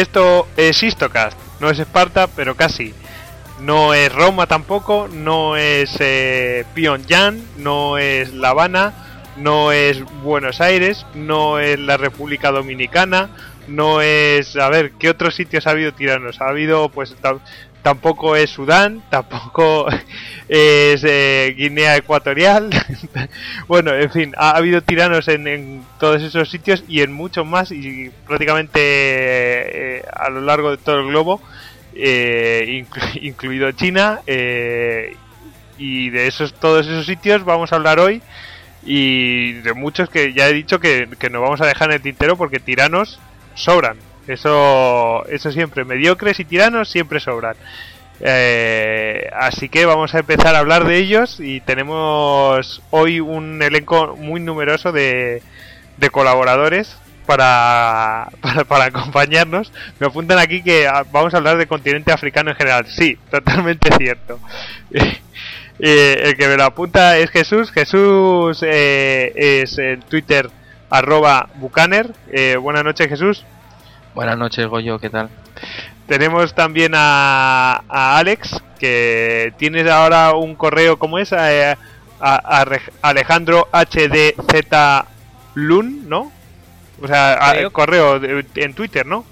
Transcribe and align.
esto 0.00 0.48
es 0.56 0.82
Istocast, 0.82 1.38
no 1.60 1.70
es 1.70 1.78
Esparta, 1.78 2.26
pero 2.26 2.56
casi. 2.56 2.94
No 3.60 3.92
es 3.92 4.10
Roma 4.10 4.46
tampoco, 4.46 5.08
no 5.12 5.56
es 5.56 5.94
eh, 6.00 6.64
Pyongyang, 6.72 7.42
no 7.58 7.98
es 7.98 8.32
La 8.32 8.50
Habana, 8.50 8.94
no 9.36 9.70
es 9.72 10.02
Buenos 10.22 10.62
Aires, 10.62 11.04
no 11.14 11.58
es 11.58 11.78
la 11.78 11.98
República 11.98 12.50
Dominicana, 12.50 13.28
no 13.68 14.00
es... 14.00 14.56
A 14.56 14.70
ver, 14.70 14.92
¿qué 14.92 15.10
otros 15.10 15.34
sitios 15.34 15.66
ha 15.66 15.70
habido 15.70 15.92
tiranos? 15.92 16.40
Ha 16.40 16.48
habido, 16.48 16.88
pues, 16.88 17.14
tampoco 17.82 18.36
es 18.36 18.50
Sudán, 18.50 19.02
tampoco 19.10 19.88
es 20.48 21.02
eh, 21.04 21.54
Guinea 21.56 21.96
Ecuatorial. 21.96 22.70
bueno, 23.68 23.94
en 23.94 24.10
fin, 24.10 24.34
ha, 24.36 24.50
habido 24.50 24.82
tiranos 24.82 25.28
en, 25.28 25.84
todos 25.98 26.22
esos 26.22 26.50
sitios 26.50 26.84
y 26.88 27.02
en 27.02 27.12
muchos 27.12 27.46
más 27.46 27.70
y 27.72 28.10
prácticamente 28.26 28.80
eh, 28.80 30.04
a 30.12 30.30
lo 30.30 30.40
largo 30.40 30.70
de 30.70 30.76
todo 30.78 31.00
el 31.00 31.08
globo, 31.08 31.40
eh, 31.94 32.84
incluido 33.22 33.70
China. 33.72 34.20
y 34.26 36.10
de 36.10 36.26
esos 36.26 36.52
todos 36.54 36.86
esos 36.86 37.06
sitios 37.06 37.44
vamos 37.44 37.72
a 37.72 37.76
hablar 37.76 38.00
hoy 38.00 38.20
y 38.82 39.52
de 39.52 39.72
muchos 39.72 40.10
que 40.10 40.32
ya 40.32 40.48
he 40.48 40.52
dicho 40.52 40.78
que, 40.78 41.08
que 41.18 41.30
nos 41.30 41.42
vamos 41.42 41.60
a 41.60 41.66
dejar 41.66 41.90
en 41.90 41.96
el 41.96 42.02
tintero 42.02 42.36
porque 42.36 42.60
tiranos 42.60 43.18
sobran. 43.54 44.09
Eso, 44.30 45.26
eso 45.26 45.50
siempre, 45.50 45.84
mediocres 45.84 46.38
y 46.38 46.44
tiranos 46.44 46.88
siempre 46.88 47.18
sobran. 47.18 47.56
Eh, 48.20 49.28
así 49.32 49.68
que 49.68 49.86
vamos 49.86 50.14
a 50.14 50.18
empezar 50.18 50.54
a 50.54 50.58
hablar 50.58 50.84
de 50.84 50.98
ellos 50.98 51.40
y 51.40 51.60
tenemos 51.60 52.82
hoy 52.90 53.18
un 53.18 53.62
elenco 53.62 54.14
muy 54.16 54.40
numeroso 54.40 54.92
de, 54.92 55.42
de 55.96 56.10
colaboradores 56.10 56.96
para, 57.26 58.28
para, 58.68 58.84
acompañarnos. 58.84 59.72
Me 59.98 60.06
apuntan 60.06 60.38
aquí 60.38 60.62
que 60.62 60.88
vamos 61.10 61.34
a 61.34 61.38
hablar 61.38 61.56
del 61.56 61.66
continente 61.66 62.12
africano 62.12 62.50
en 62.50 62.56
general. 62.56 62.86
Sí, 62.86 63.18
totalmente 63.30 63.90
cierto. 63.98 64.38
Eh, 65.82 66.28
el 66.28 66.36
que 66.36 66.46
me 66.46 66.58
lo 66.58 66.64
apunta 66.64 67.16
es 67.16 67.30
Jesús. 67.30 67.72
Jesús 67.72 68.62
eh, 68.62 69.32
es 69.34 69.78
el 69.78 70.00
Twitter 70.00 70.50
arroba 70.90 71.48
Bucaner. 71.54 72.12
buenas 72.60 72.84
noches 72.84 73.08
Jesús. 73.08 73.46
Buenas 74.14 74.36
noches, 74.36 74.66
Goyo, 74.66 74.98
¿qué 74.98 75.10
tal? 75.10 75.28
Tenemos 76.06 76.54
también 76.54 76.92
a, 76.94 77.82
Alex, 77.88 78.60
que 78.78 79.52
tienes 79.56 79.88
ahora 79.88 80.34
un 80.34 80.56
correo, 80.56 80.98
¿cómo 80.98 81.18
es? 81.18 81.32
A, 81.32 81.76
Alejandro 83.02 83.68
HDZ 83.72 84.34
Lun, 85.54 86.08
¿no? 86.08 86.30
O 87.00 87.06
sea, 87.06 87.52
el 87.52 87.70
correo 87.72 88.20
en 88.22 88.74
Twitter, 88.74 89.06
¿no? 89.06 89.24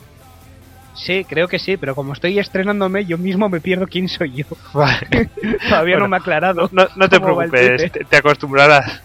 Sí, 0.98 1.24
creo 1.28 1.46
que 1.46 1.58
sí, 1.58 1.76
pero 1.76 1.94
como 1.94 2.12
estoy 2.12 2.38
estrenándome, 2.38 3.04
yo 3.04 3.18
mismo 3.18 3.48
me 3.48 3.60
pierdo 3.60 3.86
quién 3.86 4.08
soy 4.08 4.32
yo. 4.32 4.44
Todavía 5.68 5.96
no 5.98 6.08
me 6.08 6.16
ha 6.16 6.20
aclarado. 6.20 6.68
No, 6.72 7.08
te 7.08 7.20
preocupes, 7.20 7.92
te, 7.92 8.16
acostumbrarás. 8.16 9.00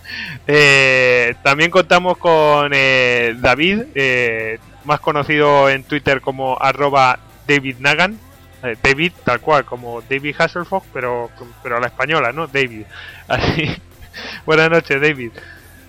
Eh, 0.48 1.36
también 1.44 1.70
contamos 1.70 2.18
con 2.18 2.72
eh, 2.74 3.36
David, 3.40 3.84
eh, 3.96 4.60
más 4.86 5.00
conocido 5.00 5.70
en 5.70 5.84
Twitter 5.84 6.22
como 6.22 6.58
arroba 6.60 7.20
David 7.48 7.78
Nagan. 7.80 8.18
Eh, 8.64 8.78
David, 8.82 9.12
tal 9.24 9.42
cual, 9.42 9.66
como 9.66 10.02
David 10.02 10.36
Hasselhoff, 10.38 10.86
pero, 10.94 11.30
pero 11.62 11.78
a 11.78 11.80
la 11.80 11.88
española, 11.88 12.32
¿no? 12.32 12.48
David. 12.48 12.86
Así. 13.28 13.70
buenas 14.46 14.70
noches, 14.70 15.02
David. 15.02 15.32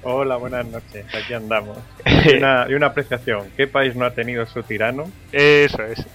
Hola, 0.07 0.37
buenas 0.37 0.67
noches. 0.67 1.07
Aquí 1.15 1.33
andamos. 1.33 1.79
Y 2.27 2.37
una, 2.37 2.67
y 2.69 2.75
una 2.75 2.87
apreciación. 2.89 3.51
¿Qué 3.57 3.67
país 3.67 3.95
no 3.97 4.07
ha 4.07 4.11
tenido 4.11 4.47
su 4.47 4.63
tirano? 4.63 5.05
Eso 5.33 5.83
es. 5.83 5.99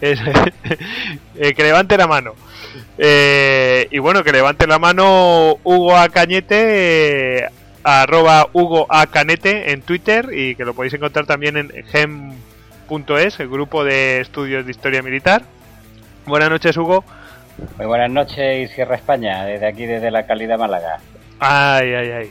Eso 0.00 0.24
es. 0.24 0.78
Eh, 1.36 1.54
que 1.54 1.62
levante 1.62 1.96
la 1.96 2.06
mano. 2.06 2.34
Eh, 2.98 3.88
y 3.90 3.98
bueno, 3.98 4.22
que 4.22 4.32
levante 4.32 4.66
la 4.66 4.78
mano 4.78 5.58
Hugo 5.64 5.96
Acañete, 5.96 7.48
arroba 7.84 8.48
Hugo 8.52 8.86
A. 8.88 9.06
Canete 9.06 9.72
en 9.72 9.82
Twitter 9.82 10.30
y 10.32 10.54
que 10.54 10.64
lo 10.64 10.74
podéis 10.74 10.94
encontrar 10.94 11.26
también 11.26 11.56
en 11.56 11.70
gem.es, 11.86 13.40
el 13.40 13.48
grupo 13.48 13.84
de 13.84 14.20
estudios 14.20 14.64
de 14.64 14.70
historia 14.70 15.02
militar. 15.02 15.42
Buenas 16.26 16.50
noches, 16.50 16.76
Hugo. 16.76 17.04
Muy 17.76 17.86
buenas 17.86 18.10
noches, 18.10 18.70
Sierra 18.72 18.96
España, 18.96 19.44
desde 19.44 19.66
aquí, 19.66 19.86
desde 19.86 20.10
la 20.10 20.26
calidad 20.26 20.58
Málaga. 20.58 20.98
Ay, 21.38 21.92
ay, 21.94 22.30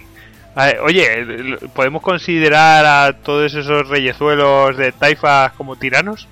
ay. 0.56 0.74
oye, 0.82 1.58
¿podemos 1.74 2.02
considerar 2.02 2.86
a 2.86 3.14
todos 3.14 3.54
esos 3.54 3.88
reyezuelos 3.88 4.78
de 4.78 4.92
taifas 4.92 5.52
como 5.54 5.76
tiranos? 5.76 6.28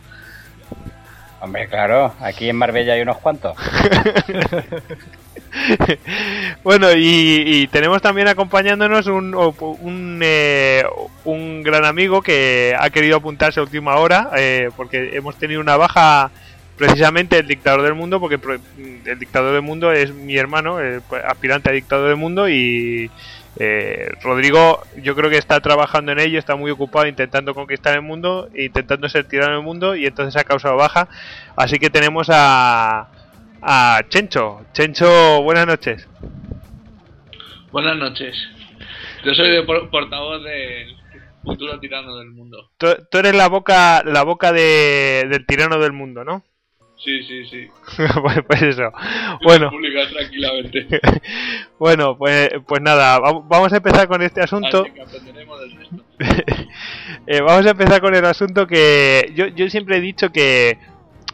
Hombre, 1.40 1.68
claro, 1.68 2.14
aquí 2.20 2.50
en 2.50 2.56
Marbella 2.56 2.94
hay 2.94 3.02
unos 3.02 3.18
cuantos. 3.18 3.56
bueno, 6.64 6.88
y, 6.96 7.68
tenemos 7.72 8.02
también 8.02 8.28
acompañándonos 8.28 9.06
un, 9.06 9.36
un, 9.36 10.20
eh, 10.24 10.84
un, 11.26 11.62
gran 11.62 11.86
amigo 11.86 12.24
que 12.24 12.76
ha 12.78 12.90
querido 12.90 13.18
apuntarse 13.18 13.60
a 13.60 13.64
última 13.64 13.98
hora, 13.98 14.32
eh, 14.36 14.72
porque 14.76 15.16
hemos 15.16 15.38
tenido 15.38 15.62
una 15.62 15.78
baja 15.78 16.32
precisamente 16.76 17.38
el 17.38 17.48
dictador 17.48 17.84
del 17.84 17.94
mundo, 17.94 18.20
porque 18.20 18.40
el 19.06 19.20
dictador 19.20 19.54
del 19.54 19.62
mundo 19.62 19.92
es 19.92 20.14
mi 20.14 20.38
hermano, 20.38 20.80
pues, 21.08 21.24
aspirante 21.24 21.70
a 21.70 21.74
dictador 21.74 22.10
del 22.10 22.18
mundo, 22.18 22.50
y 22.50 23.12
eh, 23.60 24.10
Rodrigo 24.22 24.84
yo 24.98 25.16
creo 25.16 25.30
que 25.30 25.38
está 25.38 25.60
trabajando 25.60 26.12
en 26.12 26.20
ello, 26.20 26.38
está 26.38 26.56
muy 26.56 26.72
ocupado 26.72 27.08
intentando 27.08 27.54
conquistar 27.56 27.96
el 27.96 28.02
mundo, 28.02 28.50
intentando 28.56 29.10
ser 29.10 29.26
tirano 29.26 29.56
del 29.56 29.64
mundo, 29.64 29.96
y 29.96 30.06
entonces 30.06 30.40
ha 30.40 30.44
causado 30.44 30.76
baja. 30.76 31.08
Así 31.56 31.80
que 31.80 31.90
tenemos 31.90 32.30
a, 32.32 33.10
a 33.62 34.02
Chencho. 34.10 34.66
Chencho, 34.74 35.42
buenas 35.42 35.66
noches. 35.66 36.08
Buenas 37.72 37.98
noches. 37.98 38.36
Yo 39.24 39.34
soy 39.34 39.50
de 39.50 39.64
portavoz 39.64 40.44
del 40.44 40.96
futuro 41.44 41.80
tirano 41.80 42.18
del 42.18 42.30
mundo. 42.30 42.70
Tú, 42.78 43.18
eres 43.18 43.36
la 43.36 43.48
boca, 43.48 44.04
la 44.06 44.24
boca 44.24 44.52
de, 44.52 45.28
del 45.30 45.46
tirano 45.46 45.80
del 45.80 45.94
mundo, 45.94 46.24
¿no? 46.24 46.44
Sí, 46.98 47.24
sí, 47.24 47.46
sí. 47.46 47.68
pues, 48.22 48.40
pues, 48.48 48.62
eso. 48.64 48.92
Bueno. 49.44 49.72
tranquilamente. 50.12 50.88
bueno, 51.80 52.18
pues, 52.18 52.50
pues 52.68 52.82
nada, 52.82 53.20
vamos 53.20 53.72
a 53.72 53.78
empezar 53.78 54.08
con 54.08 54.22
este 54.22 54.42
asunto. 54.42 54.86
eh, 57.28 57.42
vamos 57.42 57.66
a 57.66 57.72
empezar 57.72 58.02
con 58.02 58.16
el 58.16 58.26
asunto 58.26 58.66
que 58.66 59.32
yo, 59.36 59.48
yo 59.48 59.70
siempre 59.70 59.98
he 59.98 60.02
dicho 60.02 60.32
que, 60.32 60.78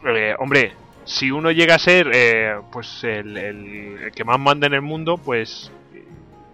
eh, 0.06 0.36
hombre, 0.40 0.74
si 1.06 1.32
uno 1.32 1.52
llega 1.52 1.76
a 1.76 1.80
ser 1.80 2.10
eh, 2.14 2.56
pues 2.72 3.04
el, 3.04 4.12
que 4.16 4.24
más 4.24 4.40
manda 4.40 4.68
en 4.68 4.74
el 4.74 4.82
mundo, 4.82 5.18
pues 5.18 5.72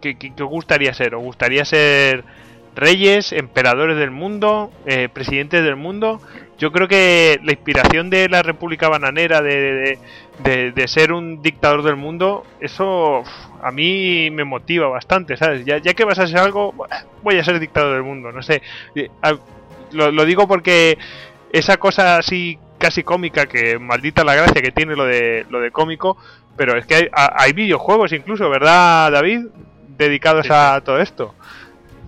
¿qué, 0.02 0.18
qué, 0.18 0.32
gustaría 0.44 0.94
ser? 0.94 1.16
¿O 1.16 1.20
gustaría 1.20 1.66
ser 1.66 2.24
reyes, 2.76 3.32
emperadores 3.34 3.98
del 3.98 4.12
mundo, 4.12 4.72
eh, 4.86 5.10
presidentes 5.12 5.64
del 5.64 5.76
mundo? 5.76 6.22
Yo 6.58 6.72
creo 6.72 6.88
que 6.88 7.40
la 7.44 7.54
inspiración 7.54 8.10
de 8.10 8.28
la 8.28 8.44
República 8.44 8.90
Bananera, 8.90 9.42
de, 9.42 9.98
de, 10.44 10.88
ser 10.88 11.14
un 11.14 11.42
dictador 11.42 11.84
del 11.84 11.96
mundo, 11.96 12.46
eso 12.60 13.24
a 13.62 13.72
mí 13.72 14.30
me 14.30 14.44
motiva 14.44 14.88
bastante, 14.90 15.38
¿sabes? 15.38 15.66
Ya, 15.66 15.78
ya 15.78 15.94
que 15.94 16.04
vas 16.04 16.20
a 16.20 16.28
ser 16.28 16.40
algo, 16.40 16.74
voy 17.24 17.38
a 17.38 17.44
ser 17.44 17.60
dictador 17.60 17.94
del 17.94 18.04
mundo, 18.04 18.34
no 18.34 18.44
sé. 18.44 18.62
Eh, 18.94 19.10
lo, 19.92 20.12
lo 20.12 20.26
digo 20.26 20.48
porque 20.48 20.98
esa 21.54 21.78
cosa 21.78 22.18
así 22.18 22.60
casi 22.78 23.04
cómica 23.04 23.46
que 23.46 23.78
maldita 23.78 24.24
la 24.24 24.36
gracia 24.36 24.62
que 24.62 24.72
tiene 24.72 24.96
lo 24.96 25.06
de 25.06 25.46
lo 25.50 25.60
de 25.60 25.72
cómico, 25.72 26.18
pero 26.58 26.78
es 26.78 26.86
que 26.86 26.96
hay, 26.96 27.08
hay 27.14 27.54
videojuegos 27.54 28.12
incluso, 28.12 28.50
¿verdad, 28.50 29.12
David? 29.12 29.48
Dedicados 29.98 30.50
a 30.50 30.82
todo 30.82 31.00
esto. 31.00 31.36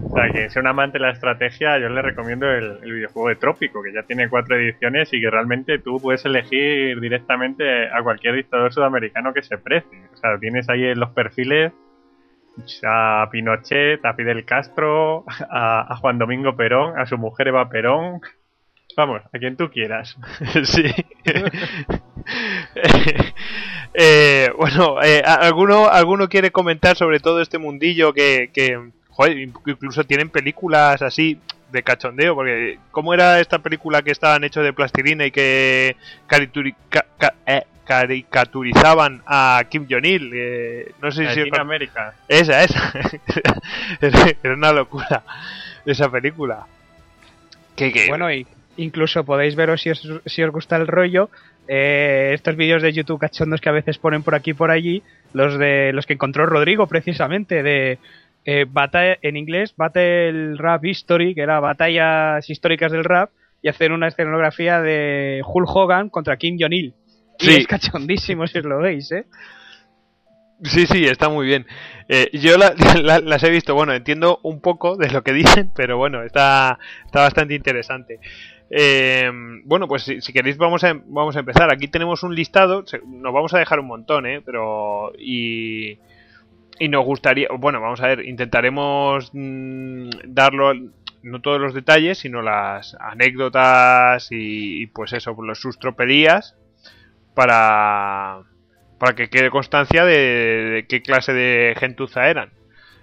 O 0.03 0.15
sea, 0.15 0.31
que 0.31 0.49
sea 0.49 0.61
un 0.61 0.67
amante 0.67 0.97
de 0.97 1.05
la 1.05 1.11
estrategia, 1.11 1.79
yo 1.79 1.89
le 1.89 2.01
recomiendo 2.01 2.49
el, 2.49 2.79
videojuego 2.81 3.29
de 3.29 3.35
Trópico, 3.35 3.81
que 3.83 3.93
ya 3.93 4.03
tiene 4.03 4.29
cuatro 4.29 4.55
ediciones 4.57 5.11
y 5.13 5.21
que 5.21 5.29
realmente 5.29 5.79
tú 5.79 5.99
puedes 6.01 6.25
elegir 6.25 6.99
directamente 6.99 7.89
a 7.89 8.01
cualquier 8.03 8.35
dictador 8.35 8.73
sudamericano 8.73 9.33
que 9.33 9.43
se 9.43 9.57
precie. 9.57 9.99
O 10.13 10.17
sea, 10.17 10.37
tienes 10.39 10.69
ahí 10.69 10.85
en 10.85 10.99
los 10.99 11.11
perfiles 11.11 11.71
a 12.83 13.27
Pinochet, 13.31 14.05
a 14.05 14.13
Fidel 14.13 14.45
Castro, 14.45 15.25
a, 15.49 15.93
a 15.93 15.95
Juan 15.97 16.17
Domingo 16.17 16.55
Perón, 16.55 16.99
a 16.99 17.05
su 17.05 17.17
mujer 17.17 17.47
Eva 17.47 17.69
Perón, 17.69 18.21
Vamos, 18.95 19.21
a 19.31 19.39
quien 19.39 19.55
tú 19.55 19.69
quieras. 19.69 20.17
sí. 20.63 20.83
Eh, 23.93 24.49
bueno, 24.57 25.03
eh, 25.03 25.21
¿alguno, 25.25 25.89
¿alguno 25.89 26.29
quiere 26.29 26.51
comentar 26.51 26.95
sobre 26.95 27.19
todo 27.19 27.41
este 27.41 27.57
mundillo 27.57 28.13
que, 28.13 28.49
que 28.53 28.79
joder, 29.11 29.37
incluso 29.37 30.03
tienen 30.03 30.29
películas 30.29 31.01
así 31.01 31.39
de 31.71 31.83
cachondeo? 31.83 32.35
Porque, 32.35 32.79
¿cómo 32.91 33.13
era 33.13 33.39
esta 33.39 33.59
película 33.59 34.01
que 34.01 34.11
estaban 34.11 34.43
hechos 34.43 34.63
de 34.63 34.73
plastilina 34.73 35.25
y 35.25 35.31
que 35.31 35.95
eh, 37.45 37.61
caricaturizaban 37.85 39.21
a 39.25 39.63
Kim 39.69 39.87
Jong-il? 39.89 40.93
no 41.01 41.11
sé 41.11 41.33
si... 41.33 41.41
América. 41.59 42.13
Esa, 42.27 42.63
esa. 42.63 42.93
era 44.43 44.53
una 44.53 44.71
locura 44.73 45.23
esa 45.85 46.09
película. 46.09 46.65
Que, 47.75 48.05
Bueno, 48.09 48.31
y 48.31 48.45
incluso 48.77 49.23
podéis 49.23 49.55
veros 49.55 49.81
si 49.81 49.89
os, 49.89 50.07
si 50.25 50.43
os 50.43 50.51
gusta 50.51 50.75
el 50.77 50.87
rollo, 50.87 51.29
eh, 51.67 52.31
estos 52.33 52.55
vídeos 52.55 52.81
de 52.81 52.93
YouTube 52.93 53.19
cachondos 53.19 53.61
que 53.61 53.69
a 53.69 53.73
veces 53.73 53.97
ponen 53.97 54.23
por 54.23 54.35
aquí 54.35 54.51
y 54.51 54.55
por 54.55 54.71
allí, 54.71 55.03
los 55.33 55.57
de 55.57 55.91
los 55.93 56.05
que 56.05 56.13
encontró 56.13 56.45
Rodrigo 56.45 56.87
precisamente, 56.87 57.63
de 57.63 57.99
eh, 58.45 58.65
batalla, 58.69 59.17
en 59.21 59.37
inglés 59.37 59.73
Battle 59.77 60.55
Rap 60.55 60.83
History, 60.85 61.35
que 61.35 61.41
era 61.41 61.59
batallas 61.59 62.49
históricas 62.49 62.91
del 62.91 63.03
rap, 63.03 63.29
y 63.61 63.69
hacer 63.69 63.91
una 63.91 64.07
escenografía 64.07 64.81
de 64.81 65.41
Hulk 65.45 65.69
Hogan 65.69 66.09
contra 66.09 66.37
Kim 66.37 66.57
Jong-il. 66.59 66.93
Y 67.39 67.45
Sí. 67.45 67.55
es 67.57 67.67
cachondísimo 67.67 68.45
si 68.47 68.57
os 68.59 68.65
lo 68.65 68.79
veis, 68.79 69.11
¿eh? 69.11 69.25
Sí, 70.63 70.85
sí, 70.85 71.05
está 71.05 71.27
muy 71.29 71.47
bien. 71.47 71.65
Eh, 72.07 72.29
yo 72.33 72.57
la- 72.57 72.73
la- 73.03 73.19
las 73.19 73.43
he 73.43 73.49
visto, 73.49 73.73
bueno, 73.73 73.93
entiendo 73.93 74.39
un 74.43 74.61
poco 74.61 74.95
de 74.95 75.09
lo 75.09 75.23
que 75.23 75.33
dicen, 75.65 75.71
pero 75.75 75.97
bueno, 75.97 76.21
está, 76.23 76.77
está 77.05 77.21
bastante 77.21 77.55
interesante. 77.55 78.19
Eh, 78.69 79.29
bueno, 79.65 79.87
pues 79.87 80.03
si, 80.03 80.21
si 80.21 80.31
queréis 80.31 80.57
vamos 80.57 80.83
a, 80.83 80.93
vamos 81.05 81.35
a 81.35 81.39
empezar. 81.39 81.71
Aquí 81.73 81.87
tenemos 81.87 82.23
un 82.23 82.35
listado, 82.35 82.83
nos 83.05 83.33
vamos 83.33 83.53
a 83.53 83.59
dejar 83.59 83.79
un 83.79 83.87
montón, 83.87 84.25
¿eh? 84.25 84.41
Pero... 84.45 85.11
Y, 85.19 85.97
y 86.81 86.89
nos 86.89 87.05
gustaría, 87.05 87.47
bueno, 87.59 87.79
vamos 87.79 88.01
a 88.01 88.07
ver, 88.07 88.25
intentaremos 88.25 89.29
mm, 89.33 90.09
darlo, 90.25 90.73
no 91.21 91.39
todos 91.39 91.61
los 91.61 91.75
detalles, 91.75 92.17
sino 92.17 92.41
las 92.41 92.97
anécdotas 92.99 94.29
y, 94.31 94.87
pues 94.87 95.13
eso, 95.13 95.35
pues, 95.35 95.59
sus 95.59 95.77
tropelías 95.77 96.55
para, 97.35 98.41
para 98.97 99.13
que 99.13 99.29
quede 99.29 99.51
constancia 99.51 100.05
de, 100.05 100.15
de 100.15 100.87
qué 100.87 101.03
clase 101.03 101.33
de 101.33 101.75
gentuza 101.77 102.27
eran. 102.27 102.49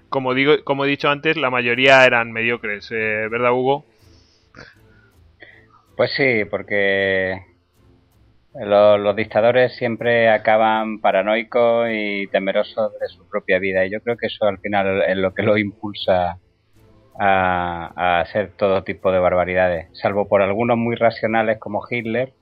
Como 0.08 0.34
digo, 0.34 0.64
como 0.64 0.84
he 0.84 0.88
dicho 0.88 1.08
antes, 1.08 1.36
la 1.36 1.50
mayoría 1.50 2.04
eran 2.04 2.32
mediocres, 2.32 2.90
eh, 2.90 3.28
¿verdad, 3.30 3.52
Hugo? 3.52 3.86
Pues 5.96 6.12
sí, 6.14 6.44
porque 6.50 7.47
los, 8.54 9.00
los 9.00 9.16
dictadores 9.16 9.76
siempre 9.76 10.28
acaban 10.30 11.00
paranoicos 11.00 11.88
y 11.92 12.26
temerosos 12.28 12.92
de 12.98 13.08
su 13.08 13.28
propia 13.28 13.58
vida. 13.58 13.84
Y 13.84 13.90
yo 13.90 14.00
creo 14.00 14.16
que 14.16 14.26
eso 14.26 14.46
al 14.46 14.58
final 14.58 15.02
es 15.02 15.16
lo 15.16 15.32
que 15.34 15.42
los 15.42 15.58
impulsa 15.58 16.38
a, 17.18 17.92
a 17.96 18.20
hacer 18.20 18.52
todo 18.56 18.82
tipo 18.84 19.12
de 19.12 19.18
barbaridades. 19.18 19.88
Salvo 19.92 20.28
por 20.28 20.42
algunos 20.42 20.76
muy 20.76 20.96
racionales 20.96 21.58
como 21.58 21.82
Hitler, 21.88 22.32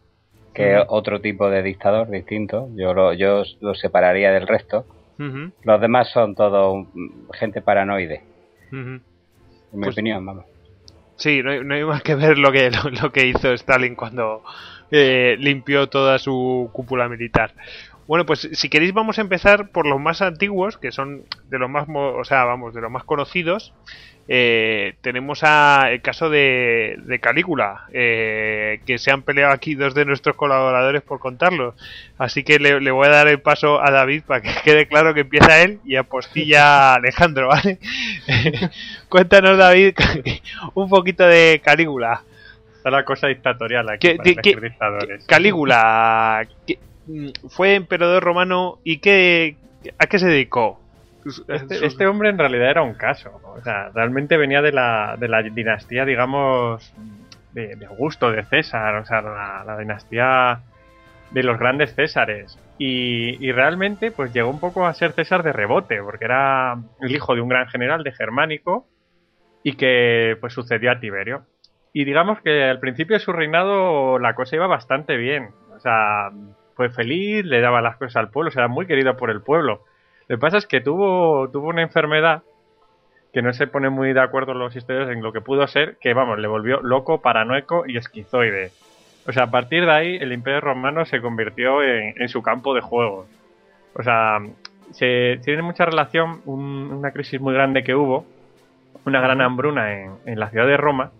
que 0.55 0.77
es 0.77 0.83
otro 0.89 1.21
tipo 1.21 1.51
de 1.51 1.63
dictador 1.63 2.09
distinto. 2.09 2.69
Yo 2.77 2.95
lo, 2.95 3.13
yo 3.13 3.43
lo 3.61 3.75
separaría 3.75 4.31
del 4.33 4.47
resto. 4.47 4.87
Los 5.63 5.81
demás 5.81 6.11
son 6.11 6.35
todo 6.35 6.87
gente 7.33 7.63
paranoide, 7.63 8.23
en 8.71 9.03
mi 9.73 9.85
Pues- 9.85 9.95
opinión, 9.95 10.25
vamos. 10.27 10.45
Sí, 11.17 11.43
no 11.43 11.51
hay, 11.53 11.65
no 11.65 11.75
hay 11.75 11.83
más 11.85 12.03
que 12.03 12.15
ver 12.15 12.37
lo 12.37 12.53
que, 12.53 12.71
lo, 12.71 12.91
lo 13.03 13.11
que 13.11 13.27
hizo 13.27 13.51
Stalin 13.55 13.95
cuando 13.95 14.43
eh, 14.91 15.37
limpió 15.39 15.89
toda 15.89 16.19
su 16.19 16.71
cúpula 16.73 17.09
militar. 17.09 17.53
Bueno, 18.07 18.25
pues 18.25 18.49
si 18.53 18.69
queréis 18.69 18.93
vamos 18.93 19.19
a 19.19 19.23
empezar 19.23 19.71
por 19.71 19.87
los 19.87 20.01
más 20.01 20.23
antiguos, 20.23 20.79
que 20.79 20.93
son 20.93 21.25
de 21.51 21.59
los 21.59 21.69
más, 21.69 21.89
o 21.89 22.25
sea, 22.25 22.45
vamos, 22.45 22.73
de 22.73 22.81
los 22.81 22.91
más 22.91 23.05
conocidos. 23.05 23.73
Eh, 24.29 24.95
tenemos 25.03 25.45
a 25.45 25.91
el 25.93 26.03
caso 26.03 26.29
de, 26.29 27.19
Calígula, 27.21 27.87
eh, 27.93 28.81
que 28.85 28.99
se 28.99 29.13
han 29.13 29.23
peleado 29.23 29.53
aquí 29.53 29.75
dos 29.77 29.95
de 29.95 30.05
nuestros 30.05 30.37
colaboradores 30.37 31.03
por 31.03 31.19
contarlo. 31.19 31.75
Así 32.19 32.43
que 32.43 32.59
le, 32.59 32.81
le 32.81 32.91
voy 32.91 33.07
a 33.07 33.11
dar 33.11 33.29
el 33.29 33.41
paso 33.41 33.81
a 33.83 33.91
David 33.91 34.23
para 34.27 34.41
que 34.41 34.51
quede 34.65 34.87
claro 34.87 35.15
que 35.15 35.21
empieza 35.21 35.63
él 35.63 35.81
y 35.85 35.97
apostilla 35.97 36.93
a 36.93 36.95
Alejandro, 36.97 37.49
¿vale? 37.49 37.79
Cuéntanos, 39.09 39.59
David, 39.59 39.95
un 40.75 40.89
poquito 40.89 41.25
de 41.27 41.61
Calígula. 41.65 42.23
Está 42.87 42.97
la 42.99 43.05
cosa 43.05 43.27
dictatorial 43.27 43.89
aquí 43.89 44.07
¿Qué- 44.11 44.15
para 44.15 44.23
qué- 44.25 44.31
elegir 44.31 44.61
qué- 44.61 44.69
dictadores. 44.69 45.27
Calígula 45.27 46.47
¿qué- 46.69 46.79
mm, 47.09 47.49
fue 47.49 47.75
emperador 47.75 48.23
romano 48.23 48.79
y 48.85 48.99
qué, 48.99 49.57
a 49.99 50.07
qué 50.07 50.21
se 50.21 50.29
dedicó? 50.29 50.81
Sus- 51.25 51.45
Este, 51.49 51.75
sus- 51.75 51.83
este 51.83 52.07
hombre 52.07 52.29
en 52.29 52.39
realidad 52.39 52.71
era 52.71 52.83
un 52.83 52.95
caso. 52.95 53.41
O 53.43 53.61
sea, 53.65 53.91
realmente 53.93 54.37
venía 54.37 54.63
de 54.63 54.71
la, 54.71 55.17
de 55.19 55.27
la 55.27 55.43
dinastía, 55.43 56.05
digamos, 56.05 56.93
de, 57.53 57.75
de 57.75 57.87
Augusto, 57.87 58.31
de 58.31 58.45
César. 58.45 58.95
O 58.95 59.05
sea, 59.05 59.21
la, 59.21 59.65
la 59.67 59.79
dinastía 59.79 60.61
de 61.33 61.43
los 61.43 61.59
grandes 61.59 61.93
Césares. 61.93 62.57
Y, 62.79 63.45
y 63.45 63.51
realmente, 63.51 64.13
pues 64.13 64.33
llegó 64.33 64.49
un 64.49 64.61
poco 64.61 64.87
a 64.87 64.95
ser 64.95 65.11
César 65.11 65.43
de 65.43 65.53
rebote, 65.53 66.01
porque 66.05 66.25
era 66.27 66.79
el 67.01 67.11
hijo 67.11 67.35
de 67.35 67.41
un 67.41 67.49
gran 67.49 67.67
general 67.67 68.05
de 68.05 68.13
Germánico 68.13 68.87
y 69.65 69.73
que 69.73 70.37
pues 70.41 70.53
sucedió 70.53 70.93
a 70.93 71.01
Tiberio. 71.01 71.43
Y 71.99 72.05
digamos 72.05 72.43
que 72.43 72.65
al 72.65 72.79
principio 72.79 73.17
de 73.17 73.21
su 73.25 73.33
reinado 73.33 74.19
la 74.19 74.35
cosa 74.35 74.55
iba 74.55 74.67
bastante 74.67 75.17
bien. 75.17 75.49
O 75.75 75.81
sea, 75.81 76.31
fue 76.75 76.91
feliz, 76.91 77.43
le 77.47 77.63
daba 77.63 77.81
las 77.81 77.97
cosas 77.97 78.17
al 78.17 78.29
pueblo, 78.29 78.51
o 78.51 78.53
sea, 78.53 78.65
era 78.65 78.69
muy 78.69 78.87
querido 78.87 79.17
por 79.17 79.31
el 79.31 79.41
pueblo. 79.41 79.81
Lo 80.29 80.37
que 80.37 80.39
pasa 80.39 80.59
es 80.59 80.67
que 80.67 80.83
tuvo, 80.83 81.49
tuvo 81.49 81.69
una 81.69 81.81
enfermedad 81.81 82.43
que 83.33 83.41
no 83.41 83.51
se 83.55 83.67
pone 83.67 83.89
muy 83.89 84.13
de 84.13 84.21
acuerdo 84.21 84.53
los 84.53 84.77
historiadores 84.77 85.17
en 85.17 85.23
lo 85.23 85.33
que 85.33 85.41
pudo 85.41 85.67
ser, 85.69 85.97
que 85.99 86.13
vamos, 86.13 86.39
le 86.39 86.49
volvió 86.49 86.83
loco, 86.83 87.23
paranoico 87.23 87.85
y 87.87 87.97
esquizoide. 87.97 88.73
O 89.27 89.33
sea, 89.33 89.45
a 89.45 89.51
partir 89.51 89.87
de 89.87 89.93
ahí 89.93 90.17
el 90.17 90.35
Imperio 90.35 90.61
Romano 90.61 91.07
se 91.07 91.23
convirtió 91.23 91.83
en, 91.83 92.13
en 92.21 92.29
su 92.29 92.43
campo 92.43 92.75
de 92.75 92.83
juego. 92.83 93.27
O 93.95 94.03
sea, 94.03 94.41
se 94.91 95.41
tiene 95.43 95.63
mucha 95.63 95.87
relación 95.87 96.43
un- 96.45 96.93
una 96.93 97.13
crisis 97.13 97.41
muy 97.41 97.55
grande 97.55 97.83
que 97.85 97.95
hubo, 97.95 98.27
una 99.07 99.23
gran 99.23 99.41
hambruna 99.41 99.95
en, 99.95 100.11
en 100.27 100.39
la 100.39 100.51
ciudad 100.51 100.67
de 100.67 100.77
Roma. 100.77 101.11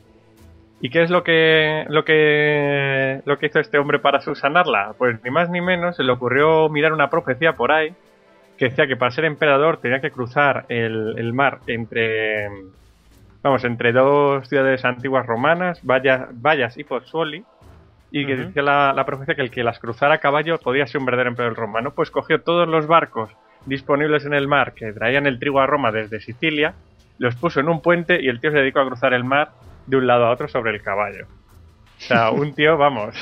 ¿Y 0.81 0.91
qué 0.91 1.03
es 1.03 1.11
lo 1.11 1.25
que, 1.25 1.85
lo 1.89 2.05
que 2.05 3.23
lo 3.25 3.39
que 3.39 3.47
hizo 3.47 3.61
este 3.61 3.79
hombre 3.79 3.99
para 3.99 4.21
subsanarla? 4.21 4.95
Pues 4.99 5.23
ni 5.25 5.31
más 5.31 5.49
ni 5.49 5.61
menos 5.61 5.97
se 5.97 6.03
le 6.03 6.13
ocurrió 6.13 6.69
mirar 6.69 6.93
una 6.93 7.09
profecía 7.09 7.55
por 7.55 7.73
ahí 7.73 7.95
que 8.59 8.67
decía 8.67 8.87
que 8.87 8.97
para 8.97 9.11
ser 9.11 9.25
emperador 9.25 9.79
tenía 9.79 10.01
que 10.01 10.11
cruzar 10.11 10.65
el, 10.69 11.15
el 11.19 11.33
mar 11.33 11.61
entre 11.67 12.49
vamos 13.43 13.65
entre 13.65 13.93
dos 13.93 14.49
ciudades 14.49 14.85
antiguas 14.85 15.27
romanas, 15.27 15.81
Vallas, 15.85 16.29
Vallas 16.33 16.77
y 16.77 16.85
Pozzuoli, 16.85 17.45
y 18.11 18.27
que 18.27 18.37
decía 18.37 18.63
la, 18.63 18.93
la 18.93 19.05
profecía 19.05 19.35
que 19.35 19.43
el 19.43 19.51
que 19.51 19.63
las 19.63 19.79
cruzara 19.79 20.15
a 20.15 20.19
caballo 20.19 20.59
podía 20.59 20.87
ser 20.87 21.01
un 21.01 21.07
verdadero 21.07 21.31
emperador 21.31 21.57
romano. 21.57 21.93
Pues 21.93 22.11
cogió 22.11 22.41
todos 22.41 22.69
los 22.69 22.87
barcos 22.87 23.31
disponibles 23.67 24.25
en 24.25 24.35
el 24.35 24.49
mar 24.49 24.75
que 24.75 24.93
traían 24.93 25.27
el 25.27 25.39
trigo 25.39 25.61
a 25.61 25.67
Roma 25.67 25.93
desde 25.93 26.21
Sicilia, 26.21 26.75
los 27.19 27.37
puso 27.37 27.61
en 27.61 27.69
un 27.69 27.83
puente 27.83 28.21
y 28.21 28.29
el 28.29 28.41
tío 28.41 28.51
se 28.51 28.59
dedicó 28.59 28.81
a 28.81 28.87
cruzar 28.87 29.15
el 29.15 29.25
mar 29.25 29.51
de 29.87 29.97
un 29.97 30.07
lado 30.07 30.27
a 30.27 30.31
otro 30.31 30.49
sobre 30.49 30.73
el 30.73 30.83
caballo. 30.83 31.27
O 31.99 32.01
sea, 32.01 32.31
un 32.31 32.55
tío, 32.55 32.77
vamos, 32.77 33.15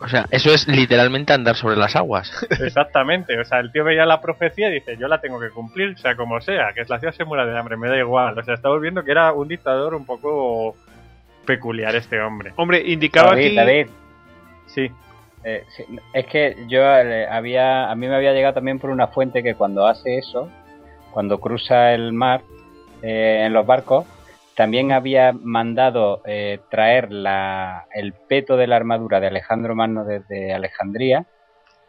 O 0.00 0.08
sea, 0.08 0.26
eso 0.30 0.54
es 0.54 0.66
literalmente 0.66 1.34
andar 1.34 1.54
sobre 1.54 1.76
las 1.76 1.94
aguas. 1.96 2.32
Exactamente, 2.50 3.38
o 3.38 3.44
sea, 3.44 3.60
el 3.60 3.70
tío 3.72 3.84
veía 3.84 4.06
la 4.06 4.22
profecía 4.22 4.70
y 4.70 4.74
dice, 4.74 4.96
yo 4.96 5.06
la 5.06 5.20
tengo 5.20 5.38
que 5.38 5.50
cumplir, 5.50 5.98
sea 5.98 6.16
como 6.16 6.40
sea, 6.40 6.72
que 6.72 6.82
la 6.88 6.98
ciudad 6.98 7.12
se 7.12 7.26
muera 7.26 7.44
de 7.44 7.58
hambre, 7.58 7.76
me 7.76 7.88
da 7.88 7.98
igual. 7.98 8.38
O 8.38 8.42
sea, 8.42 8.54
estamos 8.54 8.80
viendo 8.80 9.04
que 9.04 9.10
era 9.10 9.32
un 9.32 9.48
dictador 9.48 9.94
un 9.94 10.06
poco 10.06 10.74
peculiar 11.44 11.94
este 11.94 12.20
hombre. 12.20 12.54
Hombre, 12.56 12.82
indicaba 12.84 13.30
David, 13.30 13.46
aquí... 13.46 13.56
David, 13.56 13.86
Sí, 14.66 14.90
eh, 15.44 15.64
sí, 15.76 15.84
es 16.14 16.26
que 16.26 16.56
yo 16.68 16.80
eh, 16.80 17.26
había, 17.26 17.90
a 17.90 17.94
mí 17.94 18.06
me 18.06 18.14
había 18.14 18.32
llegado 18.32 18.54
también 18.54 18.78
por 18.78 18.90
una 18.90 19.08
fuente 19.08 19.42
que 19.42 19.54
cuando 19.54 19.86
hace 19.86 20.16
eso, 20.16 20.48
cuando 21.10 21.38
cruza 21.40 21.92
el 21.92 22.12
mar 22.12 22.42
eh, 23.02 23.42
en 23.44 23.52
los 23.52 23.66
barcos, 23.66 24.06
también 24.56 24.92
había 24.92 25.32
mandado 25.32 26.22
eh, 26.26 26.60
traer 26.70 27.12
la, 27.12 27.86
el 27.94 28.12
peto 28.28 28.56
de 28.56 28.66
la 28.66 28.76
armadura 28.76 29.20
de 29.20 29.28
Alejandro 29.28 29.74
Magno 29.74 30.04
desde 30.04 30.52
Alejandría 30.52 31.26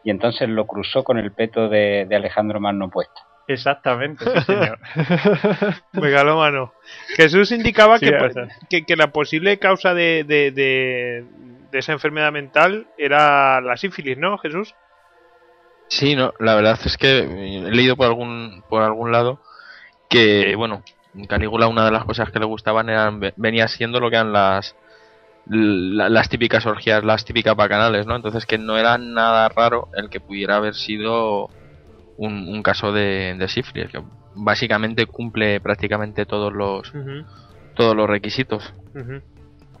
y 0.02 0.10
entonces 0.10 0.48
lo 0.48 0.66
cruzó 0.66 1.04
con 1.04 1.18
el 1.18 1.32
peto 1.32 1.68
de, 1.68 2.06
de 2.08 2.16
Alejandro 2.16 2.60
Magno 2.60 2.90
puesto. 2.90 3.20
exactamente, 3.46 4.24
sí, 4.24 4.40
señor. 4.42 4.78
Megalómano. 5.92 6.72
Jesús 7.16 7.52
indicaba 7.52 7.98
Sí, 7.98 8.06
que, 8.68 8.84
que 8.84 8.96
la 8.96 9.08
posible 9.12 9.58
causa 9.58 9.94
de, 9.94 10.24
de, 10.24 10.50
de- 10.50 11.24
de 11.70 11.78
esa 11.78 11.92
enfermedad 11.92 12.30
mental 12.32 12.86
era 12.96 13.60
la 13.60 13.76
sífilis, 13.76 14.16
¿no, 14.16 14.38
Jesús? 14.38 14.74
Sí, 15.88 16.14
no, 16.16 16.32
la 16.38 16.54
verdad 16.54 16.78
es 16.84 16.96
que 16.96 17.18
he 17.18 17.70
leído 17.70 17.96
por 17.96 18.06
algún 18.06 18.62
por 18.68 18.82
algún 18.82 19.12
lado 19.12 19.40
que 20.08 20.54
bueno, 20.56 20.82
Calígula 21.28 21.68
una 21.68 21.84
de 21.84 21.90
las 21.92 22.04
cosas 22.04 22.30
que 22.30 22.38
le 22.40 22.44
gustaban 22.46 22.88
eran 22.88 23.20
venía 23.36 23.68
siendo 23.68 24.00
lo 24.00 24.10
que 24.10 24.16
eran 24.16 24.32
las 24.32 24.74
la- 25.46 26.08
las 26.08 26.28
típicas 26.28 26.64
orgías, 26.66 27.04
las 27.04 27.24
típicas 27.24 27.54
bacanales, 27.54 28.06
¿no? 28.06 28.16
Entonces 28.16 28.46
que 28.46 28.58
no 28.58 28.76
era 28.78 28.96
nada 28.98 29.48
raro 29.48 29.88
el 29.94 30.08
que 30.08 30.20
pudiera 30.20 30.56
haber 30.56 30.74
sido 30.74 31.50
un, 32.16 32.48
un 32.48 32.62
caso 32.62 32.92
de, 32.92 33.34
de 33.38 33.48
sífilis, 33.48 33.90
que 33.90 34.00
básicamente 34.34 35.06
cumple 35.06 35.60
prácticamente 35.60 36.26
todos 36.26 36.52
los 36.52 36.90
todos 37.74 37.94
los 37.96 38.08
requisitos. 38.08 38.72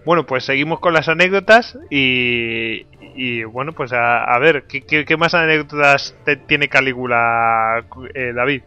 Bueno, 0.04 0.26
pues 0.26 0.44
seguimos 0.44 0.80
con 0.80 0.92
las 0.92 1.08
anécdotas 1.08 1.78
y, 1.90 2.84
y 3.16 3.42
bueno, 3.44 3.72
pues 3.72 3.92
a, 3.94 4.22
a 4.24 4.38
ver, 4.38 4.64
¿qué, 4.68 4.82
qué, 4.82 5.04
qué 5.06 5.16
más 5.16 5.32
anécdotas 5.34 6.14
te- 6.26 6.36
tiene 6.36 6.68
Calígula, 6.68 7.84
eh, 8.12 8.32
David? 8.34 8.62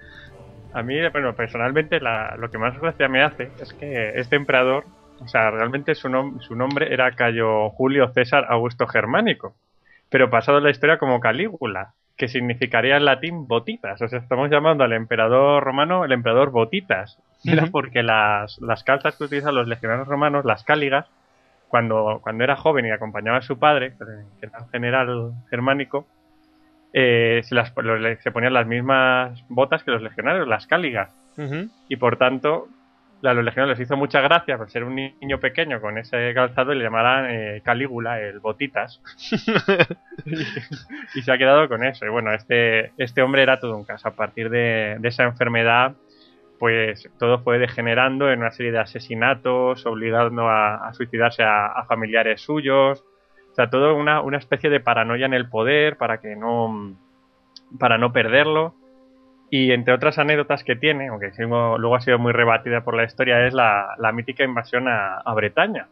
A 0.77 0.83
mí, 0.83 0.95
bueno, 1.11 1.33
personalmente 1.33 1.99
la- 1.99 2.35
lo 2.37 2.49
que 2.49 2.57
más 2.57 2.79
gracia 2.79 3.07
me 3.07 3.23
hace 3.23 3.49
es 3.61 3.73
que 3.73 4.11
este 4.19 4.35
emperador 4.35 4.83
o 5.19 5.27
sea, 5.27 5.49
realmente 5.49 5.95
su, 5.95 6.09
nom- 6.09 6.39
su 6.41 6.55
nombre 6.55 6.93
era 6.93 7.11
Cayo 7.15 7.69
Julio 7.71 8.09
César 8.13 8.45
Augusto 8.49 8.85
Germánico, 8.85 9.55
pero 10.09 10.29
pasado 10.29 10.59
en 10.59 10.65
la 10.65 10.69
historia 10.69 10.99
como 10.99 11.19
Calígula, 11.19 11.93
que 12.15 12.27
significaría 12.27 12.97
en 12.97 13.05
latín 13.05 13.47
botitas. 13.47 13.99
O 14.01 14.07
sea, 14.07 14.19
estamos 14.19 14.49
llamando 14.51 14.83
al 14.83 14.93
emperador 14.93 15.63
romano 15.63 16.05
el 16.05 16.11
emperador 16.11 16.51
botitas. 16.51 17.17
Era 17.45 17.65
porque 17.71 18.03
las, 18.03 18.59
las 18.61 18.83
calzas 18.83 19.15
que 19.17 19.23
utilizan 19.23 19.55
los 19.55 19.67
legionarios 19.67 20.07
romanos, 20.07 20.45
las 20.45 20.63
cáligas, 20.63 21.07
cuando, 21.67 22.19
cuando 22.21 22.43
era 22.43 22.55
joven 22.55 22.85
y 22.85 22.91
acompañaba 22.91 23.37
a 23.37 23.41
su 23.41 23.57
padre, 23.57 23.93
que 24.39 24.45
era 24.45 24.59
un 24.59 24.69
general 24.69 25.31
germánico, 25.49 26.05
eh, 26.93 27.41
se, 27.43 27.55
las, 27.55 27.73
los 27.75 28.19
se 28.19 28.31
ponían 28.31 28.53
las 28.53 28.67
mismas 28.67 29.43
botas 29.49 29.83
que 29.83 29.91
los 29.91 30.01
legionarios, 30.01 30.47
las 30.47 30.67
cáligas 30.67 31.13
y 31.87 31.97
por 31.97 32.17
tanto 32.17 32.67
a 33.23 33.33
los 33.33 33.43
legionarios 33.43 33.77
les 33.77 33.87
hizo 33.87 33.97
mucha 33.97 34.21
gracia 34.21 34.57
por 34.57 34.69
ser 34.69 34.83
un 34.83 34.95
niño 34.95 35.39
pequeño 35.39 35.81
con 35.81 35.97
ese 35.97 36.33
calzado 36.33 36.71
y 36.73 36.77
le 36.77 36.83
llamaran 36.83 37.27
eh, 37.29 37.61
Calígula, 37.63 38.21
el 38.21 38.39
Botitas. 38.39 39.01
y, 40.25 40.33
y 41.19 41.21
se 41.21 41.31
ha 41.31 41.37
quedado 41.37 41.67
con 41.67 41.83
eso. 41.83 42.05
Y 42.05 42.09
bueno, 42.09 42.33
este, 42.33 42.91
este 42.97 43.21
hombre 43.21 43.43
era 43.43 43.59
todo 43.59 43.75
un 43.75 43.85
caso. 43.85 44.07
A 44.07 44.15
partir 44.15 44.49
de, 44.49 44.97
de 44.99 45.07
esa 45.07 45.23
enfermedad, 45.23 45.95
pues 46.59 47.09
todo 47.19 47.39
fue 47.39 47.57
degenerando 47.59 48.31
en 48.31 48.39
una 48.39 48.51
serie 48.51 48.71
de 48.71 48.79
asesinatos, 48.79 49.85
obligando 49.85 50.47
a, 50.47 50.87
a 50.87 50.93
suicidarse 50.93 51.43
a, 51.43 51.67
a 51.67 51.85
familiares 51.85 52.41
suyos. 52.41 53.03
O 53.57 53.59
sea, 53.59 53.71
todo 53.71 53.95
una, 53.95 54.21
una 54.21 54.37
especie 54.37 54.69
de 54.69 54.79
paranoia 54.79 55.25
en 55.25 55.33
el 55.33 55.49
poder 55.49 55.97
para 55.97 56.19
que 56.19 56.35
no 56.35 56.95
para 57.79 57.97
no 57.97 58.13
perderlo. 58.13 58.75
Y 59.49 59.71
entre 59.71 59.95
otras 59.95 60.19
anécdotas 60.19 60.63
que 60.63 60.75
tiene, 60.75 61.07
aunque 61.07 61.31
luego 61.39 61.95
ha 61.95 62.01
sido 62.01 62.19
muy 62.19 62.33
rebatida 62.33 62.81
por 62.81 62.95
la 62.95 63.03
historia, 63.03 63.47
es 63.47 63.55
la, 63.55 63.95
la 63.97 64.11
mítica 64.11 64.43
invasión 64.43 64.87
a, 64.87 65.21
a 65.25 65.33
Bretaña. 65.33 65.87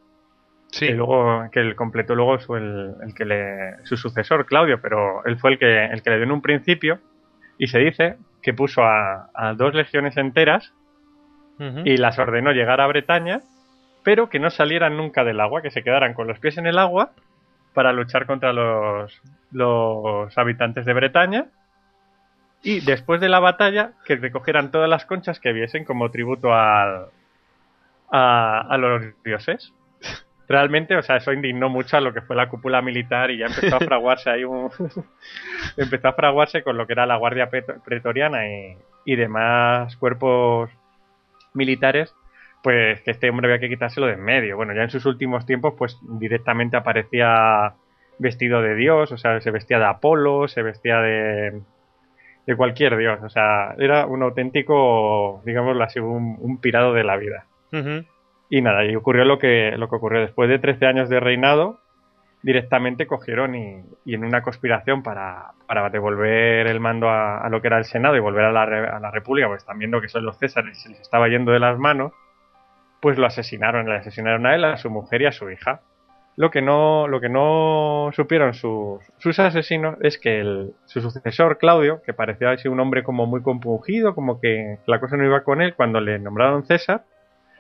Sí. 0.68 0.86
Que 0.86 0.94
luego, 0.94 1.50
que 1.52 1.60
el 1.60 1.76
completó 1.76 2.14
luego 2.14 2.38
su, 2.38 2.56
el, 2.56 2.94
el 3.02 3.16
que 3.16 3.26
le, 3.26 3.84
su 3.84 3.98
sucesor, 3.98 4.46
Claudio, 4.46 4.80
pero 4.80 5.26
él 5.26 5.40
fue 5.40 5.54
el 5.54 5.58
que, 5.58 5.86
el 5.86 6.04
que 6.04 6.12
le 6.12 6.18
dio 6.18 6.26
en 6.26 6.34
un 6.34 6.44
principio. 6.44 7.00
Y 7.58 7.66
se 7.66 7.80
dice 7.80 8.18
que 8.44 8.54
puso 8.54 8.84
a, 8.84 9.32
a 9.34 9.54
dos 9.56 9.74
legiones 9.74 10.18
enteras 10.18 10.72
y 11.84 11.98
las 11.98 12.20
ordenó 12.20 12.52
llegar 12.52 12.80
a 12.80 12.86
Bretaña, 12.86 13.40
pero 14.04 14.30
que 14.30 14.38
no 14.38 14.52
salieran 14.52 14.98
nunca 14.98 15.24
del 15.24 15.40
agua, 15.40 15.64
que 15.64 15.72
se 15.72 15.82
quedaran 15.82 16.14
con 16.14 16.28
los 16.28 16.38
pies 16.38 16.60
en 16.60 16.68
el 16.68 16.78
agua 16.78 17.10
para 17.76 17.94
luchar 17.94 18.26
contra 18.26 18.54
los, 18.54 19.22
los 19.52 20.36
habitantes 20.36 20.86
de 20.86 20.94
Bretaña. 20.94 21.46
Y 22.64 22.80
después 22.80 23.22
de 23.22 23.30
la 23.30 23.40
batalla, 23.40 23.92
que 24.06 24.16
recogieran 24.16 24.72
todas 24.72 24.90
las 24.90 25.06
conchas 25.06 25.40
que 25.40 25.54
viesen 25.54 25.86
como 25.86 26.10
tributo 26.10 26.52
al, 26.52 27.10
a, 28.12 28.76
los 28.80 29.04
dioses. 29.24 29.72
Realmente, 30.48 30.96
o 30.96 31.04
sea, 31.04 31.18
eso 31.18 31.34
indignó 31.34 31.70
mucho 31.70 31.98
a 31.98 32.02
lo 32.02 32.14
que 32.14 32.22
fue 32.22 32.36
la 32.36 32.50
cúpula 32.50 32.82
militar 32.82 33.30
y 33.30 33.38
ya 33.40 33.48
empezó 33.48 33.76
a 33.76 33.80
fraguarse 33.80 34.30
ahí 34.30 34.44
un... 34.44 34.72
empezó 35.78 36.08
a 36.08 36.14
fraguarse 36.14 36.64
con 36.64 36.78
lo 36.78 36.88
que 36.88 36.94
era 36.94 37.06
la 37.06 37.18
Guardia 37.18 37.50
Preto- 37.50 37.84
Pretoriana 37.84 38.48
y, 38.48 38.78
y 39.06 39.16
demás 39.16 39.96
cuerpos 39.98 40.70
militares, 41.54 42.16
pues 42.66 43.00
que 43.02 43.12
este 43.12 43.30
hombre 43.30 43.46
había 43.46 43.60
que 43.60 43.70
quitárselo 43.70 44.08
de 44.08 44.14
en 44.14 44.24
medio. 44.24 44.56
Bueno, 44.56 44.74
ya 44.74 44.82
en 44.82 44.90
sus 44.90 45.06
últimos 45.06 45.46
tiempos, 45.46 45.76
pues 45.78 46.00
directamente 46.02 46.76
aparecía 46.76 47.76
vestido 48.18 48.60
de 48.64 48.74
dios, 48.74 49.12
o 49.12 49.18
sea, 49.18 49.40
se 49.40 49.52
vestía 49.52 49.78
de 49.78 49.86
Apolo, 49.86 50.48
se 50.48 50.64
vestía 50.64 51.00
de, 51.00 51.62
de 52.48 52.56
cualquier 52.56 52.98
dios, 52.98 53.20
o 53.22 53.30
sea, 53.30 53.76
era 53.78 54.08
un 54.08 54.24
auténtico, 54.24 55.44
digámoslo 55.46 55.84
así, 55.84 56.00
un, 56.00 56.38
un 56.40 56.58
pirado 56.58 56.92
de 56.94 57.04
la 57.04 57.18
vida. 57.18 57.46
Y 58.50 58.62
nada, 58.64 58.84
y 58.84 58.96
ocurrió 58.96 59.26
lo 59.26 59.38
que, 59.38 59.74
lo 59.78 59.88
que 59.88 59.98
ocurrió. 59.98 60.22
Después 60.22 60.50
de 60.50 60.58
13 60.58 60.88
años 60.88 61.08
de 61.08 61.20
reinado, 61.20 61.82
directamente 62.42 63.06
cogieron 63.06 63.54
y, 63.54 63.84
y 64.06 64.16
en 64.16 64.26
una 64.26 64.42
conspiración 64.42 65.04
para, 65.04 65.52
para 65.68 65.88
devolver 65.92 66.66
el 66.66 66.80
mando 66.80 67.10
a, 67.10 67.46
a 67.46 67.50
lo 67.50 67.62
que 67.62 67.68
era 67.68 67.78
el 67.78 67.86
Senado 67.86 68.16
y 68.16 68.22
volver 68.22 68.46
a 68.46 68.52
la, 68.52 68.64
a 68.64 69.00
la 69.00 69.12
República, 69.12 69.50
pues 69.50 69.62
están 69.62 69.78
viendo 69.78 70.02
que 70.02 70.10
son 70.10 70.26
los 70.26 70.40
Césares 70.40 70.80
y 70.80 70.82
se 70.82 70.90
les 70.90 71.02
estaba 71.02 71.28
yendo 71.28 71.52
de 71.52 71.60
las 71.60 71.78
manos, 71.78 72.12
pues 73.06 73.20
lo 73.20 73.28
asesinaron. 73.28 73.88
Le 73.88 73.98
asesinaron 73.98 74.48
a 74.48 74.56
él, 74.56 74.66
a 74.66 74.78
su 74.78 74.90
mujer 74.90 75.22
y 75.22 75.26
a 75.28 75.32
su 75.32 75.52
hija. 75.52 75.82
Lo 76.38 76.50
que 76.50 76.64
no, 76.64 77.08
lo 77.08 77.22
que 77.22 77.30
no 77.30 78.10
supieron 78.16 78.56
sus, 78.56 79.00
sus 79.20 79.38
asesinos 79.38 79.96
es 80.02 80.18
que 80.18 80.40
el, 80.40 80.72
su 80.86 81.02
sucesor, 81.02 81.60
Claudio, 81.60 82.02
que 82.04 82.14
parecía 82.14 82.50
así 82.50 82.68
un 82.68 82.80
hombre 82.80 83.04
como 83.04 83.28
muy 83.28 83.44
compungido, 83.44 84.16
como 84.16 84.42
que 84.42 84.80
la 84.88 85.00
cosa 85.00 85.18
no 85.18 85.24
iba 85.24 85.44
con 85.44 85.62
él, 85.62 85.76
cuando 85.76 86.02
le 86.02 86.18
nombraron 86.18 86.66
César, 86.66 87.04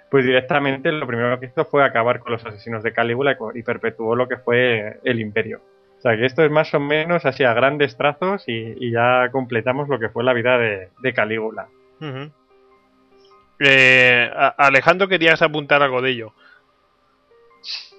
pues 0.09 0.25
directamente 0.25 0.91
lo 0.91 1.05
primero 1.05 1.39
que 1.39 1.45
hizo 1.45 1.63
fue 1.65 1.85
acabar 1.85 2.21
con 2.21 2.31
los 2.31 2.43
asesinos 2.43 2.81
de 2.81 2.93
Calígula 2.93 3.37
y 3.53 3.61
perpetuó 3.61 4.15
lo 4.15 4.27
que 4.27 4.37
fue 4.37 4.99
el 5.03 5.19
imperio. 5.19 5.61
O 5.99 6.01
sea 6.01 6.17
que 6.17 6.25
esto 6.25 6.43
es 6.43 6.49
más 6.49 6.73
o 6.73 6.79
menos 6.79 7.23
así 7.23 7.43
a 7.43 7.53
grandes 7.53 7.97
trazos 7.97 8.45
y, 8.47 8.89
ya 8.89 9.29
completamos 9.31 9.89
lo 9.89 9.99
que 9.99 10.09
fue 10.09 10.23
la 10.23 10.33
vida 10.33 10.57
de, 10.57 11.13
Calígula. 11.13 11.67
Eh, 13.59 14.29
Alejandro, 14.57 15.07
querías 15.07 15.41
apuntar 15.41 15.81
algo 15.81 16.01
de 16.01 16.11
ello. 16.11 16.33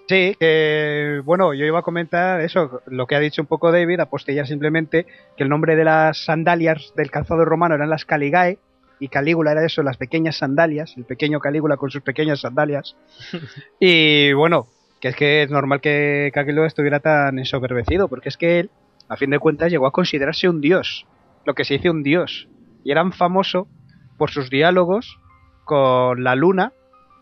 Sí, 0.09 0.37
que 0.39 1.21
bueno, 1.25 1.53
yo 1.53 1.65
iba 1.65 1.81
a 1.81 1.83
comentar 1.83 2.41
eso, 2.41 2.81
lo 2.87 3.07
que 3.07 3.17
ha 3.17 3.21
dicho 3.21 3.43
un 3.43 3.49
poco 3.49 3.73
David, 3.73 3.99
apostillar 3.99 4.47
simplemente 4.47 5.05
que 5.37 5.43
el 5.43 5.49
nombre 5.49 5.75
de 5.75 5.83
las 5.83 6.25
sandalias 6.25 6.93
del 6.95 7.11
calzado 7.11 7.45
romano 7.45 7.75
eran 7.75 7.91
las 7.91 8.05
Caligae 8.05 8.59
y 9.01 9.09
Calígula 9.09 9.53
era 9.53 9.65
eso, 9.65 9.83
las 9.83 9.97
pequeñas 9.97 10.37
sandalias, 10.37 10.95
el 10.97 11.05
pequeño 11.05 11.41
Calígula 11.41 11.77
con 11.77 11.91
sus 11.91 12.03
pequeñas 12.03 12.41
sandalias. 12.41 12.97
y 13.81 14.33
bueno, 14.33 14.69
que 15.01 15.09
es 15.09 15.17
que 15.17 15.43
es 15.43 15.51
normal 15.51 15.81
que 15.81 16.31
Calígula 16.33 16.69
estuviera 16.69 17.01
tan 17.01 17.41
ensoberbecido, 17.41 18.07
porque 18.07 18.29
es 18.29 18.37
que 18.37 18.61
él, 18.61 18.71
a 19.09 19.17
fin 19.17 19.31
de 19.31 19.41
cuentas, 19.41 19.73
llegó 19.73 19.89
a 19.89 19.93
considerarse 19.93 20.49
un 20.49 20.61
dios, 20.61 21.05
lo 21.45 21.55
que 21.55 21.65
se 21.65 21.75
dice 21.75 21.91
un 21.91 22.05
dios, 22.05 22.49
y 22.85 22.93
era 22.93 23.11
famoso 23.11 23.67
por 24.17 24.31
sus 24.31 24.51
diálogos 24.51 25.19
con 25.67 26.25
la 26.25 26.35
luna, 26.35 26.73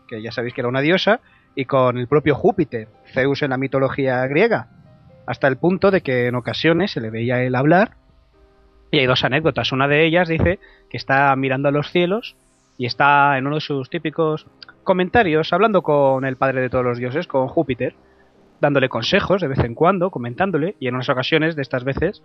que 0.07 0.21
ya 0.21 0.31
sabéis 0.31 0.53
que 0.53 0.61
era 0.61 0.69
una 0.69 0.79
diosa, 0.79 1.19
y 1.55 1.65
con 1.65 1.97
el 1.97 2.07
propio 2.07 2.35
Júpiter, 2.35 2.87
Zeus 3.13 3.41
en 3.41 3.49
la 3.49 3.57
mitología 3.57 4.25
griega, 4.27 4.69
hasta 5.25 5.49
el 5.49 5.57
punto 5.57 5.91
de 5.91 6.01
que 6.01 6.27
en 6.27 6.35
ocasiones 6.35 6.91
se 6.91 7.01
le 7.01 7.09
veía 7.09 7.43
él 7.43 7.55
hablar, 7.55 7.97
y 8.91 8.99
hay 8.99 9.07
dos 9.07 9.25
anécdotas. 9.25 9.71
Una 9.71 9.87
de 9.87 10.05
ellas 10.05 10.29
dice 10.29 10.59
que 10.89 10.97
está 10.97 11.35
mirando 11.35 11.67
a 11.67 11.71
los 11.71 11.91
cielos 11.91 12.35
y 12.77 12.85
está 12.85 13.37
en 13.37 13.47
uno 13.47 13.55
de 13.55 13.61
sus 13.61 13.89
típicos 13.89 14.47
comentarios 14.83 15.51
hablando 15.51 15.81
con 15.81 16.23
el 16.23 16.37
padre 16.37 16.61
de 16.61 16.69
todos 16.69 16.85
los 16.85 16.97
dioses, 16.99 17.27
con 17.27 17.47
Júpiter, 17.47 17.95
dándole 18.61 18.87
consejos 18.87 19.41
de 19.41 19.47
vez 19.47 19.59
en 19.59 19.73
cuando, 19.75 20.11
comentándole, 20.11 20.75
y 20.79 20.87
en 20.87 20.95
unas 20.95 21.09
ocasiones 21.09 21.55
de 21.55 21.63
estas 21.63 21.83
veces 21.83 22.21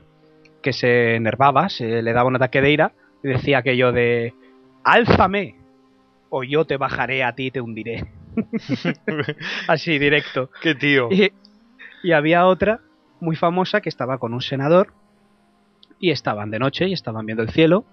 que 0.62 0.73
se 0.73 1.17
enervaba, 1.17 1.71
se 1.71 2.03
le 2.03 2.12
daba 2.12 2.29
un 2.29 2.37
ataque 2.37 2.61
de 2.61 2.71
ira 2.71 2.93
y 3.25 3.29
decía 3.29 3.59
aquello 3.59 3.93
de 3.93 4.35
¡Álzame! 4.85 5.60
O 6.31 6.45
yo 6.45 6.65
te 6.65 6.77
bajaré 6.77 7.25
a 7.25 7.35
ti 7.35 7.47
y 7.47 7.51
te 7.51 7.61
hundiré. 7.61 8.07
Así, 9.69 9.99
directo. 9.99 10.51
Qué 10.63 10.75
tío. 10.75 11.09
Y, 11.11 11.33
y 12.03 12.13
había 12.13 12.47
otra 12.47 12.81
muy 13.21 13.37
famosa 13.37 13.81
que 13.81 13.89
estaba 13.89 14.19
con 14.19 14.33
un 14.33 14.41
senador 14.41 14.95
y 15.99 16.11
estaban 16.11 16.51
de 16.51 16.59
noche 16.59 16.89
y 16.89 16.93
estaban 16.93 17.27
viendo 17.27 17.43
el 17.43 17.51
cielo 17.51 17.85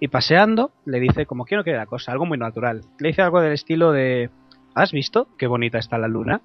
y 0.00 0.08
paseando 0.08 0.72
le 0.86 1.00
dice 1.00 1.26
como 1.26 1.44
quiero 1.44 1.64
que 1.64 1.72
la 1.72 1.86
cosa, 1.86 2.12
algo 2.12 2.26
muy 2.26 2.38
natural. 2.38 2.82
Le 2.98 3.08
dice 3.08 3.22
algo 3.22 3.40
del 3.40 3.52
estilo 3.52 3.92
de 3.92 4.30
¿Has 4.74 4.92
visto 4.92 5.28
qué 5.38 5.46
bonita 5.46 5.78
está 5.78 5.98
la 5.98 6.08
luna? 6.08 6.42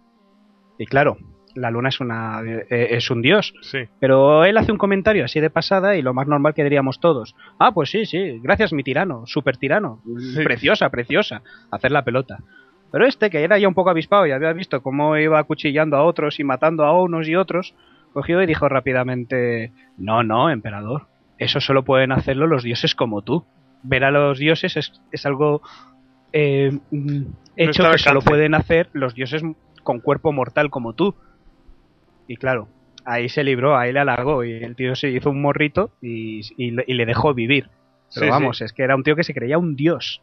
Y 0.78 0.86
claro, 0.86 1.18
la 1.60 1.72
luna 1.72 1.90
es 1.90 2.00
una 2.00 2.42
eh, 2.44 2.88
es 2.92 3.12
un 3.12 3.22
dios, 3.22 3.54
Sí. 3.62 3.80
pero 4.00 4.46
él 4.46 4.58
hace 4.58 4.72
un 4.72 4.78
comentario 4.78 5.26
así 5.26 5.40
de 5.40 5.50
pasada 5.50 5.96
y 5.96 6.02
lo 6.02 6.14
más 6.14 6.28
normal 6.28 6.54
que 6.54 6.64
diríamos 6.64 7.00
todos. 7.00 7.36
Ah, 7.60 7.72
pues 7.74 7.90
sí, 7.90 8.06
sí, 8.06 8.40
gracias 8.42 8.74
mi 8.74 8.84
tirano, 8.84 9.24
super 9.26 9.58
tirano. 9.58 10.02
Preciosa, 10.44 10.90
preciosa. 10.90 11.42
Hacer 11.72 11.92
la 11.92 12.04
pelota. 12.04 12.40
Pero 12.92 13.06
este, 13.06 13.30
que 13.30 13.44
era 13.44 13.58
ya 13.60 13.68
un 13.68 13.76
poco 13.76 13.92
avispado 13.92 14.26
y 14.26 14.32
había 14.32 14.52
visto 14.54 14.82
cómo 14.82 15.16
iba 15.18 15.38
acuchillando 15.38 15.96
a 15.98 16.04
otros 16.04 16.40
y 16.40 16.44
matando 16.44 16.86
a 16.86 17.00
unos 17.00 17.28
y 17.28 17.36
otros, 17.36 17.76
cogió 18.14 18.42
y 18.42 18.48
dijo 18.48 18.68
rápidamente, 18.68 19.72
no, 19.98 20.24
no, 20.24 20.50
emperador, 20.50 21.08
eso 21.38 21.60
solo 21.62 21.84
pueden 21.84 22.12
hacerlo 22.12 22.48
los 22.48 22.64
dioses 22.64 22.96
como 22.96 23.22
tú. 23.22 23.46
Ver 23.84 24.04
a 24.04 24.12
los 24.12 24.40
dioses 24.40 24.76
es, 24.76 25.02
es 25.12 25.26
algo 25.26 25.62
eh, 26.34 26.78
mm, 26.92 27.22
hecho 27.56 27.90
que 27.92 27.98
solo 27.98 28.22
pueden 28.22 28.56
hacer 28.56 28.90
los 28.94 29.14
dioses 29.14 29.44
con 29.84 30.00
cuerpo 30.00 30.32
mortal 30.32 30.70
como 30.70 30.94
tú. 30.94 31.16
Y 32.30 32.38
claro, 32.38 32.70
ahí 33.06 33.28
se 33.28 33.44
libró, 33.44 33.76
ahí 33.78 33.92
le 33.92 34.00
alargó 34.00 34.44
y 34.46 34.54
el 34.64 34.76
tío 34.78 34.96
se 34.96 35.10
hizo 35.10 35.32
un 35.32 35.42
morrito 35.42 35.92
y, 36.02 36.42
y 36.58 36.72
le- 36.72 36.86
y 36.88 36.94
le 36.94 37.06
dejó 37.06 37.34
vivir. 37.34 37.70
Pero 38.14 38.28
Sí, 38.28 38.30
vamos, 38.32 38.58
sí. 38.60 38.64
es 38.64 38.72
que 38.72 38.84
era 38.84 38.96
un 38.96 39.04
tío 39.04 39.16
que 39.18 39.24
se 39.24 39.34
creía 39.34 39.58
un 39.58 39.76
dios. 39.76 40.22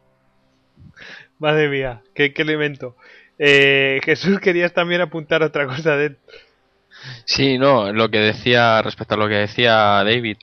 Madre 1.39 1.69
mía, 1.69 2.01
qué, 2.15 2.33
qué 2.33 2.41
elemento. 2.41 2.95
Eh, 3.37 3.99
Jesús, 4.03 4.39
querías 4.39 4.73
también 4.73 5.01
apuntar 5.01 5.43
otra 5.43 5.67
cosa 5.67 5.95
de 5.97 6.05
él. 6.07 6.17
Sí, 7.25 7.57
no, 7.57 7.93
lo 7.93 8.09
que 8.09 8.19
decía 8.19 8.81
respecto 8.81 9.13
a 9.13 9.17
lo 9.17 9.27
que 9.27 9.35
decía 9.35 9.73
David, 10.03 10.37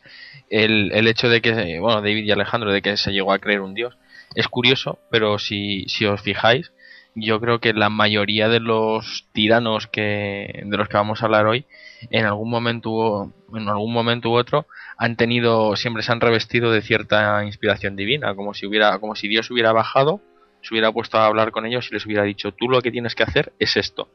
el, 0.50 0.92
el 0.92 1.08
hecho 1.08 1.28
de 1.28 1.40
que, 1.40 1.80
bueno, 1.80 2.00
David 2.00 2.24
y 2.24 2.30
Alejandro, 2.30 2.72
de 2.72 2.80
que 2.82 2.96
se 2.96 3.10
llegó 3.12 3.32
a 3.32 3.38
creer 3.40 3.60
un 3.60 3.74
dios, 3.74 3.96
es 4.36 4.46
curioso, 4.48 4.98
pero 5.10 5.38
si, 5.38 5.84
si 5.88 6.06
os 6.06 6.20
fijáis, 6.20 6.72
yo 7.14 7.40
creo 7.40 7.60
que 7.60 7.72
la 7.72 7.90
mayoría 7.90 8.48
de 8.48 8.60
los 8.60 9.26
tiranos 9.32 9.86
que 9.86 10.62
de 10.64 10.76
los 10.76 10.88
que 10.88 10.96
vamos 10.96 11.22
a 11.22 11.26
hablar 11.26 11.46
hoy 11.46 11.64
en 12.10 12.26
algún 12.26 12.50
momento 12.50 13.32
en 13.54 13.68
algún 13.68 13.92
momento 13.92 14.30
u 14.30 14.36
otro 14.36 14.66
han 14.96 15.16
tenido 15.16 15.76
siempre 15.76 16.02
se 16.02 16.12
han 16.12 16.20
revestido 16.20 16.72
de 16.72 16.82
cierta 16.82 17.44
inspiración 17.44 17.94
divina 17.94 18.34
como 18.34 18.52
si 18.52 18.66
hubiera 18.66 18.98
como 18.98 19.14
si 19.14 19.28
Dios 19.28 19.50
hubiera 19.50 19.72
bajado 19.72 20.20
se 20.64 20.74
hubiera 20.74 20.90
puesto 20.90 21.18
a 21.18 21.26
hablar 21.26 21.52
con 21.52 21.66
ellos 21.66 21.88
y 21.90 21.94
les 21.94 22.06
hubiera 22.06 22.24
dicho 22.24 22.52
tú 22.52 22.68
lo 22.68 22.80
que 22.80 22.90
tienes 22.90 23.14
que 23.14 23.22
hacer 23.22 23.52
es 23.58 23.76
esto. 23.76 24.08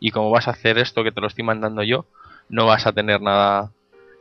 Y 0.00 0.10
como 0.10 0.30
vas 0.30 0.48
a 0.48 0.50
hacer 0.50 0.78
esto 0.78 1.04
que 1.04 1.12
te 1.12 1.20
lo 1.20 1.28
estoy 1.28 1.44
mandando 1.44 1.82
yo 1.84 2.06
no 2.48 2.66
vas 2.66 2.86
a 2.86 2.92
tener 2.92 3.20
nada 3.22 3.70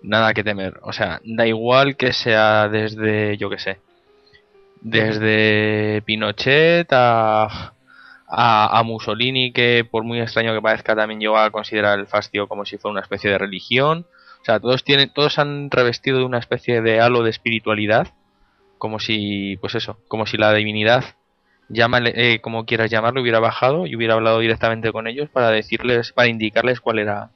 nada 0.04 0.34
que 0.34 0.44
temer 0.44 0.80
o 0.84 0.94
sea 0.94 1.20
da 1.26 1.46
igual 1.48 1.98
que 1.98 2.14
sea 2.14 2.70
desde 2.70 3.38
yo 3.38 3.50
que 3.50 3.60
sé 3.60 3.80
desde 4.82 6.02
Pinochet 6.04 6.88
a 6.92 7.74
a, 8.34 8.82
Mussolini, 8.84 9.52
que 9.52 9.86
por 9.90 10.04
muy 10.04 10.22
extraño 10.22 10.54
que 10.54 10.62
parezca, 10.62 10.96
también 10.96 11.20
llegó 11.20 11.38
a 11.38 11.52
considerar 11.52 12.00
el 12.00 12.08
fastio 12.08 12.48
como 12.48 12.66
si 12.66 12.78
fuera 12.78 12.94
una 12.94 13.02
especie 13.02 13.30
de 13.30 13.38
religión. 13.38 14.06
O 14.42 14.46
sea, 14.46 14.60
todos 14.60 14.84
tienen, 14.84 15.12
todos 15.14 15.38
han 15.38 15.70
revestido 15.70 16.20
de 16.20 16.26
una 16.26 16.40
especie 16.40 16.82
de 16.82 17.02
halo 17.02 17.24
de 17.24 17.30
espiritualidad, 17.30 18.08
como 18.78 19.00
si, 19.00 19.58
pues 19.58 19.76
eso, 19.76 20.00
como 20.08 20.26
si 20.26 20.38
la 20.38 20.54
divinidad, 20.54 21.04
llámale, 21.68 22.14
eh, 22.16 22.40
como 22.40 22.66
quieras 22.66 22.90
llamarlo, 22.90 23.22
hubiera 23.22 23.40
bajado 23.40 23.86
y 23.86 23.96
hubiera 23.96 24.14
hablado 24.16 24.40
directamente 24.40 24.92
con 24.92 25.08
ellos 25.08 25.30
para 25.30 25.52
decirles, 25.52 26.14
para 26.14 26.30
indicarles 26.30 26.80
cuál 26.80 27.00
era, 27.00 27.30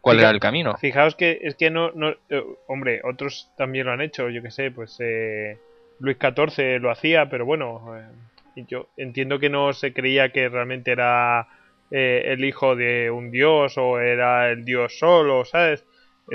cuál 0.00 0.18
era 0.20 0.30
el 0.30 0.38
camino. 0.38 0.76
Fijaos 0.76 1.16
que 1.16 1.40
es 1.42 1.56
que 1.56 1.70
no, 1.70 1.90
no 1.92 2.10
eh, 2.28 2.44
hombre, 2.68 3.00
otros 3.04 3.50
también 3.56 3.86
lo 3.86 3.92
han 3.92 4.02
hecho, 4.02 4.28
yo 4.28 4.42
que 4.42 4.50
sé, 4.50 4.70
pues 4.70 4.96
eh, 5.00 5.58
Luis 5.98 6.18
XIV 6.20 6.78
lo 6.80 6.90
hacía, 6.90 7.28
pero 7.28 7.44
bueno, 7.44 7.82
y 8.29 8.29
yo 8.66 8.88
entiendo 8.96 9.38
que 9.38 9.50
no 9.50 9.72
se 9.72 9.92
creía 9.92 10.30
que 10.30 10.48
realmente 10.48 10.92
era 10.92 11.48
eh, 11.90 12.22
el 12.26 12.44
hijo 12.44 12.76
de 12.76 13.10
un 13.10 13.30
dios 13.30 13.76
o 13.78 13.98
era 13.98 14.50
el 14.50 14.64
dios 14.64 14.98
solo, 14.98 15.44
¿sabes? 15.44 15.84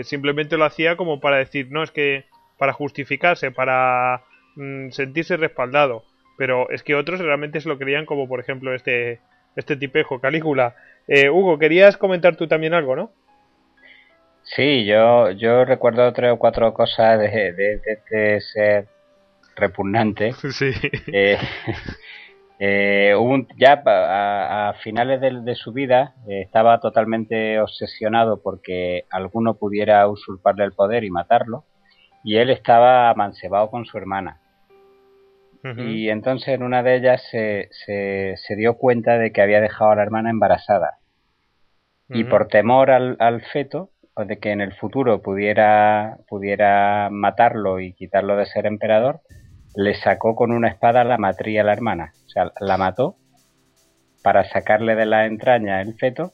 simplemente 0.03 0.57
lo 0.57 0.65
hacía 0.65 0.97
como 0.97 1.21
para 1.21 1.37
decir, 1.37 1.67
no, 1.71 1.81
es 1.81 1.91
que 1.91 2.25
para 2.57 2.73
justificarse, 2.73 3.51
para 3.51 4.23
mm, 4.55 4.89
sentirse 4.89 5.37
respaldado. 5.37 6.03
Pero 6.37 6.69
es 6.69 6.83
que 6.83 6.95
otros 6.95 7.19
realmente 7.19 7.61
se 7.61 7.69
lo 7.69 7.77
creían 7.77 8.05
como 8.05 8.27
por 8.27 8.41
ejemplo 8.41 8.73
este, 8.75 9.21
este 9.55 9.77
tipejo, 9.77 10.19
Calígula. 10.19 10.75
Eh, 11.07 11.29
Hugo, 11.29 11.57
querías 11.57 11.95
comentar 11.95 12.35
tú 12.35 12.47
también 12.47 12.73
algo, 12.73 12.95
¿no? 12.95 13.11
Sí, 14.43 14.85
yo, 14.85 15.31
yo 15.31 15.65
recuerdo 15.65 16.11
tres 16.13 16.31
o 16.31 16.37
cuatro 16.37 16.73
cosas 16.73 17.19
de, 17.19 17.53
de, 17.53 17.77
de 17.77 18.35
este 18.35 18.87
repugnante. 19.55 20.33
Sí. 20.51 20.71
Eh, 21.07 21.37
eh, 22.59 23.13
ya 23.57 23.83
a, 23.85 24.73
finales 24.81 25.19
de, 25.19 25.55
su 25.55 25.73
vida 25.73 26.15
eh, 26.27 26.41
estaba 26.41 26.79
totalmente 26.79 27.59
obsesionado 27.59 28.41
porque 28.41 29.03
alguno 29.09 29.55
pudiera 29.55 30.07
usurparle 30.07 30.63
el 30.63 30.73
poder 30.73 31.03
y 31.03 31.09
matarlo. 31.09 31.65
Y 32.23 32.37
él 32.37 32.49
estaba 32.49 33.09
amancebado 33.09 33.69
con 33.69 33.85
su 33.85 33.97
hermana. 33.97 34.41
Y 35.77 36.09
entonces 36.09 36.49
en 36.49 36.61
una 36.61 36.83
de 36.83 36.95
ellas 36.95 37.23
se, 37.31 37.69
se, 37.71 38.55
dio 38.55 38.75
cuenta 38.75 39.17
de 39.17 39.31
que 39.31 39.41
había 39.41 39.61
dejado 39.61 39.89
a 39.89 39.95
la 39.95 40.03
hermana 40.03 40.29
embarazada. 40.29 40.99
Y 42.07 42.23
por 42.25 42.47
temor 42.47 42.91
al, 42.91 43.15
al 43.17 43.41
feto, 43.41 43.89
o 44.15 44.25
de 44.25 44.37
que 44.37 44.51
en 44.51 44.61
el 44.61 44.73
futuro 44.73 45.21
pudiera, 45.21 46.17
pudiera 46.27 47.09
matarlo 47.11 47.79
y 47.79 47.93
quitarlo 47.93 48.37
de 48.37 48.45
ser 48.45 48.65
emperador, 48.65 49.21
le 49.75 49.95
sacó 49.95 50.35
con 50.35 50.51
una 50.51 50.69
espada 50.69 51.03
la 51.03 51.17
matría 51.17 51.61
a 51.61 51.65
la 51.65 51.73
hermana. 51.73 52.13
O 52.25 52.29
sea, 52.29 52.51
la 52.59 52.77
mató 52.77 53.15
para 54.23 54.43
sacarle 54.45 54.95
de 54.95 55.05
la 55.05 55.25
entraña 55.25 55.81
el 55.81 55.95
feto 55.95 56.33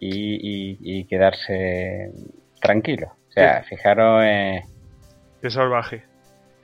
y, 0.00 1.04
quedarse 1.06 2.10
tranquilo. 2.60 3.12
O 3.28 3.32
sea, 3.32 3.62
fijaros... 3.62 4.24
Eh, 4.24 4.62
Qué 5.40 5.50
salvaje. 5.50 6.02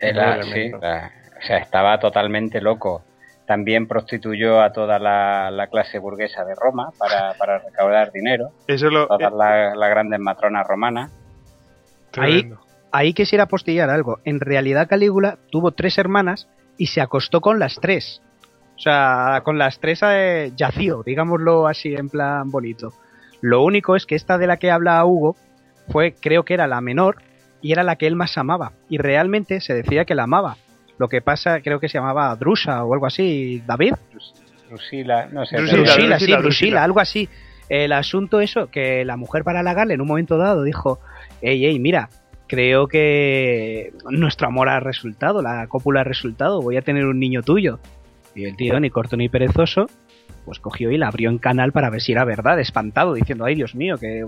sí, 0.01 0.73
o 0.73 0.81
sea, 0.81 1.59
estaba 1.59 1.99
totalmente 1.99 2.61
loco. 2.61 3.05
También 3.47 3.87
prostituyó 3.87 4.61
a 4.61 4.73
toda 4.73 4.99
la, 4.99 5.69
clase 5.71 5.99
burguesa 5.99 6.45
de 6.45 6.55
Roma 6.57 6.91
para, 6.99 7.35
para 7.35 7.59
recaudar 7.59 8.11
dinero. 8.11 8.51
Eso 8.67 8.91
lo, 8.91 9.07
todas 9.07 9.33
las 9.33 9.91
grandes 9.91 10.19
matronas 10.19 10.67
romanas. 10.67 11.13
Ahí, 12.17 12.51
ahí 12.93 13.13
quisiera 13.13 13.45
apostillar 13.45 13.91
algo. 13.91 14.21
En 14.25 14.41
realidad 14.41 14.89
Calígula 14.89 15.39
tuvo 15.51 15.73
tres 15.73 15.99
hermanas 15.99 16.49
y 16.79 16.87
se 16.87 17.01
acostó 17.01 17.41
con 17.41 17.59
las 17.59 17.77
tres. 17.81 18.23
O 18.77 18.79
sea, 18.79 19.41
con 19.45 19.59
las 19.59 19.81
tres 19.81 20.01
eh, 20.03 20.53
yació, 20.55 21.03
digámoslo 21.03 21.67
así 21.67 21.95
en 21.95 22.09
plan 22.09 22.51
bonito. 22.51 22.93
Lo 23.41 23.63
único 23.63 23.97
es 23.97 24.07
que 24.07 24.15
esta 24.15 24.39
de 24.39 24.47
la 24.47 24.59
que 24.59 24.71
habla 24.71 25.05
Hugo 25.05 25.37
fue, 25.89 26.15
creo 26.15 26.45
que 26.45 26.55
era 26.55 26.67
la 26.67 26.81
menor 26.81 27.17
y 27.63 27.73
era 27.73 27.83
la 27.83 27.97
que 27.97 28.07
él 28.07 28.17
más 28.17 28.37
amaba. 28.37 28.73
Y 28.89 28.99
realmente 28.99 29.61
se 29.61 29.75
decía 29.75 30.05
que 30.05 30.15
la 30.15 30.25
amaba. 30.25 30.57
Lo 30.99 31.09
que 31.09 31.21
pasa, 31.21 31.61
creo 31.61 31.81
que 31.81 31.89
se 31.89 31.99
llamaba 31.99 32.35
Drusa 32.37 32.85
o 32.85 32.95
algo 32.95 33.07
así, 33.07 33.63
David. 33.67 33.95
Drusila, 34.69 35.29
no 35.31 35.45
sé. 35.45 35.57
Drusila, 35.57 36.19
sí, 36.19 36.33
Drusila, 36.33 36.85
algo 36.85 37.01
así. 37.01 37.29
El 37.69 37.93
asunto 37.93 38.41
eso, 38.41 38.71
que 38.71 39.05
la 39.05 39.17
mujer 39.17 39.43
para 39.43 39.61
halagarle 39.61 39.95
en 39.95 40.01
un 40.01 40.09
momento 40.09 40.39
dado 40.39 40.63
dijo, 40.63 41.01
ey, 41.43 41.67
ey, 41.67 41.79
mira, 41.79 42.09
creo 42.47 42.87
que 42.89 43.93
nuestro 44.11 44.47
amor 44.47 44.69
ha 44.69 44.81
resultado, 44.81 45.43
la 45.43 45.67
cópula 45.67 46.01
ha 46.01 46.05
resultado, 46.05 46.63
voy 46.63 46.77
a 46.77 46.83
tener 46.83 47.07
un 47.07 47.19
niño 47.19 47.43
tuyo. 47.43 47.79
Y 48.35 48.45
el 48.45 48.57
tío, 48.57 48.79
ni 48.79 48.91
corto 48.91 49.17
ni 49.17 49.29
perezoso, 49.29 49.87
pues 50.45 50.61
cogió 50.61 50.91
y 50.91 50.97
la 50.99 51.09
abrió 51.09 51.29
en 51.29 51.39
canal 51.39 51.73
para 51.73 51.91
ver 51.91 52.01
si 52.01 52.13
era 52.13 52.25
verdad, 52.25 52.59
espantado, 52.61 53.15
diciendo, 53.15 53.45
ay 53.45 53.57
Dios 53.57 53.75
mío, 53.75 53.97
que, 53.99 54.25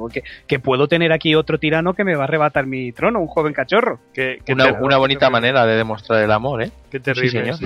que, 0.47 0.59
puedo 0.59 0.89
tener 0.89 1.13
aquí 1.13 1.35
otro 1.35 1.59
tirano 1.59 1.95
que 1.95 2.05
me 2.05 2.17
va 2.17 2.23
a 2.23 2.25
arrebatar 2.25 2.67
mi 2.67 2.93
trono, 2.93 3.21
un 3.21 3.29
joven 3.29 3.53
cachorro. 3.53 4.01
Que, 4.13 4.41
una, 4.49 4.99
bonita 4.99 5.31
manera 5.31 5.65
de 5.65 5.77
demostrar 5.77 6.23
el 6.23 6.33
amor, 6.33 6.63
¿eh? 6.63 6.71
Qué 6.91 7.01
terrible. 7.01 7.53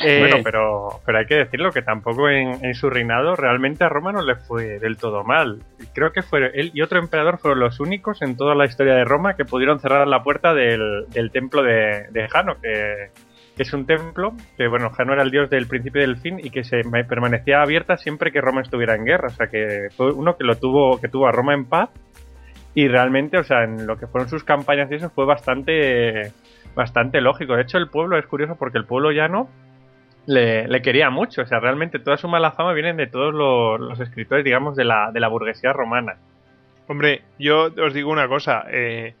Eh, 0.00 0.20
bueno, 0.20 0.36
pero, 0.44 1.00
pero 1.04 1.18
hay 1.18 1.26
que 1.26 1.34
decirlo 1.34 1.72
que 1.72 1.82
tampoco 1.82 2.28
en, 2.28 2.74
su 2.74 2.88
reinado 2.88 3.34
realmente 3.34 3.82
a 3.82 3.88
Roma 3.88 4.12
no 4.12 4.22
le 4.22 4.36
fue 4.36 4.78
del 4.78 4.96
todo 4.96 5.24
mal. 5.24 5.60
Creo 5.92 6.12
que 6.12 6.22
fue 6.22 6.52
él 6.54 6.70
y 6.72 6.82
otro 6.82 7.00
emperador 7.00 7.38
fueron 7.38 7.58
los 7.58 7.80
únicos 7.80 8.22
en 8.22 8.36
toda 8.36 8.54
la 8.54 8.64
historia 8.64 8.94
de 8.94 9.04
Roma 9.04 9.34
que 9.34 9.44
pudieron 9.44 9.80
cerrar 9.80 10.06
la 10.06 10.22
puerta 10.22 10.54
del, 10.54 11.06
templo 11.32 11.64
de, 11.64 12.28
Jano, 12.30 12.60
que, 12.60 13.10
es 13.62 13.72
un 13.72 13.86
templo 13.86 14.34
que, 14.56 14.68
bueno, 14.68 14.90
Jano 14.90 15.12
era 15.12 15.22
el 15.22 15.30
dios 15.30 15.50
del 15.50 15.66
principio 15.66 16.02
y 16.02 16.06
del 16.06 16.16
fin 16.16 16.38
y 16.42 16.50
que 16.50 16.64
se 16.64 16.82
permanecía 17.08 17.62
abierta 17.62 17.96
siempre 17.96 18.32
que 18.32 18.40
Roma 18.40 18.62
estuviera 18.62 18.94
en 18.94 19.04
guerra. 19.04 19.28
O 19.28 19.30
sea, 19.30 19.48
que 19.48 19.88
fue 19.96 20.12
uno 20.12 20.36
que 20.36 20.44
lo 20.44 20.56
tuvo, 20.56 21.00
que 21.00 21.08
tuvo 21.08 21.26
a 21.26 21.32
Roma 21.32 21.54
en 21.54 21.64
paz 21.64 21.90
y 22.74 22.88
realmente, 22.88 23.38
o 23.38 23.44
sea, 23.44 23.64
en 23.64 23.86
lo 23.86 23.98
que 23.98 24.06
fueron 24.06 24.28
sus 24.28 24.44
campañas 24.44 24.90
y 24.90 24.94
eso 24.94 25.10
fue 25.10 25.24
bastante, 25.24 26.32
bastante 26.74 27.20
lógico. 27.20 27.56
De 27.56 27.62
hecho, 27.62 27.78
el 27.78 27.88
pueblo 27.88 28.18
es 28.18 28.26
curioso 28.26 28.56
porque 28.56 28.78
el 28.78 28.84
pueblo 28.84 29.10
llano 29.10 29.48
le, 30.26 30.82
quería 30.82 31.10
mucho. 31.10 31.42
O 31.42 31.46
sea, 31.46 31.58
realmente 31.58 31.98
toda 31.98 32.16
su 32.16 32.28
mala 32.28 32.52
fama 32.52 32.72
viene 32.74 32.94
de 32.94 33.06
todos 33.06 33.34
los, 33.34 33.98
escritores, 33.98 34.44
digamos, 34.44 34.76
de 34.76 34.84
la, 34.84 35.10
de 35.12 35.20
la 35.20 35.28
burguesía 35.28 35.72
romana. 35.72 36.16
Hombre, 36.86 37.22
yo 37.38 37.70
os 37.84 37.94
digo 37.94 38.10
una 38.10 38.28
cosa. 38.28 38.64
Eh, 38.70 39.14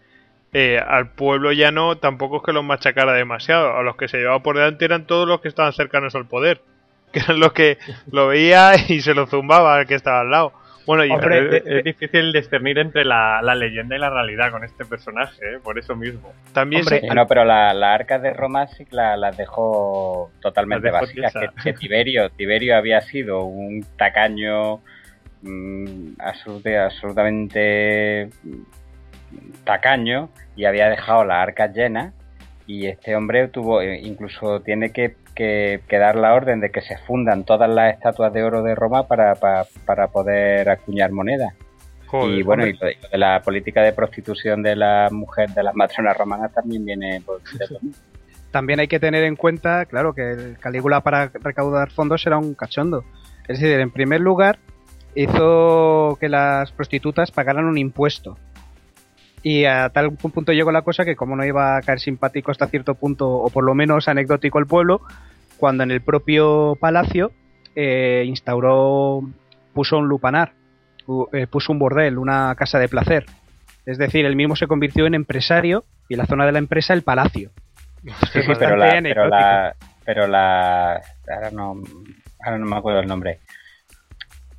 eh, 0.52 0.78
al 0.78 1.10
pueblo 1.10 1.52
ya 1.52 1.70
no, 1.70 1.98
tampoco 1.98 2.38
es 2.38 2.42
que 2.42 2.52
los 2.52 2.64
machacara 2.64 3.12
demasiado. 3.12 3.76
A 3.76 3.82
los 3.82 3.96
que 3.96 4.08
se 4.08 4.18
llevaba 4.18 4.42
por 4.42 4.56
delante 4.56 4.84
eran 4.84 5.06
todos 5.06 5.28
los 5.28 5.40
que 5.40 5.48
estaban 5.48 5.72
cercanos 5.72 6.14
al 6.14 6.26
poder. 6.26 6.60
Que 7.10 7.20
eran 7.20 7.40
los 7.40 7.54
que 7.54 7.78
lo 8.12 8.28
veía 8.28 8.74
y 8.86 9.00
se 9.00 9.14
lo 9.14 9.26
zumbaba 9.26 9.76
al 9.76 9.86
que 9.86 9.94
estaba 9.94 10.20
al 10.20 10.30
lado. 10.30 10.52
Bueno, 10.84 11.06
y 11.06 11.12
es, 11.12 11.84
difícil 11.84 12.32
discernir 12.32 12.78
entre 12.78 13.06
la, 13.06 13.40
leyenda 13.54 13.96
y 13.96 13.98
la 13.98 14.10
realidad 14.10 14.50
con 14.50 14.62
este 14.62 14.84
personaje, 14.84 15.54
¿eh? 15.54 15.58
por 15.62 15.78
eso 15.78 15.96
mismo. 15.96 16.34
También 16.52 16.84
No, 17.14 17.26
pero 17.26 17.46
la, 17.46 17.72
la 17.72 17.94
arca 17.94 18.18
de 18.18 18.34
Roma 18.34 18.66
sí 18.68 18.86
las 18.90 19.18
la 19.18 19.30
dejó 19.30 20.30
totalmente 20.40 20.90
vacías. 20.90 21.32
Que, 21.62 21.72
Tiberio, 21.74 22.30
Tiberio 22.30 22.76
había 22.76 23.00
sido 23.00 23.44
un 23.44 23.86
tacaño 23.96 24.80
mm, 25.42 26.12
absolutamente 26.18 28.28
tacaño 29.64 30.30
y 30.56 30.64
había 30.64 30.88
dejado 30.88 31.24
la 31.24 31.42
arca 31.42 31.70
llena 31.72 32.12
y 32.66 32.86
este 32.86 33.16
hombre 33.16 33.48
tuvo 33.48 33.80
eh, 33.80 34.00
incluso 34.02 34.60
tiene 34.60 34.92
que 34.92 35.16
que, 35.38 35.98
dar 35.98 36.16
la 36.16 36.34
orden 36.34 36.60
de 36.60 36.70
que 36.70 36.80
se 36.80 36.98
fundan 36.98 37.44
todas 37.44 37.70
las 37.70 37.94
estatuas 37.94 38.32
de 38.32 38.42
oro 38.42 38.62
de 38.62 38.74
Roma 38.74 39.06
para, 39.06 39.34
para, 39.34 40.08
poder 40.08 40.68
acuñar 40.68 41.12
moneda. 41.12 41.54
y 42.26 42.42
bueno, 42.42 42.66
y 42.66 42.76
la 43.12 43.40
política 43.42 43.82
de 43.82 43.92
prostitución 43.92 44.62
de 44.62 44.74
la 44.74 45.08
mujer, 45.12 45.50
de 45.50 45.62
las 45.62 45.76
matronas 45.76 46.16
romanas 46.16 46.52
también 46.52 46.84
viene 46.84 47.22
por 47.24 47.40
También 48.50 48.80
hay 48.80 48.88
que 48.88 48.98
tener 48.98 49.24
en 49.24 49.36
cuenta, 49.36 49.84
claro, 49.84 50.14
que 50.14 50.32
el 50.32 50.58
Calígula 50.58 51.02
para 51.02 51.30
recaudar 51.34 51.90
fondos 51.90 52.26
era 52.26 52.38
un 52.38 52.54
cachondo. 52.54 53.04
Es 53.46 53.60
decir, 53.60 53.78
en 53.78 53.90
primer 53.90 54.22
lugar, 54.22 54.58
hizo 55.14 56.16
que 56.18 56.30
las 56.30 56.72
prostitutas 56.72 57.30
pagaran 57.30 57.66
un 57.66 57.76
impuesto. 57.76 58.38
Y 59.48 59.64
a 59.64 59.88
tal 59.88 60.12
punto 60.12 60.52
llegó 60.52 60.70
la 60.72 60.82
cosa 60.82 61.06
que 61.06 61.16
como 61.16 61.34
no 61.34 61.42
iba 61.42 61.78
a 61.78 61.80
caer 61.80 62.00
simpático 62.00 62.50
hasta 62.50 62.66
cierto 62.66 62.94
punto, 62.96 63.30
o 63.30 63.48
por 63.48 63.64
lo 63.64 63.74
menos 63.74 64.06
anecdótico 64.06 64.58
el 64.58 64.66
pueblo, 64.66 65.00
cuando 65.56 65.84
en 65.84 65.90
el 65.90 66.02
propio 66.02 66.76
palacio 66.78 67.32
eh, 67.74 68.24
instauró, 68.26 69.22
puso 69.72 69.96
un 69.96 70.06
lupanar, 70.06 70.52
eh, 71.32 71.46
puso 71.46 71.72
un 71.72 71.78
bordel, 71.78 72.18
una 72.18 72.54
casa 72.56 72.78
de 72.78 72.90
placer. 72.90 73.24
Es 73.86 73.96
decir, 73.96 74.26
él 74.26 74.36
mismo 74.36 74.54
se 74.54 74.66
convirtió 74.66 75.06
en 75.06 75.14
empresario 75.14 75.86
y 76.10 76.16
la 76.16 76.26
zona 76.26 76.44
de 76.44 76.52
la 76.52 76.58
empresa 76.58 76.92
el 76.92 77.00
palacio. 77.00 77.50
Sí, 78.30 78.40
pero 78.58 78.76
la, 78.76 79.74
pero 80.04 80.26
la, 80.26 81.00
ahora 81.26 81.50
no, 81.52 81.74
ahora 82.44 82.58
no 82.58 82.66
me 82.66 82.76
acuerdo 82.76 83.00
el 83.00 83.08
nombre. 83.08 83.38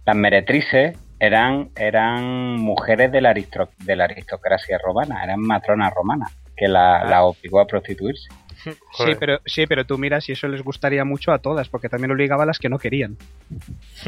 Las 0.04 0.16
meretrices 0.16 0.98
eran, 1.20 1.70
eran 1.76 2.58
mujeres 2.58 3.12
de 3.12 3.22
la, 3.22 3.34
aristro- 3.34 3.70
de 3.80 3.96
la 3.96 4.06
aristocracia 4.06 4.78
romana, 4.84 5.24
eran 5.24 5.42
matronas 5.42 5.94
romanas, 5.94 6.32
que 6.56 6.68
la, 6.68 7.04
la 7.06 7.24
obligó 7.24 7.60
a 7.62 7.68
prostituirse. 7.68 8.28
Sí 8.62 8.72
Joder. 8.92 9.18
pero, 9.20 9.40
sí, 9.46 9.66
pero 9.68 9.86
tú 9.86 9.98
miras 9.98 10.28
y 10.28 10.34
eso 10.34 10.46
les 10.50 10.62
gustaría 10.62 11.06
mucho 11.06 11.32
a 11.32 11.40
todas, 11.40 11.70
porque 11.70 11.88
también 11.88 12.12
obligaba 12.12 12.44
a 12.44 12.46
las 12.46 12.60
que 12.60 12.68
no 12.68 12.78
querían. 12.78 13.16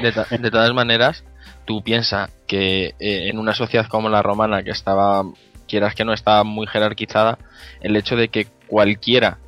De, 0.00 0.12
ta- 0.12 0.26
de 0.30 0.50
todas 0.50 0.72
maneras, 0.72 1.24
tú 1.64 1.82
piensas 1.82 2.30
que 2.46 2.94
eh, 3.00 3.28
en 3.28 3.38
una 3.38 3.54
sociedad 3.54 3.86
como 3.88 4.08
la 4.08 4.22
romana, 4.22 4.62
que 4.62 4.70
estaba, 4.70 5.24
quieras 5.66 5.94
que 5.96 6.04
no, 6.04 6.12
estaba 6.12 6.44
muy 6.44 6.66
jerarquizada, 6.68 7.38
el 7.80 7.96
hecho 7.96 8.14
de 8.14 8.28
que 8.28 8.46
cualquiera, 8.68 9.38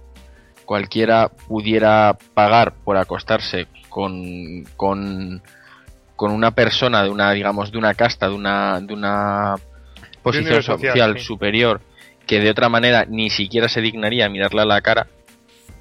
cualquiera 0.64 1.28
pudiera 1.28 2.18
pagar 2.34 2.74
por 2.84 2.96
acostarse 2.96 3.68
con, 3.88 4.64
con, 4.76 5.42
con 6.20 6.32
una 6.32 6.50
persona 6.50 7.02
de 7.02 7.08
una, 7.08 7.32
digamos, 7.32 7.72
de 7.72 7.78
una 7.78 7.94
casta, 7.94 8.28
de 8.28 8.34
una, 8.34 8.78
de 8.78 8.92
una 8.92 9.54
posición 10.22 10.62
social, 10.62 10.92
social 10.92 11.18
sí. 11.18 11.24
superior, 11.24 11.80
que 12.26 12.40
de 12.40 12.50
otra 12.50 12.68
manera 12.68 13.06
ni 13.08 13.30
siquiera 13.30 13.70
se 13.70 13.80
dignaría 13.80 14.26
a 14.26 14.28
mirarle 14.28 14.60
a 14.60 14.66
la 14.66 14.82
cara, 14.82 15.06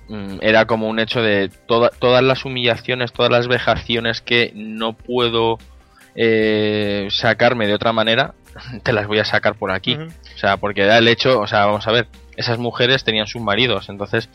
mm, 0.08 0.38
era 0.40 0.64
como 0.64 0.88
un 0.88 1.00
hecho 1.02 1.22
de 1.22 1.50
toda- 1.68 1.90
todas 1.90 2.24
las 2.24 2.46
humillaciones, 2.46 3.12
todas 3.12 3.30
las 3.30 3.50
vejaciones 3.50 4.22
que 4.22 4.54
no 4.56 4.94
puedo 4.94 5.58
eh, 6.16 7.08
sacarme 7.12 7.68
de 7.68 7.74
otra 7.74 7.92
manera, 7.92 8.34
te 8.84 8.94
las 8.94 9.08
voy 9.08 9.20
a 9.20 9.26
sacar 9.26 9.56
por 9.56 9.72
aquí. 9.72 9.96
O 9.96 10.38
sea, 10.38 10.56
porque 10.56 10.86
da 10.86 11.00
el 11.00 11.10
hecho, 11.10 11.38
o 11.42 11.48
sea, 11.48 11.66
vamos 11.66 11.86
a 11.86 11.92
ver, 11.92 12.08
esas 12.38 12.60
mujeres 12.60 13.04
tenían 13.04 13.28
sus 13.28 13.42
maridos, 13.42 13.90
entonces 13.90 14.30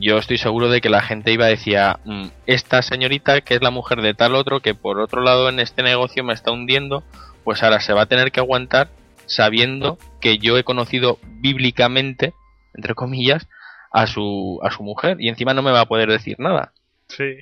yo 0.00 0.16
estoy 0.18 0.38
seguro 0.38 0.68
de 0.70 0.80
que 0.80 0.88
la 0.90 1.02
gente 1.02 1.32
iba 1.32 1.44
a 1.46 1.48
decir, 1.48 1.76
"Mm, 2.04 2.28
esta 2.46 2.82
señorita 2.82 3.40
que 3.40 3.54
es 3.54 3.62
la 3.62 3.70
mujer 3.70 4.00
de 4.00 4.14
tal 4.14 4.34
otro 4.34 4.60
que 4.60 4.74
por 4.74 4.98
otro 5.00 5.22
lado 5.22 5.48
en 5.48 5.60
este 5.60 5.82
negocio 5.82 6.22
me 6.24 6.32
está 6.34 6.50
hundiendo, 6.52 7.02
pues 7.44 7.62
ahora 7.62 7.80
se 7.80 7.92
va 7.92 8.02
a 8.02 8.06
tener 8.06 8.30
que 8.32 8.40
aguantar 8.40 8.88
sabiendo 9.26 9.98
que 10.20 10.38
yo 10.38 10.56
he 10.56 10.64
conocido 10.64 11.18
bíblicamente, 11.40 12.32
entre 12.74 12.94
comillas, 12.94 13.46
a 13.92 14.06
su, 14.06 14.58
a 14.62 14.70
su 14.70 14.82
mujer 14.82 15.16
y 15.20 15.28
encima 15.28 15.54
no 15.54 15.62
me 15.62 15.72
va 15.72 15.80
a 15.80 15.86
poder 15.86 16.08
decir 16.10 16.36
nada. 16.38 16.72
Sí. 17.08 17.34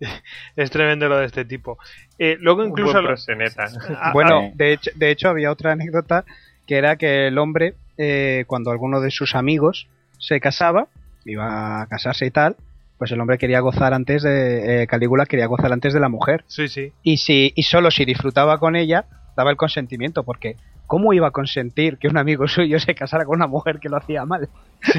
Es 0.56 0.70
tremendo 0.70 1.08
lo 1.08 1.18
de 1.18 1.26
este 1.26 1.44
tipo. 1.44 1.78
Eh, 2.18 2.36
luego 2.40 2.64
incluso... 2.64 2.92
buen 2.92 3.04
lo- 3.04 3.08
proseneta. 3.10 3.66
Ah, 4.00 4.10
Bueno, 4.14 4.40
ah. 4.44 4.50
de 4.54 4.72
hecho, 4.72 4.90
de 4.94 5.10
hecho 5.10 5.28
había 5.28 5.50
otra 5.50 5.72
anécdota 5.72 6.24
que 6.66 6.76
era 6.76 6.96
que 6.96 7.26
el 7.28 7.38
hombre, 7.38 7.74
eh, 7.96 8.44
cuando 8.46 8.70
alguno 8.70 9.00
de 9.00 9.10
sus 9.10 9.34
amigos 9.34 9.88
se 10.18 10.40
casaba, 10.40 10.88
iba 11.24 11.82
a 11.82 11.86
casarse 11.86 12.26
y 12.26 12.30
tal, 12.30 12.56
pues 12.98 13.12
el 13.12 13.20
hombre 13.20 13.38
quería 13.38 13.60
gozar 13.60 13.94
antes 13.94 14.22
de... 14.22 14.82
eh, 14.82 14.86
Calígula 14.86 15.26
quería 15.26 15.46
gozar 15.46 15.72
antes 15.72 15.92
de 15.94 16.00
la 16.00 16.08
mujer. 16.08 16.44
Sí, 16.48 16.68
sí. 16.68 16.92
Y, 17.02 17.18
si, 17.18 17.52
y 17.54 17.62
solo 17.62 17.90
si 17.90 18.04
disfrutaba 18.04 18.58
con 18.58 18.76
ella, 18.76 19.04
daba 19.36 19.50
el 19.50 19.56
consentimiento, 19.56 20.24
porque 20.24 20.56
¿cómo 20.86 21.12
iba 21.12 21.28
a 21.28 21.32
consentir 21.32 21.98
que 21.98 22.08
un 22.08 22.18
amigo 22.18 22.48
suyo 22.48 22.80
se 22.80 22.94
casara 22.94 23.24
con 23.24 23.36
una 23.36 23.46
mujer 23.46 23.78
que 23.78 23.88
lo 23.88 23.96
hacía 23.98 24.24
mal? 24.24 24.48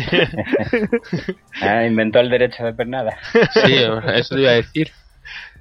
Ah, 1.62 1.86
inventó 1.86 2.20
el 2.20 2.30
derecho 2.30 2.64
de 2.64 2.74
pernada. 2.74 3.18
Sí, 3.52 3.76
eso 4.14 4.36
te 4.36 4.42
iba 4.42 4.52
a 4.52 4.56
decir. 4.56 4.92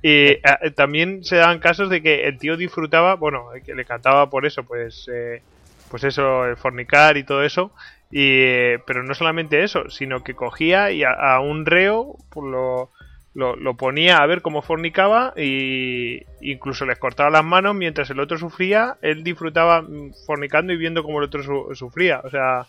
Y 0.02 0.10
eh, 0.10 0.40
también 0.76 1.24
se 1.24 1.36
dan 1.36 1.58
casos 1.58 1.90
de 1.90 2.02
que 2.02 2.26
el 2.28 2.38
tío 2.38 2.56
disfrutaba, 2.56 3.14
bueno, 3.16 3.46
que 3.64 3.74
le 3.74 3.84
cantaba 3.84 4.30
por 4.30 4.46
eso, 4.46 4.62
pues, 4.62 5.08
eh, 5.12 5.42
pues 5.90 6.04
eso, 6.04 6.44
el 6.46 6.56
fornicar 6.56 7.16
y 7.16 7.24
todo 7.24 7.42
eso. 7.42 7.72
Y, 8.10 8.40
eh, 8.42 8.78
pero 8.86 9.02
no 9.02 9.14
solamente 9.14 9.62
eso, 9.62 9.90
sino 9.90 10.22
que 10.24 10.34
cogía 10.34 10.90
y 10.92 11.02
a, 11.04 11.40
un 11.40 11.66
reo 11.66 12.16
pues 12.30 12.46
lo, 12.46 12.90
lo, 13.34 13.76
ponía 13.76 14.18
a 14.18 14.26
ver 14.26 14.40
cómo 14.42 14.62
fornicaba 14.62 15.34
y 15.36 16.22
incluso 16.40 16.86
les 16.86 16.98
cortaba 16.98 17.30
las 17.30 17.44
manos 17.44 17.74
mientras 17.74 18.08
el 18.10 18.20
otro 18.20 18.38
sufría, 18.38 18.96
él 19.02 19.22
disfrutaba 19.22 19.84
fornicando 20.26 20.72
y 20.72 20.78
viendo 20.78 21.02
cómo 21.02 21.18
el 21.18 21.26
otro 21.26 21.42
su- 21.42 21.74
sufría. 21.74 22.20
O 22.24 22.30
sea, 22.30 22.66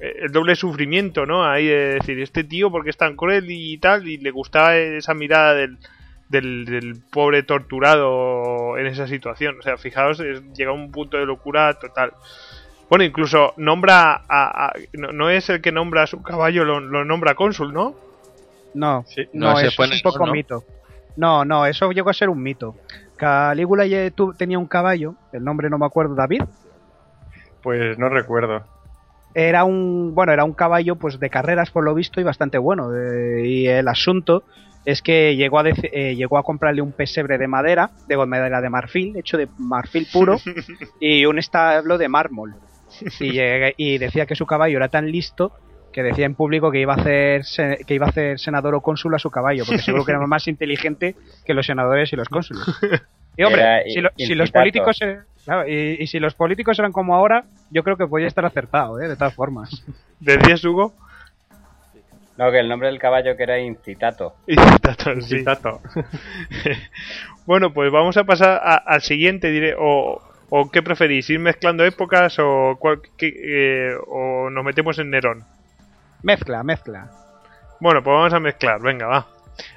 el 0.00 0.32
doble 0.32 0.56
sufrimiento, 0.56 1.24
¿no? 1.24 1.44
Ahí 1.44 1.66
de 1.66 1.94
decir, 1.94 2.20
este 2.20 2.44
tío 2.44 2.70
porque 2.70 2.90
es 2.90 2.96
tan 2.96 3.16
cruel 3.16 3.46
y 3.48 3.78
tal, 3.78 4.06
y 4.08 4.16
le 4.18 4.30
gustaba 4.30 4.76
esa 4.76 5.14
mirada 5.14 5.54
del, 5.54 5.78
del, 6.28 6.64
del 6.64 6.96
pobre 7.12 7.42
torturado 7.44 8.76
en 8.76 8.86
esa 8.86 9.06
situación. 9.06 9.56
O 9.58 9.62
sea, 9.62 9.76
fijaos, 9.76 10.20
llega 10.56 10.70
a 10.70 10.74
un 10.74 10.90
punto 10.90 11.16
de 11.16 11.26
locura 11.26 11.72
total. 11.78 12.12
Bueno, 12.94 13.04
incluso 13.06 13.54
nombra 13.56 14.22
a... 14.28 14.66
a- 14.68 14.72
no, 14.92 15.10
no 15.12 15.28
es 15.28 15.50
el 15.50 15.60
que 15.60 15.72
nombra 15.72 16.04
a 16.04 16.06
su 16.06 16.22
caballo, 16.22 16.64
lo, 16.64 16.78
lo 16.78 17.04
nombra 17.04 17.34
cónsul, 17.34 17.72
¿no? 17.74 17.96
No, 18.74 19.02
Sí. 19.08 19.22
no, 19.32 19.58
eso 19.58 19.82
es 19.82 19.90
un 20.04 20.12
poco 20.12 20.26
¿no? 20.26 20.32
mito. 20.32 20.62
No, 21.16 21.44
no, 21.44 21.66
eso 21.66 21.90
llegó 21.90 22.10
a 22.10 22.14
ser 22.14 22.28
un 22.28 22.40
mito. 22.40 22.76
Calígula 23.16 23.84
tenía 24.38 24.60
un 24.60 24.66
caballo, 24.66 25.14
el 25.32 25.42
nombre 25.42 25.68
no 25.70 25.76
me 25.78 25.86
acuerdo, 25.86 26.14
David. 26.14 26.42
Pues 27.64 27.98
no 27.98 28.08
recuerdo. 28.08 28.62
Era 29.34 29.64
un, 29.64 30.14
bueno, 30.14 30.32
era 30.32 30.44
un 30.44 30.54
caballo 30.54 30.94
pues 30.94 31.18
de 31.18 31.30
carreras 31.30 31.70
por 31.72 31.82
lo 31.82 31.94
visto 31.94 32.20
y 32.20 32.24
bastante 32.24 32.58
bueno. 32.58 32.90
eh, 32.96 33.42
y 33.44 33.66
el 33.66 33.88
asunto 33.88 34.44
es 34.84 35.02
que 35.02 35.34
llegó 35.34 35.58
a, 35.58 35.64
dec- 35.64 35.90
eh, 35.92 36.14
llegó 36.14 36.38
a 36.38 36.44
comprarle 36.44 36.80
un 36.82 36.92
pesebre 36.92 37.38
de 37.38 37.48
madera, 37.48 37.90
de 38.06 38.16
madera 38.24 38.60
de 38.60 38.70
marfil, 38.70 39.16
hecho 39.16 39.36
de 39.36 39.48
marfil 39.58 40.06
puro, 40.12 40.36
y 41.00 41.24
un 41.26 41.38
establo 41.40 41.98
de 41.98 42.08
mármol. 42.08 42.54
Y, 43.20 43.32
llegué- 43.32 43.74
y 43.76 43.98
decía 43.98 44.26
que 44.26 44.34
su 44.36 44.46
caballo 44.46 44.76
era 44.76 44.88
tan 44.88 45.10
listo 45.10 45.52
que 45.92 46.02
decía 46.02 46.26
en 46.26 46.34
público 46.34 46.70
que 46.72 46.80
iba 46.80 46.94
a 46.94 46.96
hacer 46.96 47.44
se- 47.44 47.78
que 47.86 47.94
iba 47.94 48.06
a 48.06 48.08
hacer 48.10 48.38
senador 48.40 48.74
o 48.74 48.80
cónsul 48.80 49.14
a 49.14 49.18
su 49.18 49.30
caballo, 49.30 49.64
porque 49.64 49.80
seguro 49.82 50.04
que 50.04 50.10
era 50.12 50.20
más 50.26 50.48
inteligente 50.48 51.14
que 51.44 51.54
los 51.54 51.66
senadores 51.66 52.12
y 52.12 52.16
los 52.16 52.28
cónsules. 52.28 52.62
Y 53.36 53.42
hombre, 53.42 53.62
Era 53.62 53.82
si, 53.84 54.00
lo- 54.00 54.10
si 54.16 54.34
los 54.36 54.46
incitato. 54.46 54.60
políticos 54.62 54.98
claro, 55.44 55.68
y, 55.68 55.96
y 55.98 56.06
si 56.06 56.20
los 56.20 56.34
políticos 56.36 56.78
eran 56.78 56.92
como 56.92 57.16
ahora, 57.16 57.44
yo 57.70 57.82
creo 57.82 57.96
que 57.96 58.06
podía 58.06 58.28
estar 58.28 58.44
acertado, 58.44 59.00
¿eh? 59.00 59.08
de 59.08 59.16
todas 59.16 59.34
formas. 59.34 59.84
¿Decías, 60.20 60.64
Hugo? 60.64 60.94
No, 62.36 62.50
que 62.52 62.60
el 62.60 62.68
nombre 62.68 62.88
del 62.88 62.98
caballo 63.00 63.36
que 63.36 63.42
era 63.44 63.58
Incitato. 63.60 64.34
Incitato, 64.46 65.20
sí. 65.20 65.38
Citato. 65.38 65.80
bueno, 67.46 67.72
pues 67.72 67.90
vamos 67.92 68.16
a 68.16 68.24
pasar 68.24 68.60
a- 68.62 68.76
al 68.86 69.02
siguiente, 69.02 69.50
diré, 69.50 69.74
o, 69.78 70.20
o 70.56 70.70
qué 70.70 70.82
preferís, 70.82 71.28
ir 71.30 71.40
mezclando 71.40 71.84
épocas 71.84 72.36
o, 72.38 72.76
cuál- 72.78 73.00
qué- 73.18 73.34
eh, 73.92 73.96
o 74.06 74.50
nos 74.50 74.64
metemos 74.64 74.98
en 75.00 75.10
Nerón. 75.10 75.42
Mezcla, 76.22 76.62
mezcla. 76.62 77.10
Bueno, 77.80 78.02
pues 78.04 78.14
vamos 78.14 78.32
a 78.32 78.38
mezclar, 78.40 78.80
venga, 78.80 79.06
va. 79.06 79.26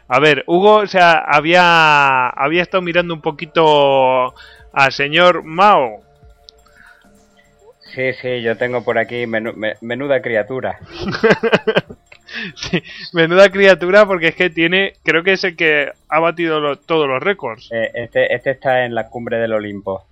A 0.08 0.20
ver, 0.20 0.44
Hugo, 0.48 0.76
o 0.78 0.88
sea, 0.88 1.14
había, 1.26 2.30
había 2.30 2.62
estado 2.62 2.82
mirando 2.84 3.14
un 3.14 3.22
poquito 3.22 4.34
al 4.72 4.92
señor 4.92 5.44
Mao. 5.44 6.04
Sí, 7.96 8.14
sí, 8.14 8.42
yo 8.44 8.56
tengo 8.58 8.84
por 8.84 8.98
aquí 9.00 9.26
menu- 9.26 9.56
me- 9.56 9.76
menuda 9.82 10.22
criatura. 10.22 10.80
Sí, 12.56 12.84
menuda 13.14 13.50
criatura 13.50 14.06
porque 14.06 14.28
es 14.28 14.36
que 14.36 14.50
tiene, 14.50 14.94
creo 15.04 15.24
que 15.24 15.32
es 15.34 15.44
el 15.46 15.56
que 15.56 15.92
ha 16.10 16.20
batido 16.20 16.60
lo- 16.60 16.76
todos 16.78 17.08
los 17.08 17.24
récords. 17.24 17.70
Eh, 17.72 17.90
este, 17.94 18.36
este 18.36 18.52
está 18.52 18.84
en 18.84 18.94
la 18.94 19.08
cumbre 19.10 19.38
del 19.38 19.54
Olimpo. 19.54 20.06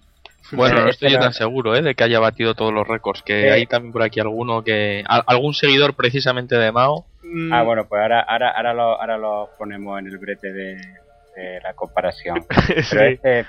Bueno, 0.51 0.75
no 0.81 0.89
Este 0.89 1.07
estoy 1.07 1.11
yo 1.13 1.19
tan 1.19 1.33
seguro 1.33 1.75
¿eh? 1.75 1.81
de 1.81 1.95
que 1.95 2.03
haya 2.03 2.19
batido 2.19 2.53
todos 2.55 2.73
los 2.73 2.87
récords. 2.87 3.21
Que 3.23 3.41
Sí. 3.43 3.47
hay 3.49 3.65
también 3.65 3.91
por 3.91 4.03
aquí 4.03 4.19
alguno 4.19 4.63
que. 4.63 5.03
al- 5.07 5.23
algún 5.27 5.53
seguidor 5.53 5.95
precisamente 5.95 6.55
de 6.57 6.71
Mao. 6.71 7.05
Mm, 7.23 7.51
Ah, 7.53 7.63
bueno, 7.63 7.85
pues 7.87 8.01
ahora, 8.01 8.21
ahora, 8.21 8.51
ahora, 8.51 8.73
lo, 8.73 9.01
ahora 9.01 9.17
lo 9.17 9.49
ponemos 9.57 9.99
en 9.99 10.07
el 10.07 10.17
brete 10.17 10.51
de, 10.53 10.75
de 11.35 11.59
la 11.63 11.73
comparación. 11.73 12.45
Pero 12.67 12.83
sí. 12.83 12.97
este, 13.13 13.45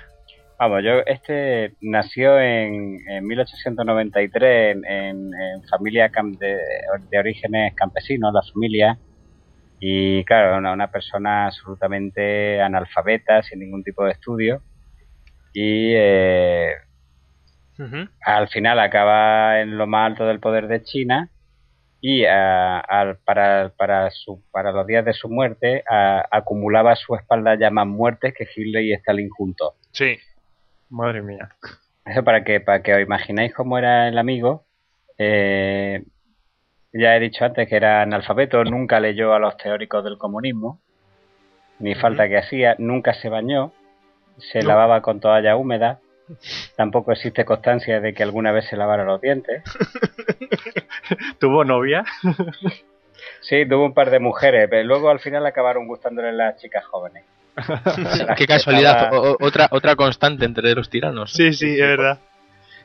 vamos, 0.58 0.82
yo, 0.82 1.00
este 1.04 1.72
nació 1.82 2.40
en, 2.40 2.96
en 3.08 3.26
1893 3.26 4.76
en, 4.76 4.84
en, 4.86 5.16
en 5.34 5.62
familia 5.70 6.10
cam- 6.10 6.36
de, 6.38 6.58
de 7.10 7.18
orígenes 7.18 7.74
campesinos, 7.76 8.32
la 8.32 8.42
familia. 8.52 8.98
Y 9.78 10.24
claro, 10.24 10.56
una, 10.56 10.72
una 10.72 10.90
persona 10.90 11.46
absolutamente 11.46 12.60
analfabeta, 12.62 13.42
sin 13.42 13.60
ningún 13.60 13.82
tipo 13.84 14.04
de 14.04 14.12
estudio. 14.12 14.62
Y 15.52 15.92
eh, 15.94 16.70
Al 18.24 18.48
final 18.48 18.78
acaba 18.80 19.60
en 19.60 19.76
lo 19.76 19.86
más 19.86 20.06
alto 20.12 20.26
del 20.26 20.40
poder 20.40 20.66
de 20.68 20.82
China 20.82 21.28
y 22.00 22.24
al- 22.24 23.18
para, 23.24 23.72
para, 23.76 24.10
su, 24.10 24.42
para 24.50 24.72
los 24.72 24.86
días 24.86 25.04
de 25.04 25.12
su 25.12 25.28
muerte 25.28 25.82
ah, 25.90 26.24
acumulaba 26.30 26.92
a 26.92 26.96
su 26.96 27.14
espalda 27.16 27.54
ya 27.58 27.70
más 27.70 27.86
muertes 27.86 28.34
que 28.34 28.46
Hitler 28.54 28.82
y 28.84 28.92
Stalin 28.94 29.28
juntos. 29.30 29.74
Sí. 29.92 30.18
Madre 30.88 31.22
mía. 31.22 31.48
Eso 32.04 32.22
para 32.22 32.44
que, 32.44 32.60
para 32.60 32.82
que 32.82 32.94
os 32.94 33.00
imagináis 33.02 33.52
cómo 33.54 33.76
era 33.78 34.08
el 34.08 34.18
amigo. 34.18 34.64
eh, 35.18 36.04
ya 36.92 37.16
he 37.16 37.20
dicho 37.20 37.44
antes 37.44 37.68
que 37.68 37.76
era 37.76 38.02
analfabeto, 38.02 38.62
nunca 38.64 39.00
leyó 39.00 39.34
a 39.34 39.38
los 39.38 39.56
teóricos 39.58 40.02
del 40.04 40.16
comunismo. 40.18 40.80
ni 41.78 41.94
falta 41.94 42.26
que 42.28 42.38
hacía, 42.38 42.74
nunca 42.78 43.12
se 43.12 43.28
bañó, 43.28 43.72
se 44.38 44.60
No. 44.62 44.68
lavaba 44.68 45.02
con 45.02 45.20
toalla 45.20 45.56
húmeda, 45.56 45.98
tampoco 46.76 47.12
existe 47.12 47.44
constancia 47.44 48.00
de 48.00 48.14
que 48.14 48.22
alguna 48.22 48.52
vez 48.52 48.66
se 48.66 48.76
lavara 48.76 49.04
los 49.04 49.20
dientes. 49.20 49.62
¿Tuvo 51.38 51.64
novia? 51.64 52.04
Sí, 53.40 53.66
tuvo 53.68 53.84
un 53.86 53.94
par 53.94 54.10
de 54.10 54.18
mujeres, 54.20 54.66
pero 54.70 54.84
luego 54.84 55.10
al 55.10 55.20
final 55.20 55.44
acabaron 55.46 55.86
gustándole 55.86 56.32
las 56.32 56.60
chicas 56.60 56.84
jóvenes. 56.86 57.24
Qué 58.36 58.46
casualidad, 58.46 59.04
Estaba- 59.04 59.36
otra, 59.40 59.68
otra 59.70 59.96
constante 59.96 60.44
entre 60.44 60.74
los 60.74 60.90
tiranos. 60.90 61.32
Sí, 61.32 61.52
sí, 61.52 61.72
es 61.72 61.78
verdad. 61.80 62.18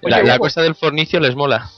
La, 0.01 0.17
Oye, 0.17 0.27
la 0.27 0.39
cosa 0.39 0.61
del 0.61 0.75
fornicio 0.75 1.19
les 1.19 1.35
mola. 1.35 1.69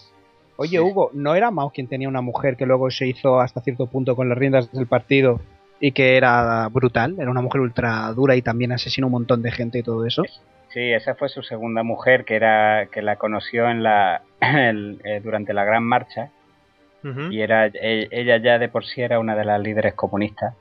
Oye, 0.55 0.79
Hugo, 0.79 1.09
¿no 1.13 1.33
era 1.35 1.49
Mao 1.51 1.71
quien 1.71 1.87
tenía 1.87 2.07
una 2.07 2.21
mujer 2.21 2.55
que 2.55 2.65
luego 2.65 2.89
se 2.91 3.07
hizo 3.07 3.39
hasta 3.41 3.61
cierto 3.61 3.87
punto 3.87 4.15
con 4.15 4.29
las 4.29 4.37
riendas 4.37 4.71
del 4.71 4.85
partido 4.85 5.41
y 5.79 5.91
que 5.91 6.15
era 6.15 6.67
brutal? 6.69 7.15
Era 7.19 7.31
una 7.31 7.41
mujer 7.41 7.61
ultra 7.61 8.13
dura 8.13 8.35
y 8.35 8.41
también 8.43 8.71
asesinó 8.71 9.07
un 9.07 9.13
montón 9.13 9.41
de 9.41 9.51
gente 9.51 9.79
y 9.79 9.83
todo 9.83 10.05
eso. 10.05 10.23
Sí, 10.73 10.91
esa 10.91 11.15
fue 11.15 11.29
su 11.29 11.43
segunda 11.43 11.83
mujer 11.83 12.25
que 12.25 12.35
era 12.35 12.87
que 12.91 13.01
la 13.01 13.17
conoció 13.17 13.69
en 13.69 13.83
la 13.83 14.21
eh, 14.41 15.21
durante 15.23 15.53
la 15.53 15.63
Gran 15.65 15.83
Marcha. 15.83 16.29
Y 17.31 17.41
era 17.41 17.67
e- 17.67 18.07
ella 18.11 18.37
ya 18.37 18.57
de 18.59 18.69
por 18.69 18.85
sí 18.85 19.01
era 19.01 19.19
una 19.19 19.35
de 19.35 19.43
las 19.45 19.59
líderes 19.61 19.93
comunistas. 19.93 20.55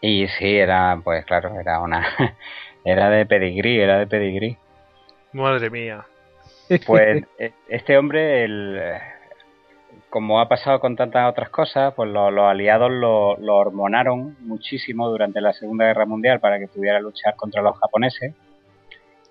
Y 0.00 0.26
sí 0.28 0.56
era 0.58 1.00
pues 1.02 1.24
claro 1.24 1.58
era 1.58 1.80
una 1.80 2.04
era 2.84 3.08
de 3.10 3.24
pedigrí 3.26 3.80
era 3.80 3.98
de 3.98 4.06
pedigrí. 4.06 4.56
Madre 5.32 5.70
mía. 5.70 6.04
pues 6.86 7.24
eh, 7.38 7.52
este 7.68 7.96
hombre 7.96 8.44
el, 8.44 8.80
como 10.10 10.40
ha 10.40 10.48
pasado 10.48 10.80
con 10.80 10.96
tantas 10.96 11.30
otras 11.30 11.48
cosas 11.50 11.94
pues 11.94 12.10
lo- 12.10 12.30
los 12.30 12.44
aliados 12.44 12.90
lo, 12.90 13.36
lo 13.38 13.56
hormonaron 13.56 14.36
muchísimo 14.40 15.08
durante 15.08 15.40
la 15.40 15.52
segunda 15.54 15.86
guerra 15.86 16.04
mundial 16.04 16.40
para 16.40 16.58
que 16.58 16.68
pudiera 16.68 17.00
luchar 17.00 17.34
contra 17.36 17.62
los 17.62 17.78
japoneses 17.78 18.34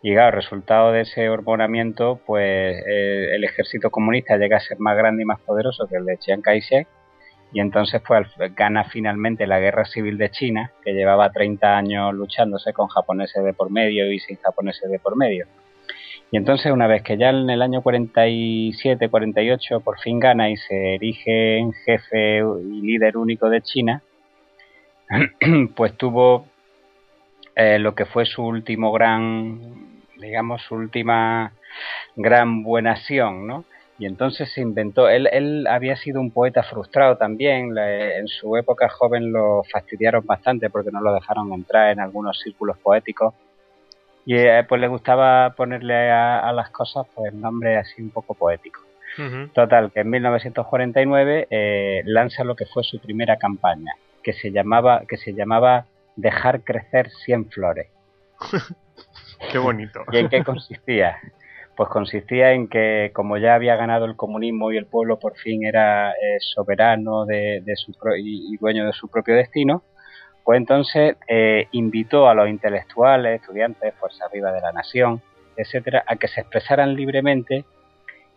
y 0.03 0.13
claro, 0.13 0.35
resultado 0.35 0.91
de 0.91 1.01
ese 1.01 1.29
hormonamiento, 1.29 2.19
pues 2.25 2.75
eh, 2.87 3.35
el 3.35 3.43
ejército 3.43 3.91
comunista 3.91 4.37
llega 4.37 4.57
a 4.57 4.61
ser 4.61 4.79
más 4.79 4.97
grande 4.97 5.23
y 5.23 5.25
más 5.25 5.39
poderoso 5.41 5.87
que 5.87 5.97
el 5.97 6.05
de 6.05 6.17
Chiang 6.17 6.41
Kai-shek 6.41 6.87
y 7.53 7.59
entonces 7.59 8.01
pues 8.07 8.27
gana 8.55 8.85
finalmente 8.85 9.45
la 9.45 9.59
guerra 9.59 9.85
civil 9.85 10.17
de 10.17 10.31
China, 10.31 10.71
que 10.83 10.93
llevaba 10.93 11.31
30 11.31 11.77
años 11.77 12.13
luchándose 12.13 12.73
con 12.73 12.87
japoneses 12.87 13.43
de 13.43 13.53
por 13.53 13.69
medio 13.69 14.11
y 14.11 14.19
sin 14.19 14.37
japoneses 14.37 14.89
de 14.89 14.99
por 14.99 15.17
medio. 15.17 15.47
Y 16.31 16.37
entonces 16.37 16.71
una 16.71 16.87
vez 16.87 17.03
que 17.03 17.17
ya 17.17 17.29
en 17.29 17.49
el 17.49 17.61
año 17.61 17.83
47-48 17.83 19.83
por 19.83 19.99
fin 19.99 20.19
gana 20.19 20.49
y 20.49 20.55
se 20.55 20.95
erige 20.95 21.57
en 21.57 21.73
jefe 21.73 22.37
y 22.37 22.81
líder 22.81 23.17
único 23.17 23.49
de 23.49 23.61
China, 23.61 24.01
pues 25.75 25.97
tuvo 25.97 26.45
eh, 27.53 27.79
lo 27.79 27.95
que 27.95 28.05
fue 28.05 28.25
su 28.25 28.45
último 28.45 28.93
gran, 28.93 29.90
digamos, 30.21 30.61
su 30.63 30.75
última 30.75 31.51
gran 32.15 32.63
buena 32.63 32.91
acción, 32.93 33.47
¿no? 33.47 33.65
Y 33.99 34.05
entonces 34.07 34.51
se 34.53 34.61
inventó, 34.61 35.09
él, 35.09 35.27
él 35.31 35.67
había 35.67 35.95
sido 35.95 36.21
un 36.21 36.31
poeta 36.31 36.63
frustrado 36.63 37.17
también, 37.17 37.75
le- 37.75 38.17
en 38.19 38.27
su 38.27 38.57
época 38.57 38.89
joven 38.89 39.31
lo 39.31 39.63
fastidiaron 39.71 40.25
bastante 40.25 40.69
porque 40.69 40.89
no 40.91 41.01
lo 41.01 41.13
dejaron 41.13 41.53
entrar 41.53 41.91
en 41.91 41.99
algunos 41.99 42.39
círculos 42.39 42.77
poéticos 42.79 43.33
y 44.25 44.37
eh, 44.37 44.63
pues 44.67 44.79
le 44.81 44.87
gustaba 44.87 45.53
ponerle 45.55 46.09
a, 46.11 46.39
a 46.39 46.53
las 46.53 46.69
cosas 46.71 47.05
pues 47.13 47.33
nombre 47.33 47.77
así 47.77 48.01
un 48.01 48.09
poco 48.11 48.33
poético. 48.33 48.81
Total, 49.53 49.91
que 49.91 49.99
en 50.01 50.09
1949 50.09 51.47
eh, 51.49 52.01
lanza 52.05 52.43
lo 52.43 52.55
que 52.55 52.65
fue 52.65 52.83
su 52.83 52.99
primera 52.99 53.37
campaña, 53.37 53.93
que 54.23 54.33
se 54.33 54.51
llamaba, 54.51 55.01
que 55.07 55.17
se 55.17 55.33
llamaba 55.33 55.85
Dejar 56.15 56.61
crecer 56.63 57.09
100 57.25 57.49
flores. 57.49 57.87
Qué 59.51 59.57
bonito. 59.57 60.03
¿Y 60.11 60.17
en 60.17 60.29
qué 60.29 60.43
consistía? 60.43 61.17
Pues 61.75 61.89
consistía 61.89 62.51
en 62.51 62.67
que 62.67 63.11
como 63.13 63.37
ya 63.37 63.55
había 63.55 63.75
ganado 63.75 64.05
el 64.05 64.15
comunismo 64.15 64.71
y 64.71 64.77
el 64.77 64.85
pueblo 64.85 65.17
por 65.19 65.35
fin 65.37 65.65
era 65.65 66.11
eh, 66.11 66.37
soberano 66.39 67.25
de, 67.25 67.63
su 67.75 67.93
pro- 67.93 68.15
y, 68.17 68.53
y 68.53 68.57
dueño 68.57 68.85
de 68.85 68.93
su 68.93 69.07
propio 69.07 69.35
destino, 69.35 69.83
pues 70.43 70.57
entonces 70.57 71.15
eh, 71.27 71.67
invitó 71.71 72.27
a 72.27 72.33
los 72.33 72.49
intelectuales, 72.49 73.39
estudiantes, 73.41 73.93
fuerzas 73.95 74.29
vivas 74.31 74.53
de 74.53 74.61
la 74.61 74.71
nación, 74.73 75.21
etcétera, 75.55 76.03
a 76.05 76.15
que 76.17 76.27
se 76.27 76.41
expresaran 76.41 76.93
libremente 76.95 77.63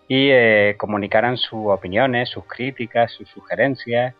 y 0.07 0.29
eh, 0.31 0.77
comunicaran 0.79 1.37
sus 1.37 1.67
opiniones, 1.67 2.29
sus 2.29 2.45
críticas, 2.47 3.11
sus 3.13 3.29
sugerencias 3.31 4.15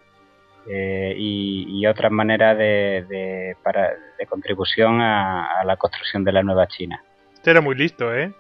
eh, 0.69 1.15
y, 1.17 1.67
y 1.81 1.87
otras 1.87 2.11
maneras 2.13 2.57
de, 2.59 3.05
de, 3.09 3.57
para, 3.63 3.91
de 4.19 4.27
contribución 4.27 5.01
a, 5.01 5.61
a 5.61 5.65
la 5.65 5.77
construcción 5.77 6.25
de 6.25 6.33
la 6.33 6.43
nueva 6.43 6.67
China. 6.67 7.03
Este 7.35 7.51
era 7.51 7.61
muy 7.61 7.75
listo, 7.75 8.15
¿eh? 8.15 8.33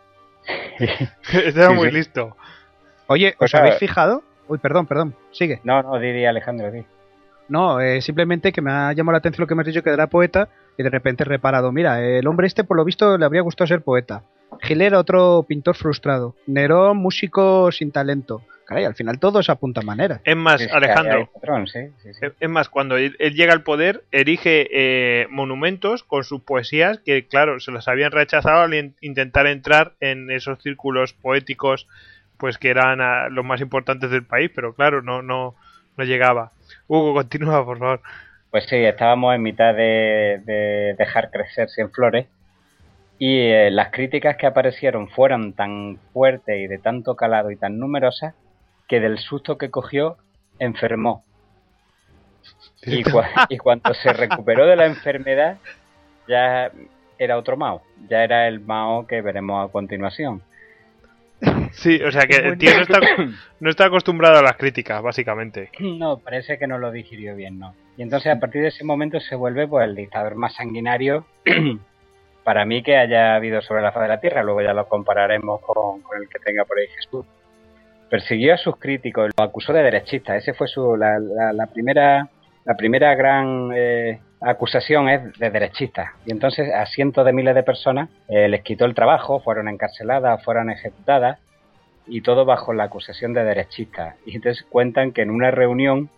Este 0.78 1.60
era 1.60 1.68
Sí, 1.70 1.74
muy 1.74 1.88
sí. 1.90 1.94
listo. 1.96 2.36
Oye, 3.06 3.34
Pues 3.38 3.52
¿os 3.54 3.60
habéis 3.60 3.76
fijado? 3.76 4.22
Uy, 4.48 4.58
perdón, 4.58 4.86
perdón, 4.86 5.14
sigue. 5.30 5.60
No, 5.64 5.82
no, 5.82 5.98
Didi 5.98 6.24
Alejandro, 6.26 6.70
di. 6.70 6.84
No, 7.48 7.80
eh, 7.80 8.00
simplemente 8.00 8.52
que 8.52 8.62
me 8.62 8.70
ha 8.72 8.92
llamado 8.92 9.12
la 9.12 9.18
atención 9.18 9.42
lo 9.42 9.46
que 9.46 9.54
me 9.54 9.60
has 9.62 9.66
dicho 9.66 9.82
que 9.82 9.90
era 9.90 10.06
poeta 10.06 10.48
y 10.78 10.82
de 10.82 10.88
repente 10.90 11.22
he 11.24 11.26
reparado, 11.26 11.70
mira, 11.72 12.00
el 12.02 12.26
hombre 12.26 12.46
este 12.46 12.64
por 12.64 12.76
lo 12.76 12.84
visto 12.84 13.18
le 13.18 13.24
habría 13.24 13.42
gustado 13.42 13.68
ser 13.68 13.82
poeta. 13.82 14.22
Giler, 14.62 14.94
otro 14.94 15.44
pintor 15.46 15.74
frustrado. 15.76 16.34
Nerón, 16.46 16.96
músico 16.98 17.70
sin 17.72 17.90
talento. 17.92 18.42
Caray, 18.66 18.84
al 18.84 18.94
final 18.94 19.18
todo 19.18 19.40
es 19.40 19.50
a 19.50 19.56
punta 19.56 19.82
manera. 19.82 20.20
Es 20.24 20.36
más, 20.36 20.62
Alejandro, 20.72 21.18
hay 21.18 21.24
patrón, 21.26 21.66
sí, 21.66 21.80
sí, 22.02 22.14
sí. 22.14 22.26
Es 22.40 22.48
más, 22.48 22.68
cuando 22.68 22.96
él, 22.96 23.14
él 23.18 23.34
llega 23.34 23.52
al 23.52 23.62
poder, 23.62 24.04
erige 24.10 24.68
eh, 24.72 25.26
monumentos 25.30 26.02
con 26.02 26.24
sus 26.24 26.42
poesías 26.42 26.98
que, 27.00 27.26
claro, 27.26 27.60
se 27.60 27.72
las 27.72 27.88
habían 27.88 28.10
rechazado 28.12 28.62
al 28.62 28.74
in- 28.74 28.94
intentar 29.00 29.46
entrar 29.46 29.92
en 30.00 30.30
esos 30.30 30.62
círculos 30.62 31.12
poéticos, 31.12 31.86
pues 32.38 32.56
que 32.58 32.70
eran 32.70 33.00
ah, 33.02 33.28
los 33.28 33.44
más 33.44 33.60
importantes 33.60 34.10
del 34.10 34.24
país, 34.24 34.50
pero 34.54 34.74
claro, 34.74 35.02
no, 35.02 35.20
no, 35.22 35.54
no 35.96 36.04
llegaba. 36.04 36.52
Hugo, 36.88 37.12
continúa, 37.14 37.64
por 37.64 37.78
favor. 37.78 38.00
Pues 38.50 38.64
sí, 38.66 38.76
estábamos 38.76 39.34
en 39.34 39.42
mitad 39.42 39.74
de, 39.74 40.40
de 40.44 40.94
dejar 40.96 41.30
crecer 41.30 41.68
100 41.68 41.90
flores 41.90 42.26
y 43.18 43.40
eh, 43.40 43.70
las 43.70 43.90
críticas 43.90 44.36
que 44.36 44.46
aparecieron 44.46 45.08
fueron 45.08 45.52
tan 45.52 45.98
fuertes 46.12 46.58
y 46.58 46.66
de 46.66 46.78
tanto 46.78 47.14
calado 47.14 47.50
y 47.50 47.56
tan 47.56 47.78
numerosas 47.78 48.34
que 48.88 49.00
del 49.00 49.18
susto 49.18 49.58
que 49.58 49.70
cogió 49.70 50.16
enfermó. 50.58 51.24
Y, 52.82 53.02
cua- 53.04 53.46
y 53.48 53.56
cuando 53.58 53.94
se 53.94 54.12
recuperó 54.12 54.66
de 54.66 54.76
la 54.76 54.86
enfermedad 54.86 55.56
ya 56.28 56.70
era 57.18 57.38
otro 57.38 57.56
Mao, 57.56 57.82
ya 58.08 58.22
era 58.24 58.46
el 58.48 58.60
Mao 58.60 59.06
que 59.06 59.22
veremos 59.22 59.66
a 59.68 59.72
continuación. 59.72 60.42
Sí, 61.72 62.00
o 62.02 62.10
sea 62.12 62.22
que 62.22 62.36
el 62.36 62.56
tío 62.58 62.70
no 62.74 62.82
está, 62.82 63.00
no 63.60 63.70
está 63.70 63.86
acostumbrado 63.86 64.38
a 64.38 64.42
las 64.42 64.56
críticas, 64.56 65.02
básicamente. 65.02 65.70
No, 65.80 66.18
parece 66.18 66.58
que 66.58 66.66
no 66.66 66.78
lo 66.78 66.90
digirió 66.90 67.34
bien, 67.34 67.58
¿no? 67.58 67.74
Y 67.96 68.02
entonces 68.02 68.32
a 68.32 68.38
partir 68.40 68.62
de 68.62 68.68
ese 68.68 68.84
momento 68.84 69.20
se 69.20 69.34
vuelve 69.34 69.66
pues 69.66 69.86
el 69.86 69.94
dictador 69.94 70.34
más 70.36 70.54
sanguinario 70.54 71.26
para 72.44 72.64
mí 72.64 72.82
que 72.82 72.96
haya 72.96 73.34
habido 73.34 73.60
sobre 73.62 73.82
la 73.82 73.92
faz 73.92 74.02
de 74.02 74.08
la 74.08 74.20
Tierra. 74.20 74.42
Luego 74.42 74.62
ya 74.62 74.72
lo 74.74 74.86
compararemos 74.88 75.60
con, 75.62 76.00
con 76.02 76.22
el 76.22 76.28
que 76.28 76.38
tenga 76.38 76.64
por 76.64 76.78
ahí 76.78 76.86
Jesús. 76.88 77.26
Persiguió 78.14 78.54
a 78.54 78.58
sus 78.58 78.76
críticos, 78.78 79.32
lo 79.36 79.42
acusó 79.44 79.72
de 79.72 79.82
derechista. 79.82 80.36
Ese 80.36 80.54
fue 80.54 80.68
su 80.68 80.96
la, 80.96 81.18
la- 81.18 81.52
la 81.52 81.66
primera 81.66 82.28
la 82.64 82.76
primera 82.76 83.12
gran 83.16 83.72
eh, 83.74 84.20
acusación 84.40 85.08
es 85.08 85.36
de 85.36 85.50
derechista. 85.50 86.12
Y 86.24 86.30
entonces 86.30 86.72
a 86.72 86.86
cientos 86.86 87.26
de 87.26 87.32
miles 87.32 87.56
de 87.56 87.64
personas 87.64 88.08
eh, 88.28 88.46
les 88.48 88.62
quitó 88.62 88.84
el 88.84 88.94
trabajo, 88.94 89.40
fueron 89.40 89.66
encarceladas, 89.68 90.44
fueron 90.44 90.70
ejecutadas 90.70 91.40
y 92.06 92.20
todo 92.20 92.44
bajo 92.44 92.72
la 92.72 92.84
acusación 92.84 93.32
de 93.34 93.42
derechista. 93.42 94.14
Y 94.26 94.36
entonces 94.36 94.64
cuentan 94.70 95.10
que 95.10 95.22
en 95.22 95.30
una 95.30 95.50
reunión 95.50 96.08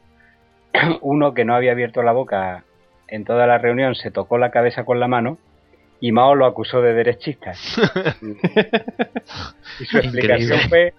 uno 1.01 1.33
que 1.33 1.47
no 1.47 1.55
había 1.55 1.73
abierto 1.73 2.03
la 2.03 2.13
boca 2.13 2.65
en 3.09 3.25
toda 3.25 3.47
la 3.47 3.57
reunión 3.57 3.95
se 3.95 4.11
tocó 4.11 4.37
la 4.37 4.51
cabeza 4.51 4.85
con 4.85 5.01
la 5.01 5.09
mano 5.09 5.39
y 5.99 6.13
Mao 6.13 6.35
lo 6.35 6.45
acusó 6.45 6.83
de 6.83 6.93
derechista. 6.93 7.53
y 9.81 9.85
su 9.87 9.97
explicación 9.99 10.61
Increíble. 10.61 10.69
fue... 10.69 10.93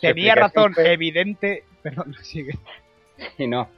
su 0.00 0.06
Tenía 0.06 0.32
explicación 0.34 0.64
razón, 0.72 0.74
fue- 0.74 0.92
evidente. 0.92 1.64
Perdón, 1.82 2.14
sigue. 2.22 2.58
y 3.38 3.46
no. 3.46 3.68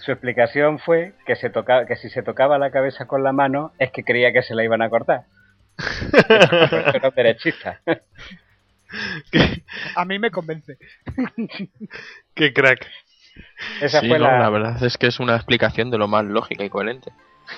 Su 0.00 0.12
explicación 0.12 0.78
fue 0.78 1.12
que, 1.26 1.36
se 1.36 1.50
toca, 1.50 1.86
que 1.86 1.96
si 1.96 2.10
se 2.10 2.22
tocaba 2.22 2.58
la 2.58 2.70
cabeza 2.70 3.06
con 3.06 3.22
la 3.22 3.32
mano 3.32 3.72
es 3.78 3.90
que 3.90 4.04
creía 4.04 4.32
que 4.32 4.42
se 4.42 4.54
la 4.54 4.64
iban 4.64 4.82
a 4.82 4.90
cortar. 4.90 5.24
No 7.02 7.08
es 7.08 7.14
derechista. 7.16 7.80
A 9.96 10.04
mí 10.04 10.18
me 10.18 10.30
convence. 10.30 10.78
Qué 12.34 12.52
crack. 12.52 12.86
Esa 13.80 14.00
Sí, 14.00 14.08
fue 14.08 14.18
no, 14.18 14.26
la, 14.26 14.38
la 14.38 14.50
verdad 14.50 14.84
es 14.84 14.96
que 14.96 15.08
es 15.08 15.18
una 15.18 15.34
explicación 15.34 15.90
de 15.90 15.98
lo 15.98 16.06
más 16.06 16.24
lógica 16.24 16.64
y 16.64 16.70
coherente. 16.70 17.10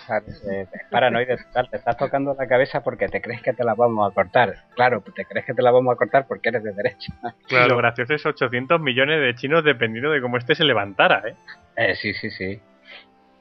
Claro, 0.07 0.27
eh, 0.51 0.67
paranoide 0.91 1.37
total, 1.37 1.69
te 1.71 1.77
estás 1.77 1.97
tocando 1.97 2.35
la 2.39 2.47
cabeza 2.47 2.83
porque 2.83 3.09
te 3.09 3.21
crees 3.21 3.41
que 3.43 3.53
te 3.53 3.65
la 3.65 3.75
vamos 3.75 4.11
a 4.11 4.15
cortar. 4.15 4.55
Claro, 4.75 5.03
te 5.15 5.25
crees 5.25 5.47
que 5.47 5.55
te 5.55 5.63
la 5.63 5.71
vamos 5.71 5.93
a 5.95 5.97
cortar 5.97 6.27
porque 6.27 6.49
eres 6.49 6.63
de 6.63 6.73
derecha. 6.73 7.13
Y 7.23 7.23
lo 7.23 7.33
Claro. 7.47 7.77
gracioso 7.77 8.15
es 8.15 8.27
800 8.27 8.81
millones 8.81 9.21
de 9.21 9.35
chinos 9.35 9.65
dependiendo 9.65 10.11
de 10.11 10.21
cómo 10.21 10.37
este 10.39 10.55
se 10.55 10.65
levantara, 10.65 11.23
¿eh? 11.27 11.35
Eh, 11.77 11.95
sí, 11.95 12.13
sí, 12.15 12.31
sí. 12.31 12.61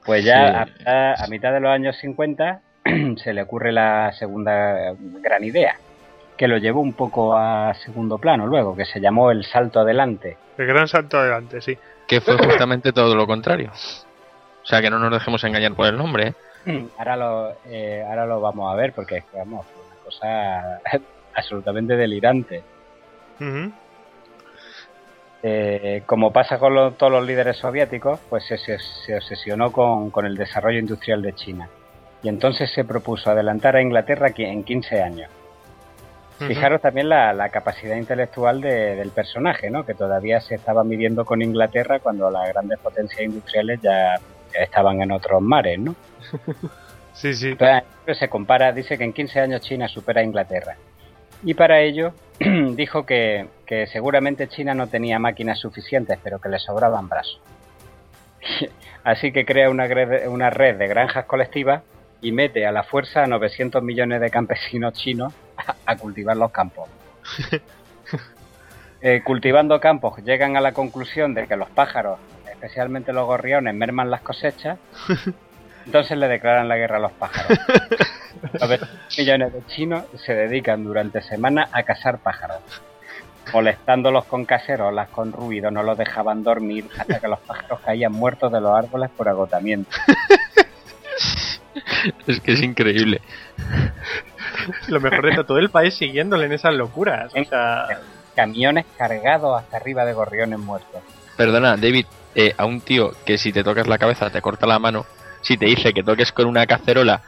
Pues 0.04 0.24
ya 0.24 0.66
a, 0.86 1.14
a, 1.14 1.26
mitad 1.28 1.52
de 1.52 1.58
los 1.60 1.70
años 1.70 1.96
50 1.98 2.60
se 3.16 3.32
le 3.32 3.42
ocurre 3.42 3.72
la 3.72 4.12
segunda 4.12 4.94
gran 5.20 5.42
idea, 5.42 5.74
que 6.36 6.46
lo 6.46 6.58
llevó 6.58 6.80
un 6.80 6.92
poco 6.92 7.36
a 7.36 7.74
segundo 7.74 8.18
plano 8.18 8.46
luego, 8.46 8.76
que 8.76 8.84
se 8.84 9.00
llamó 9.00 9.32
el 9.32 9.44
salto 9.44 9.80
adelante. 9.80 10.36
El 10.58 10.66
gran 10.66 10.86
salto 10.86 11.18
adelante, 11.18 11.60
sí. 11.60 11.76
Que 12.06 12.20
fue 12.20 12.36
justamente 12.38 12.92
todo 12.92 13.16
lo 13.16 13.26
contrario. 13.26 13.72
O 14.66 14.68
sea, 14.68 14.82
que 14.82 14.90
no 14.90 14.98
nos 14.98 15.12
dejemos 15.12 15.44
engañar 15.44 15.74
por 15.74 15.86
el 15.86 15.96
nombre. 15.96 16.34
¿eh? 16.66 16.86
Ahora, 16.98 17.16
lo, 17.16 17.56
eh, 17.66 18.04
ahora 18.04 18.26
lo 18.26 18.40
vamos 18.40 18.72
a 18.72 18.74
ver 18.74 18.92
porque 18.92 19.18
es 19.18 19.24
vamos, 19.32 19.64
una 19.76 20.02
cosa 20.04 20.80
absolutamente 21.36 21.96
delirante. 21.96 22.64
Eh, 25.40 26.02
como 26.04 26.32
pasa 26.32 26.58
con 26.58 26.94
todos 26.94 27.12
los 27.12 27.24
líderes 27.24 27.58
soviéticos, 27.58 28.18
pues 28.28 28.44
se, 28.44 28.58
se 28.58 29.16
obsesionó 29.16 29.70
con, 29.70 30.10
con, 30.10 30.26
el 30.26 30.36
desarrollo 30.36 30.80
industrial 30.80 31.22
de 31.22 31.32
China. 31.34 31.68
Y 32.24 32.28
entonces 32.28 32.68
se 32.72 32.84
propuso 32.84 33.30
adelantar 33.30 33.76
a 33.76 33.82
Inglaterra 33.82 34.32
en 34.36 34.64
15 34.64 35.00
años. 35.00 35.30
Fijaros 36.38 36.82
también 36.82 37.08
la, 37.08 37.32
la 37.32 37.50
capacidad 37.50 37.96
intelectual 37.96 38.60
de, 38.60 38.96
del 38.96 39.10
personaje, 39.10 39.70
¿no? 39.70 39.86
que 39.86 39.94
todavía 39.94 40.40
se 40.40 40.56
estaba 40.56 40.82
midiendo 40.82 41.24
con 41.24 41.40
Inglaterra 41.40 42.00
cuando 42.00 42.30
las 42.30 42.48
grandes 42.48 42.78
potencias 42.80 43.22
industriales 43.22 43.80
ya, 43.80 44.20
estaban 44.60 45.00
en 45.02 45.12
otros 45.12 45.42
mares. 45.42 45.78
¿no? 45.78 45.94
sí, 47.12 47.34
sí. 47.34 47.48
Entonces, 47.50 48.18
se 48.18 48.28
compara, 48.28 48.72
dice 48.72 48.96
que 48.98 49.04
en 49.04 49.12
15 49.12 49.40
años 49.40 49.60
China 49.62 49.88
supera 49.88 50.20
a 50.20 50.24
Inglaterra. 50.24 50.76
Y 51.42 51.54
para 51.54 51.80
ello 51.80 52.12
dijo 52.40 53.04
que, 53.04 53.48
que 53.66 53.86
seguramente 53.86 54.48
China 54.48 54.74
no 54.74 54.86
tenía 54.86 55.18
máquinas 55.18 55.58
suficientes, 55.58 56.18
pero 56.22 56.40
que 56.40 56.48
le 56.48 56.58
sobraban 56.58 57.08
brazos. 57.08 57.40
Así 59.04 59.32
que 59.32 59.44
crea 59.44 59.70
una, 59.70 59.86
una 60.28 60.50
red 60.50 60.76
de 60.76 60.88
granjas 60.88 61.26
colectivas 61.26 61.82
y 62.20 62.32
mete 62.32 62.66
a 62.66 62.72
la 62.72 62.82
fuerza 62.82 63.22
a 63.22 63.26
900 63.26 63.82
millones 63.82 64.20
de 64.20 64.30
campesinos 64.30 64.94
chinos 64.94 65.32
a, 65.56 65.74
a 65.92 65.96
cultivar 65.96 66.36
los 66.36 66.50
campos. 66.50 66.88
eh, 69.00 69.22
cultivando 69.22 69.78
campos 69.80 70.18
llegan 70.24 70.56
a 70.56 70.60
la 70.60 70.72
conclusión 70.72 71.34
de 71.34 71.46
que 71.46 71.56
los 71.56 71.68
pájaros, 71.70 72.18
especialmente 72.56 73.12
los 73.12 73.26
gorriones, 73.26 73.74
merman 73.74 74.10
las 74.10 74.22
cosechas. 74.22 74.78
Entonces 75.86 76.18
le 76.18 76.26
declaran 76.26 76.68
la 76.68 76.76
guerra 76.76 76.96
a 76.96 77.00
los 77.00 77.12
pájaros. 77.12 77.58
900 78.60 79.18
millones 79.18 79.52
de 79.52 79.66
chinos 79.66 80.04
se 80.16 80.34
dedican 80.34 80.84
durante 80.84 81.22
semanas 81.22 81.70
a 81.72 81.82
cazar 81.84 82.18
pájaros. 82.18 82.58
Molestándolos 83.52 84.24
con 84.24 84.44
cacerolas, 84.44 85.08
con 85.10 85.32
ruido, 85.32 85.70
no 85.70 85.84
los 85.84 85.96
dejaban 85.96 86.42
dormir 86.42 86.88
hasta 86.98 87.20
que 87.20 87.28
los 87.28 87.38
pájaros 87.40 87.80
caían 87.80 88.12
muertos 88.12 88.50
de 88.50 88.60
los 88.60 88.72
árboles 88.72 89.10
por 89.16 89.28
agotamiento. 89.28 89.96
es 92.26 92.40
que 92.40 92.52
es 92.52 92.62
increíble. 92.62 93.20
Lo 94.88 95.00
mejor 95.00 95.34
de 95.34 95.44
todo 95.44 95.58
el 95.58 95.70
país 95.70 95.94
siguiéndole 95.94 96.46
en 96.46 96.52
esas 96.52 96.74
locuras. 96.74 97.32
O 97.34 97.44
sea... 97.44 97.86
Camiones 98.34 98.84
cargados 98.98 99.58
hasta 99.58 99.78
arriba 99.78 100.04
de 100.04 100.12
gorriones 100.12 100.58
muertos. 100.58 101.00
Perdona, 101.38 101.78
David, 101.78 102.04
eh, 102.38 102.54
a 102.58 102.66
un 102.66 102.82
tío 102.82 103.12
que 103.24 103.38
si 103.38 103.50
te 103.50 103.64
tocas 103.64 103.86
la 103.86 103.96
cabeza 103.96 104.28
te 104.28 104.42
corta 104.42 104.66
la 104.66 104.78
mano, 104.78 105.06
si 105.40 105.56
te 105.56 105.64
dice 105.64 105.94
que 105.94 106.02
toques 106.02 106.32
con 106.32 106.46
una 106.46 106.66
cacerola 106.66 107.22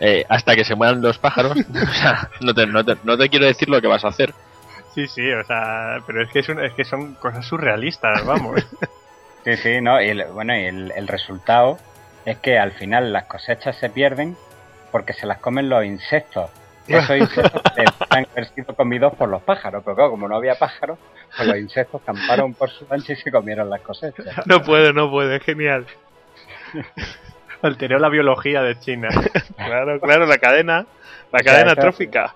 eh, 0.00 0.24
hasta 0.26 0.56
que 0.56 0.64
se 0.64 0.74
mueran 0.74 1.02
los 1.02 1.18
pájaros, 1.18 1.52
o 1.58 1.92
sea, 1.92 2.30
no 2.40 2.54
te, 2.54 2.66
no, 2.66 2.82
te, 2.82 2.96
no 3.04 3.18
te 3.18 3.28
quiero 3.28 3.44
decir 3.44 3.68
lo 3.68 3.80
que 3.82 3.88
vas 3.88 4.06
a 4.06 4.08
hacer. 4.08 4.32
Sí, 4.94 5.06
sí, 5.06 5.30
o 5.30 5.44
sea, 5.44 5.98
pero 6.06 6.22
es 6.22 6.30
que, 6.30 6.38
es, 6.38 6.48
un, 6.48 6.64
es 6.64 6.72
que 6.72 6.84
son 6.84 7.14
cosas 7.16 7.44
surrealistas, 7.44 8.24
vamos. 8.24 8.66
sí, 9.44 9.56
sí, 9.58 9.80
no, 9.82 10.00
y 10.00 10.08
el, 10.08 10.24
bueno, 10.32 10.56
y 10.56 10.64
el, 10.64 10.92
el 10.96 11.08
resultado 11.08 11.78
es 12.24 12.38
que 12.38 12.58
al 12.58 12.72
final 12.72 13.12
las 13.12 13.24
cosechas 13.24 13.76
se 13.76 13.90
pierden 13.90 14.34
porque 14.90 15.12
se 15.12 15.26
las 15.26 15.40
comen 15.40 15.68
los 15.68 15.84
insectos. 15.84 16.48
Esos 16.88 17.18
insectos 17.18 17.62
han 18.08 18.26
sido 18.54 18.74
comidos 18.74 19.14
por 19.14 19.28
los 19.28 19.42
pájaros, 19.42 19.82
pero 19.84 19.94
claro, 19.94 20.10
como 20.10 20.28
no 20.28 20.36
había 20.36 20.54
pájaros, 20.54 20.98
pues 21.36 21.48
los 21.48 21.58
insectos 21.58 22.02
camparon 22.02 22.54
por 22.54 22.70
su 22.70 22.86
ancha 22.90 23.12
y 23.12 23.16
se 23.16 23.30
comieron 23.30 23.70
las 23.70 23.80
cosechas. 23.80 24.26
No 24.46 24.62
puede, 24.62 24.92
no 24.92 25.10
puede, 25.10 25.40
genial. 25.40 25.86
Alteró 27.62 27.98
la 27.98 28.08
biología 28.08 28.62
de 28.62 28.78
China. 28.78 29.08
claro, 29.56 30.00
claro, 30.00 30.26
la 30.26 30.38
cadena, 30.38 30.86
la 31.32 31.38
o 31.40 31.44
cadena 31.44 31.74
sea, 31.74 31.82
trófica. 31.82 32.34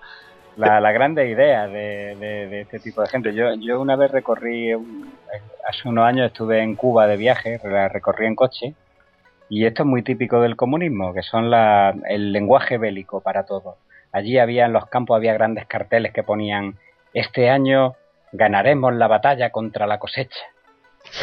La, 0.57 0.81
la 0.81 0.91
grande 0.91 1.29
idea 1.29 1.69
de, 1.69 2.17
de, 2.17 2.49
de, 2.49 2.61
este 2.63 2.81
tipo 2.81 3.03
de 3.03 3.09
gente. 3.09 3.35
Yo, 3.35 3.55
yo 3.55 3.81
una 3.81 3.95
vez 3.95 4.11
recorrí, 4.11 4.73
hace 4.73 5.89
unos 5.89 6.05
años 6.05 6.27
estuve 6.27 6.63
en 6.63 6.75
Cuba 6.75 7.07
de 7.07 7.17
viaje, 7.17 7.61
la 7.63 7.89
recorrí 7.89 8.27
en 8.27 8.35
coche, 8.35 8.75
y 9.49 9.67
esto 9.67 9.83
es 9.83 9.87
muy 9.87 10.03
típico 10.03 10.41
del 10.41 10.57
comunismo, 10.57 11.15
que 11.15 11.23
son 11.23 11.51
la, 11.51 11.95
el 12.09 12.33
lenguaje 12.33 12.77
bélico 12.79 13.21
para 13.21 13.45
todo. 13.45 13.77
Allí 14.13 14.39
había 14.39 14.67
en 14.67 14.73
los 14.73 14.87
campos 14.87 15.17
había 15.17 15.35
grandes 15.35 15.67
carteles 15.67 16.13
que 16.13 16.23
ponían 16.23 16.77
este 17.15 17.51
año 17.51 17.95
ganaremos 18.33 18.95
la 18.95 19.07
batalla 19.07 19.51
contra 19.51 19.87
la 19.87 19.99
cosecha. 19.99 20.41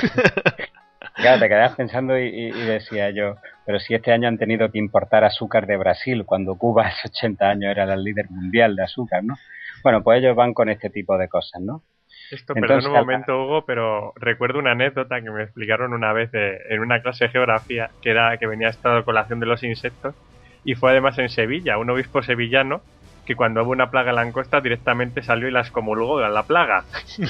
claro, 1.15 1.39
te 1.39 1.49
quedas 1.49 1.75
pensando 1.75 2.17
y, 2.17 2.27
y, 2.27 2.47
y, 2.47 2.65
decía 2.65 3.09
yo, 3.11 3.35
pero 3.65 3.79
si 3.79 3.93
este 3.93 4.11
año 4.11 4.27
han 4.27 4.37
tenido 4.37 4.71
que 4.71 4.79
importar 4.79 5.23
azúcar 5.23 5.67
de 5.67 5.77
Brasil, 5.77 6.23
cuando 6.25 6.55
Cuba 6.55 6.87
hace 6.87 7.07
80 7.09 7.49
años 7.49 7.71
era 7.71 7.93
el 7.93 8.03
líder 8.03 8.29
mundial 8.29 8.75
de 8.75 8.83
azúcar, 8.83 9.23
¿no? 9.23 9.35
Bueno, 9.83 10.01
pues 10.01 10.19
ellos 10.19 10.35
van 10.35 10.53
con 10.53 10.69
este 10.69 10.89
tipo 10.89 11.17
de 11.17 11.27
cosas, 11.27 11.61
¿no? 11.61 11.83
Esto, 12.31 12.53
Entonces, 12.55 12.85
perdón 12.85 12.91
un 12.91 13.05
momento, 13.05 13.43
Hugo, 13.43 13.65
pero 13.65 14.13
recuerdo 14.15 14.57
una 14.57 14.71
anécdota 14.71 15.21
que 15.21 15.29
me 15.29 15.43
explicaron 15.43 15.93
una 15.93 16.11
vez 16.11 16.31
de, 16.31 16.57
en 16.69 16.79
una 16.79 17.01
clase 17.01 17.25
de 17.25 17.31
geografía, 17.31 17.91
que 18.01 18.09
era 18.09 18.35
que 18.37 18.47
venía 18.47 18.69
esta 18.69 19.03
colación 19.03 19.39
de 19.39 19.45
los 19.45 19.63
insectos, 19.63 20.15
y 20.63 20.73
fue 20.73 20.89
además 20.89 21.19
en 21.19 21.29
Sevilla, 21.29 21.77
un 21.77 21.89
obispo 21.91 22.23
sevillano 22.23 22.81
que 23.25 23.35
cuando 23.35 23.63
hubo 23.63 23.71
una 23.71 23.89
plaga 23.89 24.11
en 24.11 24.17
langosta 24.17 24.61
directamente 24.61 25.23
salió 25.23 25.47
y 25.47 25.51
las 25.51 25.71
comulgó 25.71 26.19
a 26.19 26.29
la 26.29 26.43
plaga. 26.43 26.85
o 27.19 27.25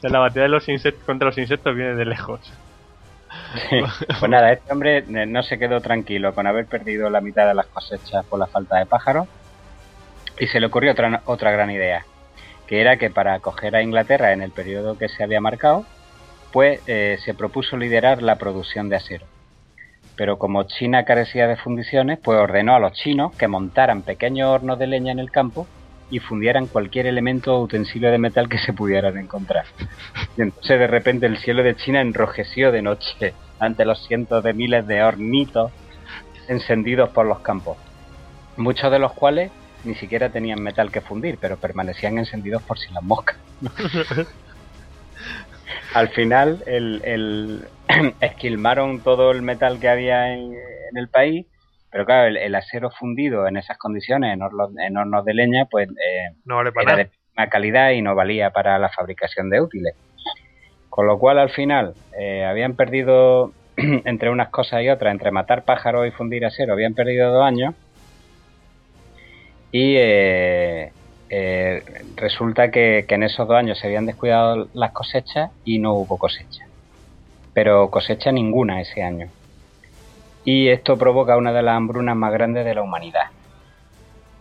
sea, 0.00 0.10
la 0.10 0.20
batalla 0.20 0.42
de 0.42 0.48
los 0.48 0.68
insectos 0.68 1.04
contra 1.04 1.26
los 1.26 1.38
insectos 1.38 1.74
viene 1.74 1.94
de 1.94 2.04
lejos. 2.04 2.40
pues 4.20 4.30
nada, 4.30 4.52
este 4.52 4.72
hombre 4.72 5.02
no 5.02 5.42
se 5.42 5.58
quedó 5.58 5.80
tranquilo 5.80 6.34
con 6.34 6.46
haber 6.46 6.66
perdido 6.66 7.10
la 7.10 7.20
mitad 7.20 7.46
de 7.46 7.54
las 7.54 7.66
cosechas 7.66 8.24
por 8.26 8.38
la 8.38 8.46
falta 8.46 8.78
de 8.78 8.86
pájaros 8.86 9.26
y 10.38 10.46
se 10.46 10.60
le 10.60 10.66
ocurrió 10.66 10.92
otra, 10.92 11.22
otra 11.26 11.50
gran 11.50 11.70
idea, 11.70 12.04
que 12.66 12.80
era 12.80 12.96
que 12.96 13.10
para 13.10 13.34
acoger 13.34 13.76
a 13.76 13.82
Inglaterra 13.82 14.32
en 14.32 14.42
el 14.42 14.52
periodo 14.52 14.96
que 14.96 15.08
se 15.08 15.22
había 15.22 15.40
marcado, 15.40 15.84
pues 16.52 16.80
eh, 16.86 17.18
se 17.24 17.34
propuso 17.34 17.76
liderar 17.76 18.22
la 18.22 18.36
producción 18.36 18.88
de 18.88 18.96
acero 18.96 19.26
pero 20.20 20.36
como 20.36 20.64
China 20.64 21.06
carecía 21.06 21.48
de 21.48 21.56
fundiciones, 21.56 22.18
pues 22.22 22.38
ordenó 22.38 22.74
a 22.74 22.78
los 22.78 22.92
chinos 22.92 23.34
que 23.36 23.48
montaran 23.48 24.02
pequeños 24.02 24.50
hornos 24.50 24.78
de 24.78 24.86
leña 24.86 25.12
en 25.12 25.18
el 25.18 25.30
campo 25.30 25.66
y 26.10 26.18
fundieran 26.18 26.66
cualquier 26.66 27.06
elemento 27.06 27.56
o 27.56 27.62
utensilio 27.62 28.10
de 28.10 28.18
metal 28.18 28.46
que 28.46 28.58
se 28.58 28.74
pudieran 28.74 29.16
encontrar. 29.16 29.64
Entonces 30.36 30.78
de 30.78 30.86
repente 30.86 31.24
el 31.24 31.38
cielo 31.38 31.62
de 31.62 31.74
China 31.74 32.02
enrojeció 32.02 32.70
de 32.70 32.82
noche 32.82 33.32
ante 33.58 33.86
los 33.86 34.06
cientos 34.06 34.44
de 34.44 34.52
miles 34.52 34.86
de 34.86 35.02
hornitos 35.02 35.72
encendidos 36.48 37.08
por 37.08 37.24
los 37.24 37.40
campos, 37.40 37.78
muchos 38.58 38.92
de 38.92 38.98
los 38.98 39.12
cuales 39.12 39.50
ni 39.84 39.94
siquiera 39.94 40.28
tenían 40.28 40.62
metal 40.62 40.92
que 40.92 41.00
fundir, 41.00 41.38
pero 41.40 41.56
permanecían 41.56 42.18
encendidos 42.18 42.60
por 42.60 42.78
si 42.78 42.92
las 42.92 43.02
moscas. 43.02 43.38
Al 45.94 46.08
final, 46.10 46.62
el, 46.66 47.02
el 47.04 47.64
esquilmaron 48.20 49.00
todo 49.00 49.30
el 49.30 49.42
metal 49.42 49.80
que 49.80 49.88
había 49.88 50.32
en, 50.32 50.52
en 50.52 50.96
el 50.96 51.08
país, 51.08 51.46
pero 51.90 52.06
claro, 52.06 52.28
el, 52.28 52.36
el, 52.36 52.54
acero 52.54 52.90
fundido 52.90 53.46
en 53.48 53.56
esas 53.56 53.76
condiciones, 53.78 54.32
en 54.32 54.42
hornos, 54.42 54.70
en 54.78 54.96
hornos 54.96 55.24
de 55.24 55.34
leña, 55.34 55.66
pues 55.66 55.88
eh, 55.88 56.36
no 56.44 56.56
vale 56.56 56.72
era 56.82 56.96
de 56.96 57.10
más 57.36 57.48
calidad 57.48 57.90
y 57.90 58.02
no 58.02 58.14
valía 58.14 58.50
para 58.50 58.78
la 58.78 58.90
fabricación 58.90 59.50
de 59.50 59.60
útiles. 59.60 59.94
Con 60.88 61.06
lo 61.06 61.18
cual, 61.18 61.38
al 61.38 61.50
final, 61.50 61.94
eh, 62.18 62.44
habían 62.44 62.74
perdido, 62.74 63.52
entre 63.76 64.30
unas 64.30 64.50
cosas 64.50 64.82
y 64.82 64.88
otras, 64.88 65.12
entre 65.12 65.30
matar 65.30 65.64
pájaros 65.64 66.06
y 66.06 66.10
fundir 66.10 66.44
acero, 66.44 66.72
habían 66.72 66.94
perdido 66.94 67.32
dos 67.32 67.44
años. 67.44 67.74
Y 69.72 69.94
eh, 69.96 70.92
eh, 71.30 71.84
resulta 72.16 72.72
que, 72.72 73.04
que, 73.08 73.14
en 73.14 73.22
esos 73.22 73.46
dos 73.46 73.56
años 73.56 73.78
se 73.78 73.86
habían 73.86 74.04
descuidado 74.04 74.68
las 74.74 74.90
cosechas 74.90 75.52
y 75.64 75.78
no 75.78 75.94
hubo 75.94 76.18
cosecha. 76.18 76.66
Pero 77.54 77.88
cosecha 77.90 78.32
ninguna 78.32 78.80
ese 78.80 79.04
año. 79.04 79.28
Y 80.44 80.68
esto 80.68 80.98
provoca 80.98 81.36
una 81.36 81.52
de 81.52 81.62
las 81.62 81.76
hambrunas 81.76 82.16
más 82.16 82.32
grandes 82.32 82.64
de 82.64 82.74
la 82.74 82.82
humanidad. 82.82 83.30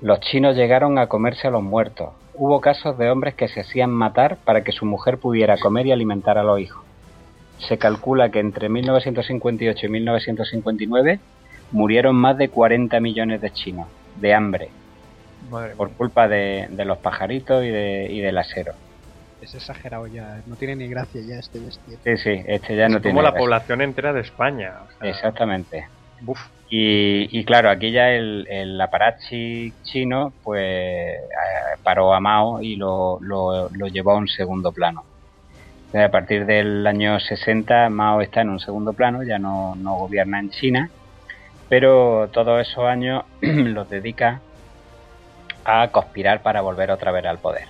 Los 0.02 0.20
chinos 0.22 0.56
llegaron 0.56 0.98
a 0.98 1.08
comerse 1.08 1.48
a 1.48 1.52
los 1.52 1.62
muertos. 1.62 2.10
Hubo 2.34 2.60
casos 2.60 2.98
de 2.98 3.12
hombres 3.12 3.36
que 3.36 3.50
se 3.50 3.60
hacían 3.60 3.92
matar 3.92 4.38
para 4.38 4.64
que 4.64 4.72
su 4.72 4.86
mujer 4.86 5.20
pudiera 5.20 5.58
comer 5.58 5.86
y 5.88 5.92
alimentar 5.92 6.38
a 6.38 6.44
los 6.44 6.60
hijos. 6.60 6.84
Se 7.60 7.78
calcula 7.78 8.30
que 8.30 8.40
entre 8.40 8.70
1958 8.70 9.86
y 9.86 9.90
1959 9.90 11.20
murieron 11.72 12.16
más 12.16 12.38
de 12.38 12.50
40 12.50 13.00
millones 13.00 13.42
de 13.42 13.52
chinos 13.52 13.88
de 14.20 14.34
hambre, 14.34 14.70
Madre 15.50 15.76
por 15.76 15.92
culpa 15.92 16.28
de, 16.28 16.68
de, 16.70 16.86
los 16.86 16.98
pajaritos 17.00 17.64
y, 17.64 17.70
de, 17.70 18.08
y 18.10 18.20
del 18.22 18.38
acero. 18.38 18.74
es 19.42 19.56
exagerado 19.56 20.06
ya, 20.08 20.42
no 20.46 20.56
tiene 20.56 20.76
ni 20.76 20.88
gracia 20.88 21.22
ya 21.22 21.36
este 21.40 21.60
vestido. 21.60 21.98
Sí, 22.04 22.18
sí, 22.18 22.44
este 22.48 22.76
ya 22.76 22.90
no 22.90 22.98
Es 22.98 23.02
tiene. 23.04 23.14
como 23.14 23.22
la 23.22 23.30
gracia. 23.32 23.40
población 23.46 23.82
entera 23.82 24.14
de 24.14 24.22
España. 24.22 24.74
o 24.86 25.00
sea, 25.00 25.10
Exactamente. 25.10 25.88
Y, 26.70 27.40
y 27.40 27.46
claro, 27.46 27.70
aquí 27.70 27.92
ya 27.92 28.10
el, 28.12 28.46
el 28.50 28.80
aparachi 28.80 29.74
chino 29.84 30.34
pues 30.44 30.62
eh, 30.64 31.16
paró 31.82 32.14
a 32.14 32.20
Mao 32.20 32.62
y 32.62 32.76
lo, 32.76 33.18
lo, 33.22 33.70
lo 33.70 33.88
llevó 33.88 34.12
a 34.12 34.18
un 34.18 34.28
segundo 34.28 34.72
plano. 34.72 35.04
Entonces, 35.88 36.08
a 36.08 36.12
partir 36.12 36.46
del 36.46 36.86
año 36.86 37.20
60 37.20 37.90
Mao 37.90 38.22
está 38.22 38.42
en 38.42 38.50
un 38.50 38.60
segundo 38.60 38.94
plano, 38.94 39.24
ya 39.24 39.40
no, 39.40 39.76
no 39.76 39.96
gobierna 39.96 40.40
en 40.40 40.52
China, 40.52 40.92
pero 41.70 42.30
todos 42.32 42.62
esos 42.68 42.84
años 42.86 43.24
los 43.42 43.90
dedica 43.90 44.42
a 45.70 45.92
conspirar 45.92 46.42
para 46.42 46.62
volver 46.62 46.92
otra 46.92 47.12
vez 47.12 47.26
al 47.26 47.40
poder. 47.40 47.68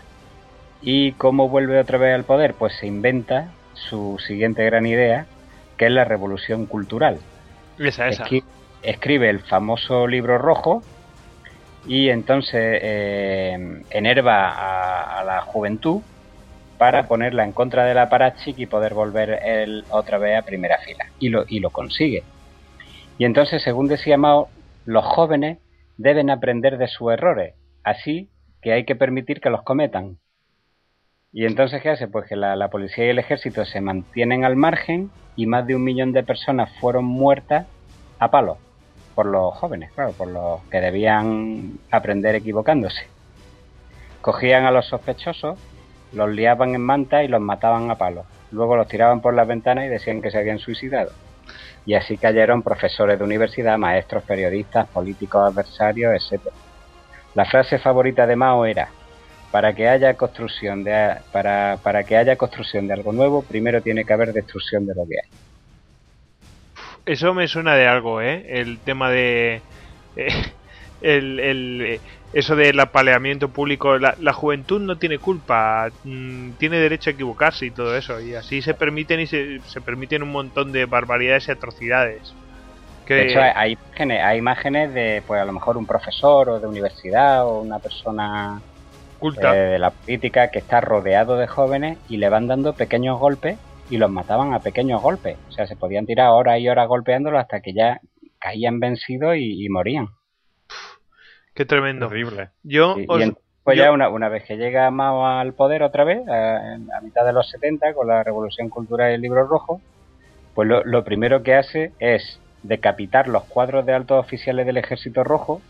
¿Y 0.82 1.12
cómo 1.14 1.50
vuelve 1.50 1.80
otra 1.80 1.97
vez 1.97 2.16
al 2.16 2.24
poder? 2.24 2.54
Pues 2.54 2.74
se 2.78 2.88
inventa 2.88 3.50
su 3.74 4.18
siguiente 4.20 4.64
gran 4.66 4.86
idea, 4.86 5.26
que 5.78 5.86
es 5.86 5.91
la 5.91 6.06
revolución 6.06 6.66
cultural. 6.66 7.20
Esa, 7.78 8.08
esa. 8.08 8.26
Escri- 8.26 8.43
escribe 8.82 9.30
el 9.30 9.39
famoso 9.39 10.08
libro 10.08 10.38
rojo 10.38 10.82
y 11.86 12.10
entonces 12.10 12.80
eh, 12.82 13.84
enerva 13.89 14.50
a, 14.50 15.20
a 15.20 15.24
la 15.24 15.41
juventud 15.41 16.02
para 16.78 17.08
ponerla 17.08 17.43
en 17.43 17.52
contra 17.52 17.84
del 17.84 17.97
aparachic 17.97 18.58
y 18.58 18.66
poder 18.66 18.93
volver 18.93 19.41
él 19.43 19.84
otra 19.89 20.18
vez 20.18 20.38
a 20.38 20.43
primera 20.43 20.78
fila. 20.78 21.08
Y 21.20 21.28
lo, 21.28 21.43
y 21.47 21.60
lo 21.60 21.72
consigue. 21.72 22.24
Y 23.18 23.26
entonces, 23.26 23.62
según 23.64 23.89
decía 23.89 24.18
Mao, 24.18 24.47
los 24.86 25.04
jóvenes 25.04 25.58
deben 25.97 26.30
aprender 26.30 26.78
de 26.78 26.88
sus 26.88 27.12
errores, 27.12 27.54
así 27.84 28.30
que 28.61 28.73
hay 28.73 28.86
que 28.86 28.95
permitir 28.95 29.41
que 29.41 29.49
los 29.49 29.63
cometan. 29.63 30.17
Y 31.32 31.45
entonces, 31.45 31.82
¿qué 31.82 31.89
hace? 31.89 32.07
Pues 32.07 32.27
que 32.27 32.36
la, 32.36 32.69
policía 32.69 33.05
y 33.05 33.09
el 33.09 33.19
ejército 33.19 33.63
se 33.65 33.82
mantienen 33.82 34.45
al 34.45 34.55
margen 34.55 35.11
y 35.36 35.45
más 35.45 35.65
de 35.67 35.75
un 35.75 35.84
millón 35.84 36.11
de 36.11 36.23
personas 36.23 36.71
fueron 36.80 37.05
muertas 37.05 37.67
a 38.17 38.32
palos 38.32 38.57
por 39.15 39.27
los 39.27 39.53
jóvenes, 39.53 39.91
claro, 39.91 40.13
por 40.13 40.27
los 40.27 40.61
que 40.71 40.82
debían 40.82 41.77
aprender 41.91 42.36
equivocándose. 42.36 43.07
Cogían 44.21 44.65
a 44.65 44.71
los 44.71 44.88
sospechosos, 44.88 45.59
los 46.13 46.30
liaban 46.30 46.73
en 46.73 46.82
manta 46.82 47.23
y 47.23 47.27
los 47.27 47.41
mataban 47.41 47.91
a 47.91 47.95
palos. 47.95 48.25
Luego 48.51 48.75
los 48.75 48.88
tiraban 48.88 49.21
por 49.21 49.34
las 49.34 49.47
ventanas 49.47 49.86
y 49.86 49.89
decían 49.89 50.21
que 50.21 50.32
se 50.32 50.39
habían 50.39 50.59
suicidado. 50.59 51.11
Y 51.86 51.93
así 51.93 52.17
cayeron 52.17 52.63
profesores 52.63 53.19
de 53.19 53.25
universidad, 53.25 53.77
maestros, 53.77 54.23
periodistas, 54.23 54.88
políticos 54.88 55.51
adversarios, 55.51 56.32
etc. 56.32 56.41
La 57.36 57.45
frase 57.45 57.80
favorita 57.80 58.25
de 58.27 58.36
Mao 58.36 58.65
era 58.65 58.89
para 59.51 59.73
que 59.73 59.88
haya 59.88 60.13
construcción 60.15 60.84
de 60.84 61.15
para, 61.32 61.77
para 61.84 62.03
que 62.03 62.17
haya 62.17 62.36
construcción 62.36 62.88
de 62.88 62.93
algo 62.93 63.11
nuevo, 63.13 63.43
primero 63.43 63.82
tiene 63.82 64.05
que 64.05 64.13
haber 64.13 64.34
destrucción 64.34 64.86
de 64.86 64.95
lo 64.95 65.07
que 65.07 65.15
hay. 65.23 65.30
Eso 67.05 67.34
me 67.34 67.47
suena 67.47 67.75
de 67.75 67.88
algo, 67.88 68.21
¿eh? 68.21 68.45
El 68.59 68.80
tema 68.80 69.09
de... 69.09 69.61
eh, 70.15 70.27
el, 71.01 71.39
el, 71.39 71.99
eso 72.34 72.55
del 72.55 72.80
apaleamiento 72.80 73.49
público. 73.49 73.97
La, 73.97 74.15
la 74.19 74.34
juventud 74.34 74.80
no 74.82 74.97
tiene 74.97 75.17
culpa, 75.17 75.89
mm, 76.03 76.51
tiene 76.53 76.77
derecho 76.77 77.09
a 77.09 77.13
equivocarse 77.13 77.65
y 77.65 77.71
todo 77.71 77.95
eso. 77.97 78.19
Y 78.21 78.36
así 78.36 78.61
se 78.61 78.73
permiten 78.75 79.19
y 79.21 79.27
se, 79.27 79.59
se 79.61 79.82
permiten 79.82 80.21
un 80.23 80.32
montón 80.32 80.71
de 80.71 80.86
barbaridades 80.86 81.47
y 81.47 81.51
atrocidades. 81.51 82.36
Que, 83.10 83.16
De 83.16 83.24
hecho, 83.28 83.41
hay, 83.41 83.51
hay 83.55 83.72
imágenes, 83.74 84.24
hay 84.24 84.38
imágenes 84.38 84.93
de, 84.93 85.24
pues 85.26 85.41
a 85.41 85.45
lo 85.45 85.51
mejor 85.51 85.78
un 85.78 85.88
profesor 85.88 86.47
o 86.47 86.60
de 86.60 86.68
universidad 86.68 87.43
o 87.47 87.60
una 87.62 87.80
persona 87.80 88.62
culta. 89.18 89.51
eh, 89.55 89.60
de 89.72 89.80
la 89.80 89.89
política 89.89 90.51
que 90.51 90.60
está 90.60 90.80
rodeado 90.80 91.36
de 91.36 91.47
jóvenes 91.47 91.97
y 92.07 92.18
le 92.18 92.30
van 92.30 92.47
dando 92.47 92.76
pequeños 92.76 93.18
golpes 93.18 93.57
y 93.89 93.97
los 93.97 94.12
mataban 94.12 94.53
a 94.53 94.60
pequeños 94.62 95.01
golpes. 95.01 95.38
O 95.47 95.51
sea, 95.51 95.66
se 95.66 95.76
podían 95.76 96.05
tirar 96.05 96.30
horas 96.30 96.60
y 96.60 96.70
horas 96.70 96.88
golpeándolos 96.88 97.41
hasta 97.41 97.62
que 97.62 97.74
ya 97.74 97.99
caían 98.39 98.80
vencidos 98.80 99.36
y, 99.38 99.66
y 99.66 99.70
morían. 99.70 100.10
Qué 101.55 101.66
tremendo. 101.66 102.05
Horrible. 102.05 102.51
Yo 102.64 102.95
Y, 102.97 103.01
y 103.01 103.05
os- 103.10 103.22
en- 103.24 103.38
pues 103.64 103.76
yo- 103.78 103.86
ya 103.86 103.91
una, 103.91 104.10
una 104.10 104.30
vez 104.30 104.43
que 104.45 104.55
llega 104.57 104.89
Mao 104.91 105.26
al 105.26 105.53
poder 105.55 105.82
otra 105.84 106.03
vez, 106.03 106.20
a, 106.28 106.57
a 106.76 107.01
mitad 107.03 107.26
de 107.26 107.34
los 107.34 107.49
70, 107.49 107.93
con 107.95 108.07
la 108.07 108.24
Revolución 108.24 108.70
Cultural 108.70 109.12
y 109.12 109.16
el 109.16 109.22
Libro 109.22 109.47
Rojo, 109.47 109.82
pues 110.53 110.68
lo, 110.68 110.84
lo 110.84 111.03
primero 111.03 111.41
que 111.43 111.55
hace 111.55 111.93
es 111.99 112.39
decapitar 112.64 113.28
los 113.28 113.45
cuadros 113.45 113.86
de 113.86 113.93
altos 113.93 114.20
oficiales 114.24 114.66
del 114.66 114.78
Ejército 114.78 115.24
Rojo 115.24 115.62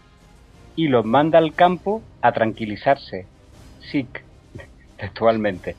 y 0.75 0.87
los 0.87 1.05
manda 1.05 1.37
al 1.39 1.55
campo 1.55 2.01
a 2.21 2.31
tranquilizarse. 2.31 3.27
Sick, 3.91 4.25
textualmente. 4.97 5.75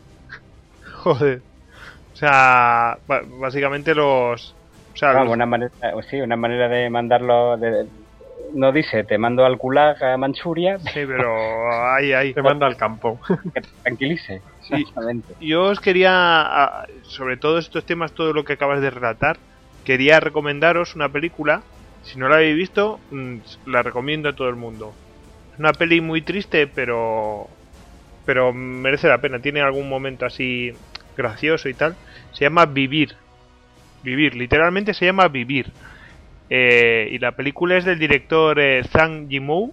Joder. 1.03 1.43
O 2.13 2.17
sea, 2.17 2.99
básicamente 3.41 3.95
los... 3.95 4.55
O 4.93 4.97
sea, 4.97 5.13
Vamos, 5.13 5.27
los- 5.29 5.35
una 5.37 5.47
manera, 5.47 5.73
sí, 6.11 6.21
una 6.21 6.37
manera 6.37 6.69
de 6.69 6.91
mandarlo. 6.91 7.57
De, 7.57 7.87
no 8.55 8.73
dice, 8.73 9.05
te 9.05 9.17
mando 9.17 9.45
al 9.45 9.57
Gulag 9.57 10.03
a 10.03 10.17
Manchuria, 10.17 10.79
Sí, 10.81 11.07
pero 11.07 11.33
ahí, 11.95 12.13
ahí. 12.13 12.35
Te 12.35 12.43
manda 12.43 12.67
al 12.67 12.77
campo. 12.77 13.21
que 13.55 13.61
te 13.61 13.69
tranquilice. 13.83 14.43
Sí. 14.69 14.85
Yo 15.41 15.63
os 15.67 15.81
quería, 15.81 16.85
sobre 17.03 17.37
todos 17.37 17.65
estos 17.65 17.87
temas, 17.87 18.13
todo 18.13 18.33
lo 18.33 18.45
que 18.45 18.55
acabas 18.55 18.81
de 18.81 18.91
relatar, 18.91 19.39
quería 19.85 20.21
recomendaros 20.21 20.95
una 20.95 21.09
película. 21.09 21.63
Si 22.03 22.19
no 22.19 22.29
la 22.29 22.37
habéis 22.37 22.57
visto, 22.57 23.01
mm, 23.11 23.37
la 23.67 23.83
recomiendo 23.83 24.29
a 24.29 24.35
todo 24.35 24.49
el 24.49 24.57
mundo. 24.57 24.95
Es 25.53 25.59
una 25.59 25.73
peli 25.73 26.01
muy 26.01 26.23
triste, 26.23 26.67
pero 26.67 27.49
pero 28.25 28.53
merece 28.53 29.09
la 29.09 29.21
pena. 29.21 29.41
Tiene 29.41 29.61
algún 29.61 29.89
momento 29.89 30.27
así 30.27 30.73
gracioso 31.17 31.69
y 31.69 31.75
tal. 31.75 31.97
Se 32.33 32.45
llama 32.45 32.67
Vivir. 32.67 33.17
Vivir, 34.03 34.35
literalmente 34.37 34.95
se 34.95 35.07
llama 35.07 35.29
Vivir. 35.29 35.73
Eh, 36.49 37.09
y 37.13 37.19
la 37.19 37.33
película 37.33 37.77
es 37.77 37.85
del 37.85 37.99
director 37.99 38.59
eh, 38.61 38.83
Zhang 38.85 39.29
Yimou. 39.29 39.73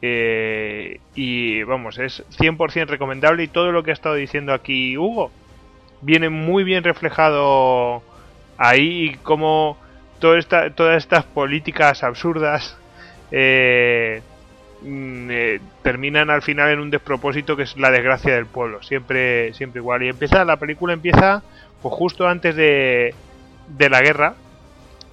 Eh, 0.00 1.00
y 1.14 1.62
vamos, 1.64 1.98
es 1.98 2.24
100% 2.38 2.86
recomendable 2.86 3.42
y 3.42 3.48
todo 3.48 3.72
lo 3.72 3.82
que 3.82 3.90
ha 3.90 3.94
estado 3.94 4.14
diciendo 4.14 4.52
aquí 4.52 4.96
Hugo 4.96 5.32
viene 6.00 6.28
muy 6.28 6.62
bien 6.62 6.84
reflejado 6.84 8.02
ahí 8.58 9.06
y 9.10 9.18
cómo 9.18 9.78
todas 10.20 10.46
estas 10.98 11.26
políticas 11.26 12.04
absurdas 12.04 12.78
eh, 13.30 14.24
mm, 14.80 15.30
eh, 15.30 15.60
terminan 15.82 16.30
al 16.30 16.42
final 16.42 16.70
en 16.70 16.80
un 16.80 16.90
despropósito 16.90 17.56
que 17.56 17.64
es 17.64 17.76
la 17.76 17.90
desgracia 17.90 18.34
del 18.34 18.48
pueblo, 18.48 18.82
siempre, 18.82 19.54
siempre 19.54 19.80
igual. 19.80 20.02
Y 20.04 20.08
empieza, 20.10 20.44
la 20.44 20.58
película 20.58 20.94
empieza 20.94 21.44
pues 21.80 21.94
justo 21.94 22.28
antes 22.28 22.56
de, 22.56 23.16
la 23.90 24.00
guerra 24.02 24.36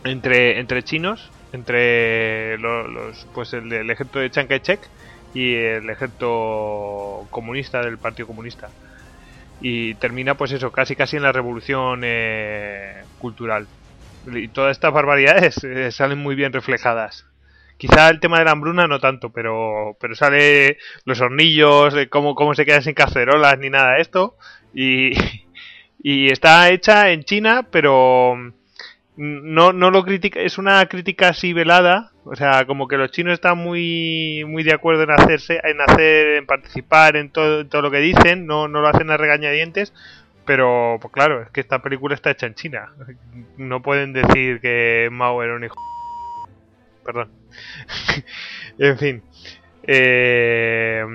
entre, 0.04 0.60
entre 0.60 0.84
chinos, 0.84 1.34
entre 1.52 2.58
lo- 2.60 2.88
los, 2.88 3.28
pues 3.34 3.54
el, 3.54 3.72
el 3.74 3.90
ejército 3.90 4.20
de 4.20 4.32
Chiang 4.32 4.48
Kai-shek 4.48 4.92
y 5.34 5.56
el 5.56 5.90
ejército 5.90 7.28
comunista 7.32 7.82
del 7.82 8.00
Partido 8.00 8.28
Comunista. 8.28 8.74
Y 9.62 9.96
termina 9.96 10.36
pues 10.36 10.52
eso, 10.52 10.72
casi 10.72 10.96
casi 10.96 11.18
en 11.18 11.24
la 11.24 11.32
revolución 11.32 12.02
eh, 12.04 13.04
cultural. 13.20 13.68
Y 14.32 14.48
todas 14.48 14.72
estas 14.72 14.94
barbaridades 14.94 15.64
eh, 15.64 15.92
salen 15.92 16.20
muy 16.20 16.36
bien 16.36 16.54
reflejadas. 16.54 17.26
Quizá 17.78 18.10
el 18.10 18.20
tema 18.20 18.40
de 18.40 18.46
la 18.46 18.52
hambruna 18.52 18.88
no 18.88 19.00
tanto, 19.00 19.32
pero, 19.32 19.98
pero 20.00 20.16
sale 20.16 20.78
los 21.04 21.20
hornillos, 21.20 21.94
de 21.94 22.08
cómo, 22.10 22.34
cómo 22.34 22.56
se 22.56 22.66
quedan 22.66 22.84
sin 22.84 22.94
cacerolas 22.94 23.60
ni 23.60 23.70
nada 23.70 23.96
de 23.96 24.02
esto. 24.02 24.38
Y, 24.74 25.12
y 26.04 26.32
está 26.32 26.70
hecha 26.70 27.12
en 27.12 27.24
China, 27.24 27.68
pero 27.72 28.54
no, 29.18 29.72
no 29.72 29.92
lo 29.92 30.04
critica, 30.04 30.42
es 30.42 30.58
una 30.58 30.86
crítica 30.88 31.30
así 31.30 31.54
velada, 31.54 32.12
o 32.26 32.36
sea, 32.36 32.66
como 32.66 32.88
que 32.88 32.98
los 32.98 33.12
chinos 33.12 33.34
están 33.34 33.58
muy, 33.58 34.44
muy 34.46 34.64
de 34.64 34.74
acuerdo 34.74 35.04
en 35.04 35.12
hacerse, 35.12 35.60
en 35.64 35.80
hacer, 35.80 36.38
en 36.38 36.46
participar 36.46 37.16
en 37.16 37.30
todo, 37.30 37.62
en 37.62 37.70
todo 37.70 37.82
lo 37.82 37.92
que 37.92 38.00
dicen, 38.00 38.46
no, 38.46 38.68
no 38.68 38.82
lo 38.82 38.88
hacen 38.88 39.10
a 39.12 39.18
regañadientes, 39.18 39.94
pero 40.46 40.98
pues 41.02 41.14
claro, 41.14 41.44
es 41.44 41.50
que 41.50 41.62
esta 41.62 41.82
película 41.82 42.14
está 42.14 42.32
hecha 42.32 42.48
en 42.48 42.56
China, 42.56 42.92
no 43.58 43.82
pueden 43.82 44.12
decir 44.12 44.60
que 44.60 45.08
Mao 45.12 45.42
era 45.44 45.56
un 45.56 45.64
hijo, 45.64 45.76
perdón, 47.06 47.32
en 48.80 48.98
fin, 48.98 49.24
eh, 49.84 51.06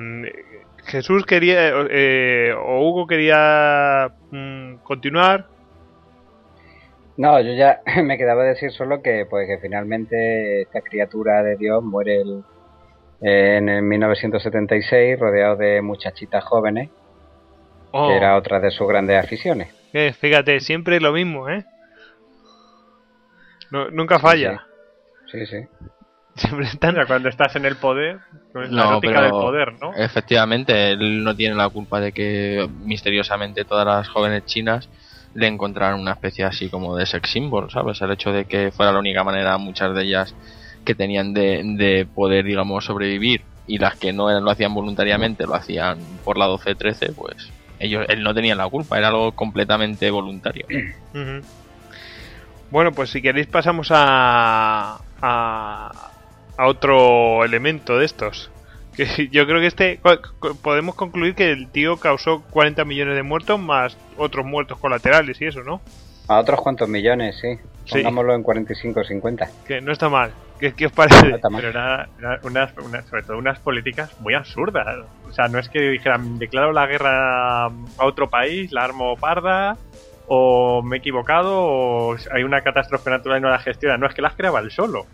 Jesús 0.86 1.26
quería, 1.26 1.70
eh, 1.90 2.54
o 2.56 2.88
Hugo 2.88 3.06
quería 3.06 4.10
mm, 4.30 4.76
continuar, 4.82 5.48
No, 7.20 7.38
yo 7.40 7.52
ya 7.52 7.80
me 8.02 8.16
quedaba 8.16 8.44
decir 8.44 8.72
solo 8.72 9.02
que 9.02 9.26
pues 9.28 9.46
que 9.46 9.58
finalmente 9.58 10.62
esta 10.62 10.80
criatura 10.80 11.42
de 11.42 11.56
Dios 11.56 11.82
muere 11.82 12.22
el- 12.22 12.42
en 13.22 13.68
el 13.68 13.82
1976 13.82 15.18
rodeado 15.18 15.56
de 15.56 15.82
muchachitas 15.82 16.42
jóvenes, 16.44 16.88
Oh. 17.92 18.08
que 18.08 18.16
era 18.16 18.36
otra 18.36 18.60
de 18.60 18.70
sus 18.70 18.86
grandes 18.88 19.22
aficiones. 19.22 19.68
Eh, 19.92 20.12
fíjate, 20.12 20.60
siempre 20.60 21.00
lo 21.00 21.12
mismo, 21.12 21.48
¿eh? 21.50 21.64
No- 23.70 23.90
nunca 23.90 24.18
falla. 24.18 24.64
Sí, 25.30 25.44
sí. 25.46 25.58
Siempre 26.36 26.66
están... 26.66 26.96
Cuando 27.06 27.28
estás 27.28 27.54
en 27.56 27.64
el 27.66 27.76
poder, 27.76 28.18
pues 28.52 28.70
la 28.70 28.84
No, 28.84 28.88
erótica 28.90 29.12
pero- 29.14 29.22
del 29.22 29.30
poder, 29.32 29.72
¿no? 29.80 29.92
Efectivamente, 29.94 30.92
él 30.92 31.22
no 31.24 31.34
tiene 31.34 31.56
la 31.56 31.68
culpa 31.68 32.00
de 32.00 32.12
que 32.12 32.66
misteriosamente 32.84 33.64
todas 33.64 33.84
las 33.84 34.08
jóvenes 34.08 34.44
chinas 34.46 34.88
le 35.34 35.46
encontraran 35.46 36.00
una 36.00 36.12
especie 36.12 36.44
así 36.44 36.68
como 36.68 36.96
de 36.96 37.06
sex 37.06 37.30
symbol, 37.30 37.70
¿sabes? 37.70 38.00
El 38.00 38.12
hecho 38.12 38.32
de 38.32 38.44
que 38.44 38.70
fuera 38.72 38.92
la 38.92 38.98
única 38.98 39.24
manera, 39.24 39.58
muchas 39.58 39.94
de 39.94 40.02
ellas, 40.02 40.34
que 40.84 40.94
tenían 40.94 41.34
de, 41.34 41.62
de 41.76 42.06
poder, 42.06 42.44
digamos, 42.44 42.84
sobrevivir 42.84 43.42
y 43.66 43.78
las 43.78 43.96
que 43.96 44.12
no 44.12 44.40
lo 44.40 44.50
hacían 44.50 44.74
voluntariamente, 44.74 45.46
lo 45.46 45.54
hacían 45.54 45.98
por 46.24 46.36
la 46.36 46.48
12-13, 46.48 47.14
pues 47.14 47.52
ellos, 47.78 48.04
él 48.08 48.22
no 48.22 48.34
tenía 48.34 48.54
la 48.54 48.68
culpa, 48.68 48.98
era 48.98 49.08
algo 49.08 49.32
completamente 49.32 50.10
voluntario. 50.10 50.66
Bueno, 52.70 52.92
pues 52.92 53.10
si 53.10 53.20
queréis 53.20 53.48
pasamos 53.48 53.88
a, 53.90 55.00
a 55.20 56.66
otro 56.66 57.44
elemento 57.44 57.98
de 57.98 58.04
estos. 58.04 58.48
Que 58.96 59.28
yo 59.30 59.46
creo 59.46 59.60
que 59.60 59.66
este 59.66 60.00
podemos 60.62 60.94
concluir 60.94 61.34
que 61.34 61.50
el 61.52 61.68
tío 61.68 61.96
causó 61.98 62.42
40 62.50 62.84
millones 62.84 63.14
de 63.14 63.22
muertos 63.22 63.58
más 63.60 63.96
otros 64.16 64.44
muertos 64.44 64.78
colaterales 64.78 65.40
y 65.40 65.46
eso, 65.46 65.62
¿no? 65.62 65.80
A 66.28 66.38
otros 66.38 66.60
cuantos 66.60 66.88
millones, 66.88 67.38
sí. 67.40 67.56
Sí. 67.86 67.94
Pongámoslo 67.98 68.34
en 68.34 68.42
45 68.42 69.00
o 69.00 69.04
50. 69.04 69.48
Que 69.66 69.80
no 69.80 69.90
está 69.92 70.08
mal. 70.08 70.32
¿Qué, 70.60 70.74
qué 70.74 70.86
os 70.86 70.92
parece? 70.92 71.28
No 71.28 71.36
está 71.36 71.48
mal. 71.50 71.60
Pero 71.62 71.70
era, 71.70 72.08
era 72.18 72.40
unas, 72.44 72.76
unas- 72.78 73.06
sobre 73.06 73.22
todo 73.22 73.38
unas 73.38 73.58
políticas 73.58 74.10
muy 74.20 74.34
absurdas. 74.34 74.86
O 75.28 75.32
sea, 75.32 75.48
no 75.48 75.58
es 75.58 75.68
que 75.68 75.80
dijeran, 75.80 76.38
declaro 76.38 76.72
la 76.72 76.86
guerra 76.86 77.64
a 77.66 77.70
otro 77.98 78.28
país, 78.28 78.70
la 78.70 78.84
armo 78.84 79.16
parda, 79.16 79.76
o 80.28 80.82
me 80.82 80.96
he 80.96 80.98
equivocado, 81.00 81.52
o 81.64 82.16
hay 82.32 82.42
una 82.44 82.60
catástrofe 82.60 83.10
natural 83.10 83.38
y 83.38 83.42
no 83.42 83.50
la 83.50 83.58
gestiona. 83.58 83.96
No, 83.96 84.06
es 84.06 84.14
que 84.14 84.22
las 84.22 84.34
creaba 84.34 84.60
él 84.60 84.70
solo. 84.70 85.06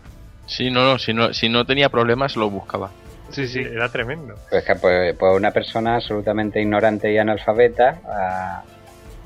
Sí, 0.45 0.69
no, 0.69 0.83
no, 0.83 0.99
si 0.99 1.13
no, 1.13 1.33
si 1.33 1.49
no 1.49 1.65
tenía 1.65 1.89
problemas 1.89 2.35
lo 2.35 2.49
buscaba. 2.49 2.91
Sí, 3.29 3.47
sí. 3.47 3.59
Era 3.59 3.89
tremendo. 3.91 4.35
Pues 4.49 4.63
que 4.63 4.75
pues, 4.75 5.15
pues 5.17 5.35
una 5.35 5.51
persona 5.51 5.95
absolutamente 5.95 6.61
ignorante 6.61 7.11
y 7.11 7.17
analfabeta 7.17 7.99
a, 8.09 8.63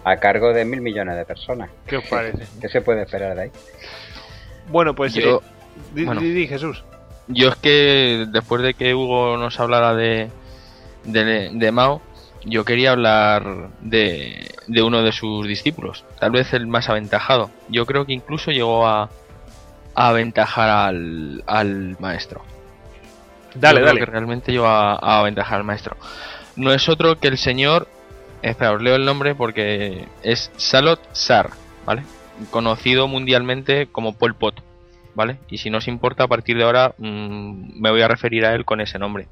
a 0.04 0.18
cargo 0.18 0.54
de 0.54 0.66
mil 0.66 0.82
millones 0.82 1.16
de 1.16 1.26
personas. 1.26 1.70
¿Qué 1.88 1.98
os 1.98 2.06
parece? 2.06 2.48
¿Qué 2.60 2.68
se 2.70 2.82
puede 2.82 3.04
esperar 3.04 3.36
de 3.36 3.42
ahí? 3.44 3.52
Bueno, 4.70 4.96
pues 4.96 5.14
Yo- 5.14 5.38
eh, 5.38 5.84
di, 5.94 6.06
bueno. 6.06 6.22
di- 6.22 6.34
di, 6.34 6.48
Jesús. 6.48 6.84
Yo 7.28 7.50
es 7.50 7.56
que 7.58 8.26
después 8.30 8.62
de 8.64 8.74
que 8.74 8.94
Hugo 8.96 9.38
nos 9.38 9.60
hablara 9.60 9.94
de, 9.94 10.30
de, 11.06 11.52
de 11.54 11.72
Mao, 11.72 12.02
yo 12.44 12.66
quería 12.66 12.92
hablar 12.92 13.70
de, 13.82 14.50
de 14.68 14.82
uno 14.82 15.04
de 15.04 15.12
sus 15.12 15.48
discípulos, 15.48 16.04
tal 16.20 16.32
vez 16.32 16.52
el 16.54 16.66
más 16.68 16.90
aventajado. 16.90 17.52
Yo 17.70 17.86
creo 17.86 18.06
que 18.06 18.14
incluso 18.14 18.50
llegó 18.52 18.88
a, 18.88 19.10
a 19.94 20.08
aventajar 20.10 20.70
al, 20.70 21.44
al 21.46 21.96
maestro. 22.00 22.42
Dale, 23.56 23.80
Yo 23.80 23.84
creo 23.84 23.86
dale. 23.86 24.00
que 24.00 24.06
realmente 24.06 24.58
a, 24.64 25.20
aventajar 25.20 25.60
al 25.60 25.64
maestro. 25.64 25.98
No 26.56 26.74
es 26.74 26.88
otro 26.90 27.20
que 27.20 27.28
el 27.28 27.38
señor. 27.38 27.88
Espera, 28.42 28.72
os 28.72 28.82
leo 28.82 28.96
el 28.96 29.06
nombre 29.06 29.36
porque 29.36 30.06
es 30.24 30.52
Salot 30.58 31.00
Sar, 31.14 31.52
¿vale? 31.86 32.04
Conocido 32.50 33.08
mundialmente 33.08 33.88
como 33.92 34.18
Pol 34.18 34.34
Pot, 34.34 34.64
¿vale? 35.14 35.38
Y 35.50 35.60
si 35.60 35.70
no 35.70 35.78
os 35.78 35.88
importa, 35.88 36.24
a 36.24 36.28
partir 36.28 36.58
de 36.58 36.64
ahora 36.64 36.96
mm, 36.98 37.80
me 37.80 37.92
voy 37.92 38.02
a 38.02 38.08
referir 38.08 38.46
a 38.46 38.56
él 38.56 38.66
con 38.66 38.82
ese 38.82 38.98
nombre. 38.98 39.28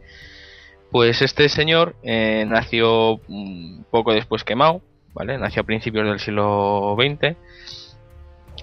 Pues 0.92 1.22
este 1.22 1.50
señor 1.50 1.96
eh, 2.04 2.46
nació 2.48 3.20
mm, 3.28 3.84
poco 3.90 4.14
después 4.14 4.44
que 4.44 4.56
Mao, 4.56 4.82
¿vale? 5.14 5.38
Nació 5.38 5.64
a 5.64 5.66
principios 5.66 6.06
del 6.06 6.20
siglo 6.20 6.96
XX 7.00 7.36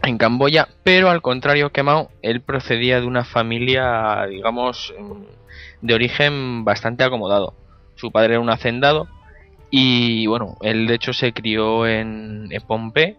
en 0.03 0.19
Camboya, 0.19 0.69
pero 0.85 1.11
al 1.11 1.23
contrario 1.23 1.71
que 1.71 1.83
Mao, 1.83 2.11
él 2.23 2.41
procedía 2.41 3.01
de 3.01 3.07
una 3.07 3.25
familia, 3.25 4.27
digamos, 4.29 4.95
mm, 4.99 5.23
de 5.83 5.95
origen 5.95 6.65
bastante 6.65 7.05
acomodado. 7.05 7.55
Su 7.95 8.11
padre 8.11 8.35
era 8.35 8.41
un 8.41 8.51
hacendado 8.51 9.09
y 9.71 10.27
bueno, 10.27 10.57
él 10.63 10.87
de 10.87 10.95
hecho 10.95 11.13
se 11.13 11.33
crió 11.33 11.87
en, 11.87 12.49
en 12.51 12.63
Pompey, 12.63 13.17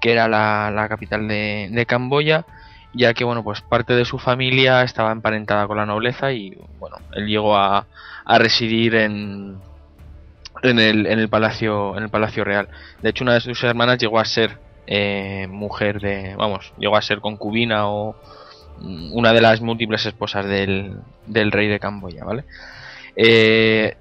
que 0.00 0.12
era 0.12 0.28
la, 0.28 0.86
capital 0.88 1.28
de, 1.28 1.68
de 1.70 1.86
Camboya, 1.86 2.46
ya 2.92 3.14
que 3.14 3.24
bueno, 3.24 3.44
pues 3.44 3.60
parte 3.60 3.94
de 3.94 4.04
su 4.04 4.18
familia 4.18 4.82
estaba 4.82 5.12
emparentada 5.12 5.66
con 5.66 5.76
la 5.76 5.86
nobleza 5.86 6.32
y 6.32 6.58
bueno, 6.78 6.96
él 7.14 7.26
llegó 7.26 7.56
a, 7.56 7.86
a 8.24 8.38
residir 8.38 8.94
en, 8.94 9.58
en 10.62 10.78
el, 10.78 11.06
en 11.06 11.18
el 11.18 11.28
palacio 11.28 11.96
en 11.96 12.04
el 12.04 12.08
palacio 12.10 12.44
real. 12.44 12.68
De 13.02 13.10
hecho, 13.10 13.24
una 13.24 13.34
de 13.34 13.40
sus 13.40 13.62
hermanas 13.64 13.98
llegó 13.98 14.18
a 14.18 14.24
ser 14.24 14.58
eh, 14.86 15.46
mujer 15.48 16.00
de, 16.00 16.34
vamos, 16.36 16.72
llegó 16.78 16.96
a 16.96 17.02
ser 17.02 17.20
concubina 17.20 17.88
o 17.88 18.16
una 18.80 19.32
de 19.32 19.40
las 19.40 19.60
múltiples 19.60 20.06
esposas 20.06 20.46
del, 20.46 20.96
del 21.26 21.52
rey 21.52 21.68
de 21.68 21.80
Camboya, 21.80 22.24
¿vale? 22.24 22.44
Eh, 23.16 23.94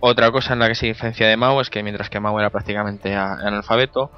otra 0.00 0.30
cosa 0.30 0.54
en 0.54 0.60
la 0.60 0.68
que 0.68 0.74
se 0.74 0.86
diferencia 0.86 1.26
de 1.28 1.36
Mao 1.36 1.60
es 1.60 1.70
que 1.70 1.82
mientras 1.82 2.10
que 2.10 2.20
Mao 2.20 2.38
era 2.40 2.50
prácticamente 2.50 3.14
analfabeto, 3.14 4.10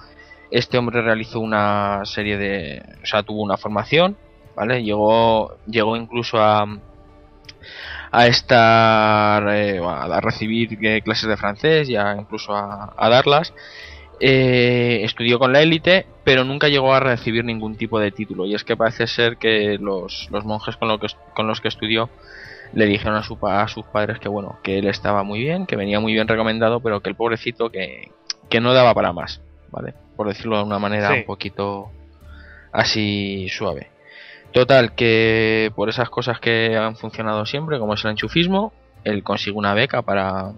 este 0.50 0.78
hombre 0.78 1.02
realizó 1.02 1.40
una 1.40 2.02
serie 2.04 2.36
de, 2.38 2.82
o 3.02 3.06
sea, 3.06 3.22
tuvo 3.22 3.42
una 3.42 3.56
formación, 3.56 4.16
¿vale? 4.56 4.82
Llegó, 4.84 5.56
llegó 5.66 5.96
incluso 5.96 6.38
a 6.42 6.66
a 8.10 8.26
estar 8.26 9.48
eh, 9.48 9.80
a 9.84 10.20
recibir 10.20 10.78
eh, 10.84 11.02
clases 11.02 11.28
de 11.28 11.36
francés 11.36 11.88
y 11.88 11.96
a- 11.96 12.16
incluso 12.18 12.54
a, 12.54 12.92
a 12.96 13.08
darlas 13.08 13.52
Eh, 14.20 15.00
estudió 15.02 15.38
con 15.38 15.52
la 15.52 15.62
élite 15.62 16.06
pero 16.22 16.44
nunca 16.44 16.68
llegó 16.68 16.94
a 16.94 17.00
recibir 17.00 17.44
ningún 17.44 17.76
tipo 17.76 17.98
de 17.98 18.12
título. 18.12 18.46
Y 18.46 18.54
es 18.54 18.62
que 18.62 18.76
parece 18.76 19.06
ser 19.06 19.36
que 19.36 19.78
los, 19.80 20.28
los 20.30 20.44
monjes 20.44 20.76
con, 20.76 20.88
lo 20.88 20.98
que, 20.98 21.08
con 21.34 21.48
los 21.48 21.60
que 21.60 21.68
estudió 21.68 22.08
le 22.72 22.86
dijeron 22.86 23.16
a, 23.16 23.22
su, 23.22 23.36
a 23.46 23.66
sus 23.68 23.84
padres 23.86 24.18
que 24.18 24.28
bueno 24.28 24.58
que 24.62 24.78
él 24.78 24.86
estaba 24.86 25.24
muy 25.24 25.40
bien 25.40 25.66
que 25.66 25.76
venía 25.76 26.00
muy 26.00 26.14
bien 26.14 26.26
recomendado 26.28 26.80
pero 26.80 27.00
que 27.00 27.10
el 27.10 27.16
pobrecito 27.16 27.70
que, 27.70 28.10
que 28.48 28.60
no 28.60 28.72
daba 28.72 28.94
para 28.94 29.12
más 29.12 29.42
vale 29.70 29.92
por 30.16 30.28
decirlo 30.28 30.56
de 30.58 30.64
una 30.64 30.78
manera 30.78 31.10
Sí. 31.10 31.18
un 31.18 31.24
poquito 31.24 31.90
así 32.72 33.48
suave. 33.50 33.88
Total, 34.52 34.94
que 34.94 35.72
por 35.74 35.88
esas 35.88 36.10
cosas 36.10 36.38
que 36.40 36.76
han 36.76 36.96
funcionado 36.96 37.46
siempre, 37.46 37.78
como 37.78 37.94
es 37.94 38.04
el 38.04 38.10
enchufismo, 38.12 38.72
él 39.04 39.22
consigue 39.22 39.56
una 39.56 39.74
beca 39.74 40.02
para, 40.02 40.52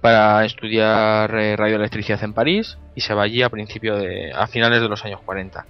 para 0.00 0.44
estudiar 0.44 1.34
eh, 1.34 1.56
radioelectricidad 1.56 2.22
en 2.24 2.32
París 2.32 2.78
y 2.94 3.00
se 3.00 3.14
va 3.14 3.22
allí 3.24 3.42
a 3.42 3.50
principio 3.50 3.96
de, 3.96 4.32
a 4.32 4.46
finales 4.46 4.80
de 4.80 4.88
los 4.88 5.04
años 5.04 5.20
40. 5.24 5.66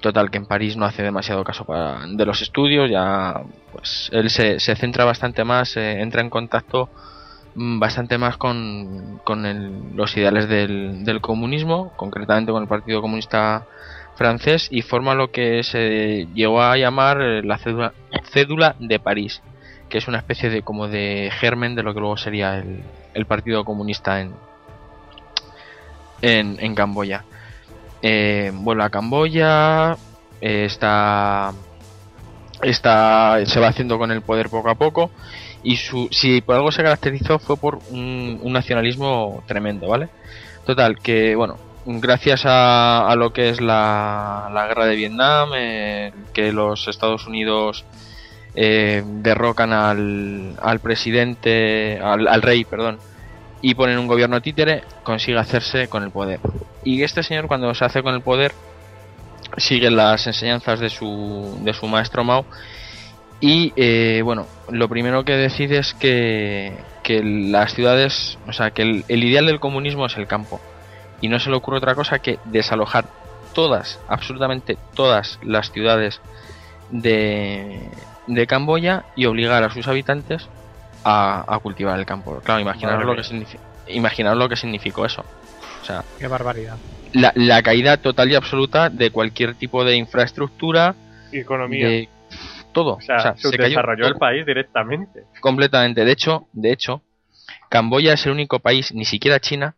Total, 0.00 0.30
que 0.30 0.38
en 0.38 0.46
París 0.46 0.76
no 0.76 0.86
hace 0.86 1.02
demasiado 1.02 1.44
caso 1.44 1.64
para, 1.64 2.06
de 2.06 2.24
los 2.24 2.40
estudios, 2.40 2.90
ya 2.90 3.42
pues 3.72 4.08
él 4.12 4.30
se, 4.30 4.58
centra 4.76 5.04
bastante 5.04 5.44
más, 5.44 5.76
eh, 5.76 6.00
entra 6.00 6.22
en 6.22 6.30
contacto 6.30 6.88
mm, 7.54 7.78
bastante 7.78 8.16
más 8.16 8.36
con, 8.38 9.20
con 9.24 9.44
el- 9.44 9.94
los 9.94 10.16
ideales 10.16 10.48
del, 10.48 11.04
del 11.04 11.20
comunismo, 11.20 11.92
concretamente 11.96 12.50
con 12.52 12.62
el 12.62 12.68
Partido 12.68 13.02
Comunista 13.02 13.66
francés 14.16 14.68
y 14.70 14.82
forma 14.82 15.14
lo 15.14 15.30
que 15.30 15.62
se 15.62 16.26
llegó 16.34 16.62
a 16.62 16.76
llamar 16.76 17.20
eh, 17.20 17.42
la 17.42 17.58
cédula 17.58 18.74
de 18.78 18.98
París, 19.00 19.42
que 19.90 19.98
es 19.98 20.08
una 20.08 20.18
especie 20.18 20.48
de 20.48 20.62
como 20.62 20.88
de 20.88 21.30
germen 21.38 21.74
de 21.74 21.82
lo 21.82 21.92
que 21.92 22.00
luego 22.00 22.16
sería 22.16 22.56
el, 22.56 22.82
el 23.12 23.26
Partido 23.26 23.64
Comunista 23.64 24.20
en, 24.20 24.32
en, 26.22 26.56
en 26.60 26.74
Camboya. 26.74 27.24
Eh, 28.00 28.50
vuelve 28.54 28.84
a 28.84 28.90
Camboya, 28.90 29.92
eh, 30.40 30.64
está, 30.64 31.52
está, 32.62 33.38
se 33.44 33.60
va 33.60 33.68
haciendo 33.68 33.98
con 33.98 34.10
el 34.10 34.22
poder 34.22 34.48
poco 34.48 34.70
a 34.70 34.74
poco 34.76 35.10
y 35.62 35.76
su, 35.76 36.08
si 36.10 36.40
por 36.40 36.56
algo 36.56 36.72
se 36.72 36.82
caracterizó 36.82 37.38
fue 37.38 37.56
por 37.56 37.80
un, 37.90 38.40
nacionalismo 38.44 39.42
tremendo, 39.46 39.88
¿vale? 39.88 40.08
Total, 40.64 40.98
que 40.98 41.34
bueno, 41.34 41.56
gracias 41.84 42.46
a, 42.46 43.06
a 43.06 43.16
lo 43.16 43.32
que 43.32 43.50
es 43.50 43.60
la, 43.60 44.50
la 44.54 44.68
guerra 44.68 44.86
de 44.86 44.96
Vietnam, 44.96 45.50
eh, 45.54 46.12
que 46.32 46.52
los 46.52 46.88
Estados 46.88 47.26
Unidos 47.26 47.84
eh, 48.54 49.02
derrocan 49.04 49.72
al, 49.72 50.56
al 50.60 50.80
presidente, 50.80 52.00
al, 52.02 52.42
rey, 52.42 52.64
perdón, 52.64 52.98
y 53.62 53.74
ponen 53.74 53.98
un 53.98 54.06
gobierno 54.06 54.40
títere, 54.40 54.82
consigue 55.02 55.38
hacerse 55.38 55.88
con 55.88 56.02
el 56.02 56.10
poder. 56.10 56.40
Y 56.84 57.02
este 57.02 57.22
señor 57.22 57.46
cuando 57.46 57.74
se 57.74 57.84
hace 57.84 58.02
con 58.02 58.14
el 58.14 58.22
poder 58.22 58.52
sigue 59.56 59.90
las 59.90 60.26
enseñanzas 60.26 60.80
de 60.80 60.90
su, 60.90 61.58
de 61.62 61.72
su 61.72 61.86
maestro 61.86 62.24
Mao 62.24 62.44
y 63.40 63.72
eh, 63.76 64.22
bueno, 64.22 64.46
lo 64.70 64.88
primero 64.88 65.24
que 65.24 65.32
decide 65.32 65.78
es 65.78 65.94
que, 65.94 66.76
que 67.02 67.22
las 67.22 67.74
ciudades, 67.74 68.38
o 68.46 68.52
sea, 68.52 68.70
que 68.70 68.82
el 68.82 69.24
ideal 69.24 69.46
del 69.46 69.60
comunismo 69.60 70.06
es 70.06 70.16
el 70.16 70.26
campo 70.26 70.60
y 71.20 71.28
no 71.28 71.38
se 71.38 71.50
le 71.50 71.56
ocurre 71.56 71.78
otra 71.78 71.94
cosa 71.94 72.18
que 72.18 72.38
desalojar 72.44 73.06
todas, 73.54 73.98
absolutamente 74.08 74.78
todas 74.94 75.38
las 75.42 75.70
ciudades 75.72 76.20
de, 76.90 77.88
de 78.34 78.46
Camboya 78.46 79.04
y 79.16 79.26
obligar 79.26 79.62
a 79.62 79.70
sus 79.70 79.86
habitantes 79.88 80.48
a, 81.04 81.44
a 81.48 81.58
cultivar 81.58 81.98
el 81.98 82.06
campo. 82.06 82.40
Claro, 82.44 82.60
imaginaros 82.60 83.04
lo, 83.04 83.16
que 83.16 83.92
imaginaros 83.92 84.38
lo 84.38 84.48
que 84.48 84.56
significó 84.56 85.04
eso. 85.04 85.24
O 85.82 85.84
sea, 85.84 86.04
Qué 86.18 86.26
barbaridad. 86.28 86.76
la, 87.12 87.32
la 87.34 87.62
caída 87.62 87.96
total 87.96 88.30
y 88.30 88.34
absoluta 88.34 88.90
de 88.90 89.10
cualquier 89.10 89.54
tipo 89.54 89.84
de 89.84 89.96
infraestructura, 89.96 90.94
Economía. 91.32 91.86
de 91.86 92.08
todo. 92.72 92.94
O 92.96 93.00
sea, 93.00 93.34
se 93.36 93.50
desarrolló 93.56 94.06
el 94.06 94.16
país 94.16 94.44
directamente. 94.46 95.24
completamente. 95.40 96.04
De 96.04 96.12
hecho, 96.12 96.46
de 96.52 96.72
hecho, 96.72 97.02
Camboya 97.68 98.12
es 98.12 98.26
el 98.26 98.32
único 98.32 98.58
país, 98.60 98.92
ni 98.92 99.04
siquiera 99.04 99.40
China, 99.40 99.74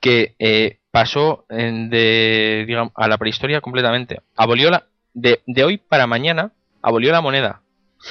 que 0.00 0.34
eh, 0.38 0.78
pasó 0.90 1.46
en 1.48 1.88
de 1.90 2.64
digamos, 2.66 2.92
a 2.94 3.08
la 3.08 3.16
prehistoria 3.16 3.60
completamente. 3.60 4.20
Abolió 4.36 4.70
la 4.70 4.84
de, 5.14 5.40
de 5.46 5.64
hoy 5.64 5.78
para 5.78 6.06
mañana 6.06 6.52
abolió 6.82 7.12
la 7.12 7.20
moneda, 7.20 7.60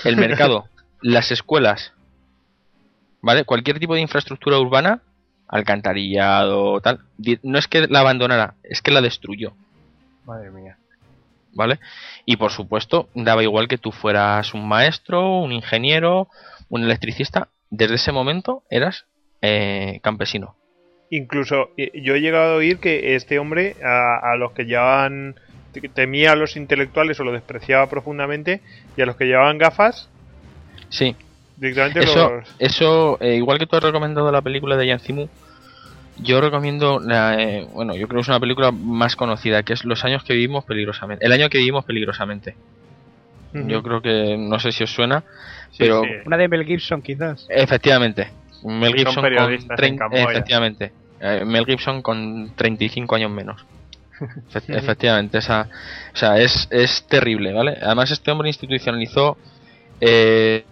el 0.04 0.18
mercado, 0.18 0.66
las 1.02 1.32
escuelas, 1.32 1.94
¿vale? 3.22 3.44
Cualquier 3.46 3.80
tipo 3.80 3.96
de 3.96 4.02
infraestructura 4.02 4.60
urbana, 4.60 5.02
alcantarillado, 5.48 6.80
tal, 6.82 7.02
no 7.44 7.58
es 7.58 7.68
que 7.68 7.88
la 7.88 8.00
abandonara, 8.00 8.56
es 8.64 8.82
que 8.82 8.92
la 8.92 9.02
destruyó. 9.02 9.54
Madre 10.26 10.52
mía. 10.52 10.78
¿vale? 11.54 11.80
Y 12.26 12.38
por 12.38 12.52
supuesto, 12.52 13.10
daba 13.14 13.44
igual 13.44 13.68
que 13.68 13.78
tú 13.78 13.92
fueras 13.92 14.54
un 14.54 14.68
maestro, 14.68 15.39
un 15.39 15.52
ingeniero, 15.52 16.28
un 16.70 16.84
electricista, 16.84 17.50
desde 17.70 17.96
ese 17.96 18.12
momento 18.12 18.64
eras 18.70 19.06
eh, 19.42 20.00
campesino. 20.02 20.56
Incluso 21.10 21.72
eh, 21.78 21.92
yo 22.02 22.16
he 22.16 22.22
llegado 22.22 22.54
a 22.54 22.58
oír 22.58 22.80
que 22.80 23.16
este 23.16 23.39
hombre, 23.39 23.76
a, 23.84 24.32
a 24.32 24.36
los 24.38 24.54
que 24.54 24.66
llevaban, 24.66 25.36
que 25.36 25.51
temía 25.93 26.34
a 26.34 26.36
los 26.36 26.55
intelectuales 26.57 27.19
o 27.19 27.24
lo 27.24 27.32
despreciaba 27.32 27.89
profundamente, 27.89 28.61
y 28.97 29.01
a 29.01 29.05
los 29.05 29.15
que 29.15 29.26
llevaban 29.26 29.57
gafas, 29.57 30.09
Sí, 30.89 31.15
directamente 31.55 32.01
eso, 32.01 32.30
los... 32.30 32.55
eso 32.59 33.17
eh, 33.22 33.36
igual 33.36 33.57
que 33.59 33.65
tú 33.65 33.78
has 33.78 33.84
recomendado 33.84 34.30
la 34.32 34.41
película 34.41 34.76
de 34.76 34.88
Yanzimu, 34.88 35.28
yo 36.17 36.41
recomiendo, 36.41 36.99
la, 36.99 37.41
eh, 37.41 37.67
bueno, 37.74 37.95
yo 37.95 38.07
creo 38.07 38.17
que 38.19 38.24
es 38.24 38.28
una 38.28 38.39
película 38.39 38.72
más 38.72 39.15
conocida, 39.15 39.63
que 39.63 39.74
es 39.74 39.86
Los 39.86 40.03
años 40.03 40.24
que 40.24 40.34
vivimos 40.34 40.65
peligrosamente. 40.65 41.26
El 41.26 41.32
año 41.32 41.49
que 41.49 41.57
vivimos 41.59 41.86
peligrosamente. 41.86 42.55
Yo 43.53 43.84
creo 43.84 44.01
que, 44.01 44.38
no 44.38 44.59
sé 44.59 44.72
si 44.72 44.84
os 44.84 44.93
suena, 44.93 45.24
Sí, 45.72 45.78
pero 45.80 46.03
sí. 46.03 46.09
Una 46.26 46.38
de 46.38 46.47
Mel 46.47 46.65
Gibson, 46.65 47.01
quizás. 47.01 47.47
efectivamente, 47.49 48.30
Mel 48.63 48.91
Son 48.91 48.97
Gibson 48.97 49.15
con 49.15 49.24
periodistas 49.24 49.69
en 49.72 49.76
30 49.76 49.99
Camboya. 50.03 50.24
efectivamente, 50.32 50.91
eh, 51.19 51.43
Mel 51.45 51.65
Gibson 51.65 52.01
con 52.01 52.51
35 52.55 53.15
años 53.15 53.32
menos. 53.32 53.65
Efe- 54.53 54.76
efectivamente, 54.78 55.38
esa, 55.39 55.67
o 56.13 56.17
sea, 56.17 56.38
es, 56.38 56.67
es 56.72 57.03
terrible, 57.07 57.53
¿vale? 57.53 57.78
Además, 57.82 58.11
este 58.11 58.32
hombre 58.32 58.49
institucionalizó 58.49 59.38
eh, 59.99 60.63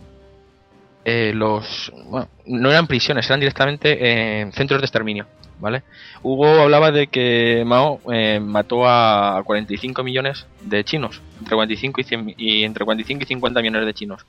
eh, 1.05 1.31
los. 1.33 1.91
Bueno, 2.05 2.27
no 2.45 2.69
eran 2.69 2.87
prisiones, 2.87 3.25
eran 3.27 3.39
directamente 3.39 3.97
eh, 4.41 4.51
centros 4.53 4.81
de 4.81 4.85
exterminio, 4.85 5.25
¿vale? 5.59 5.83
Hugo 6.21 6.47
hablaba 6.61 6.91
de 6.91 7.07
que 7.07 7.63
Mao 7.65 7.99
eh, 8.11 8.39
mató 8.39 8.87
a 8.87 9.41
45 9.45 10.03
millones 10.03 10.45
de 10.61 10.83
chinos, 10.83 11.21
entre 11.39 11.55
45 11.55 12.01
y, 12.01 12.03
100 12.03 12.33
y 12.37 12.63
entre 12.63 12.85
45 12.85 13.23
y 13.23 13.27
50 13.27 13.61
millones 13.61 13.85
de 13.85 13.93
chinos, 13.93 14.25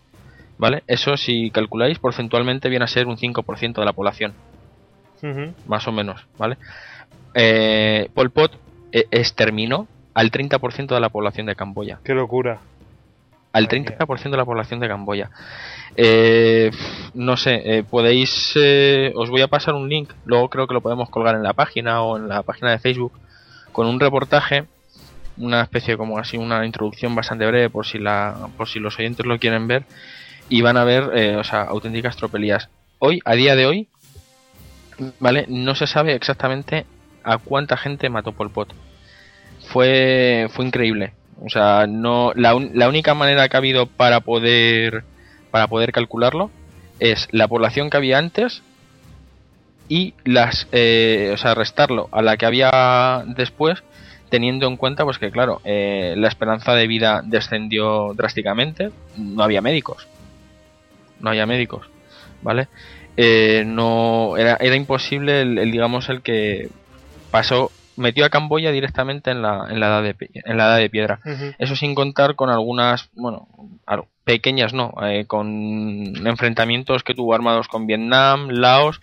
¿vale? 0.58 0.82
Eso, 0.86 1.16
si 1.16 1.50
calculáis, 1.50 1.98
porcentualmente 1.98 2.68
viene 2.68 2.84
a 2.84 2.88
ser 2.88 3.06
un 3.06 3.16
5% 3.18 3.80
de 3.80 3.84
la 3.84 3.92
población 3.92 4.32
más 5.66 5.86
o 5.88 5.92
menos, 5.92 6.26
¿vale? 6.38 6.56
Eh, 7.34 8.08
Pol 8.14 8.30
Pot 8.30 8.52
exterminó 8.92 9.86
al 10.14 10.30
30% 10.30 10.88
de 10.88 11.00
la 11.00 11.08
población 11.08 11.46
de 11.46 11.56
Camboya. 11.56 12.00
Qué 12.04 12.14
locura. 12.14 12.60
Al 13.52 13.64
Madre 13.64 13.80
mía. 13.80 13.98
30% 13.98 14.30
de 14.30 14.36
la 14.36 14.44
población 14.44 14.80
de 14.80 14.88
Camboya. 14.88 15.30
Eh, 15.96 16.70
no 17.14 17.36
sé, 17.36 17.62
eh, 17.64 17.82
podéis... 17.82 18.52
eh, 18.56 19.12
os 19.16 19.28
voy 19.28 19.42
a 19.42 19.48
pasar 19.48 19.74
un 19.74 19.88
link, 19.88 20.10
luego 20.24 20.48
creo 20.48 20.66
que 20.66 20.74
lo 20.74 20.80
podemos 20.80 21.10
colgar 21.10 21.34
en 21.34 21.42
la 21.42 21.52
página 21.52 22.02
o 22.02 22.16
en 22.16 22.28
la 22.28 22.42
página 22.42 22.70
de 22.70 22.78
Facebook, 22.78 23.12
con 23.72 23.86
un 23.86 23.98
reportaje, 23.98 24.66
una 25.36 25.62
especie 25.62 25.96
como 25.96 26.18
así, 26.18 26.36
una 26.36 26.64
introducción 26.64 27.14
bastante 27.14 27.46
breve 27.46 27.70
por 27.70 27.86
si, 27.86 27.98
la, 27.98 28.48
por 28.56 28.68
si 28.68 28.78
los 28.78 28.98
oyentes 28.98 29.26
lo 29.26 29.38
quieren 29.38 29.66
ver, 29.66 29.84
y 30.48 30.62
van 30.62 30.76
a 30.76 30.84
ver, 30.84 31.10
eh, 31.14 31.36
o 31.36 31.44
sea, 31.44 31.62
auténticas 31.62 32.16
tropelías. 32.16 32.68
Hoy, 33.00 33.20
a 33.24 33.34
día 33.34 33.56
de 33.56 33.66
hoy, 33.66 33.88
¿vale? 35.18 35.46
No 35.48 35.74
se 35.74 35.86
sabe 35.86 36.14
exactamente 36.14 36.86
a 37.24 37.38
cuánta 37.38 37.76
gente 37.76 38.08
mató 38.08 38.32
Pol 38.32 38.50
Pot. 38.50 38.74
Fue, 39.68 40.48
fue 40.50 40.64
increíble. 40.64 41.12
O 41.42 41.48
sea, 41.48 41.86
no, 41.88 42.32
la, 42.34 42.54
la 42.74 42.88
única 42.88 43.14
manera 43.14 43.48
que 43.48 43.56
ha 43.56 43.58
habido 43.58 43.86
para 43.86 44.20
poder, 44.20 45.04
para 45.50 45.68
poder 45.68 45.92
calcularlo 45.92 46.50
es 46.98 47.28
la 47.30 47.48
población 47.48 47.88
que 47.88 47.96
había 47.96 48.18
antes 48.18 48.62
y 49.88 50.14
las, 50.24 50.68
eh, 50.70 51.32
o 51.34 51.36
sea, 51.36 51.54
restarlo 51.54 52.08
a 52.12 52.22
la 52.22 52.36
que 52.36 52.46
había 52.46 53.24
después, 53.26 53.82
teniendo 54.28 54.68
en 54.68 54.76
cuenta, 54.76 55.04
pues 55.04 55.18
que 55.18 55.32
claro, 55.32 55.60
eh, 55.64 56.14
la 56.16 56.28
esperanza 56.28 56.74
de 56.74 56.86
vida 56.86 57.22
descendió 57.24 58.14
drásticamente, 58.14 58.90
no 59.16 59.42
había 59.42 59.60
médicos, 59.60 60.06
no 61.18 61.30
había 61.30 61.44
médicos, 61.44 61.88
¿vale? 62.40 62.68
Eh, 63.16 63.64
no 63.66 64.36
era, 64.36 64.56
era 64.60 64.76
imposible 64.76 65.40
el, 65.40 65.72
digamos 65.72 66.08
el 66.08 66.22
que 66.22 66.68
pasó 67.30 67.70
metió 67.96 68.24
a 68.24 68.30
Camboya 68.30 68.70
directamente 68.70 69.30
en 69.30 69.42
la, 69.42 69.66
en 69.68 69.80
la 69.80 69.86
edad 69.88 70.02
de 70.02 70.30
en 70.32 70.56
la 70.56 70.64
edad 70.64 70.78
de 70.78 70.90
piedra 70.90 71.20
eso 71.58 71.76
sin 71.76 71.94
contar 71.94 72.34
con 72.34 72.48
algunas 72.48 73.10
bueno 73.14 73.48
pequeñas 74.24 74.72
no 74.72 74.94
eh, 75.02 75.26
con 75.26 76.26
enfrentamientos 76.26 77.02
que 77.02 77.14
tuvo 77.14 77.34
armados 77.34 77.68
con 77.68 77.86
Vietnam 77.86 78.48
Laos 78.50 79.00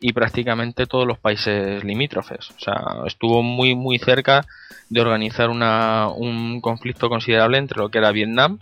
y 0.00 0.12
prácticamente 0.12 0.86
todos 0.86 1.06
los 1.06 1.18
países 1.18 1.82
limítrofes 1.82 2.50
o 2.50 2.60
sea 2.60 2.82
estuvo 3.06 3.42
muy 3.42 3.74
muy 3.74 3.98
cerca 3.98 4.44
de 4.90 5.00
organizar 5.00 5.50
una, 5.50 6.08
un 6.08 6.60
conflicto 6.60 7.08
considerable 7.08 7.58
entre 7.58 7.78
lo 7.78 7.90
que 7.90 7.98
era 7.98 8.12
Vietnam 8.12 8.58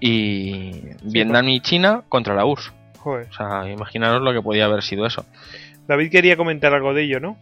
y 0.00 0.80
Vietnam 1.02 1.48
y 1.48 1.60
China 1.60 2.02
contra 2.08 2.34
la 2.34 2.44
URSS 2.44 2.72
Joder. 2.98 3.28
o 3.28 3.32
sea, 3.32 3.70
imaginaros 3.70 4.22
lo 4.22 4.32
que 4.32 4.42
podía 4.42 4.64
haber 4.64 4.82
sido 4.82 5.06
eso. 5.06 5.26
David 5.86 6.10
quería 6.10 6.36
comentar 6.36 6.72
algo 6.72 6.94
de 6.94 7.04
ello, 7.04 7.20
¿no? 7.20 7.36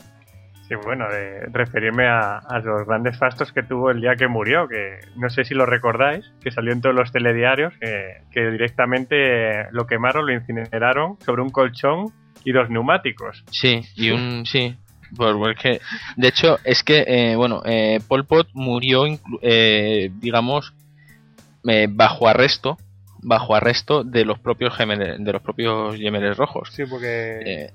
Sí, 0.73 0.79
bueno, 0.87 1.07
de 1.11 1.47
referirme 1.53 2.07
a, 2.07 2.39
a 2.39 2.59
los 2.61 2.87
grandes 2.87 3.19
fastos 3.19 3.53
que 3.53 3.63
tuvo 3.63 3.91
el 3.91 4.01
día 4.01 4.17
que 4.17 4.27
murió, 4.27 4.67
que 4.69 5.01
no 5.17 5.29
sé 5.29 5.45
si 5.45 5.55
lo 5.55 5.67
recordáis, 5.67 6.25
que 6.43 6.51
salió 6.51 6.73
en 6.73 6.81
todos 6.81 6.95
los 6.95 7.13
telediarios, 7.13 7.75
que, 7.79 8.23
que 8.31 8.51
directamente 8.51 9.71
lo 9.73 9.87
quemaron, 9.87 10.27
lo 10.27 10.33
incineraron 10.33 11.19
sobre 11.21 11.43
un 11.43 11.51
colchón 11.51 12.07
y 12.45 12.53
dos 12.53 12.71
neumáticos. 12.71 13.45
Sí, 13.51 13.83
y 13.97 14.13
un. 14.13 14.47
Sí. 14.47 14.75
Pues, 15.15 15.35
pues 15.37 15.59
que, 15.59 15.81
de 16.17 16.29
hecho, 16.29 16.59
es 16.65 16.83
que, 16.83 17.05
eh, 17.07 17.37
bueno, 17.37 17.61
eh, 17.67 18.01
Pol 18.09 18.25
Pot 18.25 18.49
murió, 18.55 19.05
eh, 19.43 20.11
digamos, 20.15 20.73
eh, 21.69 21.87
bajo 21.91 22.29
arresto, 22.29 22.79
bajo 23.21 23.55
arresto 23.55 24.05
de 24.05 24.25
los 24.25 24.39
propios 24.39 24.75
gemeles, 24.75 25.23
de 25.23 25.33
los 25.33 25.43
propios 25.43 25.99
Yemeres 25.99 26.39
rojos. 26.39 26.71
Sí, 26.73 26.85
porque 26.89 27.41
eh, 27.45 27.71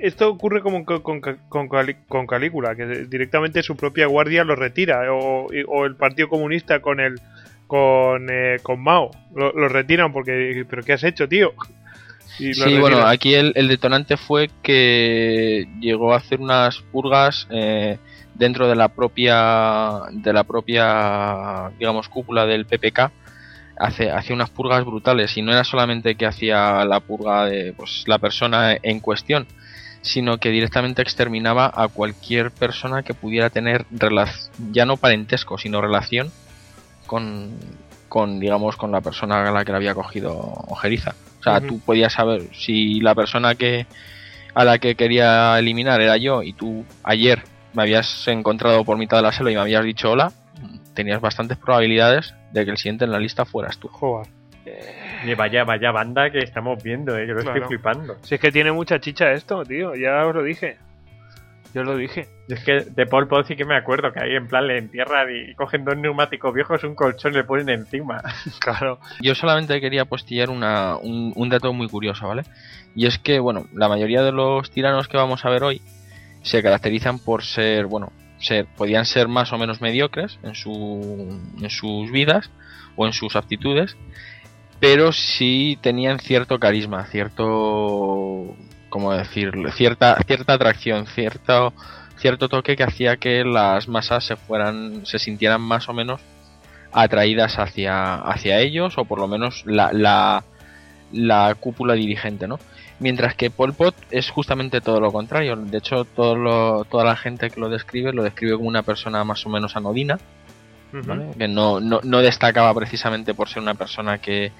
esto 0.00 0.28
ocurre 0.28 0.62
como 0.62 0.84
con, 0.84 1.02
con, 1.02 1.68
con 2.08 2.26
Calígula, 2.26 2.74
que 2.74 2.86
directamente 3.06 3.62
su 3.62 3.76
propia 3.76 4.06
guardia 4.06 4.44
lo 4.44 4.56
retira, 4.56 5.12
o, 5.12 5.48
el 5.52 5.96
Partido 5.96 6.28
Comunista 6.28 6.80
con 6.80 7.00
el 7.00 7.20
con, 7.66 8.28
eh, 8.30 8.58
con 8.62 8.82
Mao 8.82 9.10
lo, 9.34 9.52
lo 9.52 9.68
retiran 9.68 10.12
porque 10.12 10.64
pero 10.68 10.82
qué 10.82 10.92
has 10.94 11.04
hecho, 11.04 11.28
tío. 11.28 11.52
Y 12.38 12.52
sí, 12.52 12.78
bueno, 12.78 13.06
aquí 13.06 13.34
el, 13.34 13.52
el 13.54 13.68
detonante 13.68 14.16
fue 14.16 14.50
que 14.62 15.68
llegó 15.80 16.14
a 16.14 16.16
hacer 16.16 16.40
unas 16.40 16.78
purgas 16.90 17.46
eh, 17.50 17.98
dentro 18.34 18.68
de 18.68 18.74
la 18.74 18.88
propia, 18.88 20.00
de 20.10 20.32
la 20.32 20.44
propia, 20.44 21.70
digamos, 21.78 22.08
cúpula 22.08 22.46
del 22.46 22.66
PPK. 22.66 23.12
Hace, 23.76 24.10
hacía 24.10 24.34
unas 24.34 24.50
purgas 24.50 24.84
brutales 24.84 25.36
y 25.36 25.42
no 25.42 25.52
era 25.52 25.64
solamente 25.64 26.14
que 26.14 26.26
hacía 26.26 26.84
la 26.84 27.00
purga 27.00 27.46
de 27.46 27.72
pues, 27.72 28.04
la 28.06 28.18
persona 28.18 28.76
en 28.82 29.00
cuestión, 29.00 29.46
sino 30.04 30.36
que 30.36 30.50
directamente 30.50 31.00
exterminaba 31.00 31.72
a 31.74 31.88
cualquier 31.88 32.50
persona 32.50 33.02
que 33.02 33.14
pudiera 33.14 33.48
tener 33.48 33.86
ya 34.70 34.84
no 34.84 34.98
parentesco, 34.98 35.56
sino 35.56 35.80
relación 35.80 36.30
con, 37.06 37.52
con 38.10 38.38
digamos, 38.38 38.76
con 38.76 38.92
la 38.92 39.00
persona 39.00 39.48
a 39.48 39.50
la 39.50 39.64
que 39.64 39.72
le 39.72 39.78
había 39.78 39.94
cogido 39.94 40.36
ojeriza. 40.68 41.14
O 41.40 41.42
sea, 41.42 41.60
tú 41.60 41.80
podías 41.80 42.12
saber 42.12 42.42
si 42.52 43.00
la 43.00 43.14
persona 43.14 43.54
que 43.54 43.86
a 44.54 44.64
la 44.64 44.78
que 44.78 44.94
quería 44.94 45.58
eliminar 45.58 46.00
era 46.00 46.18
yo 46.18 46.42
y 46.42 46.52
tú 46.52 46.84
ayer 47.02 47.42
me 47.72 47.82
habías 47.82 48.28
encontrado 48.28 48.84
por 48.84 48.98
mitad 48.98 49.16
de 49.16 49.24
la 49.24 49.32
selva 49.32 49.50
y 49.50 49.54
me 49.54 49.60
habías 49.60 49.84
dicho 49.84 50.12
hola, 50.12 50.32
tenías 50.94 51.20
bastantes 51.20 51.56
probabilidades 51.56 52.34
de 52.52 52.64
que 52.64 52.70
el 52.70 52.76
siguiente 52.76 53.04
en 53.06 53.10
la 53.10 53.18
lista 53.18 53.46
fueras 53.46 53.78
tú. 53.78 53.88
Joder. 53.88 54.28
Y 55.24 55.34
vaya, 55.34 55.64
vaya 55.64 55.90
banda 55.90 56.30
que 56.30 56.38
estamos 56.38 56.82
viendo, 56.82 57.16
¿eh? 57.18 57.26
yo 57.26 57.34
lo 57.34 57.40
Claro. 57.42 57.56
estoy 57.62 57.76
flipando. 57.76 58.16
Si 58.22 58.34
es 58.34 58.40
que 58.40 58.52
tiene 58.52 58.72
mucha 58.72 58.98
chicha 59.00 59.32
esto, 59.32 59.64
tío, 59.64 59.94
ya 59.94 60.26
os 60.26 60.34
lo 60.34 60.42
dije. 60.42 60.76
Yo 61.74 61.80
os 61.80 61.86
lo 61.88 61.96
dije. 61.96 62.28
Y 62.48 62.52
es 62.54 62.62
que 62.62 62.80
de 62.82 63.06
Paul 63.06 63.26
Pot 63.26 63.46
sí 63.48 63.56
que 63.56 63.64
me 63.64 63.76
acuerdo 63.76 64.12
que 64.12 64.20
ahí 64.20 64.36
en 64.36 64.46
plan 64.46 64.66
le 64.68 64.78
entierran 64.78 65.26
y 65.34 65.54
cogen 65.54 65.84
dos 65.84 65.96
neumáticos 65.96 66.54
viejos, 66.54 66.84
un 66.84 66.94
colchón 66.94 67.32
y 67.32 67.36
le 67.36 67.44
ponen 67.44 67.68
encima. 67.70 68.22
Claro. 68.60 69.00
Yo 69.20 69.34
solamente 69.34 69.80
quería 69.80 70.04
postillar 70.04 70.50
una, 70.50 70.96
un, 70.96 71.32
un 71.34 71.48
dato 71.48 71.72
muy 71.72 71.88
curioso, 71.88 72.28
¿vale? 72.28 72.42
Y 72.94 73.06
es 73.06 73.18
que, 73.18 73.40
bueno, 73.40 73.66
la 73.72 73.88
mayoría 73.88 74.22
de 74.22 74.30
los 74.32 74.70
tiranos 74.70 75.08
que 75.08 75.16
vamos 75.16 75.44
a 75.44 75.50
ver 75.50 75.64
hoy 75.64 75.82
se 76.42 76.62
caracterizan 76.62 77.18
por 77.18 77.42
ser, 77.42 77.86
bueno, 77.86 78.12
ser, 78.38 78.66
podían 78.76 79.04
ser 79.06 79.26
más 79.26 79.52
o 79.52 79.58
menos 79.58 79.80
mediocres 79.80 80.38
en, 80.44 80.54
su, 80.54 81.40
en 81.60 81.70
sus 81.70 82.10
vidas 82.12 82.50
o 82.96 83.06
en 83.06 83.12
sus 83.14 83.34
aptitudes, 83.34 83.96
pero 84.80 85.12
sí 85.12 85.78
tenían 85.80 86.18
cierto 86.18 86.58
carisma, 86.58 87.06
cierto, 87.06 88.54
como 88.88 89.12
decir, 89.12 89.52
cierta, 89.74 90.16
cierta 90.26 90.54
atracción, 90.54 91.06
cierto, 91.06 91.72
cierto 92.16 92.48
toque 92.48 92.76
que 92.76 92.84
hacía 92.84 93.16
que 93.16 93.44
las 93.44 93.88
masas 93.88 94.24
se 94.24 94.36
fueran, 94.36 95.06
se 95.06 95.18
sintieran 95.18 95.60
más 95.60 95.88
o 95.88 95.92
menos 95.92 96.20
atraídas 96.92 97.58
hacia, 97.58 98.14
hacia 98.14 98.60
ellos 98.60 98.96
o 98.98 99.04
por 99.04 99.18
lo 99.18 99.26
menos 99.26 99.64
la, 99.66 99.92
la, 99.92 100.44
la 101.12 101.54
cúpula 101.58 101.94
dirigente, 101.94 102.46
¿no? 102.46 102.58
Mientras 103.00 103.34
que 103.34 103.50
Pol 103.50 103.74
Pot 103.74 103.94
es 104.10 104.30
justamente 104.30 104.80
todo 104.80 105.00
lo 105.00 105.10
contrario. 105.10 105.56
De 105.56 105.78
hecho, 105.78 106.04
todo 106.04 106.84
toda 106.84 107.04
la 107.04 107.16
gente 107.16 107.50
que 107.50 107.58
lo 107.58 107.68
describe 107.68 108.12
lo 108.12 108.22
describe 108.22 108.56
como 108.56 108.68
una 108.68 108.82
persona 108.82 109.24
más 109.24 109.44
o 109.44 109.48
menos 109.50 109.76
anodina, 109.76 110.18
que 111.36 111.48
no, 111.48 111.80
no, 111.80 112.00
no, 112.02 112.18
destacaba 112.20 112.72
precisamente 112.74 113.34
por 113.34 113.48
ser 113.48 113.62
una 113.62 113.74
persona 113.74 114.18
que, 114.18 114.52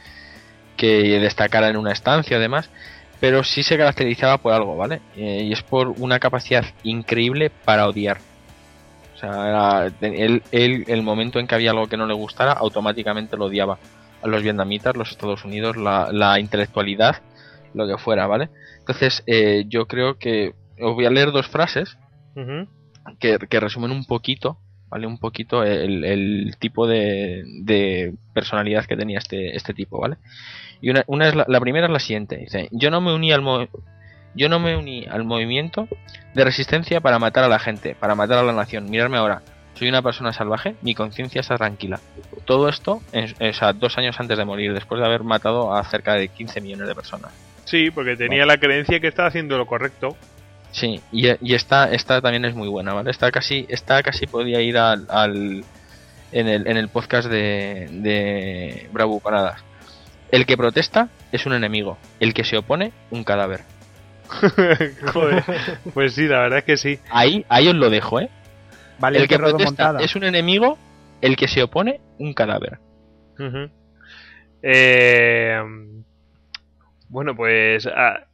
que 0.76 1.18
destacara 1.20 1.68
en 1.68 1.76
una 1.76 1.93
estancia, 1.93 2.37
además, 2.37 2.70
pero 3.20 3.45
sí 3.45 3.62
se 3.62 3.76
caracterizaba 3.76 4.39
por 4.39 4.53
algo, 4.53 4.76
¿vale? 4.76 5.01
Eh, 5.16 5.45
y 5.45 5.53
es 5.53 5.62
por 5.62 5.89
una 5.89 6.18
capacidad 6.18 6.64
increíble 6.82 7.51
para 7.51 7.89
odiar. 7.89 8.18
O 9.14 9.18
sea, 9.18 9.91
él, 10.01 10.43
el 10.51 11.03
momento 11.03 11.39
en 11.39 11.47
que 11.47 11.55
había 11.55 11.70
algo 11.70 11.87
que 11.87 11.97
no 11.97 12.07
le 12.07 12.14
gustara, 12.14 12.53
automáticamente 12.53 13.37
lo 13.37 13.47
odiaba. 13.47 13.78
A 14.22 14.26
los 14.26 14.43
vietnamitas, 14.43 14.97
los 14.97 15.11
Estados 15.11 15.45
Unidos, 15.45 15.76
la, 15.76 16.09
la 16.11 16.41
intelectualidad 16.41 17.22
lo 17.74 17.87
que 17.87 17.99
fuera, 17.99 18.26
¿vale? 18.26 18.49
Entonces, 18.78 19.22
eh, 19.26 19.64
yo 19.68 19.87
creo 19.87 20.18
que 20.18 20.55
os 20.80 20.95
voy 20.95 21.07
a 21.07 21.11
leer 21.11 21.32
dos 21.32 21.49
frases 21.49 21.99
que, 23.18 23.61
resumen 23.61 23.91
un 23.91 24.05
poquito, 24.05 24.59
¿vale? 24.95 25.09
Un 25.09 25.18
poquito 25.18 25.64
el, 25.64 26.55
tipo 26.61 26.86
de, 26.86 28.14
personalidad 28.32 28.84
que 28.84 28.97
tenía 28.97 29.18
este, 29.18 29.57
este 29.57 29.74
tipo, 29.74 29.99
¿vale? 29.99 30.18
Y 30.80 30.90
una, 30.90 31.03
una 31.09 31.26
es 31.26 31.34
la, 31.34 31.61
primera 31.61 31.86
es 31.86 31.92
la 31.92 31.99
siguiente, 31.99 32.36
dice, 32.36 32.68
yo 32.70 32.92
no 32.92 33.01
me 33.01 33.12
uní 33.12 33.32
al 33.32 33.42
yo 34.36 34.49
no 34.49 34.61
me 34.61 34.76
uní 34.76 35.05
al 35.07 35.24
movimiento 35.24 35.88
de 36.34 36.45
resistencia 36.45 37.01
para 37.01 37.18
matar 37.18 37.42
a 37.42 37.49
la 37.49 37.59
gente, 37.59 37.97
para 37.99 38.14
matar 38.14 38.38
a 38.38 38.45
la 38.45 38.53
nación. 38.53 38.88
Mirarme 38.88 39.18
ahora, 39.18 39.42
soy 39.74 39.88
una 39.88 40.01
persona 40.01 40.32
salvaje, 40.32 40.76
mi 40.82 40.95
conciencia 40.95 41.40
está 41.40 41.57
tranquila. 41.57 41.99
Todo 42.45 42.68
esto, 42.68 43.03
o 43.12 43.53
sea, 43.53 43.72
dos 43.72 43.99
años 43.99 44.20
antes 44.20 44.38
de 44.38 44.45
morir, 44.45 44.74
después 44.74 45.01
de 45.01 45.07
haber 45.07 45.24
matado 45.24 45.74
a 45.74 45.82
cerca 45.82 46.14
de 46.14 46.28
15 46.28 46.61
millones 46.61 46.86
de 46.86 46.95
personas. 46.95 47.32
Sí, 47.64 47.90
porque 47.90 48.16
tenía 48.16 48.47
la 48.47 48.59
creencia 48.59 49.01
que 49.01 49.09
estaba 49.09 49.26
haciendo 49.26 49.59
lo 49.59 49.66
correcto. 49.66 50.16
Sí, 50.75 51.01
y, 51.12 51.29
y 51.41 51.55
esta, 51.55 51.93
esta 51.93 52.20
también 52.20 52.45
es 52.45 52.57
muy 52.57 52.66
buena, 52.68 52.93
¿vale? 52.93 53.12
Esta 53.12 53.31
casi, 53.31 53.64
esta 53.68 54.03
casi 54.03 54.27
podía 54.27 54.61
ir 54.61 54.77
al, 54.77 55.07
al 55.09 55.64
en, 56.33 56.49
el, 56.49 56.66
en 56.66 56.77
el 56.77 56.89
podcast 56.89 57.29
de, 57.31 57.87
de 57.93 58.89
Paradas. 59.22 59.62
El 60.33 60.47
que 60.47 60.57
protesta 60.57 61.11
es 61.31 61.47
un 61.47 61.53
enemigo, 61.53 61.97
el 62.18 62.35
que 62.35 62.43
se 62.43 62.57
opone, 62.59 62.91
un 63.12 63.22
cadáver. 63.22 63.61
Joder, 65.12 65.45
pues 65.95 66.14
sí, 66.14 66.27
la 66.27 66.41
verdad 66.41 66.59
es 66.59 66.64
que 66.64 66.77
sí. 66.77 66.99
Ahí, 67.09 67.47
ahí 67.49 67.68
os 67.68 67.77
lo 67.77 67.89
dejo, 67.89 68.18
¿eh? 68.18 68.29
Vale, 68.99 69.20
el 69.20 69.29
que 69.29 69.39
protesta 69.39 70.01
es 70.01 70.16
un 70.16 70.25
enemigo, 70.25 70.77
el 71.20 71.37
que 71.37 71.47
se 71.47 71.62
opone, 71.62 72.01
un 72.18 72.35
cadáver. 72.35 72.81
eh, 74.61 75.62
bueno, 77.15 77.37
pues, 77.37 77.87
ah, 77.87 78.25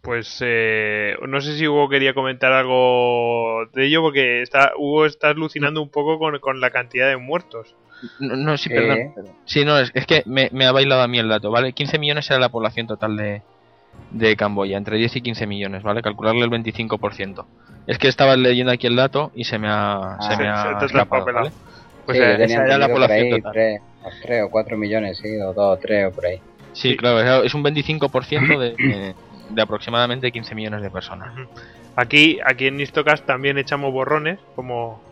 pues 0.00 0.38
eh, 0.40 1.14
no 1.28 1.42
sé 1.42 1.58
si 1.58 1.68
Hugo 1.68 1.90
quería 1.90 2.14
comentar 2.14 2.54
algo 2.54 3.66
de 3.74 3.84
ello 3.84 4.00
porque 4.00 4.40
está, 4.40 4.72
Hugo 4.78 5.04
está 5.04 5.28
alucinando 5.28 5.82
un 5.82 5.90
poco 5.90 6.18
con, 6.18 6.58
la 6.58 6.70
cantidad 6.70 7.06
de 7.06 7.18
muertos. 7.18 7.76
No, 8.18 8.56
sí, 8.56 8.70
perdón. 8.70 9.12
Sí, 9.44 9.66
no, 9.66 9.78
es, 9.78 9.92
que 10.06 10.22
me, 10.24 10.48
ha 10.64 10.72
bailado 10.72 11.02
a 11.02 11.06
mí 11.06 11.18
el 11.18 11.28
dato, 11.28 11.50
¿vale? 11.50 11.74
15 11.74 11.98
millones 11.98 12.30
era 12.30 12.40
la 12.40 12.48
población 12.48 12.86
total 12.86 13.14
de, 13.18 13.42
de 14.10 14.36
Camboya, 14.36 14.78
entre 14.78 14.96
10 14.96 15.16
y 15.16 15.20
15 15.20 15.46
millones, 15.46 15.82
¿vale? 15.82 16.00
Calcularle 16.00 16.42
el 16.42 16.50
25%. 16.50 17.44
Es 17.88 17.98
que 17.98 18.08
estaba 18.08 18.38
leyendo 18.38 18.72
aquí 18.72 18.86
el 18.86 18.96
dato 18.96 19.32
y 19.34 19.44
se 19.44 19.58
me 19.58 19.68
ha, 19.68 20.16
se 20.18 20.38
me 20.38 20.48
ha 20.48 20.78
escapado, 20.82 21.26
¿vale? 21.26 21.50
Pues 22.06 22.18
eh, 22.18 22.42
esa 22.42 22.64
era 22.64 22.78
la 22.78 22.88
población 22.88 23.42
total. 23.42 23.52
3, 23.52 23.80
3 24.22 24.44
o 24.44 24.50
4 24.50 24.78
millones, 24.78 25.18
sí, 25.18 25.36
o 25.42 25.52
2 25.52 25.56
o 25.58 25.78
3 25.78 26.06
o 26.06 26.12
por 26.12 26.24
ahí. 26.24 26.40
Sí, 26.72 26.96
claro, 26.96 27.42
es 27.42 27.54
un 27.54 27.64
25% 27.64 28.58
de, 28.58 29.14
de, 29.50 29.62
aproximadamente 29.62 30.30
15 30.30 30.54
millones 30.54 30.82
de 30.82 30.90
personas. 30.90 31.32
Aquí, 31.96 32.38
aquí 32.44 32.66
en 32.66 32.76
Nistocast 32.76 33.26
también 33.26 33.58
echamos 33.58 33.92
borrones, 33.92 34.38
como 34.54 35.02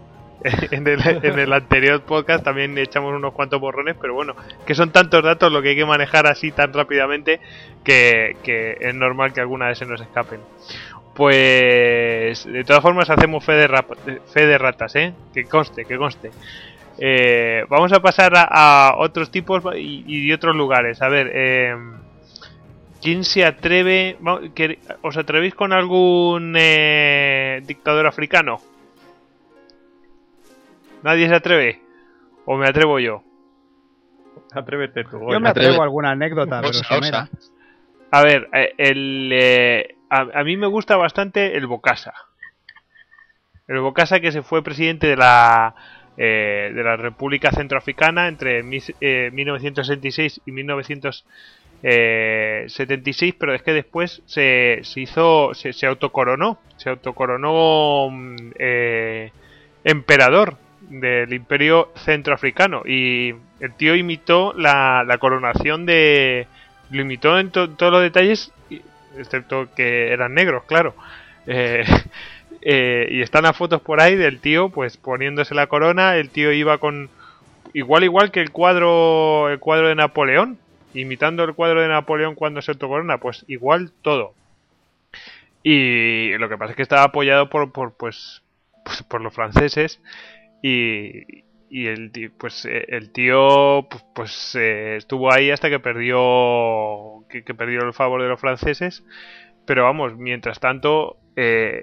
en 0.70 0.86
el, 0.86 1.00
en 1.24 1.38
el, 1.38 1.52
anterior 1.52 2.00
podcast 2.02 2.44
también 2.44 2.78
echamos 2.78 3.12
unos 3.14 3.32
cuantos 3.32 3.60
borrones, 3.60 3.96
pero 4.00 4.14
bueno, 4.14 4.36
que 4.64 4.74
son 4.74 4.92
tantos 4.92 5.22
datos 5.22 5.50
lo 5.50 5.60
que 5.62 5.70
hay 5.70 5.76
que 5.76 5.84
manejar 5.84 6.26
así 6.26 6.52
tan 6.52 6.72
rápidamente 6.72 7.40
que, 7.82 8.36
que 8.44 8.76
es 8.80 8.94
normal 8.94 9.32
que 9.32 9.40
alguna 9.40 9.66
vez 9.66 9.78
se 9.78 9.86
nos 9.86 10.00
escapen. 10.00 10.40
Pues 11.14 12.44
de 12.44 12.62
todas 12.62 12.80
formas 12.80 13.10
hacemos 13.10 13.44
fe 13.44 13.54
de, 13.54 14.20
fe 14.32 14.46
de 14.46 14.56
ratas, 14.56 14.94
¿eh? 14.94 15.12
Que 15.34 15.44
conste, 15.46 15.84
que 15.84 15.96
conste. 15.96 16.30
Eh, 16.98 17.64
vamos 17.68 17.92
a 17.92 18.00
pasar 18.00 18.32
a, 18.34 18.94
otros 18.98 19.30
tipos 19.30 19.62
y, 19.76 20.28
de 20.28 20.34
otros 20.34 20.56
lugares. 20.56 21.00
A 21.00 21.08
ver, 21.08 21.30
eh, 21.32 21.76
¿quién 23.00 23.24
se 23.24 23.44
atreve? 23.44 24.18
¿Os 25.02 25.16
atrevéis 25.16 25.54
con 25.54 25.72
algún 25.72 26.54
eh, 26.58 27.62
dictador 27.64 28.06
africano? 28.06 28.60
¿Nadie 31.04 31.28
se 31.28 31.34
atreve? 31.36 31.80
¿O 32.44 32.56
me 32.56 32.68
atrevo 32.68 32.98
yo? 32.98 33.22
Atrévete 34.52 35.04
tú. 35.04 35.30
Yo 35.30 35.38
me 35.38 35.50
atrevo 35.50 35.80
a 35.80 35.84
alguna 35.84 36.10
anécdota, 36.10 36.60
pero 36.60 37.28
A 38.10 38.22
ver, 38.22 38.48
el, 38.78 39.94
a, 40.10 40.42
mí 40.42 40.56
me 40.56 40.66
gusta 40.66 40.96
bastante 40.96 41.56
el 41.56 41.66
Bocasa. 41.66 42.14
El 43.68 43.80
Bocasa 43.80 44.20
que 44.20 44.32
se 44.32 44.42
fue 44.42 44.64
presidente 44.64 45.06
de 45.06 45.16
la 45.16 45.74
eh, 46.20 46.72
de 46.74 46.82
la 46.82 46.96
República 46.96 47.52
Centroafricana 47.52 48.26
entre 48.26 48.64
1966 48.64 50.38
eh, 50.38 50.40
y 50.46 50.52
1976, 50.52 53.34
pero 53.38 53.54
es 53.54 53.62
que 53.62 53.72
después 53.72 54.20
se, 54.26 54.80
se 54.82 55.00
hizo, 55.00 55.54
se, 55.54 55.72
se, 55.72 55.86
autocoronó, 55.86 56.58
se 56.76 56.90
autocoronó 56.90 58.08
mm, 58.10 58.36
eh, 58.58 59.30
emperador 59.84 60.56
del 60.90 61.32
Imperio 61.32 61.92
Centroafricano 61.94 62.82
y 62.84 63.36
el 63.60 63.74
tío 63.76 63.94
imitó 63.94 64.52
la, 64.54 65.04
la 65.06 65.18
coronación 65.18 65.86
de, 65.86 66.48
lo 66.90 67.02
imitó 67.02 67.38
en 67.38 67.50
todos 67.50 67.92
los 67.92 68.02
detalles, 68.02 68.52
excepto 69.16 69.68
que 69.74 70.12
eran 70.12 70.34
negros, 70.34 70.64
claro. 70.64 70.94
Eh, 71.46 71.84
eh, 72.70 73.08
y 73.10 73.22
están 73.22 73.44
las 73.44 73.56
fotos 73.56 73.80
por 73.80 73.98
ahí 73.98 74.14
del 74.14 74.40
tío, 74.40 74.68
pues 74.68 74.98
poniéndose 74.98 75.54
la 75.54 75.68
corona. 75.68 76.16
El 76.16 76.28
tío 76.28 76.52
iba 76.52 76.76
con. 76.76 77.08
Igual, 77.72 78.04
igual 78.04 78.30
que 78.30 78.40
el 78.40 78.50
cuadro, 78.50 79.48
el 79.48 79.58
cuadro 79.58 79.88
de 79.88 79.94
Napoleón, 79.94 80.58
imitando 80.92 81.44
el 81.44 81.54
cuadro 81.54 81.80
de 81.80 81.88
Napoleón 81.88 82.34
cuando 82.34 82.60
se 82.60 82.76
corona, 82.76 83.16
pues 83.16 83.46
igual 83.48 83.90
todo. 84.02 84.34
Y 85.62 86.36
lo 86.36 86.50
que 86.50 86.58
pasa 86.58 86.72
es 86.72 86.76
que 86.76 86.82
estaba 86.82 87.04
apoyado 87.04 87.48
por, 87.48 87.72
por 87.72 87.96
pues, 87.96 88.42
pues 88.84 89.02
por 89.02 89.22
los 89.22 89.32
franceses 89.32 90.02
y, 90.62 91.44
y 91.70 91.86
el 91.86 92.32
pues 92.36 92.66
eh, 92.66 92.84
el 92.88 93.12
tío 93.12 93.86
pues, 93.88 94.04
pues 94.14 94.54
eh, 94.56 94.96
estuvo 94.96 95.32
ahí 95.32 95.50
hasta 95.50 95.70
que 95.70 95.80
perdió 95.80 97.24
que, 97.30 97.42
perdió 97.54 97.80
el 97.80 97.92
favor 97.92 98.22
de 98.22 98.28
los 98.28 98.40
franceses 98.40 99.04
pero 99.66 99.84
vamos 99.84 100.16
mientras 100.16 100.60
tanto 100.60 101.18
eh, 101.36 101.82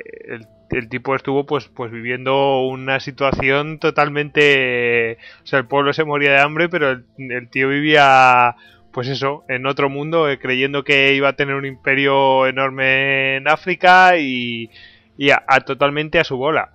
el 0.78 0.90
tipo 0.90 1.16
estuvo 1.16 1.46
pues 1.46 1.68
pues 1.70 1.92
viviendo 1.92 2.66
una 2.68 3.00
situación 3.00 3.80
totalmente 3.80 5.18
o 5.44 5.48
sea 5.48 5.60
el 5.60 5.68
pueblo 5.68 5.94
se 5.94 6.04
moría 6.04 6.32
de 6.32 6.42
hambre 6.42 6.70
pero 6.70 6.92
el, 7.18 7.50
tío 7.50 7.70
vivía 7.70 8.56
pues 8.92 9.08
eso 9.08 9.44
en 9.48 9.66
otro 9.66 9.90
mundo 9.90 10.30
eh, 10.30 10.40
creyendo 10.40 10.84
que 10.84 11.14
iba 11.14 11.30
a 11.30 11.36
tener 11.36 11.56
un 11.56 11.66
imperio 11.66 12.46
enorme 12.48 13.38
en 13.38 13.48
África 13.48 14.18
y, 14.18 14.70
y 15.18 15.32
a, 15.32 15.44
totalmente 15.66 16.20
a 16.20 16.24
su 16.24 16.38
bola. 16.38 16.72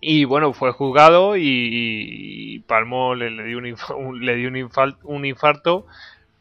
Y 0.00 0.24
bueno 0.24 0.52
fue 0.52 0.72
juzgado 0.72 1.36
y, 1.36 2.64
Palmo 2.66 3.14
le, 3.14 3.30
dio 3.44 3.58
un, 3.58 4.24
le 4.24 4.36
dio 4.36 4.48
un 4.48 5.24
infarto 5.24 5.86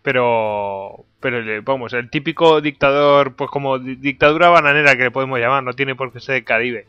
pero 0.03 1.05
pero 1.21 1.61
vamos 1.63 1.93
el 1.93 2.09
típico 2.09 2.59
dictador 2.59 3.35
pues 3.35 3.49
como 3.49 3.79
dictadura 3.79 4.49
bananera 4.49 4.97
que 4.97 5.03
le 5.03 5.11
podemos 5.11 5.39
llamar 5.39 5.63
no 5.63 5.73
tiene 5.73 5.95
por 5.95 6.11
qué 6.11 6.19
ser 6.19 6.43
Caribe 6.43 6.87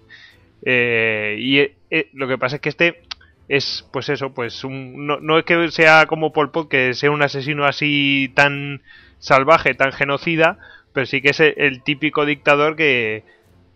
eh, 0.65 1.37
y 1.39 1.59
eh, 1.59 1.75
eh, 1.91 2.09
lo 2.15 2.27
que 2.27 2.39
pasa 2.39 2.57
es 2.57 2.63
que 2.63 2.71
este 2.71 3.03
es 3.49 3.87
pues 3.93 4.09
eso 4.09 4.33
pues 4.33 4.65
un, 4.65 5.07
no, 5.07 5.21
no, 5.21 5.39
es 5.39 5.45
que 5.45 5.71
sea 5.71 6.07
como 6.07 6.33
Pol 6.33 6.51
Pot 6.51 6.69
que 6.69 6.95
sea 6.95 7.11
un 7.11 7.23
asesino 7.23 7.67
así 7.67 8.33
tan 8.35 8.81
salvaje 9.19 9.75
tan 9.75 9.93
genocida 9.93 10.59
pero 10.93 11.07
sí 11.07 11.21
que 11.21 11.31
es 11.31 11.41
el, 11.41 11.83
típico 11.83 12.25
dictador 12.25 12.77
que 12.77 13.25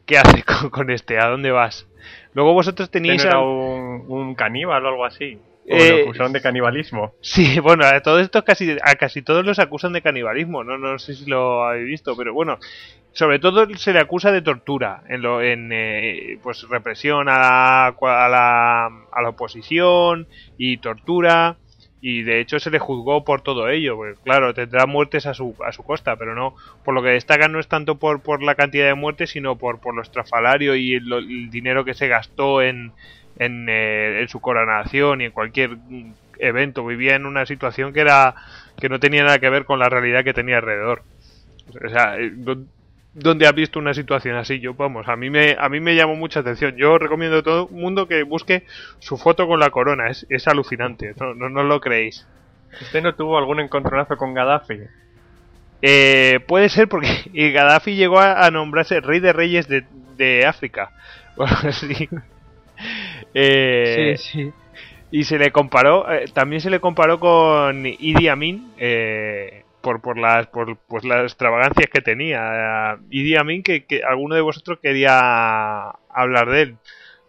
¿qué 0.07 0.19
hace 0.19 0.43
con, 0.71 0.91
este? 0.91 1.19
¿A 1.19 1.29
dónde 1.29 1.51
vas? 1.51 1.87
Luego 2.35 2.53
vosotros 2.53 2.91
teníais... 2.91 3.25
¿Este 3.25 3.35
no 3.35 3.39
al- 3.39 3.45
era 3.45 3.47
un, 3.47 4.05
un 4.09 4.35
caníbal 4.35 4.85
o 4.85 4.89
algo 4.89 5.05
así? 5.05 5.39
¿O 5.69 5.85
Eh, 5.85 5.89
lo 5.89 5.97
acusaron 5.97 6.33
de 6.33 6.41
canibalismo? 6.43 7.15
Sí, 7.21 7.59
bueno, 7.61 7.85
a 7.87 8.01
todo 8.01 8.21
esto 8.21 8.45
casi, 8.45 8.77
a 8.83 8.95
casi 8.97 9.23
todos 9.23 9.45
los 9.45 9.59
acusan 9.59 9.93
de 9.93 10.03
canibalismo, 10.03 10.65
no, 10.65 10.79
no 10.79 10.99
sé 10.99 11.15
si 11.15 11.27
lo 11.27 11.65
habéis 11.65 11.87
visto, 11.87 12.17
pero 12.17 12.33
bueno, 12.35 12.59
sobre 13.13 13.39
todo 13.39 13.67
se 13.77 13.93
le 13.93 14.01
acusa 14.01 14.31
de 14.33 14.43
tortura, 14.43 15.03
en, 15.09 15.23
lo, 15.23 15.43
en 15.43 15.71
eh, 15.73 16.39
pues 16.43 16.69
represión 16.69 17.29
a 17.29 17.39
la, 17.39 17.87
a, 17.89 18.29
la, 18.29 18.87
a 18.87 19.23
la 19.23 19.29
oposición 19.31 20.29
y 20.59 20.79
tortura, 20.79 21.59
y 22.01 22.23
de 22.23 22.41
hecho 22.41 22.61
se 22.61 22.71
le 22.71 22.79
juzgó 22.79 23.25
por 23.25 23.41
todo 23.43 23.69
ello, 23.69 23.97
pues 23.97 24.19
claro, 24.21 24.55
tendrá 24.55 24.87
muertes 24.87 25.27
a 25.27 25.35
su, 25.35 25.57
a 25.67 25.73
su 25.73 25.83
costa, 25.83 26.17
pero 26.17 26.35
no, 26.35 26.55
por 26.85 26.95
lo 26.95 27.03
que 27.03 27.09
destacan 27.11 27.53
no 27.53 27.59
es 27.59 27.69
tanto 27.69 27.99
por, 27.99 28.23
por 28.23 28.43
la 28.43 28.55
cantidad 28.55 28.87
de 28.87 28.95
muertes, 28.95 29.31
sino 29.31 29.57
por, 29.59 29.81
por 29.81 29.95
lo 29.97 30.03
estrafalario 30.03 30.77
y 30.77 30.95
el, 30.95 31.13
el 31.13 31.51
dinero 31.51 31.85
que 31.85 31.95
se 31.95 32.09
gastó 32.09 32.63
en, 32.63 32.93
en, 33.39 33.69
eh, 33.69 34.21
en 34.23 34.29
su 34.29 34.41
coronación 34.41 35.21
y 35.21 35.27
en 35.27 35.33
cualquier 35.33 35.71
mm, 35.77 36.13
evento. 36.39 36.85
Vivía 36.87 37.17
en 37.17 37.27
una 37.27 37.47
situación 37.47 37.93
que 37.93 38.01
era 38.01 38.35
que 38.81 38.89
no 38.89 39.01
tenía 39.01 39.25
nada 39.25 39.39
que 39.39 39.51
ver 39.51 39.65
con 39.65 39.79
la 39.79 39.89
realidad 39.89 40.25
que 40.25 40.35
tenía 40.35 40.59
alrededor. 40.59 41.03
O 41.85 41.89
sea, 41.89 42.17
eh, 42.19 42.31
¿dó- 42.35 42.65
¿dónde 43.13 43.47
has 43.47 43.55
visto 43.55 43.79
una 43.79 43.95
situación 43.95 44.37
así? 44.37 44.61
Yo, 44.61 44.75
vamos, 44.75 45.09
a 45.09 45.17
mí 45.17 45.31
me 45.31 45.57
a 45.59 45.69
mí 45.69 45.81
me 45.81 45.95
llamó 45.97 46.17
mucha 46.17 46.41
atención. 46.41 46.77
Yo 46.77 46.99
recomiendo 46.99 47.39
a 47.39 47.43
todo 47.43 47.69
el 47.71 47.77
mundo 47.77 48.07
que 48.09 48.23
busque 48.23 48.65
su 48.99 49.17
foto 49.17 49.47
con 49.47 49.61
la 49.61 49.71
corona. 49.71 50.09
Es, 50.11 50.27
es 50.31 50.47
alucinante. 50.49 51.15
No, 51.21 51.35
no, 51.35 51.49
no 51.49 51.63
lo 51.65 51.81
creéis. 51.81 52.27
¿Usted 52.81 53.03
no 53.03 53.15
tuvo 53.15 53.39
algún 53.39 53.61
encontronazo 53.61 54.17
con 54.17 54.35
Gaddafi? 54.35 54.81
Eh, 55.83 56.41
puede 56.47 56.69
ser 56.69 56.89
porque 56.89 57.09
y 57.33 57.53
Gaddafi 57.53 57.95
llegó 57.97 58.21
a, 58.21 58.47
a 58.47 58.51
nombrarse 58.51 59.01
rey 59.01 59.21
de 59.21 59.33
reyes 59.33 59.69
de, 59.69 59.85
de 60.17 60.47
África. 60.47 60.93
O 61.37 61.45
algo 61.45 61.69
así. 61.69 62.09
Eh, 63.39 64.15
sí, 64.17 64.31
sí. 64.33 64.53
Y 65.11 65.25
se 65.25 65.39
le 65.39 65.51
comparó, 65.53 66.11
eh, 66.11 66.25
también 66.33 66.61
se 66.61 66.71
le 66.71 66.81
comparó 66.81 67.21
con 67.21 67.85
Idi 67.87 68.29
Amin 68.29 68.73
eh, 68.79 69.63
por, 69.83 70.01
por 70.01 70.19
las 70.19 70.47
por 70.49 70.79
pues 70.89 71.05
las 71.05 71.23
extravagancias 71.25 71.89
que 71.91 72.01
tenía. 72.01 72.95
Eh, 72.95 72.99
Idi 73.11 73.37
Amin 73.37 73.63
que, 73.63 73.85
que 73.85 74.03
alguno 74.03 74.35
de 74.35 74.41
vosotros 74.41 74.79
quería 74.83 75.91
hablar 76.09 76.49
de 76.51 76.63
él. 76.63 76.77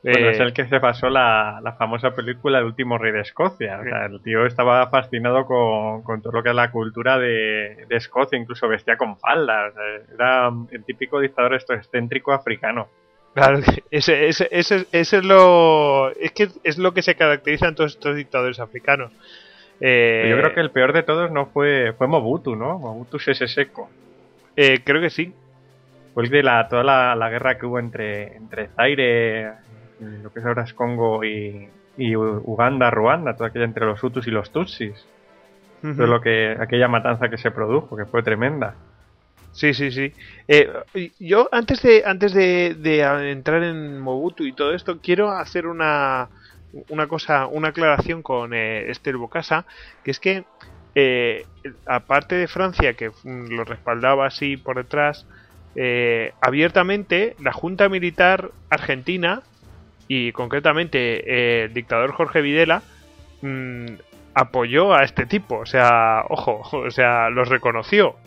Bueno, 0.03 0.27
Eh, 0.27 0.31
es 0.31 0.39
el 0.39 0.53
que 0.53 0.65
se 0.67 0.79
pasó 0.79 1.09
la, 1.09 1.59
la 1.61 1.73
famosa 1.73 2.15
película 2.15 2.59
El 2.59 2.65
último 2.65 2.97
rey 2.97 3.11
de 3.11 3.21
Escocia. 3.21 3.79
O 3.79 3.83
sea, 3.83 4.05
el 4.05 4.21
tío 4.21 4.45
estaba 4.45 4.89
fascinado 4.89 5.45
con, 5.45 6.03
con 6.03 6.21
todo 6.21 6.33
lo 6.33 6.43
que 6.43 6.49
es 6.49 6.55
la 6.55 6.71
cultura 6.71 7.17
de, 7.19 7.85
de 7.89 7.95
Escocia, 7.95 8.39
incluso 8.39 8.67
vestía 8.67 8.95
con 8.95 9.17
faldas. 9.17 9.73
Era 10.13 10.49
el 10.71 10.83
típico 10.85 11.19
dictador 11.19 11.55
esto 11.55 11.73
excéntrico 11.73 12.31
africano. 12.31 12.87
Claro, 13.37 13.59
ese, 13.91 14.27
ese, 14.29 14.47
ese, 14.51 14.87
ese 14.91 15.17
es 15.17 15.23
lo 15.23 16.09
es 16.09 16.31
que 16.31 16.49
es 16.63 16.79
lo 16.79 16.93
que 16.93 17.03
se 17.03 17.13
caracteriza 17.13 17.67
en 17.67 17.75
todos 17.75 17.93
estos 17.93 18.15
dictadores 18.15 18.59
africanos. 18.59 19.11
Eh, 19.79 20.25
yo 20.27 20.37
creo 20.37 20.55
que 20.55 20.59
el 20.59 20.71
peor 20.71 20.91
de 20.91 21.03
todos 21.03 21.29
no 21.31 21.45
fue, 21.45 21.93
fue 21.97 22.07
Mobutu, 22.07 22.55
¿no? 22.55 22.79
Mobutu 22.79 23.19
Sese 23.19 23.47
Seko. 23.47 23.89
eh, 24.55 24.79
creo 24.83 25.01
que 25.01 25.11
sí. 25.11 25.35
Fue 26.15 26.23
el 26.23 26.31
de 26.31 26.41
la, 26.41 26.67
toda 26.67 26.83
la, 26.83 27.15
la 27.15 27.29
guerra 27.29 27.59
que 27.59 27.67
hubo 27.67 27.77
entre, 27.77 28.35
entre 28.37 28.69
Zaire, 28.69 29.51
lo 29.99 30.33
que 30.33 30.39
es 30.39 30.45
ahora 30.47 30.63
es 30.63 30.73
Congo 30.73 31.23
y, 31.23 31.69
Uganda, 32.15 32.89
Ruanda, 32.89 33.35
toda 33.35 33.49
aquella 33.49 33.65
entre 33.65 33.85
los 33.85 34.03
Hutus 34.03 34.25
y 34.25 34.31
los 34.31 34.51
Tutsis. 34.51 35.05
Lo 35.83 36.19
que, 36.21 36.57
aquella 36.59 36.87
matanza 36.87 37.29
que 37.29 37.37
se 37.37 37.51
produjo, 37.51 37.95
que 37.95 38.05
fue 38.05 38.23
tremenda. 38.23 38.73
Sí, 39.57 39.73
sí, 39.73 39.89
sí. 39.89 40.13
Eh, 40.47 40.69
yo 41.19 41.49
antes 41.51 41.81
de 41.81 42.03
antes 42.05 42.31
de, 42.31 42.75
de 42.75 43.31
entrar 43.31 43.63
en 43.63 43.99
Mobutu 43.99 44.43
y 44.43 44.53
todo 44.53 44.71
esto 44.71 44.99
quiero 45.01 45.31
hacer 45.31 45.65
una 45.65 46.29
una 46.89 47.07
cosa, 47.07 47.47
una 47.47 47.69
aclaración 47.69 48.21
con 48.21 48.53
eh, 48.53 48.91
Esther 48.91 49.17
Bocasa, 49.17 49.65
que 50.03 50.11
es 50.11 50.19
que 50.19 50.43
eh, 50.93 51.43
aparte 51.87 52.35
de 52.35 52.47
Francia 52.47 52.93
que 52.93 53.09
mm, 53.09 53.47
lo 53.47 53.63
respaldaba 53.63 54.27
así 54.27 54.57
por 54.57 54.75
detrás, 54.75 55.25
eh, 55.73 56.33
abiertamente 56.39 57.35
la 57.41 57.51
Junta 57.51 57.89
Militar 57.89 58.51
Argentina 58.69 59.41
y 60.07 60.33
concretamente 60.33 61.63
el 61.63 61.73
dictador 61.73 62.11
Jorge 62.11 62.41
Videla 62.41 62.83
mm, 63.41 63.87
apoyó 64.35 64.93
a 64.93 65.03
este 65.03 65.25
tipo, 65.25 65.57
o 65.57 65.65
sea, 65.65 66.25
ojo, 66.29 66.61
o 66.77 66.91
sea, 66.91 67.31
los 67.31 67.49
reconoció 67.49 68.17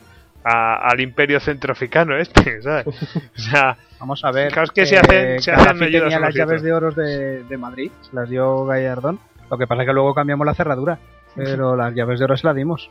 a- 0.45 0.89
al 0.89 1.01
imperio 1.01 1.41
centroafricano 1.41 2.17
este, 2.17 2.61
¿sabes? 2.63 2.87
O 2.87 3.39
sea, 3.41 3.77
Vamos 3.99 4.25
a 4.25 4.31
ver. 4.33 4.49
Claro, 4.53 4.65
es 4.65 4.71
que 4.71 4.87
se 4.87 4.97
hacen- 4.99 5.41
se 5.41 5.53
hacen 5.53 5.79
tenía 5.79 6.19
las 6.19 6.35
llaves 6.35 6.63
de 6.63 6.73
oro 6.73 6.91
de, 6.91 7.45
de 7.45 7.57
Madrid, 7.59 7.91
se 8.01 8.17
las 8.17 8.29
dio 8.31 8.65
Gallardón. 8.65 9.19
Lo 9.51 9.59
que 9.59 9.67
pasa 9.67 9.83
es 9.83 9.89
que 9.89 9.93
luego 9.93 10.15
cambiamos 10.15 10.47
la 10.47 10.55
cerradura. 10.55 10.99
Pero 11.37 11.77
las 11.77 11.95
llaves 11.95 12.19
de 12.19 12.25
oro 12.25 12.37
se 12.37 12.47
las 12.47 12.57
dimos. 12.57 12.89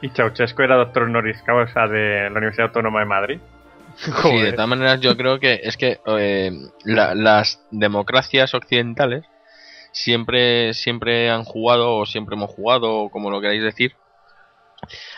Y 0.00 0.10
Ceausescu 0.10 0.62
era 0.62 0.76
doctor 0.76 1.02
honoris 1.04 1.42
causa 1.42 1.86
de 1.88 2.30
la 2.30 2.38
Universidad 2.38 2.68
Autónoma 2.68 3.00
de 3.00 3.06
Madrid. 3.06 3.40
Sí, 3.96 4.10
de 4.12 4.12
joder. 4.12 4.54
todas 4.54 4.68
maneras 4.68 5.00
yo 5.00 5.16
creo 5.16 5.40
que 5.40 5.60
es 5.64 5.76
que 5.76 5.98
eh, 6.06 6.52
la- 6.84 7.16
las 7.16 7.60
democracias 7.72 8.54
occidentales 8.54 9.24
siempre 9.92 10.72
siempre 10.74 11.30
han 11.30 11.42
jugado 11.44 11.96
o 11.96 12.06
siempre 12.06 12.36
hemos 12.36 12.50
jugado 12.50 12.94
o 12.94 13.10
como 13.10 13.30
lo 13.30 13.40
queráis 13.40 13.62
decir 13.62 13.94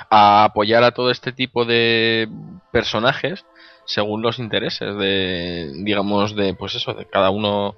a 0.09 0.45
apoyar 0.45 0.85
a 0.85 0.93
todo 0.93 1.11
este 1.11 1.33
tipo 1.33 1.65
de 1.65 2.29
personajes 2.73 3.45
según 3.85 4.23
los 4.23 4.39
intereses 4.39 4.97
de 4.97 5.73
digamos 5.85 6.35
de 6.37 6.55
pues 6.55 6.75
eso 6.75 6.95
de 6.95 7.07
cada 7.07 7.31
uno 7.31 7.77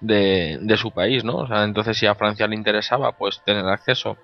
de, 0.00 0.58
de 0.60 0.76
su 0.76 0.90
país 0.90 1.24
no 1.24 1.36
o 1.36 1.46
sea 1.46 1.64
entonces 1.64 1.98
si 1.98 2.06
a 2.06 2.14
Francia 2.14 2.46
le 2.46 2.56
interesaba 2.56 3.12
pues 3.12 3.42
tener 3.44 3.66
acceso 3.66 4.16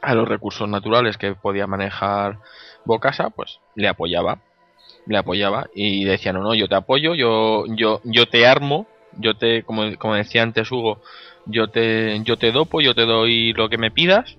a 0.00 0.14
los 0.14 0.28
recursos 0.28 0.68
naturales 0.68 1.16
que 1.16 1.34
podía 1.34 1.66
manejar 1.66 2.38
Bocasa 2.84 3.30
pues 3.30 3.60
le 3.74 3.88
apoyaba 3.88 4.38
le 5.06 5.18
apoyaba 5.18 5.68
y 5.74 6.04
decía 6.04 6.32
no 6.32 6.42
no 6.42 6.54
yo 6.54 6.68
te 6.68 6.74
apoyo 6.74 7.14
yo 7.14 7.64
yo 7.68 8.00
yo 8.04 8.26
te 8.26 8.46
armo 8.46 8.86
yo 9.18 9.36
te 9.36 9.62
como, 9.64 9.96
como 9.98 10.14
decía 10.14 10.42
antes 10.42 10.70
Hugo 10.70 11.02
yo 11.46 11.68
te 11.68 12.20
yo 12.22 12.36
te 12.36 12.52
dopo 12.52 12.80
yo 12.80 12.94
te 12.94 13.04
doy 13.04 13.52
lo 13.52 13.68
que 13.68 13.78
me 13.78 13.90
pidas 13.90 14.36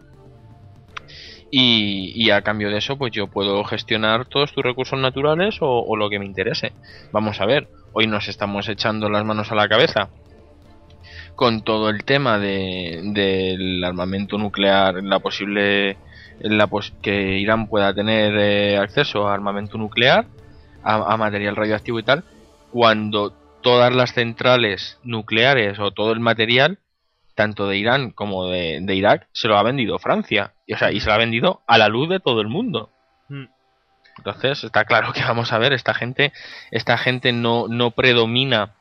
y, 1.56 2.12
y 2.16 2.32
a 2.32 2.42
cambio 2.42 2.72
de 2.72 2.80
eso 2.80 2.98
pues 2.98 3.12
yo 3.12 3.28
puedo 3.28 3.64
gestionar 3.64 4.26
todos 4.26 4.52
tus 4.54 4.64
recursos 4.64 4.98
naturales 5.00 5.58
o, 5.60 5.96
lo 5.96 6.10
que 6.10 6.18
me 6.18 6.26
interese. 6.26 6.72
Vamos 7.12 7.40
a 7.42 7.46
ver 7.46 7.68
hoy 7.92 8.08
nos 8.08 8.28
estamos 8.28 8.68
echando 8.70 9.08
las 9.08 9.24
manos 9.24 9.52
a 9.52 9.56
la 9.56 9.68
cabeza 9.68 10.10
con 11.36 11.64
todo 11.64 11.92
el 11.92 12.06
tema 12.06 12.40
de, 12.40 13.02
del 13.04 13.84
armamento 13.84 14.40
nuclear 14.40 15.04
la 15.04 15.20
posible 15.20 15.96
la 16.40 16.66
pos- 16.66 16.92
que 17.04 17.38
Irán 17.38 17.68
pueda 17.68 17.94
tener 17.94 18.36
eh, 18.36 18.78
acceso 18.80 19.28
a 19.28 19.36
armamento 19.36 19.78
nuclear 19.78 20.26
a, 20.84 21.14
a 21.14 21.18
material 21.18 21.56
radioactivo 21.56 22.00
y 22.00 22.04
tal, 22.04 22.24
cuando 22.72 23.32
todas 23.62 23.94
las 23.94 24.14
centrales 24.16 24.98
nucleares 25.04 25.78
o 25.78 25.92
todo 25.92 26.14
el 26.14 26.20
material, 26.20 26.80
tanto 27.36 27.68
de 27.68 27.78
Irán 27.78 28.12
como 28.12 28.48
de, 28.48 28.80
de 28.82 28.96
Irak, 28.96 29.28
se 29.32 29.48
lo 29.48 29.58
ha 29.58 29.64
vendido 29.64 30.00
Francia. 30.00 30.54
Y, 30.66 30.74
o 30.74 30.78
sea, 30.78 30.92
y 30.92 31.00
se 31.00 31.08
lo 31.08 31.14
ha 31.14 31.18
vendido 31.18 31.62
a 31.68 31.78
la 31.78 31.88
luz 31.90 32.10
de 32.10 32.20
todo 32.20 32.42
el 32.42 32.48
mundo. 32.48 32.90
Mm. 33.30 33.46
Entonces, 34.18 34.64
está 34.64 34.86
claro 34.86 35.12
que 35.14 35.22
vamos 35.22 35.52
a 35.54 35.58
ver, 35.58 35.74
esta 35.74 35.94
gente, 35.94 36.32
esta 36.72 36.98
gente 36.98 37.32
no, 37.34 37.68
no 37.68 37.92
predomina 37.92 38.74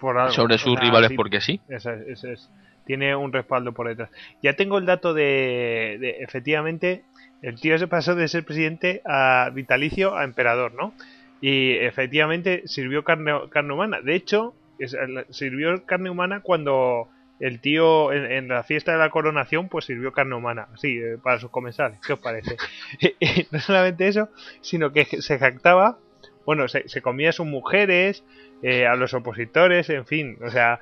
Por 0.00 0.18
algo. 0.18 0.32
sobre 0.32 0.58
sus 0.58 0.78
rivales 0.78 1.10
sí, 1.10 1.16
porque 1.16 1.40
sí. 1.40 1.60
Eso 1.68 1.92
es, 1.92 2.08
eso 2.08 2.28
es. 2.28 2.50
Tiene 2.86 3.14
un 3.14 3.32
respaldo 3.32 3.72
por 3.72 3.86
detrás. 3.88 4.10
Ya 4.42 4.54
tengo 4.56 4.78
el 4.78 4.86
dato 4.86 5.14
de, 5.14 5.96
de- 6.00 6.16
efectivamente, 6.24 7.04
el 7.42 7.60
tío 7.60 7.78
se 7.78 7.86
pasó 7.86 8.16
de 8.16 8.26
ser 8.26 8.44
presidente 8.44 9.00
a 9.06 9.50
vitalicio 9.54 10.16
a 10.16 10.24
emperador, 10.24 10.72
¿no? 10.74 10.92
Y 11.40 11.72
efectivamente 11.76 12.62
sirvió 12.66 13.04
carne, 13.04 13.32
carne 13.50 13.72
humana. 13.72 14.00
De 14.00 14.16
hecho, 14.16 14.54
es- 14.80 14.96
sirvió 15.30 15.86
carne 15.86 16.10
humana 16.10 16.40
cuando 16.40 17.08
el 17.40 17.60
tío 17.60 18.12
en, 18.12 18.30
en 18.30 18.48
la 18.48 18.62
fiesta 18.62 18.92
de 18.92 18.98
la 18.98 19.10
coronación 19.10 19.68
pues 19.68 19.86
sirvió 19.86 20.12
carne 20.12 20.34
humana, 20.36 20.68
sí, 20.76 20.98
eh, 20.98 21.16
para 21.22 21.38
sus 21.40 21.50
comensales. 21.50 21.98
¿Qué 22.06 22.12
os 22.12 22.18
parece? 22.20 22.56
No 23.50 23.58
solamente 23.60 24.06
eso, 24.08 24.28
sino 24.60 24.92
que 24.92 25.04
se 25.06 25.38
jactaba, 25.38 25.98
bueno, 26.46 26.68
se, 26.68 26.88
se 26.88 27.00
comía 27.02 27.30
a 27.30 27.32
sus 27.32 27.46
mujeres, 27.46 28.24
eh, 28.62 28.86
a 28.86 28.94
los 28.94 29.14
opositores, 29.14 29.88
en 29.88 30.04
fin, 30.06 30.36
o 30.44 30.50
sea, 30.50 30.80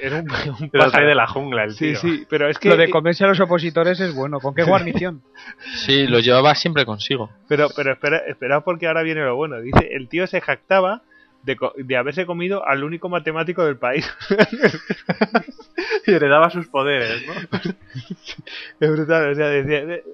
era 0.00 0.16
un, 0.20 0.30
un 0.30 0.30
Era 0.40 0.64
el 0.64 0.70
pájaro. 0.70 0.98
rey 0.98 1.08
de 1.08 1.14
la 1.14 1.26
jungla, 1.26 1.64
el 1.64 1.72
Sí, 1.72 1.92
tío. 1.92 1.96
sí, 1.96 2.26
pero 2.28 2.48
es 2.48 2.58
que 2.58 2.68
Lo 2.68 2.76
de 2.76 2.90
comerse 2.90 3.24
a 3.24 3.28
los 3.28 3.40
opositores 3.40 4.00
es 4.00 4.14
bueno. 4.14 4.38
¿Con 4.40 4.54
qué 4.54 4.62
guarnición? 4.64 5.22
Sí, 5.86 6.06
lo 6.06 6.18
llevaba 6.18 6.54
siempre 6.54 6.84
consigo. 6.84 7.30
Pero, 7.48 7.68
pero 7.74 7.92
espera, 7.92 8.18
espera 8.26 8.60
porque 8.62 8.86
ahora 8.86 9.02
viene 9.02 9.22
lo 9.22 9.34
bueno. 9.36 9.60
Dice, 9.60 9.88
el 9.92 10.08
tío 10.08 10.26
se 10.26 10.40
jactaba 10.42 11.02
de, 11.42 11.56
de 11.76 11.96
haberse 11.96 12.26
comido 12.26 12.66
al 12.66 12.84
único 12.84 13.08
matemático 13.08 13.64
del 13.64 13.78
país. 13.78 14.08
Y 16.06 16.12
heredaba 16.12 16.50
sus 16.50 16.68
poderes, 16.68 17.22
¿no? 17.26 17.32
es 18.80 18.90
brutal, 18.92 19.32
o 19.32 19.34
sea, 19.34 19.46
decía, 19.48 19.78
"Eh, 19.80 20.04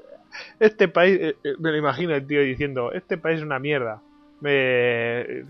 este 0.61 0.89
país, 0.89 1.19
eh, 1.21 1.37
eh, 1.45 1.55
me 1.59 1.71
lo 1.71 1.77
imagino 1.79 2.15
el 2.15 2.27
tío 2.27 2.43
diciendo, 2.43 2.93
este 2.93 3.19
país 3.19 3.39
es 3.39 3.45
una 3.45 3.59
mierda. 3.59 4.03
Me- 4.41 5.45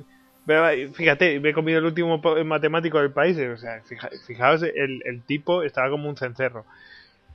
Fíjate, 0.95 1.41
me 1.41 1.51
he 1.51 1.53
comido 1.55 1.79
el 1.79 1.85
último 1.87 2.19
matemático 2.45 2.99
del 3.01 3.13
país. 3.13 3.37
O 3.39 3.57
sea, 3.57 3.83
fijaos, 4.27 4.63
el, 4.63 5.03
el 5.05 5.23
tipo 5.25 5.63
estaba 5.63 5.91
como 5.91 6.09
un 6.09 6.17
cencerro. 6.17 6.65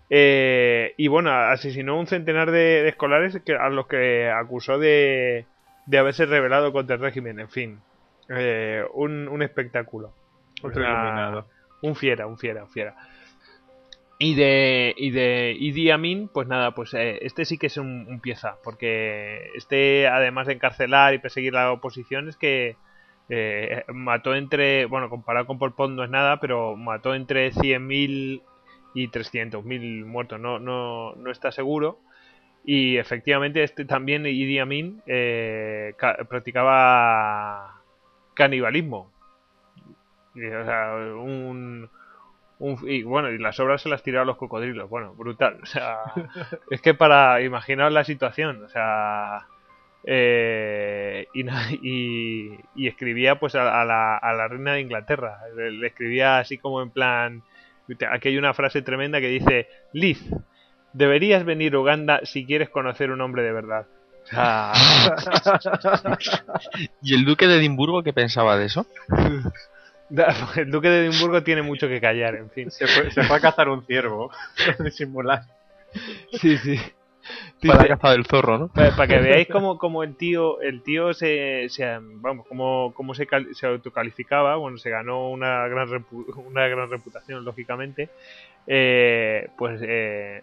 Eh, 0.09 0.93
y 0.97 1.07
bueno, 1.07 1.31
asesinó 1.33 1.99
un 1.99 2.07
centenar 2.07 2.51
de, 2.51 2.87
escolares 2.89 3.39
que, 3.45 3.53
a 3.55 3.69
los 3.69 3.87
que 3.87 4.29
acusó 4.29 4.79
de, 4.79 5.45
de 5.85 5.97
haberse 5.97 6.25
rebelado 6.25 6.73
contra 6.73 6.95
el 6.95 7.01
régimen. 7.01 7.39
En 7.39 7.49
fin, 7.49 7.79
eh, 8.31 8.83
un, 8.93 9.27
un, 9.27 9.41
espectáculo. 9.41 10.13
un 11.81 11.95
fiera, 11.95 12.27
un 12.27 12.37
fiera, 12.37 12.63
un 12.63 12.69
fiera. 12.69 12.95
Y 14.23 14.35
de, 14.35 14.93
y 14.95 15.09
de 15.09 15.55
Idi 15.59 15.89
Amin, 15.89 16.29
pues 16.31 16.47
nada, 16.47 16.75
pues 16.75 16.93
eh, 16.93 17.17
este 17.21 17.43
sí 17.43 17.57
que 17.57 17.65
es 17.67 17.77
un, 17.77 18.19
pieza, 18.21 18.57
porque 18.63 19.49
este, 19.55 20.07
además 20.07 20.45
de 20.45 20.53
encarcelar 20.53 21.15
y 21.15 21.17
perseguir 21.17 21.53
la 21.53 21.71
oposición, 21.71 22.29
es 22.29 22.37
que 22.37 22.75
eh, 23.29 23.83
mató 23.87 24.35
entre, 24.35 24.85
bueno, 24.85 25.09
comparado 25.09 25.47
con 25.47 25.57
Pol 25.57 25.73
Pot 25.73 25.89
no 25.89 26.03
es 26.03 26.11
nada, 26.11 26.39
pero 26.39 26.75
mató 26.75 27.15
entre 27.15 27.51
100.000 27.51 28.43
y 28.93 29.07
300.000 29.07 30.05
muertos, 30.05 30.39
no, 30.39 30.59
no, 30.59 31.15
no 31.15 31.31
está 31.31 31.51
seguro. 31.51 31.97
Y 32.63 32.97
efectivamente 32.97 33.63
este 33.63 33.85
también 33.85 34.27
Idi 34.27 34.59
Amin 34.59 35.01
eh, 35.07 35.95
practicaba 36.29 37.80
canibalismo. 38.41 39.11
o 40.35 40.65
sea, 40.65 40.95
un 41.15 41.89
y 42.83 43.03
bueno, 43.03 43.31
y 43.31 43.37
las 43.37 43.59
obras 43.59 43.81
se 43.81 43.89
las 43.89 44.03
tiraba 44.03 44.23
a 44.23 44.25
los 44.25 44.37
cocodrilos. 44.37 44.89
Bueno, 44.89 45.13
brutal. 45.15 45.59
O 45.63 45.65
sea, 45.65 45.97
es 46.69 46.81
que 46.81 46.93
para 46.93 47.41
imaginar 47.41 47.91
la 47.91 48.03
situación, 48.03 48.63
o 48.63 48.69
sea, 48.69 49.47
eh, 50.05 51.27
y, 51.33 51.45
y, 52.75 52.87
escribía 52.87 53.39
pues 53.39 53.55
a, 53.55 53.63
la, 53.63 54.17
a, 54.17 54.33
la, 54.33 54.47
reina 54.47 54.73
de 54.73 54.81
Inglaterra. 54.81 55.39
Le, 55.55 55.85
escribía 55.87 56.37
así 56.37 56.57
como 56.57 56.81
en 56.81 56.91
plan. 56.91 57.43
Aquí 58.11 58.29
hay 58.29 58.37
una 58.37 58.53
frase 58.53 58.81
tremenda 58.83 59.19
que 59.19 59.27
dice: 59.27 59.67
Liz, 59.91 60.23
deberías 60.93 61.43
venir 61.43 61.73
a 61.73 61.79
Uganda 61.79 62.19
si 62.23 62.45
quieres 62.45 62.69
conocer 62.69 63.11
un 63.11 63.21
hombre 63.21 63.43
de 63.43 63.53
verdad. 63.53 63.87
¿Y 67.01 67.15
el 67.15 67.25
duque 67.25 67.47
de 67.47 67.57
Edimburgo 67.57 68.03
qué 68.03 68.13
pensaba 68.13 68.57
de 68.57 68.65
eso? 68.65 68.85
El 70.55 70.71
duque 70.71 70.89
de 70.89 71.07
Edimburgo 71.07 71.43
tiene 71.43 71.61
mucho 71.61 71.87
que 71.87 72.01
callar, 72.01 72.35
en 72.35 72.49
fin. 72.49 72.71
Se 72.71 72.87
fue, 72.87 73.11
se 73.11 73.23
fue 73.23 73.37
a 73.37 73.39
cazar 73.39 73.69
un 73.69 73.85
ciervo, 73.85 74.31
simular. 74.91 75.43
Sí, 76.33 76.57
sí. 76.57 76.77
Para 77.65 77.87
cazar 77.87 78.17
el 78.17 78.25
zorro, 78.25 78.57
¿no? 78.57 78.67
Para, 78.69 79.07
que 79.07 79.19
veáis 79.19 79.47
cómo, 79.47 80.03
el 80.03 80.15
tío 80.15 80.59
el 80.61 80.81
tío 80.81 81.13
se, 81.13 81.67
vamos, 82.15 82.47
cómo, 82.47 82.93
cómo 82.95 83.13
se, 83.13 83.27
se, 83.53 83.67
autocalificaba, 83.67 84.55
bueno, 84.55 84.77
se 84.77 84.89
ganó 84.89 85.29
una 85.29 85.67
gran 85.67 86.05
una 86.35 86.67
gran 86.67 86.89
reputación, 86.89 87.45
lógicamente. 87.45 88.09
Eh, 88.65 89.49
pues 89.57 89.79
eh, 89.83 90.41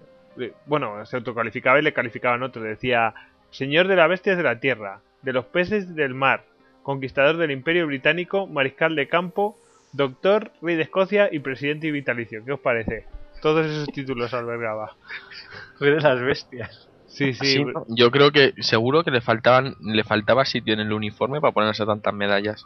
bueno, 0.67 1.05
se 1.07 1.17
autocalificaba 1.17 1.79
y 1.79 1.83
le 1.83 1.93
calificaban 1.93 2.43
otros. 2.43 2.65
Decía, 2.65 3.15
señor 3.51 3.89
de 3.89 3.97
las 3.97 4.09
bestias 4.09 4.37
de 4.37 4.43
la 4.43 4.61
tierra, 4.61 5.01
de 5.23 5.33
los 5.33 5.47
peces 5.47 5.95
del 5.95 6.15
mar, 6.15 6.45
conquistador 6.83 7.37
del 7.37 7.51
Imperio 7.51 7.87
Británico, 7.87 8.47
mariscal 8.47 8.95
de 8.95 9.09
campo, 9.09 9.59
doctor, 9.93 10.53
rey 10.63 10.77
de 10.77 10.83
Escocia 10.83 11.29
y 11.31 11.41
presidente 11.41 11.91
vitalicio. 11.91 12.45
¿Qué 12.45 12.53
os 12.53 12.61
parece? 12.61 13.05
Todos 13.43 13.67
esos 13.67 13.89
títulos 13.89 14.35
albergaba. 14.35 14.97
Rey 15.81 15.93
de 15.95 16.01
las 16.01 16.21
bestias. 16.21 16.89
Sí, 17.07 17.33
sí. 17.35 17.65
yo 17.89 18.11
creo 18.11 18.33
que 18.33 18.53
seguro 18.61 19.03
que 19.03 19.11
le 19.11 19.21
faltaban 19.21 19.75
le 19.81 20.05
faltaba 20.05 20.45
sitio 20.45 20.75
en 20.75 20.81
el 20.81 20.93
uniforme 20.93 21.41
para 21.41 21.53
ponerse 21.53 21.87
tantas 21.87 22.13
medallas. 22.15 22.65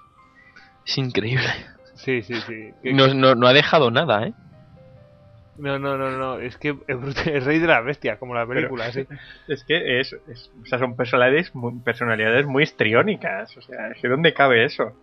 Es 0.85 0.99
increíble. 0.99 1.47
Sí, 1.95 2.23
sí, 2.23 2.35
sí. 2.47 2.71
No, 2.93 3.15
no, 3.15 3.35
no 3.35 3.47
ha 3.47 3.53
dejado 3.53 3.91
nada, 3.91 4.27
¿eh? 4.27 4.35
No, 5.59 5.79
no, 5.79 5.99
no, 5.99 6.11
no, 6.11 6.39
es 6.39 6.57
que 6.57 6.75
es 6.87 7.45
rey 7.45 7.59
de 7.59 7.67
la 7.67 7.83
bestia, 7.83 8.19
como 8.19 8.35
la 8.35 8.47
película, 8.47 8.91
sí. 8.91 9.07
Es 9.49 9.65
que 9.65 10.01
es, 10.01 10.15
o 10.15 10.67
sea, 10.67 10.79
son 10.79 10.97
personalidades 10.97 11.55
muy, 11.55 11.75
personalidades 11.81 12.47
muy 12.47 12.63
histriónicas, 12.63 13.55
o 13.57 13.61
sea, 13.61 13.93
¿dónde 14.03 14.33
cabe 14.33 14.65
eso? 14.65 14.95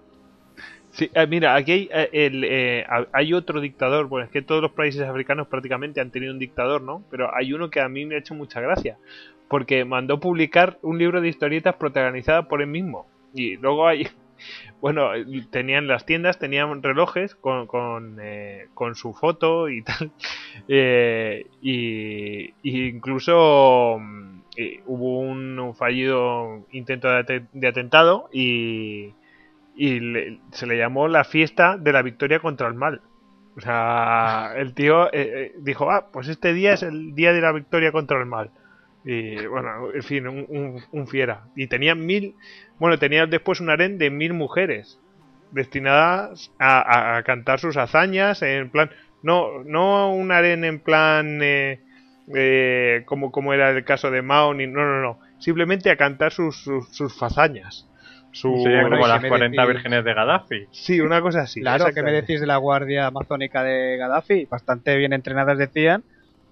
Sí, 0.92 1.10
eh, 1.14 1.28
mira, 1.28 1.56
aquí 1.56 1.72
hay, 1.72 1.90
eh, 1.94 2.10
el, 2.14 2.44
eh, 2.44 2.86
hay 3.12 3.34
otro 3.34 3.62
dictador, 3.62 4.08
bueno, 4.08 4.26
es 4.26 4.32
que 4.32 4.42
todos 4.42 4.62
los 4.62 4.72
países 4.72 5.02
africanos 5.02 5.48
prácticamente 5.48 6.02
han 6.02 6.10
tenido 6.10 6.34
un 6.34 6.40
dictador, 6.40 6.82
¿no? 6.82 7.04
Pero 7.12 7.34
hay 7.36 7.54
uno 7.54 7.70
que 7.70 7.80
a 7.80 7.90
mí 7.90 8.06
me 8.06 8.16
ha 8.16 8.20
hecho 8.20 8.34
mucha 8.34 8.60
gracia, 8.60 8.98
porque 9.48 9.86
mandó 9.86 10.20
publicar 10.20 10.80
un 10.82 10.98
libro 10.98 11.22
de 11.22 11.30
historietas 11.30 11.76
protagonizada 11.76 12.48
por 12.48 12.62
él 12.62 12.68
mismo. 12.68 13.06
Y 13.36 13.58
luego 13.58 13.88
hay, 13.88 14.08
bueno, 14.82 15.10
tenían 15.52 15.88
las 15.88 16.06
tiendas, 16.06 16.40
tenían 16.40 16.82
relojes 16.82 17.36
con, 17.36 17.68
con, 17.68 18.18
eh, 18.22 18.68
con 18.74 18.96
su 18.96 19.14
foto 19.14 19.70
y 19.70 19.82
tal. 19.82 20.12
Eh, 20.68 21.46
y, 21.62 22.54
incluso 22.64 23.98
mm, 24.00 24.42
eh, 24.58 24.82
hubo 24.88 25.20
un, 25.20 25.74
fallido 25.76 26.66
intento 26.72 27.08
de, 27.08 27.68
atentado 27.68 28.30
y, 28.34 29.14
y 29.76 30.40
se 30.52 30.68
le 30.68 30.78
llamó 30.78 31.08
la 31.08 31.24
fiesta 31.24 31.78
de 31.78 31.94
la 31.94 32.02
victoria 32.02 32.40
contra 32.40 32.68
el 32.68 32.74
mal. 32.74 33.02
O 33.56 33.62
sea, 33.62 34.54
el 34.58 34.74
tío 34.74 35.10
dijo, 35.60 35.92
ah, 35.92 36.10
pues 36.12 36.28
este 36.28 36.54
día 36.54 36.74
es 36.74 36.84
el 36.84 37.14
día 37.16 37.32
de 37.32 37.42
la 37.42 37.52
victoria 37.52 37.92
contra 37.92 38.20
el 38.20 38.26
mal. 38.26 38.52
Y 39.12 39.48
bueno, 39.48 39.92
en 39.92 40.04
fin, 40.04 40.28
un, 40.28 40.84
un, 40.92 41.08
fiera. 41.08 41.46
Y 41.56 41.66
tenía 41.66 41.96
mil. 41.96 42.36
Bueno, 42.78 43.00
tenía 43.00 43.26
después 43.26 43.60
un 43.60 43.72
harén 43.72 43.98
de 43.98 44.12
mil 44.12 44.34
mujeres 44.34 45.00
destinadas 45.50 46.52
a, 46.60 47.24
cantar 47.26 47.60
sus 47.60 47.76
hazañas 47.76 48.44
en 48.44 48.70
plan. 48.70 48.92
No, 49.24 49.64
no 49.64 50.14
un 50.14 50.32
harén 50.32 50.64
en 50.64 50.80
plan. 50.80 51.40
Eh, 51.42 51.80
eh, 52.36 53.02
como, 53.06 53.32
como 53.32 53.52
era 53.52 53.72
el 53.72 53.84
caso 53.84 54.12
de 54.12 54.22
Mao, 54.22 54.54
ni, 54.54 54.68
no, 54.68 54.86
no, 54.86 55.02
no. 55.02 55.20
Simplemente 55.40 55.90
a 55.90 55.96
cantar 55.96 56.32
sus, 56.32 56.62
sus, 56.62 56.96
sus 56.96 57.24
hazañas. 57.24 57.88
Su, 58.32 58.52
como 58.52 59.08
las 59.08 59.26
40 59.26 59.66
vírgenes 59.66 60.04
de 60.04 60.14
Gaddafi. 60.14 60.68
Sí, 60.70 61.02
una 61.02 61.20
cosa 61.20 61.42
así. 61.42 61.62
Claro, 61.62 61.92
que 61.96 62.04
me 62.04 62.12
decís 62.12 62.42
de 62.42 62.46
la 62.46 62.58
guardia 62.58 63.08
amazónica 63.08 63.64
de 63.64 63.98
Gaddafi? 63.98 64.46
Bastante 64.46 64.96
bien 64.98 65.14
entrenadas 65.14 65.58
decían. 65.58 66.04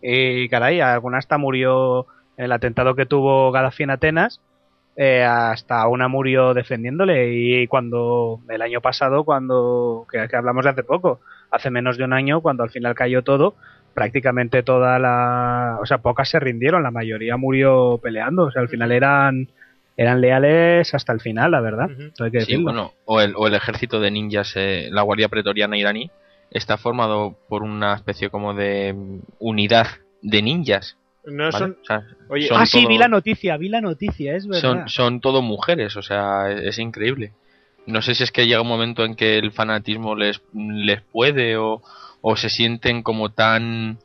Y 0.01 0.49
caray, 0.49 0.82
alguna 0.82 1.20
hasta 1.20 1.38
murió 1.38 2.08
el 2.38 2.51
atentado 2.51 2.95
que 2.95 3.05
tuvo 3.05 3.51
Gaddafi 3.51 3.83
en 3.83 3.89
Atenas, 3.89 4.41
eh, 4.95 5.23
hasta 5.23 5.88
una 5.88 6.07
murió 6.07 6.53
defendiéndole. 6.53 7.33
Y 7.33 7.67
cuando 7.67 8.39
el 8.49 8.61
año 8.61 8.81
pasado, 8.81 9.23
cuando 9.23 10.07
que, 10.09 10.27
hablamos 10.35 10.63
de 10.63 10.71
hace 10.71 10.83
poco, 10.83 11.19
hace 11.51 11.69
menos 11.69 11.97
de 11.97 12.03
un 12.03 12.13
año, 12.13 12.41
cuando 12.41 12.63
al 12.63 12.69
final 12.69 12.95
cayó 12.95 13.23
todo, 13.23 13.55
prácticamente 13.93 14.63
toda 14.63 14.99
la, 14.99 15.77
o 15.81 15.85
sea, 15.85 15.99
pocas 15.99 16.29
se 16.29 16.39
rindieron, 16.39 16.83
la 16.83 16.91
mayoría 16.91 17.38
murió 17.38 17.99
peleando, 18.01 18.45
o 18.45 18.51
sea, 18.51 18.61
al 18.61 18.69
final 18.69 18.91
eran 18.91 19.49
eran 19.97 20.21
leales 20.21 20.93
hasta 20.93 21.11
el 21.11 21.19
final, 21.19 21.49
la 21.49 21.59
verdad. 21.59 21.89
sí, 22.45 22.55
bueno, 22.57 22.93
o 23.05 23.19
el, 23.19 23.33
o 23.35 23.47
el 23.47 23.55
ejército 23.55 23.99
de 23.99 24.11
ninjas, 24.11 24.53
eh, 24.55 24.89
la 24.91 25.01
guardia 25.01 25.27
pretoriana 25.27 25.75
iraní, 25.75 26.11
está 26.51 26.77
formado 26.77 27.35
por 27.49 27.63
una 27.63 27.95
especie 27.95 28.29
como 28.29 28.53
de 28.53 28.95
unidad 29.39 29.88
de 30.21 30.41
ninjas 30.43 30.97
no 31.28 31.51
son... 31.51 31.78
ah, 31.89 32.65
sí, 32.65 32.86
vi 32.86 32.97
la 32.97 33.07
noticia, 33.07 33.57
vi 33.57 33.69
la 33.69 33.82
noticia, 33.82 34.36
es 34.36 34.47
verdad. 34.47 34.61
Son, 34.61 34.89
son 34.89 35.21
todo 35.21 35.41
mujeres, 35.41 35.95
o 35.97 36.01
sea, 36.01 36.51
es, 36.51 36.80
increíble. 36.80 37.34
No 37.86 38.01
sé 38.01 38.15
si 38.15 38.23
es 38.23 38.32
que 38.32 38.47
llega 38.47 38.61
un 38.61 38.67
momento 38.67 39.05
en 39.05 39.15
que 39.15 39.38
el 39.38 39.51
fanatismo 39.51 40.15
les, 40.15 40.41
les 40.53 41.01
puede 41.01 41.57
o, 41.57 41.82
o 42.21 42.36
se 42.36 42.49
sienten 42.49 43.03
como 43.03 43.30
tan 43.30 43.99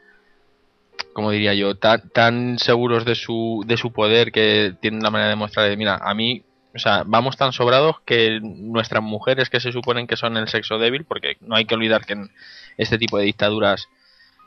como 1.12 1.30
diría 1.30 1.54
yo, 1.54 1.76
tan, 1.76 2.08
tan 2.10 2.58
seguros 2.58 3.04
de 3.04 3.14
su, 3.14 3.64
de 3.66 3.76
su 3.76 3.92
poder 3.92 4.32
que 4.32 4.74
tienen 4.80 5.02
la 5.02 5.10
manera 5.10 5.30
de 5.30 5.36
mostrar, 5.36 5.76
mira, 5.76 5.96
a 5.96 6.14
mí, 6.14 6.42
o 6.74 6.78
sea, 6.78 7.02
vamos 7.06 7.36
tan 7.36 7.52
sobrados 7.52 7.96
que 8.06 8.40
nuestras 8.40 9.02
mujeres 9.02 9.50
que 9.50 9.60
se 9.60 9.72
suponen 9.72 10.06
que 10.06 10.16
son 10.16 10.36
el 10.36 10.48
sexo 10.48 10.78
débil, 10.78 11.04
porque 11.04 11.36
no 11.40 11.56
hay 11.56 11.66
que 11.66 11.74
olvidar 11.74 12.06
que 12.06 12.14
en 12.14 12.30
este 12.78 12.98
tipo 12.98 13.18
de 13.18 13.24
dictaduras 13.24 13.88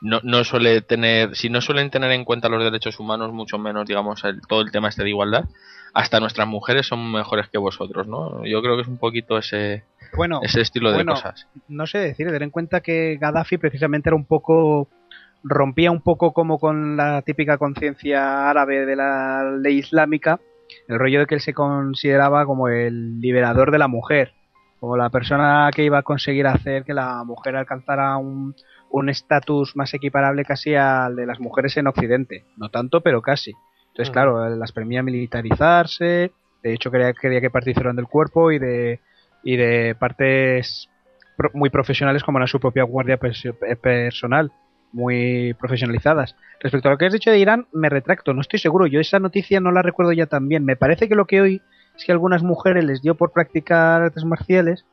no, 0.00 0.20
no 0.22 0.44
suele 0.44 0.82
tener, 0.82 1.34
si 1.34 1.48
no 1.48 1.60
suelen 1.60 1.90
tener 1.90 2.12
en 2.12 2.24
cuenta 2.24 2.48
los 2.48 2.62
derechos 2.62 3.00
humanos, 3.00 3.32
mucho 3.32 3.58
menos, 3.58 3.86
digamos, 3.86 4.24
el, 4.24 4.40
todo 4.42 4.60
el 4.60 4.70
tema 4.70 4.88
este 4.88 5.02
de 5.02 5.10
igualdad, 5.10 5.44
hasta 5.94 6.20
nuestras 6.20 6.46
mujeres 6.46 6.86
son 6.86 7.10
mejores 7.10 7.48
que 7.48 7.58
vosotros, 7.58 8.06
¿no? 8.06 8.44
Yo 8.44 8.60
creo 8.62 8.76
que 8.76 8.82
es 8.82 8.88
un 8.88 8.98
poquito 8.98 9.38
ese, 9.38 9.84
bueno, 10.14 10.40
ese 10.42 10.60
estilo 10.60 10.92
de 10.92 11.04
cosas. 11.04 11.46
No 11.68 11.86
sé 11.86 11.98
decir, 11.98 12.26
tener 12.26 12.42
en 12.42 12.50
cuenta 12.50 12.80
que 12.80 13.16
Gaddafi 13.20 13.56
precisamente 13.56 14.10
era 14.10 14.16
un 14.16 14.26
poco 14.26 14.88
rompía 15.42 15.90
un 15.90 16.00
poco 16.00 16.32
como 16.32 16.58
con 16.58 16.96
la 16.96 17.22
típica 17.22 17.56
conciencia 17.56 18.50
árabe 18.50 18.84
de 18.84 18.96
la 18.96 19.56
ley 19.58 19.78
islámica, 19.78 20.40
el 20.88 20.98
rollo 20.98 21.20
de 21.20 21.26
que 21.26 21.36
él 21.36 21.40
se 21.40 21.54
consideraba 21.54 22.44
como 22.44 22.68
el 22.68 23.20
liberador 23.20 23.70
de 23.70 23.78
la 23.78 23.86
mujer, 23.86 24.32
como 24.80 24.96
la 24.96 25.08
persona 25.08 25.70
que 25.74 25.84
iba 25.84 25.98
a 25.98 26.02
conseguir 26.02 26.46
hacer 26.46 26.84
que 26.84 26.94
la 26.94 27.22
mujer 27.24 27.56
alcanzara 27.56 28.16
un, 28.16 28.54
un 28.90 29.08
estatus 29.08 29.76
más 29.76 29.92
equiparable 29.94 30.44
casi 30.44 30.74
al 30.74 31.16
de 31.16 31.26
las 31.26 31.40
mujeres 31.40 31.76
en 31.76 31.86
Occidente. 31.86 32.44
No 32.56 32.68
tanto, 32.70 33.00
pero 33.00 33.22
casi. 33.22 33.52
Entonces, 33.88 34.10
claro, 34.10 34.48
las 34.50 34.72
premia 34.72 35.02
militarizarse, 35.02 36.32
de 36.62 36.72
hecho 36.74 36.90
quería, 36.90 37.12
quería 37.12 37.40
que 37.40 37.50
participaran 37.50 37.96
del 37.96 38.06
cuerpo 38.08 38.52
y 38.52 38.58
de 38.58 39.00
y 39.42 39.56
de 39.56 39.94
partes 39.98 40.88
pro- 41.36 41.50
muy 41.54 41.70
profesionales 41.70 42.24
como 42.24 42.38
era 42.38 42.46
su 42.48 42.58
propia 42.58 42.82
guardia 42.82 43.18
eh, 43.22 43.76
personal, 43.76 44.50
muy 44.92 45.54
profesionalizadas. 45.54 46.34
Respecto 46.60 46.88
a 46.88 46.92
lo 46.92 46.98
que 46.98 47.06
has 47.06 47.12
dicho 47.12 47.30
de 47.30 47.38
Irán, 47.38 47.66
me 47.72 47.88
retracto, 47.88 48.34
no 48.34 48.40
estoy 48.40 48.58
seguro, 48.58 48.86
yo 48.86 48.98
esa 48.98 49.20
noticia 49.20 49.60
no 49.60 49.70
la 49.70 49.82
recuerdo 49.82 50.12
ya 50.12 50.26
tan 50.26 50.48
bien. 50.48 50.64
Me 50.64 50.74
parece 50.76 51.08
que 51.08 51.14
lo 51.14 51.26
que 51.26 51.40
hoy 51.40 51.62
es 51.96 52.04
que 52.04 52.12
algunas 52.12 52.42
mujeres 52.42 52.84
les 52.84 53.02
dio 53.02 53.14
por 53.14 53.30
practicar 53.32 54.02
artes 54.02 54.24
marciales 54.24 54.84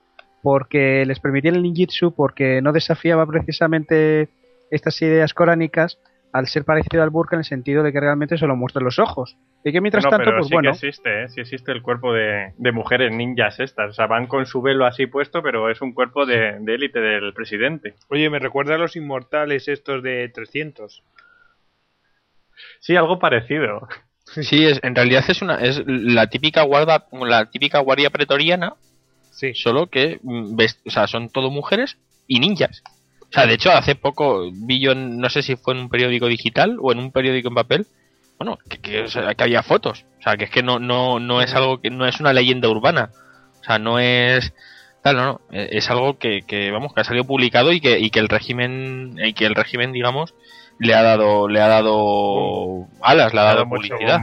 porque 0.43 1.05
les 1.05 1.19
permitían 1.19 1.55
el 1.55 1.63
ninjitsu, 1.63 2.13
porque 2.13 2.61
no 2.61 2.73
desafiaba 2.73 3.25
precisamente 3.25 4.27
estas 4.69 5.01
ideas 5.01 5.33
coránicas 5.33 5.97
al 6.33 6.47
ser 6.47 6.65
parecido 6.65 7.01
al 7.03 7.11
burka 7.11 7.35
en 7.35 7.41
el 7.41 7.45
sentido 7.45 7.83
de 7.83 7.93
que 7.93 7.99
realmente 7.99 8.37
solo 8.37 8.55
muestra 8.55 8.81
los 8.81 8.99
ojos. 8.99 9.37
Y 9.63 9.71
que 9.71 9.79
mientras 9.79 10.03
No, 10.03 10.09
tanto, 10.09 10.25
pero 10.25 10.37
pues 10.39 10.47
sí 10.47 10.53
bueno, 10.53 10.71
que 10.71 10.87
existe, 10.87 11.23
¿eh? 11.23 11.29
Sí 11.29 11.41
existe 11.41 11.71
el 11.71 11.81
cuerpo 11.81 12.11
de, 12.11 12.53
de 12.57 12.71
mujeres 12.71 13.11
ninjas 13.13 13.59
estas. 13.59 13.91
O 13.91 13.93
sea, 13.93 14.07
van 14.07 14.27
con 14.27 14.45
su 14.45 14.61
velo 14.61 14.85
así 14.85 15.05
puesto, 15.05 15.41
pero 15.41 15.69
es 15.69 15.81
un 15.81 15.93
cuerpo 15.93 16.25
de 16.25 16.57
de 16.59 16.75
élite 16.75 16.99
del 16.99 17.33
presidente. 17.33 17.93
Oye, 18.09 18.29
me 18.29 18.39
recuerda 18.39 18.75
a 18.75 18.79
los 18.79 18.95
inmortales 18.95 19.67
estos 19.67 20.03
de 20.03 20.27
300. 20.27 21.03
Sí, 22.79 22.95
algo 22.95 23.19
parecido. 23.19 23.87
Sí, 24.25 24.65
es, 24.65 24.79
en 24.83 24.95
realidad 24.95 25.23
es 25.27 25.41
una 25.41 25.55
es 25.55 25.83
la 25.85 26.27
típica 26.27 26.63
guarda 26.63 27.05
la 27.11 27.49
típica 27.51 27.79
guardia 27.79 28.09
pretoriana, 28.09 28.73
Sí. 29.33 29.53
solo 29.55 29.87
que 29.87 30.19
mm, 30.23 30.55
ves- 30.55 30.79
o 30.85 30.89
sea, 30.89 31.07
son 31.07 31.29
todo 31.29 31.49
mujeres 31.49 31.97
y 32.27 32.39
ninjas. 32.39 32.83
O 33.21 33.33
sea, 33.33 33.47
de 33.47 33.55
hecho, 33.55 33.71
hace 33.71 33.95
poco 33.95 34.49
vi 34.53 34.79
yo, 34.79 34.93
no 34.95 35.27
sé 35.29 35.41
si 35.41 35.55
fue 35.55 35.73
en 35.73 35.79
un 35.81 35.89
periódico 35.89 36.27
digital 36.27 36.77
o 36.79 36.91
en 36.91 36.99
un 36.99 37.11
periódico 37.11 37.47
en 37.49 37.55
papel, 37.55 37.87
bueno, 38.37 38.57
que, 38.69 38.77
que, 38.77 39.01
o 39.01 39.07
sea, 39.07 39.33
que 39.33 39.43
había 39.43 39.63
fotos. 39.63 40.05
O 40.19 40.21
sea, 40.21 40.37
que 40.37 40.45
es 40.45 40.51
que 40.51 40.61
no, 40.63 40.77
no, 40.79 41.19
no 41.19 41.41
es 41.41 41.53
algo 41.55 41.81
que 41.81 41.89
no 41.89 42.05
es 42.05 42.19
una 42.19 42.31
leyenda 42.33 42.69
urbana. 42.69 43.09
O 43.61 43.63
sea, 43.63 43.79
no 43.79 43.97
es 43.99 44.53
tal, 45.01 45.15
no, 45.17 45.23
no. 45.25 45.41
eh, 45.51 45.69
Es 45.71 45.89
algo 45.89 46.17
que, 46.19 46.41
que, 46.45 46.69
vamos, 46.71 46.93
que 46.93 47.01
ha 47.01 47.03
salido 47.03 47.25
publicado 47.25 47.71
y 47.71 47.81
que, 47.81 47.97
y 47.99 48.09
que 48.11 48.19
el 48.19 48.29
régimen, 48.29 49.15
y 49.23 49.33
que 49.33 49.45
el 49.45 49.55
régimen, 49.55 49.91
digamos, 49.93 50.33
le 50.79 50.93
ha 50.93 51.01
dado, 51.01 51.47
le 51.47 51.59
ha 51.59 51.67
dado 51.67 52.87
alas, 53.01 53.33
le 53.33 53.39
ha 53.39 53.43
dado 53.43 53.63
publicidad. 53.97 54.21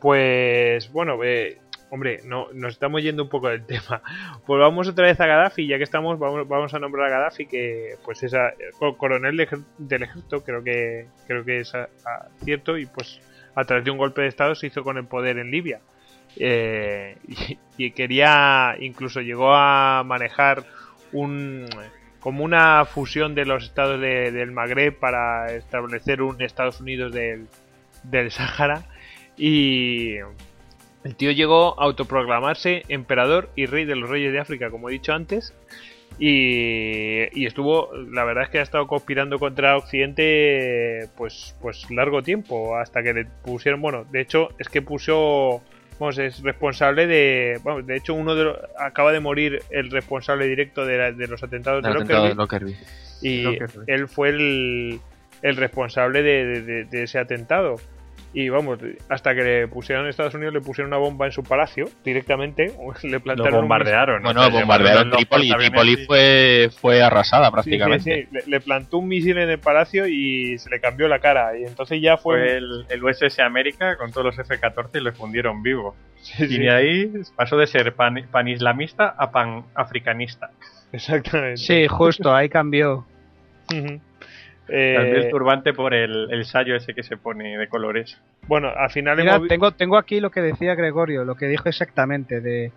Pues 0.00 0.90
bueno, 0.92 1.22
eh, 1.24 1.58
hombre, 1.90 2.20
no, 2.24 2.48
nos 2.52 2.72
estamos 2.74 3.02
yendo 3.02 3.22
un 3.22 3.28
poco 3.28 3.48
del 3.48 3.64
tema. 3.66 4.02
Pues 4.46 4.60
vamos 4.60 4.88
otra 4.88 5.06
vez 5.06 5.20
a 5.20 5.26
Gaddafi, 5.26 5.66
ya 5.66 5.78
que 5.78 5.84
estamos, 5.84 6.18
vamos, 6.18 6.46
vamos 6.48 6.74
a 6.74 6.78
nombrar 6.78 7.06
a 7.06 7.10
Gaddafi, 7.10 7.46
que 7.46 7.96
pues 8.04 8.22
es 8.22 8.34
a- 8.34 8.52
co- 8.78 8.96
coronel 8.96 9.36
de 9.36 9.48
del 9.78 10.02
ejército, 10.02 10.42
creo 10.44 10.62
que 10.62 11.06
creo 11.26 11.44
que 11.44 11.60
es 11.60 11.72
cierto, 12.44 12.76
y 12.78 12.86
pues 12.86 13.20
a 13.54 13.64
través 13.64 13.84
de 13.84 13.90
un 13.90 13.98
golpe 13.98 14.22
de 14.22 14.28
estado 14.28 14.54
se 14.54 14.66
hizo 14.68 14.82
con 14.84 14.98
el 14.98 15.06
poder 15.06 15.38
en 15.38 15.50
Libia. 15.50 15.80
Eh, 16.36 17.16
y, 17.78 17.90
quería, 17.92 18.76
incluso 18.78 19.20
llegó 19.20 19.54
a 19.54 20.02
manejar 20.04 20.64
un 21.12 21.66
como 22.20 22.44
una 22.44 22.84
fusión 22.84 23.34
de 23.34 23.46
los 23.46 23.64
estados 23.64 24.00
de- 24.00 24.30
del 24.32 24.50
Magreb 24.52 24.98
para 24.98 25.52
establecer 25.54 26.20
un 26.20 26.42
Estados 26.42 26.80
Unidos 26.80 27.12
del, 27.12 27.46
del 28.02 28.30
Sáhara 28.32 28.82
y 29.36 30.16
el 31.04 31.14
tío 31.16 31.30
llegó 31.32 31.80
a 31.80 31.84
autoproclamarse 31.84 32.82
emperador 32.88 33.50
y 33.56 33.66
rey 33.66 33.84
de 33.84 33.96
los 33.96 34.08
reyes 34.10 34.32
de 34.32 34.40
África, 34.40 34.70
como 34.70 34.88
he 34.88 34.92
dicho 34.92 35.12
antes. 35.12 35.54
Y, 36.18 37.26
y 37.40 37.46
estuvo, 37.46 37.90
la 38.10 38.24
verdad 38.24 38.44
es 38.44 38.50
que 38.50 38.58
ha 38.58 38.62
estado 38.62 38.86
conspirando 38.88 39.38
contra 39.38 39.76
Occidente 39.76 41.08
pues, 41.16 41.54
pues 41.62 41.88
largo 41.90 42.22
tiempo, 42.22 42.76
hasta 42.76 43.02
que 43.02 43.12
le 43.14 43.24
pusieron, 43.44 43.80
bueno, 43.80 44.04
de 44.10 44.22
hecho 44.22 44.48
es 44.58 44.68
que 44.68 44.82
puso, 44.82 45.62
vamos, 46.00 46.18
es 46.18 46.42
responsable 46.42 47.06
de, 47.06 47.60
vamos, 47.62 47.86
de 47.86 47.96
hecho 47.96 48.14
uno 48.14 48.34
de 48.34 48.44
los, 48.44 48.56
acaba 48.78 49.12
de 49.12 49.20
morir 49.20 49.62
el 49.70 49.90
responsable 49.90 50.46
directo 50.46 50.84
de, 50.84 50.98
la- 50.98 51.12
de 51.12 51.26
los 51.28 51.42
atentados 51.42 51.82
de 51.82 51.88
atentado 51.90 52.22
de 52.30 52.34
Lockerbie, 52.34 52.76
y 53.22 53.42
Lockerbie. 53.42 53.84
él 53.86 54.08
fue 54.08 54.30
el, 54.30 55.00
el 55.42 55.56
responsable 55.56 56.22
de, 56.22 56.44
de- 56.46 56.62
de- 56.62 56.84
de 56.84 57.02
ese 57.04 57.18
atentado. 57.20 57.76
Y 58.34 58.50
vamos, 58.50 58.78
hasta 59.08 59.34
que 59.34 59.42
le 59.42 59.68
pusieron 59.68 60.04
en 60.04 60.10
Estados 60.10 60.34
Unidos, 60.34 60.52
le 60.52 60.60
pusieron 60.60 60.88
una 60.92 60.98
bomba 60.98 61.24
en 61.26 61.32
su 61.32 61.42
palacio 61.42 61.86
directamente, 62.04 62.66
le 63.02 63.10
Lo 63.10 63.20
plantaron 63.20 63.54
un 63.54 63.60
bombardearon. 63.62 64.22
Bueno, 64.22 64.40
o 64.42 64.44
sea, 64.50 64.52
bombardearon 64.60 65.10
Tripoli 65.12 65.92
y- 65.92 66.06
fue, 66.06 66.70
fue 66.78 67.02
arrasada 67.02 67.46
Sí, 67.46 67.48
sí, 67.48 67.52
prácticamente. 67.54 68.02
sí, 68.04 68.28
Le, 68.30 68.42
le 68.46 68.60
plantó 68.60 68.98
un 68.98 69.08
misil 69.08 69.38
en 69.38 69.48
el 69.48 69.58
palacio 69.58 70.06
y 70.06 70.58
se 70.58 70.68
le 70.68 70.78
cambió 70.78 71.08
la 71.08 71.20
cara. 71.20 71.56
Y 71.58 71.64
entonces 71.64 72.00
ya 72.02 72.16
fue. 72.18 72.38
Fue 72.38 72.56
el, 72.58 72.84
el 72.90 73.02
USS 73.04 73.38
América 73.40 73.96
con 73.96 74.12
todos 74.12 74.26
los 74.26 74.38
F-14 74.38 75.00
y 75.00 75.04
le 75.04 75.12
fundieron 75.12 75.62
vivo. 75.62 75.96
Sí, 76.20 76.44
Y 76.44 76.48
sí, 76.48 76.58
de 76.58 76.70
ahí 76.70 77.12
pasó 77.34 77.56
de 77.56 77.66
ser 77.66 77.94
pan, 77.94 78.26
panislamista 78.30 79.14
a 79.16 79.30
panafricanista. 79.30 80.50
Exactamente. 80.92 81.56
sí, 81.56 81.86
justo, 81.88 82.34
ahí 82.34 82.48
cambió. 82.50 83.06
Cambió 83.68 84.00
Eh, 84.68 85.12
el 85.24 85.30
turbante 85.30 85.72
por 85.72 85.94
el, 85.94 86.28
el 86.30 86.44
sayo 86.44 86.76
ese 86.76 86.94
que 86.94 87.02
se 87.02 87.16
pone 87.16 87.56
de 87.56 87.68
colores. 87.68 88.20
bueno, 88.46 88.68
al 88.68 88.90
final 88.90 89.16
Mira, 89.16 89.32
hemos 89.32 89.42
vi- 89.44 89.48
tengo, 89.48 89.70
tengo 89.72 89.96
aquí 89.96 90.20
lo 90.20 90.30
que 90.30 90.40
decía 90.42 90.74
Gregorio, 90.74 91.24
lo 91.24 91.34
que 91.36 91.46
dijo 91.46 91.68
exactamente. 91.68 92.40
De, 92.40 92.70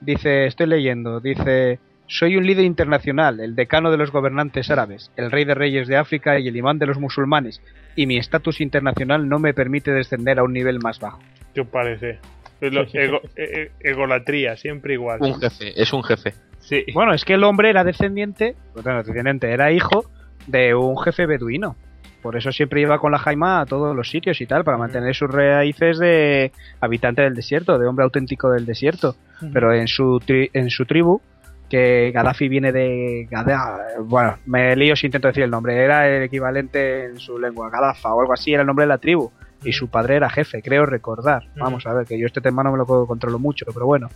dice, 0.00 0.46
estoy 0.46 0.66
leyendo, 0.66 1.20
dice, 1.20 1.78
soy 2.06 2.36
un 2.36 2.46
líder 2.46 2.64
internacional, 2.64 3.40
el 3.40 3.54
decano 3.54 3.90
de 3.90 3.96
los 3.96 4.10
gobernantes 4.10 4.70
árabes, 4.70 5.10
el 5.16 5.30
rey 5.30 5.44
de 5.44 5.54
reyes 5.54 5.88
de 5.88 5.96
África 5.96 6.38
y 6.38 6.48
el 6.48 6.56
imán 6.56 6.78
de 6.78 6.86
los 6.86 6.98
musulmanes, 6.98 7.62
y 7.96 8.06
mi 8.06 8.18
estatus 8.18 8.60
internacional 8.60 9.28
no 9.28 9.38
me 9.38 9.54
permite 9.54 9.90
descender 9.92 10.38
a 10.38 10.42
un 10.42 10.52
nivel 10.52 10.80
más 10.80 10.98
bajo. 11.00 11.20
¿Qué 11.54 11.60
os 11.62 11.68
parece? 11.68 12.18
Ego- 12.60 13.22
e- 13.36 13.42
e- 13.62 13.70
egolatría, 13.80 14.56
siempre 14.56 14.94
igual. 14.94 15.18
Un 15.20 15.40
jefe, 15.40 15.80
es 15.80 15.92
un 15.92 16.02
jefe. 16.04 16.32
Sí. 16.60 16.84
Bueno, 16.94 17.12
es 17.12 17.24
que 17.24 17.34
el 17.34 17.42
hombre 17.44 17.70
era 17.70 17.82
descendiente, 17.84 18.54
bueno, 18.74 18.98
descendiente, 19.02 19.50
era 19.50 19.72
hijo 19.72 20.04
de 20.46 20.74
un 20.74 20.98
jefe 20.98 21.26
beduino. 21.26 21.76
Por 22.22 22.36
eso 22.36 22.52
siempre 22.52 22.80
iba 22.80 22.98
con 22.98 23.10
la 23.10 23.18
jaima 23.18 23.60
a 23.62 23.66
todos 23.66 23.96
los 23.96 24.08
sitios 24.08 24.40
y 24.40 24.46
tal, 24.46 24.62
para 24.62 24.78
mantener 24.78 25.12
sus 25.14 25.28
raíces 25.28 25.98
de 25.98 26.52
habitante 26.80 27.22
del 27.22 27.34
desierto, 27.34 27.78
de 27.78 27.86
hombre 27.86 28.04
auténtico 28.04 28.50
del 28.50 28.64
desierto. 28.64 29.16
Pero 29.52 29.74
en 29.74 29.88
su, 29.88 30.20
tri- 30.24 30.48
en 30.52 30.70
su 30.70 30.86
tribu, 30.86 31.20
que 31.68 32.12
Gaddafi 32.14 32.48
viene 32.48 32.70
de 32.70 33.26
Gadda, 33.28 33.78
bueno, 34.04 34.36
me 34.46 34.76
lío 34.76 34.94
si 34.94 35.06
intento 35.06 35.26
decir 35.28 35.42
el 35.42 35.50
nombre, 35.50 35.74
era 35.82 36.06
el 36.08 36.22
equivalente 36.22 37.06
en 37.06 37.18
su 37.18 37.38
lengua, 37.40 37.70
Gaddafa 37.70 38.14
o 38.14 38.20
algo 38.20 38.34
así, 38.34 38.52
era 38.52 38.60
el 38.60 38.66
nombre 38.68 38.84
de 38.84 38.88
la 38.90 38.98
tribu. 38.98 39.32
Y 39.64 39.72
su 39.72 39.88
padre 39.88 40.16
era 40.16 40.28
jefe, 40.28 40.60
creo 40.62 40.86
recordar. 40.86 41.44
Vamos 41.56 41.86
a 41.86 41.94
ver, 41.94 42.06
que 42.06 42.18
yo 42.18 42.26
este 42.26 42.40
tema 42.40 42.62
no 42.62 42.70
me 42.72 42.78
lo 42.78 42.84
controlo 43.06 43.38
mucho, 43.38 43.64
pero 43.72 43.86
bueno. 43.86 44.08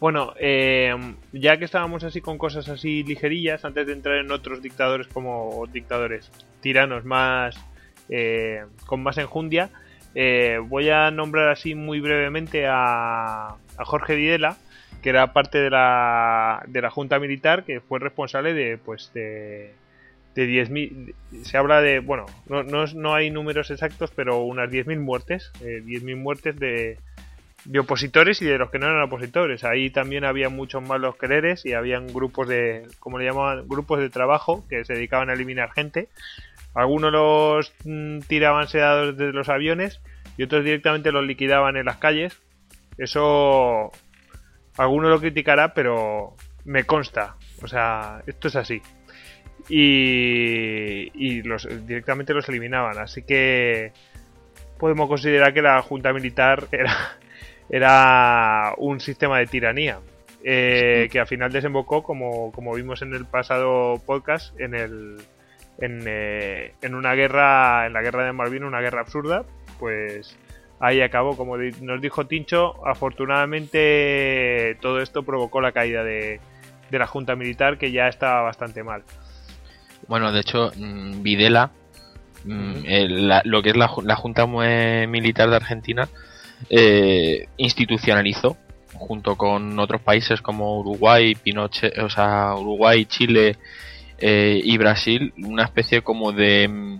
Bueno, 0.00 0.32
eh, 0.38 0.94
ya 1.32 1.56
que 1.56 1.64
estábamos 1.64 2.04
así 2.04 2.20
con 2.20 2.38
cosas 2.38 2.68
así 2.68 3.02
ligerillas, 3.02 3.64
antes 3.64 3.86
de 3.86 3.92
entrar 3.92 4.18
en 4.18 4.30
otros 4.30 4.62
dictadores 4.62 5.08
como 5.08 5.66
dictadores 5.72 6.30
tiranos 6.60 7.04
más 7.04 7.56
eh, 8.08 8.64
con 8.86 9.02
más 9.02 9.18
enjundia, 9.18 9.70
eh, 10.14 10.60
voy 10.64 10.88
a 10.88 11.10
nombrar 11.10 11.48
así 11.48 11.74
muy 11.74 12.00
brevemente 12.00 12.66
a, 12.68 13.48
a 13.48 13.84
Jorge 13.84 14.14
Videla, 14.14 14.56
que 15.02 15.10
era 15.10 15.32
parte 15.32 15.58
de 15.58 15.70
la, 15.70 16.62
de 16.68 16.80
la 16.80 16.90
junta 16.90 17.18
militar, 17.18 17.64
que 17.64 17.80
fue 17.80 17.98
responsable 17.98 18.54
de 18.54 18.78
pues 18.78 19.12
de, 19.14 19.74
de 20.34 20.48
10.000, 20.48 21.14
se 21.42 21.56
habla 21.56 21.80
de, 21.80 21.98
bueno, 21.98 22.26
no, 22.48 22.62
no, 22.62 22.86
no 22.86 23.14
hay 23.14 23.30
números 23.30 23.70
exactos, 23.72 24.12
pero 24.14 24.42
unas 24.42 24.70
10.000 24.70 25.00
muertes, 25.00 25.50
eh, 25.60 25.82
10.000 25.84 26.16
muertes 26.16 26.56
de, 26.58 26.98
de 27.68 27.80
opositores 27.80 28.40
y 28.40 28.46
de 28.46 28.56
los 28.56 28.70
que 28.70 28.78
no 28.78 28.86
eran 28.86 29.02
opositores. 29.02 29.62
Ahí 29.62 29.90
también 29.90 30.24
había 30.24 30.48
muchos 30.48 30.82
malos 30.82 31.16
quereres 31.16 31.66
y 31.66 31.74
habían 31.74 32.06
grupos 32.06 32.48
de, 32.48 32.86
como 32.98 33.18
le 33.18 33.26
llamaban, 33.26 33.68
grupos 33.68 34.00
de 34.00 34.08
trabajo 34.08 34.64
que 34.70 34.86
se 34.86 34.94
dedicaban 34.94 35.28
a 35.28 35.34
eliminar 35.34 35.70
gente. 35.72 36.08
Algunos 36.74 37.12
los 37.12 37.74
mm, 37.84 38.20
tiraban 38.20 38.68
sedados 38.68 39.18
desde 39.18 39.34
los 39.34 39.50
aviones 39.50 40.00
y 40.38 40.44
otros 40.44 40.64
directamente 40.64 41.12
los 41.12 41.26
liquidaban 41.26 41.76
en 41.76 41.84
las 41.84 41.98
calles. 41.98 42.40
Eso 42.96 43.92
alguno 44.78 45.10
lo 45.10 45.20
criticará, 45.20 45.74
pero 45.74 46.36
me 46.64 46.84
consta. 46.84 47.36
O 47.60 47.68
sea, 47.68 48.22
esto 48.26 48.48
es 48.48 48.56
así. 48.56 48.80
Y, 49.68 51.10
y 51.12 51.42
los, 51.42 51.68
directamente 51.86 52.32
los 52.32 52.48
eliminaban. 52.48 52.96
Así 52.96 53.24
que 53.24 53.92
podemos 54.78 55.06
considerar 55.06 55.52
que 55.52 55.60
la 55.60 55.82
Junta 55.82 56.14
Militar 56.14 56.66
era, 56.72 57.18
era 57.70 58.74
un 58.78 59.00
sistema 59.00 59.38
de 59.38 59.46
tiranía. 59.46 60.00
eh, 60.44 61.08
que 61.10 61.18
al 61.18 61.26
final 61.26 61.50
desembocó, 61.52 62.02
como, 62.04 62.52
como 62.52 62.72
vimos 62.74 63.02
en 63.02 63.12
el 63.12 63.24
pasado 63.26 64.00
podcast, 64.06 64.58
en 64.60 64.74
el 64.74 65.16
en, 65.80 66.02
eh, 66.06 66.74
en 66.80 66.94
una 66.94 67.14
guerra, 67.14 67.86
en 67.86 67.92
la 67.92 68.02
guerra 68.02 68.24
de 68.24 68.32
Malvinas, 68.32 68.68
una 68.68 68.80
guerra 68.80 69.00
absurda, 69.00 69.44
pues 69.80 70.36
ahí 70.80 71.00
acabó. 71.00 71.36
Como 71.36 71.56
nos 71.56 72.00
dijo 72.00 72.26
Tincho, 72.26 72.86
afortunadamente 72.86 74.76
todo 74.80 75.00
esto 75.00 75.22
provocó 75.22 75.60
la 75.60 75.72
caída 75.72 76.02
de, 76.04 76.40
de 76.90 76.98
la 76.98 77.06
Junta 77.06 77.34
Militar, 77.36 77.78
que 77.78 77.90
ya 77.92 78.08
estaba 78.08 78.42
bastante 78.42 78.82
mal. 78.82 79.02
Bueno, 80.06 80.32
de 80.32 80.40
hecho, 80.40 80.70
mm, 80.76 81.22
Videla, 81.22 81.70
mm, 82.44 82.72
la- 83.26 83.42
lo 83.44 83.62
que 83.62 83.70
es 83.70 83.76
la, 83.76 83.90
la 84.02 84.16
Junta 84.16 84.46
Militar 84.46 85.50
de 85.50 85.56
Argentina, 85.56 86.08
eh, 86.70 87.48
institucionalizó 87.56 88.56
junto 88.94 89.36
con 89.36 89.78
otros 89.78 90.00
países 90.00 90.40
como 90.42 90.80
Uruguay, 90.80 91.34
Pinochet, 91.34 91.98
o 91.98 92.10
sea, 92.10 92.54
Uruguay, 92.56 93.04
Chile 93.06 93.56
eh, 94.18 94.60
y 94.62 94.76
Brasil, 94.76 95.32
una 95.38 95.64
especie 95.64 96.02
como 96.02 96.32
de, 96.32 96.98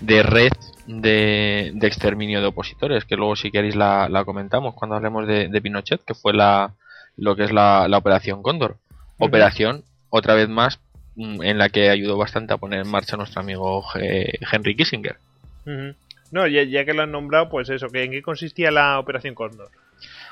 de 0.00 0.22
red 0.22 0.52
de, 0.86 1.72
de, 1.74 1.86
exterminio 1.86 2.40
de 2.40 2.48
opositores, 2.48 3.04
que 3.04 3.16
luego 3.16 3.36
si 3.36 3.50
queréis 3.50 3.76
la, 3.76 4.08
la 4.08 4.24
comentamos 4.24 4.74
cuando 4.74 4.96
hablemos 4.96 5.26
de, 5.26 5.48
de, 5.48 5.60
Pinochet, 5.60 6.04
que 6.04 6.14
fue 6.14 6.32
la, 6.32 6.74
lo 7.16 7.36
que 7.36 7.44
es 7.44 7.52
la, 7.52 7.86
la 7.88 7.98
Operación 7.98 8.42
Cóndor. 8.42 8.78
Operación, 9.18 9.84
otra 10.10 10.34
vez 10.34 10.48
más, 10.48 10.80
mm, 11.14 11.42
en 11.42 11.58
la 11.58 11.68
que 11.68 11.90
ayudó 11.90 12.16
bastante 12.16 12.54
a 12.54 12.58
poner 12.58 12.80
en 12.80 12.90
marcha 12.90 13.16
nuestro 13.16 13.40
amigo 13.40 13.84
Henry 13.94 14.76
Kissinger. 14.76 15.16
Uh 15.64 15.70
-huh. 15.70 15.94
No, 16.30 16.46
ya, 16.46 16.62
ya, 16.64 16.84
que 16.84 16.92
lo 16.92 17.02
han 17.02 17.12
nombrado, 17.12 17.48
pues 17.48 17.68
eso, 17.68 17.86
¿en 17.92 18.10
qué 18.10 18.22
consistía 18.22 18.70
la 18.70 18.98
Operación 18.98 19.34
Cóndor? 19.34 19.70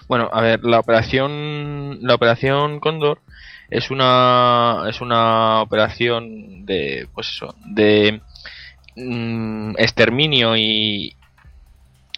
Bueno, 0.07 0.29
a 0.33 0.43
ver, 0.43 0.65
la 0.65 0.81
operación 0.81 1.99
la 2.03 2.15
operación 2.15 2.81
Cóndor 2.81 3.21
es 3.71 3.91
una 3.91 4.85
es 4.89 5.01
una 5.01 5.63
operación 5.63 6.67
de 6.67 7.09
pues 7.15 7.29
eso, 7.29 7.55
de 7.65 8.21
mm, 8.97 9.73
exterminio 9.79 10.57
y 10.57 11.17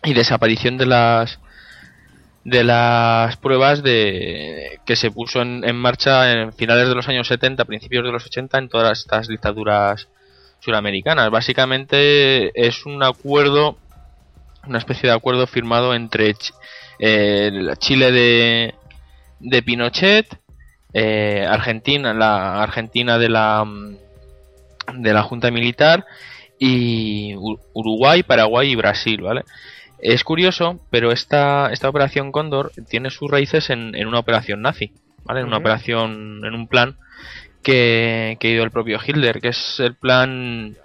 y 0.02 0.14
desaparición 0.14 0.78
de 0.78 0.86
las 0.86 1.38
de 2.44 2.64
las 2.64 3.36
pruebas 3.36 3.82
de 3.82 4.80
que 4.84 4.96
se 4.96 5.10
puso 5.10 5.42
en, 5.42 5.64
en, 5.64 5.76
marcha 5.76 6.32
en 6.32 6.52
finales 6.52 6.88
de 6.88 6.94
los 6.94 7.08
años 7.08 7.26
70, 7.28 7.64
principios 7.64 8.04
de 8.04 8.12
los 8.12 8.24
80 8.24 8.58
en 8.58 8.68
todas 8.68 9.00
estas 9.00 9.28
dictaduras 9.28 10.08
suramericanas. 10.60 11.30
Básicamente 11.30 12.50
es 12.54 12.86
un 12.86 13.02
acuerdo, 13.02 13.78
una 14.66 14.78
especie 14.78 15.08
de 15.08 15.14
acuerdo 15.14 15.46
firmado 15.46 15.94
entre 15.94 16.34
eh, 16.98 17.50
Chile 17.78 18.12
de, 18.12 18.74
de 19.40 19.62
Pinochet, 19.62 20.26
eh, 20.92 21.46
Argentina, 21.48 22.14
la 22.14 22.62
Argentina 22.62 23.18
de 23.18 23.28
la 23.28 23.64
de 24.94 25.12
la 25.12 25.22
Junta 25.22 25.50
Militar 25.50 26.04
y 26.58 27.34
Uruguay, 27.74 28.22
Paraguay 28.22 28.70
y 28.70 28.76
Brasil, 28.76 29.20
¿vale? 29.20 29.42
Es 29.98 30.24
curioso, 30.24 30.80
pero 30.90 31.10
esta, 31.10 31.70
esta 31.72 31.88
operación 31.88 32.32
Cóndor 32.32 32.72
tiene 32.88 33.10
sus 33.10 33.30
raíces 33.30 33.70
en, 33.70 33.94
en 33.94 34.06
una 34.06 34.18
operación 34.20 34.62
nazi, 34.62 34.92
¿vale? 35.24 35.40
En 35.40 35.46
una 35.46 35.56
uh 35.56 35.58
-huh. 35.58 35.62
operación, 35.62 36.40
en 36.44 36.54
un 36.54 36.68
plan 36.68 36.96
que, 37.66 38.36
que 38.38 38.62
el 38.62 38.70
propio 38.70 39.00
Hitler, 39.04 39.40
que 39.40 39.48
es 39.48 39.80
el 39.80 39.96
plan... 39.96 40.76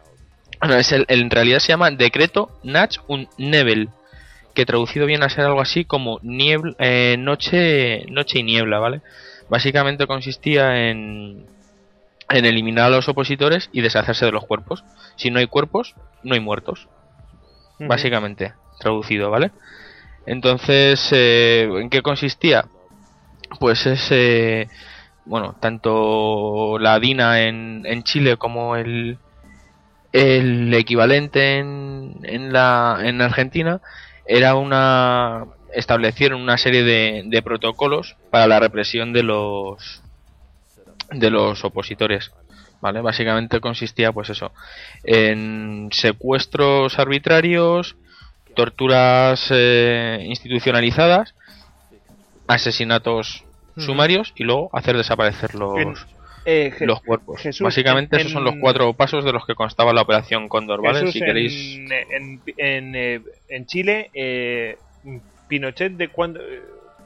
Bueno, 0.59 0.75
es 0.77 0.91
el, 0.91 1.05
en 1.09 1.29
realidad 1.29 1.59
se 1.59 1.67
llama 1.67 1.91
Decreto 1.91 2.49
Nach 2.63 2.97
und 3.07 3.27
Nebel, 3.37 3.89
que 4.55 4.65
traducido 4.65 5.05
viene 5.05 5.25
a 5.25 5.29
ser 5.29 5.45
algo 5.45 5.61
así 5.61 5.85
como 5.85 6.19
niebla, 6.23 6.73
eh, 6.79 7.17
noche, 7.19 8.07
noche 8.09 8.39
y 8.39 8.43
niebla, 8.43 8.79
¿vale? 8.79 9.01
Básicamente 9.47 10.07
consistía 10.07 10.89
en, 10.89 11.45
en 12.29 12.45
eliminar 12.45 12.85
a 12.85 12.95
los 12.95 13.07
opositores 13.09 13.69
y 13.71 13.81
deshacerse 13.81 14.25
de 14.25 14.31
los 14.31 14.45
cuerpos. 14.45 14.83
Si 15.17 15.29
no 15.29 15.37
hay 15.37 15.45
cuerpos, 15.45 15.93
no 16.23 16.33
hay 16.33 16.39
muertos. 16.39 16.87
Uh 17.77 17.83
-huh. 17.83 17.87
Básicamente, 17.89 18.53
traducido, 18.79 19.29
¿vale? 19.29 19.51
Entonces, 20.25 21.09
eh, 21.11 21.69
¿en 21.79 21.91
qué 21.91 22.01
consistía? 22.01 22.65
Pues 23.59 23.85
es, 23.85 24.07
eh, 24.09 24.67
bueno, 25.26 25.56
tanto 25.60 26.77
la 26.80 26.99
DINA 26.99 27.41
en, 27.41 27.84
en 27.85 28.03
Chile 28.03 28.38
como 28.38 28.76
el, 28.76 29.18
el 30.11 30.73
equivalente 30.73 31.57
en, 31.60 32.19
en, 32.23 32.52
la, 32.52 32.99
en 33.03 33.22
Argentina 33.22 33.81
era 34.26 34.56
una 34.56 35.45
establecieron 35.73 36.41
una 36.41 36.57
serie 36.57 36.84
de, 36.84 37.23
de, 37.26 37.41
protocolos 37.41 38.18
para 38.30 38.45
la 38.48 38.60
represión 38.60 39.14
de 39.14 39.23
los 39.23 40.02
de 41.11 41.30
los 41.30 41.64
opositores 41.64 42.31
vale 42.81 42.99
básicamente 42.99 43.61
consistía 43.61 44.11
pues 44.11 44.30
eso 44.30 44.52
en 45.03 45.89
secuestros 45.93 46.99
arbitrarios 46.99 47.95
torturas 48.53 49.48
eh, 49.49 50.26
institucionalizadas 50.27 51.35
asesinatos 52.48 53.45
sumarios 53.77 54.34
y 54.35 54.43
luego 54.43 54.69
hacer 54.73 54.98
desaparecer 54.98 55.56
los 55.56 56.06
eh, 56.45 56.73
los 56.80 57.02
cuerpos. 57.02 57.39
Jesús, 57.39 57.64
Básicamente 57.64 58.15
en, 58.15 58.22
esos 58.22 58.31
son 58.34 58.43
los 58.43 58.56
cuatro 58.60 58.93
pasos 58.93 59.23
de 59.23 59.31
los 59.31 59.45
que 59.45 59.53
constaba 59.53 59.93
la 59.93 60.02
operación 60.02 60.49
Cóndor, 60.49 60.81
¿vale? 60.81 60.99
Jesús, 60.99 61.14
si 61.14 61.19
queréis. 61.19 61.77
En, 62.10 62.41
en, 62.57 62.95
eh, 62.95 63.22
en 63.48 63.65
Chile, 63.68 64.10
eh, 64.14 64.77
Pinochet 65.48 65.93
de 65.93 66.07
cuándo 66.07 66.39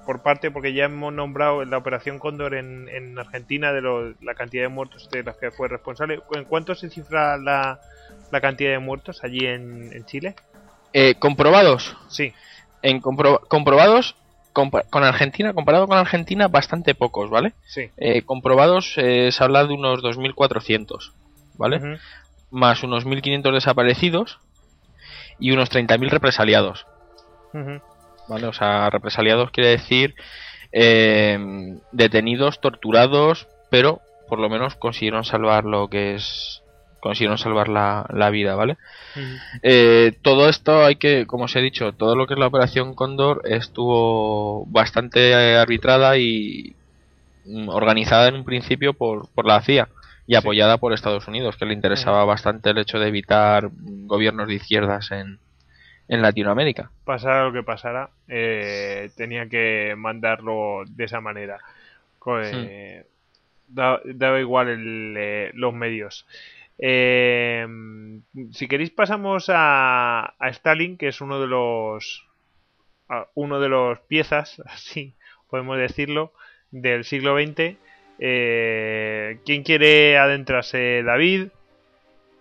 por 0.06 0.22
parte, 0.22 0.52
porque 0.52 0.74
ya 0.74 0.86
hemos 0.86 1.12
nombrado 1.12 1.66
la 1.66 1.78
operación 1.78 2.20
Cóndor 2.20 2.54
en, 2.54 2.88
en 2.90 3.18
Argentina 3.18 3.74
de 3.74 3.82
lo, 3.82 4.14
la 4.22 4.36
cantidad 4.36 4.64
de 4.64 4.70
muertos 4.70 5.10
de 5.10 5.24
las 5.24 5.36
que 5.38 5.52
fue 5.52 5.68
responsable. 5.68 6.22
¿En 6.34 6.46
cuánto 6.46 6.76
se 6.76 6.90
cifra 6.90 7.38
la, 7.38 7.80
la 8.32 8.42
cantidad 8.42 8.72
de 8.72 8.80
muertos 8.80 9.24
allí 9.24 9.46
en, 9.46 9.92
en 9.92 10.06
Chile? 10.06 10.36
Eh, 10.94 11.16
¿Comprobados? 11.16 11.98
Sí. 12.08 12.34
En 12.82 13.02
compro 13.02 13.42
comprobados 13.48 14.16
con 14.56 15.04
Argentina, 15.04 15.54
comparado 15.54 15.86
con 15.88 15.98
Argentina, 15.98 16.48
bastante 16.48 16.96
pocos, 16.96 17.30
¿vale? 17.30 17.54
Sí. 17.66 17.90
Eh, 17.98 18.22
comprobados 18.22 18.94
eh, 18.96 19.32
se 19.32 19.44
habla 19.44 19.66
de 19.66 19.74
unos 19.74 20.02
2.400, 20.02 21.12
¿vale? 21.58 21.78
Uh 21.78 21.80
-huh. 21.82 22.00
Más 22.52 22.82
unos 22.84 23.06
1.500 23.06 23.54
desaparecidos 23.54 24.40
y 25.40 25.52
unos 25.52 25.70
30.000 25.70 26.10
represaliados. 26.10 26.88
Uh 27.54 27.58
-huh. 27.58 27.82
¿Vale? 28.30 28.48
O 28.48 28.54
sea, 28.54 28.90
represaliados 28.90 29.52
quiere 29.52 29.72
decir 29.72 30.16
eh, 30.72 31.38
detenidos, 31.92 32.62
torturados, 32.62 33.48
pero 33.70 34.00
por 34.30 34.40
lo 34.40 34.50
menos 34.50 34.76
consiguieron 34.76 35.26
salvar 35.26 35.66
lo 35.66 35.90
que 35.90 36.16
es 36.16 36.64
consiguieron 37.06 37.38
salvar 37.38 37.70
la, 37.70 38.08
la 38.10 38.32
vida, 38.32 38.56
¿vale? 38.56 38.78
Uh 39.16 39.20
-huh. 39.20 39.40
eh, 39.62 40.14
todo 40.24 40.50
esto 40.50 40.84
hay 40.84 40.96
que, 40.96 41.28
como 41.28 41.44
os 41.44 41.56
he 41.56 41.62
dicho, 41.62 41.94
todo 41.94 42.16
lo 42.16 42.26
que 42.26 42.34
es 42.34 42.40
la 42.40 42.48
operación 42.48 42.96
Cóndor 42.96 43.44
estuvo 43.46 44.66
bastante 44.66 45.36
arbitrada 45.56 46.18
y 46.18 46.74
mm, 47.46 47.70
organizada 47.70 48.28
en 48.28 48.36
un 48.36 48.44
principio 48.44 48.94
por, 48.94 49.30
por 49.36 49.46
la 49.46 49.62
CIA 49.62 49.88
y 50.26 50.34
sí. 50.34 50.38
apoyada 50.38 50.80
por 50.80 50.94
Estados 50.94 51.28
Unidos, 51.28 51.58
que 51.58 51.68
le 51.68 51.76
interesaba 51.76 52.26
bastante 52.26 52.72
el 52.72 52.80
hecho 52.80 52.98
de 52.98 53.10
evitar 53.10 53.70
gobiernos 54.08 54.48
de 54.48 54.56
izquierdas 54.56 55.12
en, 55.12 55.38
en 56.08 56.22
Latinoamérica. 56.24 56.90
Pasara 57.04 57.44
lo 57.46 57.54
que 57.54 57.62
pasara, 57.62 58.10
eh, 58.28 59.12
tenía 59.16 59.48
que 59.48 59.94
mandarlo 59.96 60.84
de 60.88 61.04
esa 61.04 61.22
manera. 61.22 61.60
Eh, 62.42 63.04
sí. 63.04 63.08
daba, 63.68 64.02
daba 64.06 64.40
igual 64.40 64.70
el, 64.70 65.16
eh, 65.16 65.52
los 65.54 65.72
medios. 65.72 66.26
Eh, 66.78 67.66
si 68.52 68.68
queréis 68.68 68.92
pasamos 68.92 69.50
a, 69.50 70.36
a, 70.38 70.50
Stalin, 70.50 70.98
que 70.98 71.08
es 71.08 71.22
uno 71.22 71.40
de 71.40 71.48
los 71.48 72.28
uno 73.36 73.60
de 73.60 73.70
los 73.70 74.00
piezas, 74.02 74.60
así 74.66 75.16
podemos 75.50 75.78
decirlo, 75.78 76.34
del 76.72 77.04
siglo 77.04 77.38
XX. 77.38 77.78
Eh, 78.20 79.40
¿Quién 79.46 79.64
quiere 79.64 80.18
adentrarse? 80.18 81.04
David, 81.04 81.50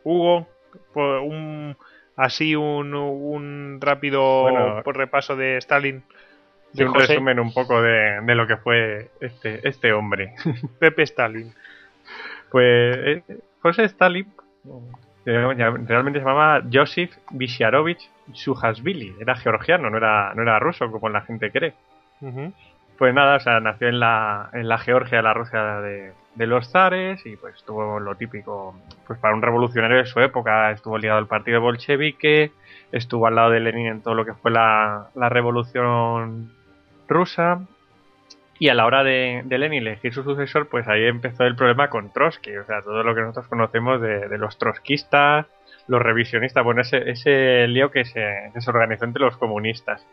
Hugo, 0.05 0.49
un 0.95 1.77
así 2.17 2.55
un, 2.55 2.95
un 2.95 3.79
rápido 3.81 4.43
bueno, 4.43 4.83
repaso 4.83 5.37
de 5.37 5.59
Stalin. 5.59 6.03
De 6.73 6.85
un 6.85 6.93
José. 6.93 7.07
resumen 7.07 7.39
un 7.39 7.53
poco 7.53 7.81
de, 7.81 8.21
de, 8.21 8.35
lo 8.35 8.47
que 8.47 8.57
fue 8.57 9.11
este, 9.21 9.67
este 9.69 9.93
hombre. 9.93 10.35
Pepe 10.81 11.05
Stalin. 11.05 11.53
Pues 12.51 12.97
eh, 12.97 13.23
José 13.65 13.85
Stalin 13.85 14.27
realmente 15.25 16.19
se 16.19 16.25
llamaba 16.25 16.63
Joseph 16.71 17.13
Vishyarovich 17.31 18.11
Suhasvili. 18.35 19.15
Era 19.19 19.37
georgiano, 19.37 19.89
no 19.89 19.97
era, 19.97 20.35
no 20.35 20.43
era 20.43 20.59
ruso 20.59 20.91
como 20.91 21.09
la 21.09 21.23
gente 21.23 21.51
cree. 21.51 21.73
Uh 22.21 22.29
-huh. 22.29 22.53
Pues 22.99 23.15
nada, 23.15 23.37
o 23.37 23.41
sea, 23.41 23.61
nació 23.61 23.89
en 23.89 24.01
la, 24.01 24.51
en 24.53 24.69
la 24.69 24.77
Georgia, 24.77 25.23
la 25.23 25.33
Rusia 25.33 25.81
de, 25.81 26.13
de 26.35 26.47
los 26.47 26.71
zares 26.71 27.25
y 27.25 27.37
pues 27.37 27.65
tuvo 27.65 27.99
lo 28.01 28.15
típico, 28.17 28.75
pues 29.07 29.19
para 29.19 29.35
un 29.35 29.41
revolucionario 29.41 29.97
de 29.97 30.07
su 30.07 30.21
época, 30.21 30.71
estuvo 30.71 30.99
ligado 30.99 31.19
al 31.19 31.27
partido 31.27 31.63
bolchevique, 31.63 32.53
estuvo 32.93 33.27
al 33.27 33.35
lado 33.35 33.51
de 33.51 33.61
Lenin 33.61 33.87
en 33.87 34.03
todo 34.03 34.15
lo 34.15 34.27
que 34.27 34.35
fue 34.35 34.51
la, 34.51 35.09
la 35.15 35.31
revolución 35.31 36.53
rusa 37.09 37.63
y 38.65 38.71
a 38.71 38.75
la 38.75 38.87
hora 38.87 39.05
de, 39.05 39.45
Lenin 39.47 39.87
elegir 39.87 40.15
su 40.15 40.23
sucesor, 40.23 40.71
pues 40.71 40.89
ahí 40.89 41.05
empezó 41.05 41.45
el 41.45 41.55
problema 41.55 41.91
con 41.91 42.11
Trotsky, 42.11 42.57
o 42.57 42.65
sea, 42.65 42.81
todo 42.81 43.03
lo 43.03 43.15
que 43.15 43.21
nosotros 43.21 43.47
conocemos 43.49 44.01
de, 44.01 44.27
de 44.27 44.39
los 44.39 44.57
trotskistas, 44.57 45.45
los 45.87 46.01
revisionistas, 46.01 46.65
bueno, 46.65 46.81
ese, 46.81 47.11
ese 47.11 47.69
lío 47.69 47.91
que 47.91 48.07
se, 48.07 48.23
que 48.55 48.71
organizó 48.71 49.05
entre 49.05 49.23
los 49.23 49.37
comunistas. 49.37 50.07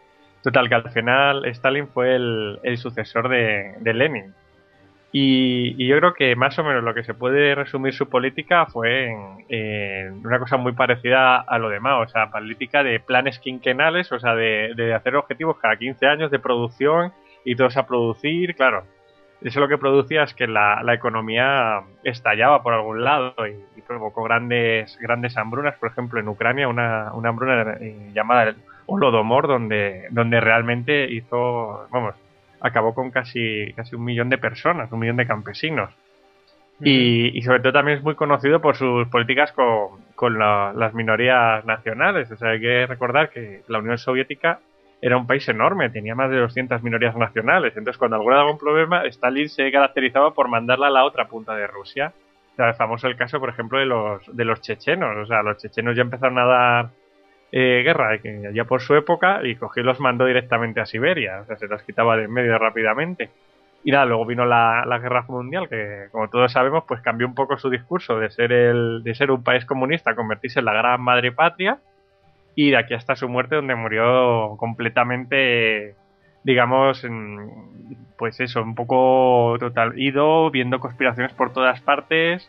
Total, 0.43 0.67
que 0.67 0.75
al 0.75 0.91
final 0.91 1.45
Stalin 1.45 1.87
fue 1.87 2.13
el, 2.13 2.59
sucesor 2.75 3.29
de, 3.29 3.93
Lenin. 3.93 4.33
Y, 5.13 5.81
y, 5.81 5.87
yo 5.87 5.97
creo 5.99 6.13
que 6.13 6.35
más 6.35 6.59
o 6.59 6.65
menos 6.65 6.83
lo 6.83 6.93
que 6.93 7.05
se 7.05 7.13
puede 7.13 7.55
resumir 7.55 7.93
su 7.93 8.09
política 8.09 8.65
fue 8.65 9.13
en 9.47 10.25
una 10.25 10.39
cosa 10.39 10.57
muy 10.57 10.73
parecida 10.73 11.37
a 11.39 11.57
lo 11.57 11.69
demás, 11.69 12.05
o 12.05 12.11
sea, 12.11 12.29
política 12.29 12.83
de 12.83 12.99
planes 12.99 13.39
quinquenales, 13.39 14.11
o 14.11 14.19
sea, 14.19 14.35
de, 14.35 14.73
de 14.75 14.93
hacer 14.93 15.15
objetivos 15.15 15.57
cada 15.57 15.77
15 15.77 16.05
años 16.05 16.31
de 16.31 16.39
producción 16.39 17.13
y 17.45 17.55
todos 17.55 17.77
a 17.77 17.85
producir, 17.87 18.55
claro. 18.55 18.83
Eso 19.41 19.59
lo 19.59 19.67
que 19.67 19.79
producía 19.79 20.21
es 20.21 20.35
que 20.35 20.45
la, 20.45 20.83
la 20.83 20.93
economía 20.93 21.81
estallaba 22.03 22.61
por 22.61 22.73
algún 22.75 23.03
lado 23.03 23.33
y, 23.47 23.55
y 23.75 23.81
provocó 23.81 24.23
grandes, 24.23 24.95
grandes 25.01 25.35
hambrunas. 25.35 25.75
Por 25.79 25.89
ejemplo, 25.89 26.19
en 26.19 26.27
Ucrania, 26.27 26.67
una, 26.67 27.11
una 27.13 27.29
hambruna 27.29 27.77
eh, 27.79 28.11
llamada 28.13 28.43
el 28.49 28.55
Holodomor, 28.85 29.47
donde, 29.47 30.05
donde 30.11 30.39
realmente 30.41 31.11
hizo, 31.11 31.87
vamos, 31.89 32.13
acabó 32.59 32.93
con 32.93 33.09
casi, 33.09 33.73
casi 33.73 33.95
un 33.95 34.03
millón 34.03 34.29
de 34.29 34.37
personas, 34.37 34.91
un 34.91 34.99
millón 34.99 35.17
de 35.17 35.25
campesinos. 35.25 35.89
Y, 36.83 37.35
y 37.35 37.41
sobre 37.41 37.61
todo 37.61 37.73
también 37.73 37.97
es 37.99 38.03
muy 38.03 38.15
conocido 38.15 38.59
por 38.61 38.75
sus 38.75 39.07
políticas 39.07 39.51
con, 39.53 40.03
con 40.13 40.37
la- 40.37 40.73
las 40.75 40.93
minorías 40.93 41.65
nacionales. 41.65 42.29
O 42.31 42.37
sea, 42.37 42.49
hay 42.49 42.59
que 42.59 42.85
recordar 42.85 43.29
que 43.29 43.61
la 43.67 43.79
Unión 43.79 43.97
Soviética 43.97 44.59
era 45.01 45.17
un 45.17 45.25
país 45.25 45.47
enorme, 45.49 45.89
tenía 45.89 46.13
más 46.13 46.29
de 46.29 46.37
200 46.37 46.83
minorías 46.83 47.15
nacionales. 47.15 47.75
Entonces, 47.75 47.97
cuando 47.97 48.17
alguna 48.17 48.37
daba 48.37 48.51
un 48.51 48.59
problema, 48.59 49.03
Stalin 49.05 49.49
se 49.49 49.71
caracterizaba 49.71 50.33
por 50.33 50.47
mandarla 50.47 50.87
a 50.87 50.91
la 50.91 51.05
otra 51.05 51.27
punta 51.27 51.55
de 51.55 51.65
Rusia. 51.65 52.13
O 52.53 52.55
sea, 52.55 52.69
es 52.69 52.77
famoso 52.77 53.07
el 53.07 53.17
caso, 53.17 53.39
por 53.39 53.49
ejemplo, 53.49 53.79
de 53.79 53.87
los, 53.87 54.35
de 54.35 54.45
los 54.45 54.61
chechenos. 54.61 55.17
O 55.17 55.25
sea, 55.25 55.41
los 55.41 55.57
chechenos 55.57 55.95
ya 55.95 56.03
empezaron 56.03 56.37
a 56.37 56.45
dar 56.45 56.89
eh, 57.51 57.81
guerra 57.83 58.19
ya 58.53 58.63
por 58.65 58.81
su 58.81 58.95
época 58.95 59.41
y 59.43 59.55
cogió 59.55 59.81
y 59.81 59.85
los 59.85 59.99
mandó 59.99 60.25
directamente 60.25 60.79
a 60.81 60.85
Siberia. 60.85 61.41
O 61.41 61.45
sea, 61.45 61.55
se 61.55 61.67
los 61.67 61.81
quitaba 61.81 62.15
de 62.15 62.25
en 62.25 62.33
medio 62.33 62.55
rápidamente. 62.59 63.31
Y 63.83 63.91
nada, 63.91 64.05
luego 64.05 64.27
vino 64.27 64.45
la, 64.45 64.85
la 64.85 64.99
guerra 64.99 65.25
mundial, 65.27 65.67
que 65.67 66.09
como 66.11 66.29
todos 66.29 66.51
sabemos, 66.51 66.83
pues 66.87 67.01
cambió 67.01 67.25
un 67.25 67.33
poco 67.33 67.57
su 67.57 67.71
discurso 67.71 68.19
de 68.19 68.29
ser 68.29 68.51
el, 68.51 69.01
de 69.03 69.15
ser 69.15 69.31
un 69.31 69.43
país 69.43 69.65
comunista 69.65 70.13
convertirse 70.13 70.59
en 70.59 70.65
la 70.65 70.73
gran 70.73 71.01
madre 71.01 71.31
patria. 71.31 71.79
Y 72.63 72.69
de 72.69 72.77
aquí 72.77 72.93
hasta 72.93 73.15
su 73.15 73.27
muerte, 73.27 73.55
donde 73.55 73.73
murió 73.73 74.55
completamente, 74.57 75.95
digamos, 76.43 77.03
pues 78.17 78.39
eso, 78.39 78.61
un 78.61 78.75
poco 78.75 79.55
total 79.59 79.97
ido, 79.99 80.51
viendo 80.51 80.79
conspiraciones 80.79 81.33
por 81.33 81.53
todas 81.53 81.81
partes. 81.81 82.47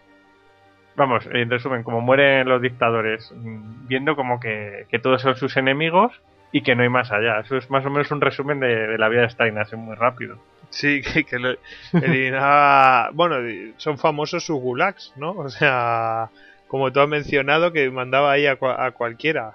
Vamos, 0.97 1.27
en 1.33 1.49
resumen, 1.49 1.83
como 1.83 2.03
mueren 2.03 2.47
los 2.47 2.61
dictadores, 2.61 3.33
mm, 3.35 3.89
viendo 3.89 4.15
como 4.15 4.39
que, 4.39 4.85
que 4.91 4.99
todos 4.99 5.23
son 5.23 5.35
sus 5.35 5.57
enemigos 5.57 6.13
y 6.53 6.61
que 6.61 6.75
no 6.77 6.83
hay 6.83 6.91
más 6.91 7.11
allá. 7.11 7.41
Eso 7.41 7.57
es 7.57 7.71
más 7.71 7.87
o 7.87 7.89
menos 7.89 8.11
un 8.11 8.21
resumen 8.21 8.61
de, 8.61 8.99
la 8.99 9.09
vida 9.09 9.23
de 9.23 9.29
Stalin, 9.29 9.57
así 9.57 9.77
muy 9.77 9.97
rápido. 9.97 10.37
Sí, 10.69 11.01
que, 11.15 11.25
que 11.25 11.39
lo- 11.39 11.57
bueno, 13.15 13.37
son 13.79 13.97
famosos 13.97 14.45
sus 14.45 14.61
gulags, 14.61 15.15
¿no? 15.17 15.31
O 15.31 15.49
sea, 15.49 16.29
como 16.69 16.93
tú 16.93 17.01
has 17.01 17.09
mencionado, 17.09 17.73
que 17.73 17.91
mandaba 17.91 18.33
ahí 18.33 18.47
a, 18.47 18.59
a 18.61 18.91
cualquiera. 18.91 19.55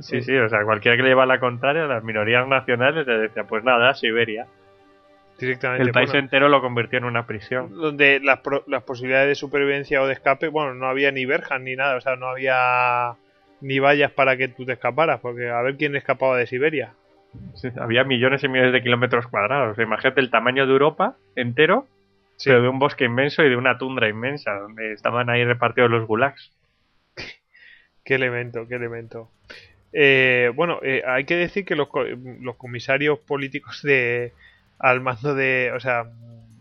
Sí, 0.00 0.22
sí, 0.22 0.36
o 0.36 0.48
sea, 0.48 0.64
cualquiera 0.64 0.96
que 0.96 1.02
le 1.02 1.08
lleva 1.10 1.26
la 1.26 1.40
contraria, 1.40 1.86
las 1.86 2.04
minorías 2.04 2.46
nacionales 2.46 3.06
le 3.06 3.18
decía, 3.18 3.44
pues 3.44 3.64
nada, 3.64 3.94
Siberia. 3.94 4.46
Directamente. 5.38 5.82
El 5.82 5.92
país 5.92 6.10
bueno, 6.10 6.24
entero 6.24 6.48
lo 6.48 6.60
convirtió 6.60 6.98
en 6.98 7.04
una 7.04 7.26
prisión. 7.26 7.74
donde 7.74 8.20
las, 8.20 8.40
pro- 8.40 8.62
las 8.68 8.84
posibilidades 8.84 9.28
de 9.28 9.34
supervivencia 9.34 10.00
o 10.00 10.06
de 10.06 10.12
escape, 10.12 10.48
bueno, 10.48 10.74
no 10.74 10.86
había 10.86 11.10
ni 11.10 11.24
verjas 11.24 11.60
ni 11.60 11.74
nada, 11.74 11.96
o 11.96 12.00
sea, 12.00 12.16
no 12.16 12.28
había 12.28 13.14
ni 13.60 13.78
vallas 13.80 14.12
para 14.12 14.36
que 14.36 14.48
tú 14.48 14.64
te 14.64 14.72
escaparas, 14.72 15.20
porque 15.20 15.48
a 15.48 15.60
ver 15.62 15.76
quién 15.76 15.96
escapaba 15.96 16.36
de 16.36 16.46
Siberia. 16.46 16.94
Sí, 17.54 17.68
había 17.80 18.04
millones 18.04 18.44
y 18.44 18.48
millones 18.48 18.72
de 18.72 18.82
kilómetros 18.82 19.26
cuadrados. 19.26 19.78
Imagínate 19.78 20.20
el 20.20 20.30
tamaño 20.30 20.66
de 20.66 20.72
Europa 20.72 21.16
entero, 21.34 21.86
pero 22.44 22.60
de 22.62 22.68
un 22.68 22.78
bosque 22.78 23.04
inmenso 23.06 23.42
y 23.42 23.48
de 23.48 23.56
una 23.56 23.78
tundra 23.78 24.08
inmensa, 24.08 24.52
donde 24.54 24.92
estaban 24.92 25.28
ahí 25.30 25.44
repartidos 25.44 25.90
los 25.90 26.06
gulags. 26.06 26.52
Qué 28.04 28.14
elemento, 28.16 28.66
qué 28.68 28.74
elemento. 28.74 29.30
Eh, 29.92 30.50
bueno, 30.54 30.80
eh, 30.82 31.02
hay 31.06 31.24
que 31.24 31.36
decir 31.36 31.64
que 31.64 31.76
los, 31.76 31.88
los 32.40 32.56
comisarios 32.56 33.18
políticos 33.20 33.82
de 33.82 34.32
al 34.78 35.00
mando 35.00 35.34
de, 35.34 35.72
o 35.74 35.80
sea, 35.80 36.06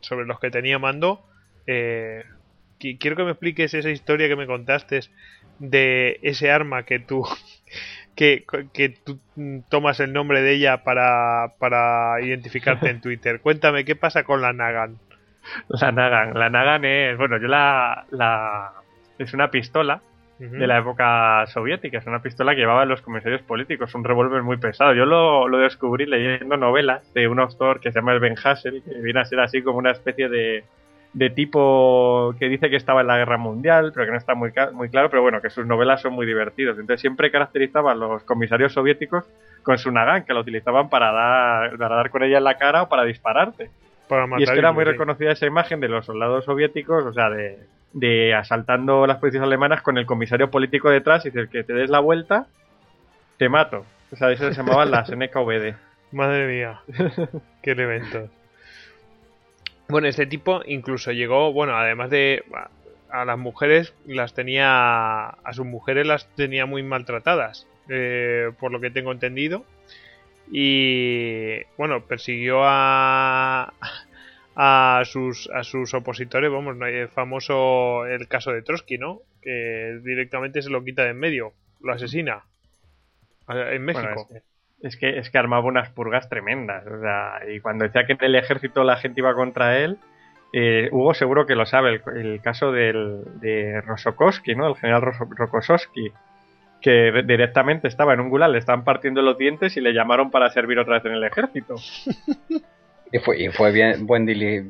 sobre 0.02 0.26
los 0.26 0.40
que 0.40 0.52
tenía 0.52 0.80
mando, 0.80 1.26
eh, 1.66 2.24
qui- 2.80 2.98
quiero 3.00 3.16
que 3.16 3.24
me 3.24 3.32
expliques 3.32 3.74
esa 3.74 3.90
historia 3.90 4.28
que 4.28 4.36
me 4.36 4.48
contaste 4.48 5.00
de 5.60 6.20
ese 6.24 6.52
arma 6.52 6.84
que 6.84 7.00
tú 7.00 7.24
que, 8.16 8.46
que 8.74 8.90
tú 8.90 9.20
tomas 9.70 10.00
el 10.00 10.14
nombre 10.14 10.42
de 10.42 10.54
ella 10.54 10.84
para, 10.84 11.54
para 11.60 12.22
identificarte 12.22 12.90
en 12.90 13.02
Twitter. 13.02 13.42
Cuéntame 13.42 13.86
qué 13.86 13.96
pasa 13.96 14.24
con 14.24 14.42
la 14.42 14.54
Nagan. 14.54 14.98
La 15.70 15.92
Nagan. 15.92 16.34
La 16.38 16.50
Nagan 16.50 16.86
es, 16.86 17.18
bueno, 17.18 17.38
yo 17.40 17.48
la, 17.48 18.06
la 18.12 18.74
es 19.18 19.34
una 19.34 19.52
pistola 19.52 20.02
De 20.50 20.66
la 20.66 20.80
época 20.80 21.46
soviética. 21.46 22.00
Es 22.00 22.08
una 22.08 22.22
pistola 22.22 22.56
que 22.56 22.62
llevaban 22.62 22.90
los 22.90 23.04
comisarios 23.04 23.44
políticos, 23.44 23.94
un 23.94 24.04
revólver 24.04 24.42
muy 24.42 24.58
pesado. 24.58 24.94
Yo 24.96 25.06
lo, 25.06 25.48
lo 25.48 25.60
descubrí 25.60 26.08
leyendo 26.08 26.58
novelas 26.58 27.14
de 27.14 27.28
un 27.28 27.40
autor 27.40 27.80
que 27.80 27.92
se 27.92 28.00
llama 28.00 28.18
Ben 28.18 28.36
Hassel, 28.44 28.82
que 28.82 29.02
viene 29.02 29.20
a 29.20 29.26
ser 29.26 29.40
así 29.40 29.62
como 29.62 29.78
una 29.78 29.92
especie 29.92 30.30
de, 30.30 30.64
de 31.14 31.30
tipo 31.30 32.34
que 32.40 32.48
dice 32.48 32.70
que 32.70 32.76
estaba 32.76 33.02
en 33.02 33.08
la 33.08 33.18
guerra 33.18 33.38
mundial, 33.38 33.92
pero 33.94 34.06
que 34.06 34.12
no 34.12 34.18
está 34.18 34.34
muy, 34.34 34.52
claro, 34.52 35.10
pero 35.10 35.22
bueno, 35.22 35.42
que 35.42 35.50
sus 35.50 35.66
novelas 35.66 36.02
son 36.02 36.14
muy 36.14 36.26
divertidos. 36.26 36.80
Entonces 36.80 37.02
siempre 37.02 37.32
caracterizaban 37.32 38.00
los 38.00 38.24
comisarios 38.24 38.74
soviéticos 38.74 39.26
con 39.64 39.78
su 39.78 39.92
Nagan, 39.92 40.24
que 40.24 40.34
la 40.34 40.40
utilizaban 40.40 40.90
para 40.90 41.12
dar, 41.12 41.78
para 41.78 41.96
dar 41.98 42.10
con 42.10 42.24
ella 42.24 42.38
en 42.38 42.46
la 42.46 42.58
cara 42.58 42.84
o 42.84 42.90
para 42.90 43.04
dispararte. 43.04 43.70
Para 44.08 44.24
Y 44.24 44.26
es 44.26 44.30
matar 44.30 44.54
que 44.54 44.60
era 44.60 44.72
muy 44.72 44.86
reconocida 44.86 45.32
esa 45.32 45.46
imagen 45.46 45.80
de 45.82 45.90
los 45.90 46.06
soldados 46.06 46.46
soviéticos, 46.46 47.06
o 47.06 47.14
sea, 47.14 47.30
de, 47.30 47.60
de 47.94 48.34
asaltando 48.34 49.06
las 49.06 49.18
posiciones 49.18 49.48
alemanas 49.48 49.82
con 49.82 49.98
el 49.98 50.06
comisario 50.06 50.50
político 50.50 50.90
detrás 50.90 51.26
y 51.26 51.30
dice 51.30 51.50
que 51.50 51.64
te 51.64 51.74
des 51.74 51.90
la 51.90 52.00
vuelta, 52.00 52.48
te 53.38 53.50
mato. 53.50 53.86
O 54.12 54.16
sea, 54.16 54.32
eso 54.32 54.48
se 54.50 54.56
llamaban 54.56 54.92
las 54.92 55.10
NKVD. 55.16 55.76
Madre 56.12 56.48
mía, 56.48 56.82
qué 57.62 57.72
elementos. 57.72 58.30
Bueno, 59.88 60.08
este 60.08 60.26
tipo 60.26 60.62
incluso 60.66 61.12
llegó, 61.12 61.52
bueno, 61.52 61.76
además 61.76 62.10
de 62.10 62.44
a 63.10 63.26
las 63.26 63.38
mujeres 63.38 63.94
las 64.06 64.34
tenía, 64.34 65.28
a 65.28 65.54
sus 65.54 65.66
mujeres 65.66 66.08
las 66.08 66.28
tenía 66.36 66.66
muy 66.66 66.84
maltratadas, 66.84 67.68
eh, 67.90 68.52
por 68.60 68.72
lo 68.72 68.80
que 68.80 68.90
tengo 68.90 69.12
entendido. 69.12 69.66
Y 70.50 71.64
bueno, 71.78 72.06
persiguió 72.06 72.62
a 72.64 73.74
a 74.56 75.02
sus 75.06 75.50
a 75.54 75.64
sus 75.64 75.94
opositores, 75.94 76.52
vamos, 76.52 76.76
no 76.76 76.86
hay 76.86 77.08
famoso 77.08 78.06
el 78.06 78.28
caso 78.28 78.52
de 78.52 78.62
Trotsky, 78.62 78.98
¿no? 78.98 79.20
Que 79.42 80.00
directamente 80.04 80.62
se 80.62 80.70
lo 80.70 80.84
quita 80.84 81.04
de 81.04 81.12
en 81.12 81.20
medio, 81.20 81.54
lo 81.82 81.94
asesina. 81.94 82.44
En 83.48 83.84
México. 83.84 84.08
Bueno, 84.08 84.22
es, 84.22 84.28
que, 84.28 84.88
es 84.88 84.98
que 84.98 85.18
es 85.20 85.30
que 85.30 85.38
armaba 85.38 85.66
unas 85.66 85.90
purgas 85.90 86.30
tremendas. 86.30 86.86
O 86.86 87.00
sea, 87.02 87.40
y 87.50 87.60
cuando 87.60 87.86
decía 87.86 88.06
que 88.06 88.14
en 88.14 88.24
el 88.24 88.36
ejército 88.36 88.84
la 88.84 88.98
gente 88.98 89.22
iba 89.22 89.34
contra 89.34 89.78
él, 89.80 89.98
eh, 90.54 90.90
Hugo 90.92 91.14
seguro 91.14 91.46
que 91.46 91.56
lo 91.56 91.66
sabe, 91.66 91.90
el, 91.90 92.02
el 92.18 92.42
caso 92.42 92.72
del, 92.72 93.24
de 93.40 93.82
Rosokovsky, 93.82 94.54
¿no? 94.56 94.68
El 94.68 94.76
general 94.76 95.02
Rokossovsky, 95.02 96.12
que 96.82 97.12
re- 97.12 97.24
directamente 97.24 97.88
estaba 97.88 98.14
en 98.14 98.20
un 98.20 98.30
gulag, 98.30 98.52
le 98.52 98.58
estaban 98.58 98.84
partiendo 98.84 99.22
los 99.22 99.38
dientes 99.38 99.78
y 99.78 99.82
le 99.82 99.94
llamaron 99.94 100.30
para 100.30 100.50
servir 100.50 100.78
otra 100.80 100.96
vez 100.96 101.06
en 101.06 101.14
el 101.14 101.24
ejército. 101.24 101.76
Y 103.12 103.20
fue, 103.20 103.40
y 103.42 103.48
fue 103.50 103.72
bien, 103.72 104.06
buen, 104.08 104.26
dili- 104.26 104.64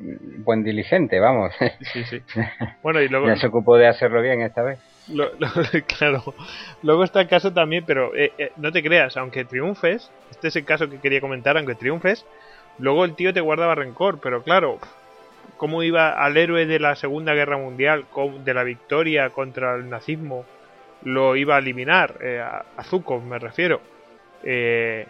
buen 0.43 0.63
diligente, 0.63 1.19
vamos. 1.19 1.53
Sí, 1.93 2.03
sí. 2.05 2.21
Bueno, 2.83 2.99
y 3.01 3.07
luego 3.07 3.27
ya 3.27 3.35
se 3.35 3.47
ocupó 3.47 3.77
de 3.77 3.87
hacerlo 3.87 4.21
bien 4.21 4.41
esta 4.41 4.63
vez. 4.63 4.79
Lo- 5.09 5.31
lo- 5.37 5.49
claro. 5.99 6.23
Luego 6.81 7.03
está 7.03 7.21
el 7.21 7.27
caso 7.27 7.53
también, 7.53 7.83
pero 7.85 8.15
eh, 8.15 8.31
eh, 8.37 8.51
no 8.57 8.71
te 8.71 8.81
creas, 8.81 9.17
aunque 9.17 9.45
triunfes, 9.45 10.09
este 10.31 10.47
es 10.47 10.55
el 10.55 10.65
caso 10.65 10.89
que 10.89 10.99
quería 10.99 11.21
comentar, 11.21 11.57
aunque 11.57 11.75
triunfes, 11.75 12.25
luego 12.79 13.05
el 13.05 13.15
tío 13.15 13.33
te 13.33 13.41
guardaba 13.41 13.75
rencor, 13.75 14.19
pero 14.21 14.41
claro, 14.41 14.79
cómo 15.57 15.83
iba 15.83 16.09
al 16.11 16.37
héroe 16.37 16.65
de 16.65 16.79
la 16.79 16.95
Segunda 16.95 17.33
Guerra 17.35 17.57
Mundial, 17.57 18.05
de 18.43 18.53
la 18.53 18.63
victoria 18.63 19.29
contra 19.29 19.75
el 19.75 19.89
nazismo, 19.89 20.45
lo 21.03 21.35
iba 21.35 21.55
a 21.55 21.59
eliminar, 21.59 22.15
eh, 22.21 22.39
a, 22.39 22.63
a 22.77 22.83
Zhukov 22.83 23.21
me 23.23 23.37
refiero. 23.37 23.81
Eh, 24.43 25.05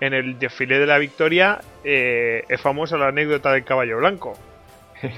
en 0.00 0.14
el 0.14 0.38
desfile 0.38 0.78
de 0.78 0.86
la 0.86 0.98
victoria 0.98 1.60
eh, 1.84 2.44
es 2.48 2.60
famosa 2.60 2.96
la 2.98 3.08
anécdota 3.08 3.52
del 3.52 3.64
caballo 3.64 3.98
blanco. 3.98 4.38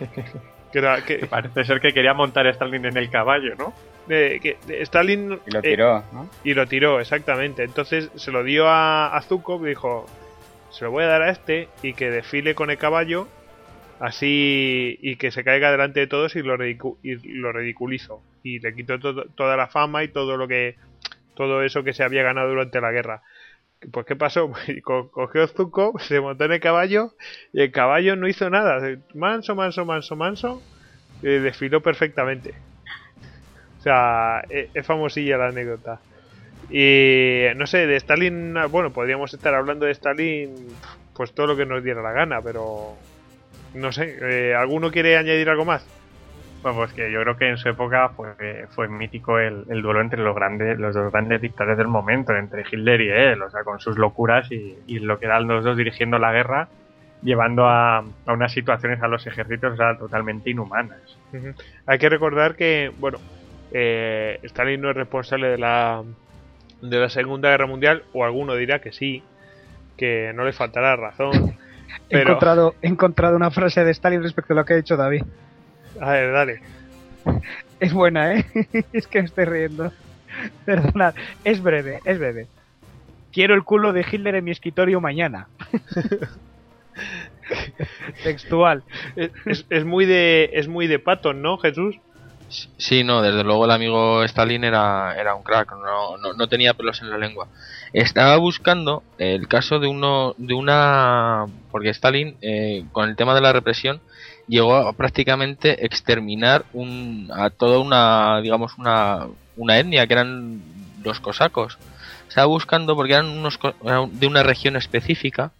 Que 0.73 0.79
era- 0.79 1.05
que- 1.05 1.27
Parece 1.27 1.65
ser 1.65 1.81
que 1.81 1.93
quería 1.93 2.15
montar 2.15 2.47
a 2.47 2.51
Stalin 2.51 2.85
en 2.85 2.97
el 2.97 3.11
caballo, 3.11 3.57
¿no? 3.57 3.75
eh, 4.09 4.39
que 4.41 4.57
Stalin 4.83 5.41
Y 5.47 5.51
lo 5.51 5.59
eh, 5.59 5.63
tiró, 5.63 6.05
¿no? 6.13 6.31
y 6.45 6.55
lo 6.55 6.67
tiró, 6.69 7.01
exactamente. 7.01 7.65
Entonces 7.65 8.09
se 8.15 8.31
lo 8.31 8.45
dio 8.45 8.69
a, 8.69 9.09
a 9.17 9.21
Zukov 9.23 9.65
y 9.67 9.71
dijo, 9.71 10.07
se 10.71 10.85
lo 10.85 10.93
voy 10.93 11.03
a 11.03 11.09
dar 11.09 11.23
a 11.23 11.31
este 11.31 11.69
y 11.83 11.95
que 11.95 12.11
desfile 12.11 12.55
con 12.55 12.71
el 12.71 12.79
caballo 12.79 13.27
así 13.99 14.99
y 15.03 15.17
que 15.17 15.31
se 15.31 15.45
caiga 15.45 15.71
delante 15.71 16.01
de 16.01 16.07
todos 16.07 16.37
y 16.37 16.43
lo, 16.43 16.57
ridicu- 16.57 16.97
y 17.03 17.17
lo 17.35 17.53
ridiculizo. 17.53 18.23
Y 18.43 18.61
le 18.61 18.75
quitó 18.75 18.99
todo- 18.99 19.25
toda 19.35 19.57
la 19.57 19.67
fama 19.67 20.05
y 20.05 20.09
todo 20.09 20.37
lo 20.37 20.47
que 20.49 20.77
todo 21.35 21.63
eso 21.63 21.83
que 21.83 21.95
se 21.95 22.05
había 22.05 22.23
ganado 22.23 22.49
durante 22.51 22.81
la 22.81 22.93
guerra. 22.93 23.23
Pues 23.93 24.07
¿qué 24.07 24.17
pasó? 24.17 24.51
Co- 24.85 25.11
Cogió 25.11 25.47
Zukov, 25.47 26.01
se 26.01 26.21
montó 26.21 26.45
en 26.45 26.53
el 26.53 26.61
caballo 26.61 27.15
y 27.53 27.63
el 27.63 27.73
caballo 27.73 28.17
no 28.17 28.29
hizo 28.29 28.49
nada. 28.51 28.81
Manso, 29.15 29.55
manso, 29.55 29.85
manso, 29.85 30.17
manso. 30.17 30.67
eh, 31.23 31.41
desfiló 31.41 31.83
perfectamente. 31.83 32.63
O 33.79 33.81
sea, 33.83 34.43
e- 34.49 34.71
es 34.75 34.87
famosilla 34.87 35.39
la 35.39 35.49
anécdota. 35.49 36.05
Y 36.69 37.47
no 37.57 37.67
sé, 37.67 37.87
de 37.87 37.97
Stalin, 37.97 38.55
bueno, 38.71 38.93
podríamos 38.93 39.35
estar 39.35 39.55
hablando 39.55 39.87
de 39.87 39.93
Stalin 39.93 40.81
pues 41.15 41.35
todo 41.35 41.49
lo 41.49 41.57
que 41.57 41.67
nos 41.67 41.85
diera 41.85 42.03
la 42.03 42.13
gana, 42.13 42.43
pero 42.43 43.07
no 43.75 43.93
sé, 43.93 44.19
eh, 44.23 44.55
¿alguno 44.57 44.91
quiere 44.93 45.17
añadir 45.19 45.51
algo 45.51 45.65
más? 45.67 45.91
Bueno, 46.63 46.79
pues 46.79 46.93
que 46.93 47.11
yo 47.11 47.23
creo 47.23 47.37
que 47.39 47.49
en 47.49 47.57
su 47.57 47.71
época 47.71 48.11
fue, 48.11 48.67
fue 48.71 48.89
mítico 48.89 49.39
el, 49.39 49.65
el 49.71 49.81
duelo 49.81 50.03
entre 50.03 50.23
los 50.23 50.35
grandes, 50.35 50.79
los 50.79 50.95
dos 50.95 51.11
grandes 51.11 51.41
dictadores 51.41 51.79
del 51.79 51.89
momento, 51.89 52.35
entre 52.37 52.65
Hitler 52.71 53.01
y 53.01 53.09
él, 53.09 53.43
o 53.43 53.51
sea, 53.51 53.65
con 53.65 53.81
sus 53.81 53.97
locuras 53.97 54.51
y, 54.53 54.77
y 54.87 54.99
lo 54.99 55.19
que 55.19 55.27
eran 55.27 55.47
los 55.47 55.65
dos 55.65 55.77
dirigiendo 55.77 56.19
la 56.19 56.33
guerra, 56.33 56.69
llevando 57.23 57.67
a, 57.67 57.99
a 57.99 58.33
unas 58.33 58.53
situaciones 58.53 59.03
a 59.03 59.09
los 59.09 59.27
ejércitos 59.27 59.73
o 59.73 59.77
sea, 59.77 59.97
totalmente 59.97 60.51
inhumanas. 60.51 61.01
Hay 61.87 61.99
que 61.99 62.09
recordar 62.09 62.57
que, 62.57 62.93
bueno, 62.99 63.19
eh, 63.73 64.39
Stalin 64.43 64.81
no 64.81 64.91
es 64.91 64.97
responsable 64.97 65.49
de 65.49 65.59
la, 65.59 66.03
de 66.83 66.99
la 66.99 67.09
Segunda 67.09 67.51
Guerra 67.51 67.67
Mundial, 67.67 68.03
o 68.13 68.25
alguno 68.25 68.55
dirá 68.55 68.81
que 68.81 68.93
sí, 68.93 69.23
que 69.97 70.33
no 70.35 70.45
le 70.45 70.53
faltará 70.53 70.97
razón. 70.97 71.57
He, 72.09 72.21
encontrado, 72.21 72.75
he 72.83 72.89
encontrado 72.89 73.37
una 73.37 73.51
frase 73.51 73.85
de 73.85 73.91
Stalin 73.91 74.23
respecto 74.23 74.53
a 74.53 74.57
lo 74.57 74.65
que 74.65 74.75
ha 74.75 74.77
dicho 74.77 74.97
David. 74.97 75.25
A 76.01 76.11
ver, 76.13 76.33
dale. 76.33 76.61
Es 77.79 77.93
buena, 77.93 78.35
¿eh? 78.35 78.45
es 78.93 79.07
que 79.07 79.21
me 79.21 79.27
estoy 79.27 79.45
riendo. 79.47 79.93
Perdonad, 80.65 81.15
es 81.45 81.61
breve, 81.63 82.01
es 82.05 82.19
breve. 82.19 82.49
Quiero 83.33 83.55
el 83.55 83.65
culo 83.65 83.93
de 83.93 84.05
Hitler 84.11 84.35
en 84.37 84.45
mi 84.45 84.51
escritorio 84.51 85.01
mañana. 85.01 85.49
Textual. 88.23 88.85
Es, 89.17 89.31
es- 89.47 89.67
es 89.69 89.85
muy 89.85 90.07
de 90.07 90.51
es 90.53 90.69
muy 90.69 90.87
de 90.87 90.99
Patton, 90.99 91.43
¿no, 91.43 91.59
Jesús? 91.59 91.97
Sí, 92.79 93.05
no, 93.05 93.23
desde 93.23 93.45
luego 93.45 93.65
el 93.65 93.71
amigo 93.71 94.25
Stalin 94.25 94.65
era, 94.65 95.15
era 95.17 95.37
un 95.37 95.45
crack, 95.45 95.71
no, 95.73 96.17
no, 96.19 96.33
no 96.33 96.49
tenía 96.49 96.75
pelos 96.75 97.01
en 97.01 97.09
la 97.11 97.17
lengua. 97.17 97.47
Estaba 97.93 98.37
buscando 98.39 99.05
el 99.19 99.47
caso 99.47 99.79
de 99.79 99.87
uno, 99.87 100.35
de 100.37 100.55
una, 100.55 101.47
porque 101.71 101.91
Stalin, 101.91 102.37
eh, 102.41 102.85
con 102.91 103.09
el 103.09 103.15
tema 103.15 103.37
de 103.37 103.41
la 103.41 103.53
represión, 103.53 104.01
llegó 104.51 104.75
a 104.75 104.93
prácticamente 104.93 105.87
exterminar 105.87 106.65
un, 106.73 107.31
a 107.33 107.51
toda 107.51 107.79
una, 107.79 108.41
digamos, 108.41 108.77
una, 108.77 109.29
una 109.57 109.79
etnia 109.79 110.07
que 110.07 110.13
eran 110.13 110.61
los 111.03 111.21
cosacos. 111.21 111.79
Estaba 112.29 112.47
buscando 112.47 112.97
porque 112.97 113.15
eran 113.15 113.29
unos 113.29 113.59
de 114.13 114.27
una 114.27 114.43
región 114.43 114.77
específica 114.77 115.53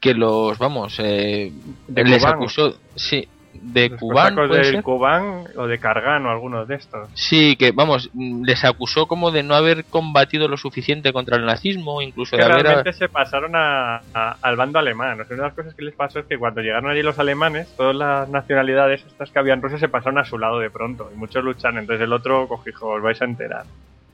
que 0.00 0.14
los, 0.14 0.58
vamos, 0.58 0.96
eh, 0.98 1.52
les 1.94 2.24
acusó, 2.24 2.76
sí, 2.96 3.28
de 3.52 3.88
Los 3.90 4.00
Kubán, 4.00 4.34
cosacos 4.34 4.48
¿puede 4.48 4.62
del 4.62 4.72
ser? 4.74 4.82
Kubán 4.82 5.44
o 5.56 5.66
de 5.66 5.78
Kargan 5.78 6.24
o 6.26 6.30
algunos 6.30 6.68
de 6.68 6.76
estos. 6.76 7.08
Sí, 7.14 7.56
que 7.56 7.72
vamos, 7.72 8.10
les 8.14 8.64
acusó 8.64 9.06
como 9.06 9.30
de 9.30 9.42
no 9.42 9.54
haber 9.54 9.84
combatido 9.84 10.48
lo 10.48 10.56
suficiente 10.56 11.12
contra 11.12 11.36
el 11.36 11.44
nazismo, 11.44 12.00
incluso 12.00 12.36
que 12.36 12.44
de 12.44 12.50
haber... 12.50 12.62
realmente 12.64 12.92
se 12.92 13.08
pasaron 13.08 13.56
a- 13.56 14.02
a- 14.14 14.36
al 14.40 14.56
bando 14.56 14.78
alemán. 14.78 15.20
O 15.20 15.24
sea, 15.24 15.34
una 15.34 15.42
de 15.44 15.48
las 15.48 15.56
cosas 15.56 15.74
que 15.74 15.84
les 15.84 15.94
pasó 15.94 16.20
es 16.20 16.26
que 16.26 16.38
cuando 16.38 16.60
llegaron 16.60 16.90
allí 16.90 17.02
los 17.02 17.18
alemanes, 17.18 17.68
todas 17.76 17.94
las 17.96 18.28
nacionalidades 18.28 19.04
estas 19.06 19.30
que 19.30 19.38
había 19.38 19.54
en 19.54 19.62
Rusia 19.62 19.78
se 19.78 19.88
pasaron 19.88 20.18
a 20.18 20.24
su 20.24 20.38
lado 20.38 20.58
de 20.58 20.70
pronto. 20.70 21.10
Y 21.12 21.16
muchos 21.18 21.42
lucharon. 21.44 21.78
Entonces 21.78 22.04
el 22.04 22.12
otro 22.12 22.48
dijo, 22.64 22.88
os 22.88 23.02
vais 23.02 23.20
a 23.20 23.24
enterar. 23.24 23.64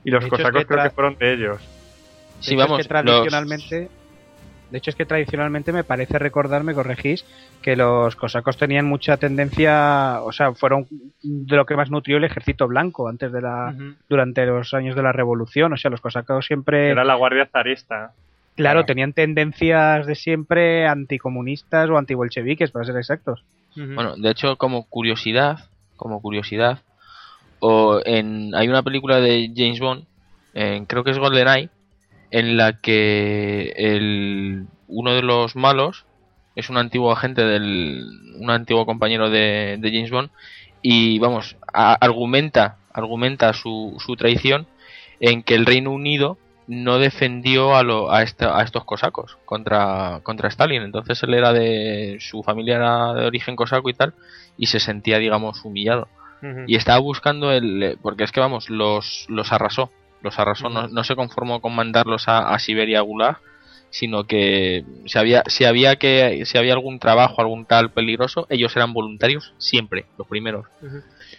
Y 0.03 0.11
los 0.11 0.23
es 0.23 0.29
cosacos 0.29 0.61
que 0.61 0.65
creo 0.67 0.83
que 0.83 0.89
fueron 0.89 1.15
de 1.17 1.33
ellos. 1.33 1.61
Sí, 2.39 2.55
vamos, 2.55 2.79
es 2.79 2.87
que 2.87 2.89
tradicionalmente, 2.93 3.89
de 4.69 4.77
hecho 4.77 4.89
es 4.89 4.95
que 4.95 5.05
tradicionalmente 5.05 5.71
me 5.71 5.83
parece 5.83 6.19
recordar, 6.19 6.63
me 6.63 6.73
corregís, 6.73 7.25
que 7.61 7.75
los 7.75 8.15
cosacos 8.15 8.57
tenían 8.57 8.85
mucha 8.85 9.17
tendencia, 9.17 10.21
o 10.23 10.31
sea, 10.31 10.53
fueron 10.53 10.87
de 11.23 11.55
lo 11.55 11.65
que 11.65 11.75
más 11.75 11.89
nutrió 11.89 12.17
el 12.17 12.23
ejército 12.25 12.67
blanco 12.67 13.07
antes 13.07 13.31
de 13.31 13.41
la, 13.41 13.73
durante 14.09 14.45
los 14.45 14.73
años 14.73 14.95
de 14.95 15.03
la 15.03 15.11
revolución, 15.11 15.73
o 15.73 15.77
sea, 15.77 15.89
los 15.91 16.01
cosacos 16.01 16.45
siempre, 16.45 16.89
Era 16.89 17.03
la 17.03 17.15
guardia 17.15 17.45
zarista. 17.45 18.13
claro, 18.55 18.79
claro. 18.81 18.85
tenían 18.85 19.13
tendencias 19.13 20.05
de 20.05 20.15
siempre 20.15 20.85
anticomunistas 20.87 21.89
o 21.89 21.97
antibolcheviques, 21.97 22.71
para 22.71 22.85
ser 22.85 22.97
exactos. 22.97 23.43
Bueno, 23.75 24.15
de 24.17 24.31
hecho, 24.31 24.55
como 24.57 24.85
curiosidad, 24.87 25.59
como 25.95 26.21
curiosidad, 26.21 26.79
o 27.59 28.01
en, 28.05 28.53
hay 28.55 28.67
una 28.67 28.83
película 28.83 29.19
de 29.19 29.51
James 29.55 29.79
Bond, 29.79 30.05
en- 30.53 30.85
creo 30.85 31.03
que 31.03 31.11
es 31.11 31.19
GoldenEye, 31.19 31.69
en 32.31 32.57
la 32.57 32.73
que 32.73 33.73
el, 33.75 34.65
uno 34.87 35.13
de 35.13 35.21
los 35.21 35.55
malos 35.55 36.05
es 36.55 36.69
un 36.69 36.77
antiguo 36.77 37.11
agente 37.11 37.43
del, 37.43 38.03
un 38.39 38.49
antiguo 38.49 38.85
compañero 38.85 39.29
de, 39.29 39.77
de 39.79 39.91
James 39.91 40.11
Bond 40.11 40.29
y 40.81 41.19
vamos, 41.19 41.55
a- 41.73 41.93
argumenta, 41.93 42.77
argumenta 42.93 43.53
su, 43.53 43.95
su 44.05 44.15
traición 44.15 44.67
en 45.19 45.43
que 45.43 45.55
el 45.55 45.65
Reino 45.65 45.91
Unido 45.91 46.37
no 46.67 46.99
defendió 46.99 47.75
a, 47.75 47.83
lo, 47.83 48.11
a, 48.11 48.23
esta- 48.23 48.59
a 48.59 48.63
estos 48.63 48.83
cosacos 48.83 49.37
contra, 49.45 50.19
contra 50.23 50.49
Stalin. 50.49 50.81
Entonces 50.81 51.21
él 51.23 51.33
era 51.33 51.53
de. 51.53 52.17
su 52.19 52.43
familia 52.43 52.75
era 52.75 53.13
de 53.13 53.25
origen 53.25 53.55
cosaco 53.55 53.89
y 53.89 53.93
tal, 53.93 54.13
y 54.57 54.65
se 54.67 54.79
sentía, 54.81 55.17
digamos, 55.17 55.63
humillado. 55.63 56.07
Y 56.67 56.75
estaba 56.75 56.99
buscando 56.99 57.51
el. 57.53 57.97
porque 58.01 58.25
es 58.25 58.31
que, 58.33 58.41
vamos, 58.41 58.69
los, 58.69 59.25
los 59.29 59.51
arrasó. 59.53 59.91
Los 60.27 60.39
arrasó, 60.39 60.67
no, 60.67 60.89
no 60.89 61.03
se 61.05 61.15
conformó 61.15 61.61
con 61.61 61.73
mandarlos 61.73 62.27
a, 62.27 62.49
a 62.49 62.59
Siberia 62.59 62.99
Gulag, 62.99 63.37
sino 63.89 64.25
que 64.25 64.83
si 65.05 65.17
había, 65.17 65.43
si 65.47 65.63
había 65.63 65.95
que 65.95 66.43
si 66.45 66.57
había 66.57 66.73
algún 66.73 66.99
trabajo, 66.99 67.39
algún 67.39 67.65
tal 67.65 67.91
peligroso, 67.91 68.45
ellos 68.49 68.75
eran 68.75 68.91
voluntarios 68.91 69.53
siempre, 69.57 70.05
los 70.17 70.27
primeros. 70.27 70.65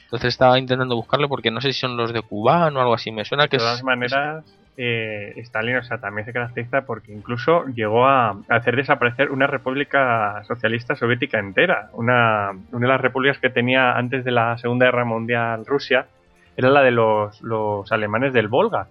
Entonces 0.04 0.28
estaba 0.28 0.58
intentando 0.58 0.96
buscarlo 0.96 1.28
porque 1.28 1.50
no 1.50 1.60
sé 1.60 1.74
si 1.74 1.80
son 1.80 1.98
los 1.98 2.14
de 2.14 2.22
Cubán 2.22 2.74
o 2.76 2.80
algo 2.80 2.94
así. 2.94 3.12
Me 3.12 3.26
suena 3.26 3.48
que 3.48 3.58
De 3.58 3.62
todas 3.62 3.78
es, 3.78 3.84
maneras, 3.84 4.44
eh, 4.78 5.34
Stalin, 5.36 5.76
o 5.76 5.84
sea, 5.84 5.98
también 5.98 6.24
se 6.24 6.32
caracteriza 6.32 6.86
porque 6.86 7.12
incluso 7.12 7.66
llegó 7.66 8.06
a 8.06 8.30
a 8.30 8.56
hacer 8.56 8.76
desaparecer 8.76 9.30
una 9.30 9.46
república 9.46 10.42
socialista 10.46 10.96
soviética 10.96 11.38
entera. 11.38 11.90
Una, 11.92 12.52
una 12.72 12.86
de 12.86 12.92
las 12.92 13.00
repúblicas 13.02 13.38
que 13.38 13.50
tenía 13.50 13.92
antes 13.92 14.24
de 14.24 14.30
la 14.30 14.56
Segunda 14.56 14.86
Guerra 14.86 15.04
Mundial 15.04 15.66
Rusia 15.66 16.06
era 16.58 16.68
la 16.70 16.82
de 16.82 16.90
los, 16.90 17.40
los 17.40 17.90
alemanes 17.92 18.32
del 18.34 18.48
Volga. 18.48 18.88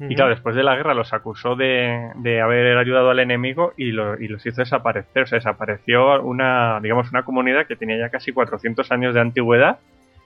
Y 0.00 0.14
claro, 0.14 0.30
después 0.30 0.54
de 0.54 0.62
la 0.62 0.76
guerra 0.76 0.94
los 0.94 1.12
acusó 1.12 1.56
de, 1.56 2.10
de 2.16 2.40
haber 2.40 2.76
ayudado 2.78 3.10
al 3.10 3.18
enemigo 3.18 3.72
y, 3.76 3.90
lo- 3.90 4.16
y 4.16 4.28
los 4.28 4.46
hizo 4.46 4.60
desaparecer. 4.62 5.24
O 5.24 5.26
sea, 5.26 5.38
desapareció 5.38 6.22
una, 6.22 6.78
digamos, 6.80 7.10
una 7.10 7.24
comunidad 7.24 7.66
que 7.66 7.74
tenía 7.74 7.98
ya 7.98 8.08
casi 8.08 8.30
400 8.32 8.92
años 8.92 9.12
de 9.14 9.20
antigüedad, 9.22 9.78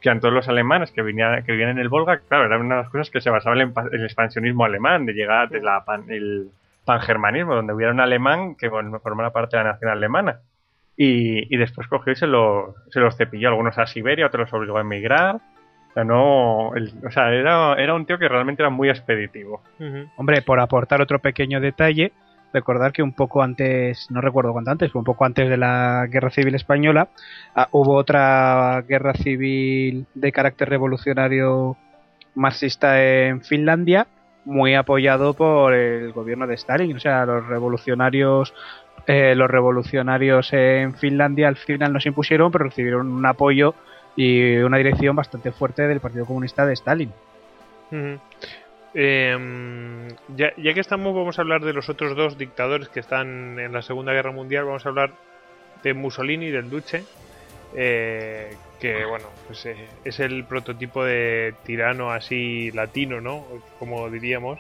que 0.03 0.11
eran 0.11 0.21
todos 0.21 0.35
los 0.35 0.47
alemanes 0.49 0.91
que, 0.91 1.01
venían, 1.01 1.43
que 1.45 1.53
vivían 1.53 1.71
en 1.71 1.79
el 1.79 1.89
Volga. 1.89 2.19
Claro, 2.29 2.45
era 2.45 2.59
una 2.59 2.75
de 2.77 2.83
las 2.83 2.91
cosas 2.91 3.09
que 3.09 3.23
se 3.23 3.31
basaba 3.31 3.57
en 3.63 3.73
el, 3.93 4.05
expansionismo 4.05 4.65
alemán, 4.67 5.07
de 5.07 5.15
llegar 5.15 5.49
de 5.49 5.63
la 5.63 5.85
pan- 5.87 6.05
el 6.11 6.49
pangermanismo, 6.85 7.55
donde 7.55 7.73
hubiera 7.73 7.93
un 7.93 8.01
alemán 8.01 8.57
que 8.57 8.69
formara 8.69 9.31
parte 9.31 9.57
de 9.57 9.63
la 9.65 9.71
nación 9.73 9.91
alemana. 9.91 10.41
Y, 10.99 11.55
y 11.55 11.57
después 11.57 11.87
cogió 11.89 12.13
y 12.13 12.17
se, 12.17 12.27
lo, 12.27 12.75
se 12.91 13.01
los 13.01 13.17
cepilló, 13.17 13.49
algunos 13.49 13.79
a 13.79 13.87
Siberia, 13.87 14.27
otros 14.27 14.51
los 14.51 14.53
obligó 14.53 14.77
a 14.77 14.83
emigrar. 14.83 15.37
O 15.93 15.95
sea, 15.95 16.05
no, 16.05 16.75
el- 16.75 16.93
o 17.07 17.11
sea 17.11 17.31
era, 17.33 17.75
era 17.75 17.95
un 17.95 18.07
tío 18.07 18.19
que 18.19 18.29
realmente 18.29 18.63
era 18.63 18.71
muy 18.71 18.89
expeditivo. 18.89 19.63
Hombre, 20.17 20.43
por 20.43 20.59
aportar 20.59 21.01
otro 21.03 21.19
pequeño 21.19 21.61
detalle, 21.61 22.13
recordar 22.53 22.93
que 22.93 23.03
un 23.03 23.13
poco 23.13 23.43
antes, 23.43 24.07
no 24.11 24.21
recuerdo 24.21 24.53
cuánto 24.53 24.71
antes, 24.71 24.91
pero 24.91 25.01
un 25.01 25.05
poco 25.05 25.25
antes 25.25 25.49
de 25.49 25.57
la 25.57 26.07
Guerra 26.11 26.31
Civil 26.31 26.55
Española, 26.55 27.09
ah, 27.55 27.69
hubo 27.73 27.95
otra 27.95 28.83
guerra 28.89 29.15
civil 29.15 30.07
de 30.15 30.33
carácter 30.33 30.69
revolucionario 30.69 31.77
marxista 32.35 33.03
en 33.03 33.43
Finlandia, 33.43 34.07
muy 34.45 34.75
apoyado 34.75 35.35
por 35.35 35.75
el 35.75 36.13
gobierno 36.13 36.47
de 36.47 36.55
Stalin. 36.55 36.97
O 36.97 37.01
sea, 37.01 37.25
los 37.27 37.47
revolucionarios, 37.47 38.55
eh, 39.07 39.35
los 39.35 39.51
revolucionarios 39.51 40.53
en 40.53 40.95
Finlandia 40.95 41.49
al 41.49 41.57
final 41.57 41.93
no 41.93 42.01
se 42.01 42.09
impusieron, 42.09 42.51
pero 42.51 42.65
recibieron 42.65 43.09
un 43.13 43.25
apoyo 43.27 43.75
y 44.17 44.57
una 44.57 44.79
dirección 44.79 45.17
bastante 45.17 45.53
fuerte 45.53 45.87
del 45.87 46.01
Partido 46.01 46.27
Comunista 46.27 46.67
de 46.67 46.75
Stalin. 46.75 47.13
Em, 48.95 50.09
ya, 50.37 50.53
ya 50.57 50.75
que 50.75 50.81
estamos, 50.81 51.15
vamos 51.15 51.39
a 51.39 51.43
hablar 51.43 51.63
de 51.63 51.73
los 51.73 51.89
otros 51.89 52.15
dos 52.15 52.37
dictadores 52.37 52.89
que 52.89 53.01
están 53.01 53.59
en 53.59 53.73
la 53.73 53.83
Segunda 53.83 54.13
Guerra 54.13 54.33
Mundial. 54.33 54.65
Vamos 54.65 54.85
a 54.85 54.91
hablar 54.91 55.13
de 55.83 55.95
Mussolini 55.95 56.47
y 56.47 56.51
del 56.51 56.71
Duce. 56.71 57.05
eh, 57.75 58.55
que 58.79 59.05
bueno, 59.05 59.27
pues, 59.47 59.65
eh, 59.65 59.77
es 60.05 60.19
el 60.19 60.45
prototipo 60.45 61.05
de 61.05 61.55
tirano 61.65 62.11
así 62.11 62.73
latino, 62.73 63.21
¿no? 63.21 63.47
Como 63.79 64.11
diríamos. 64.11 64.59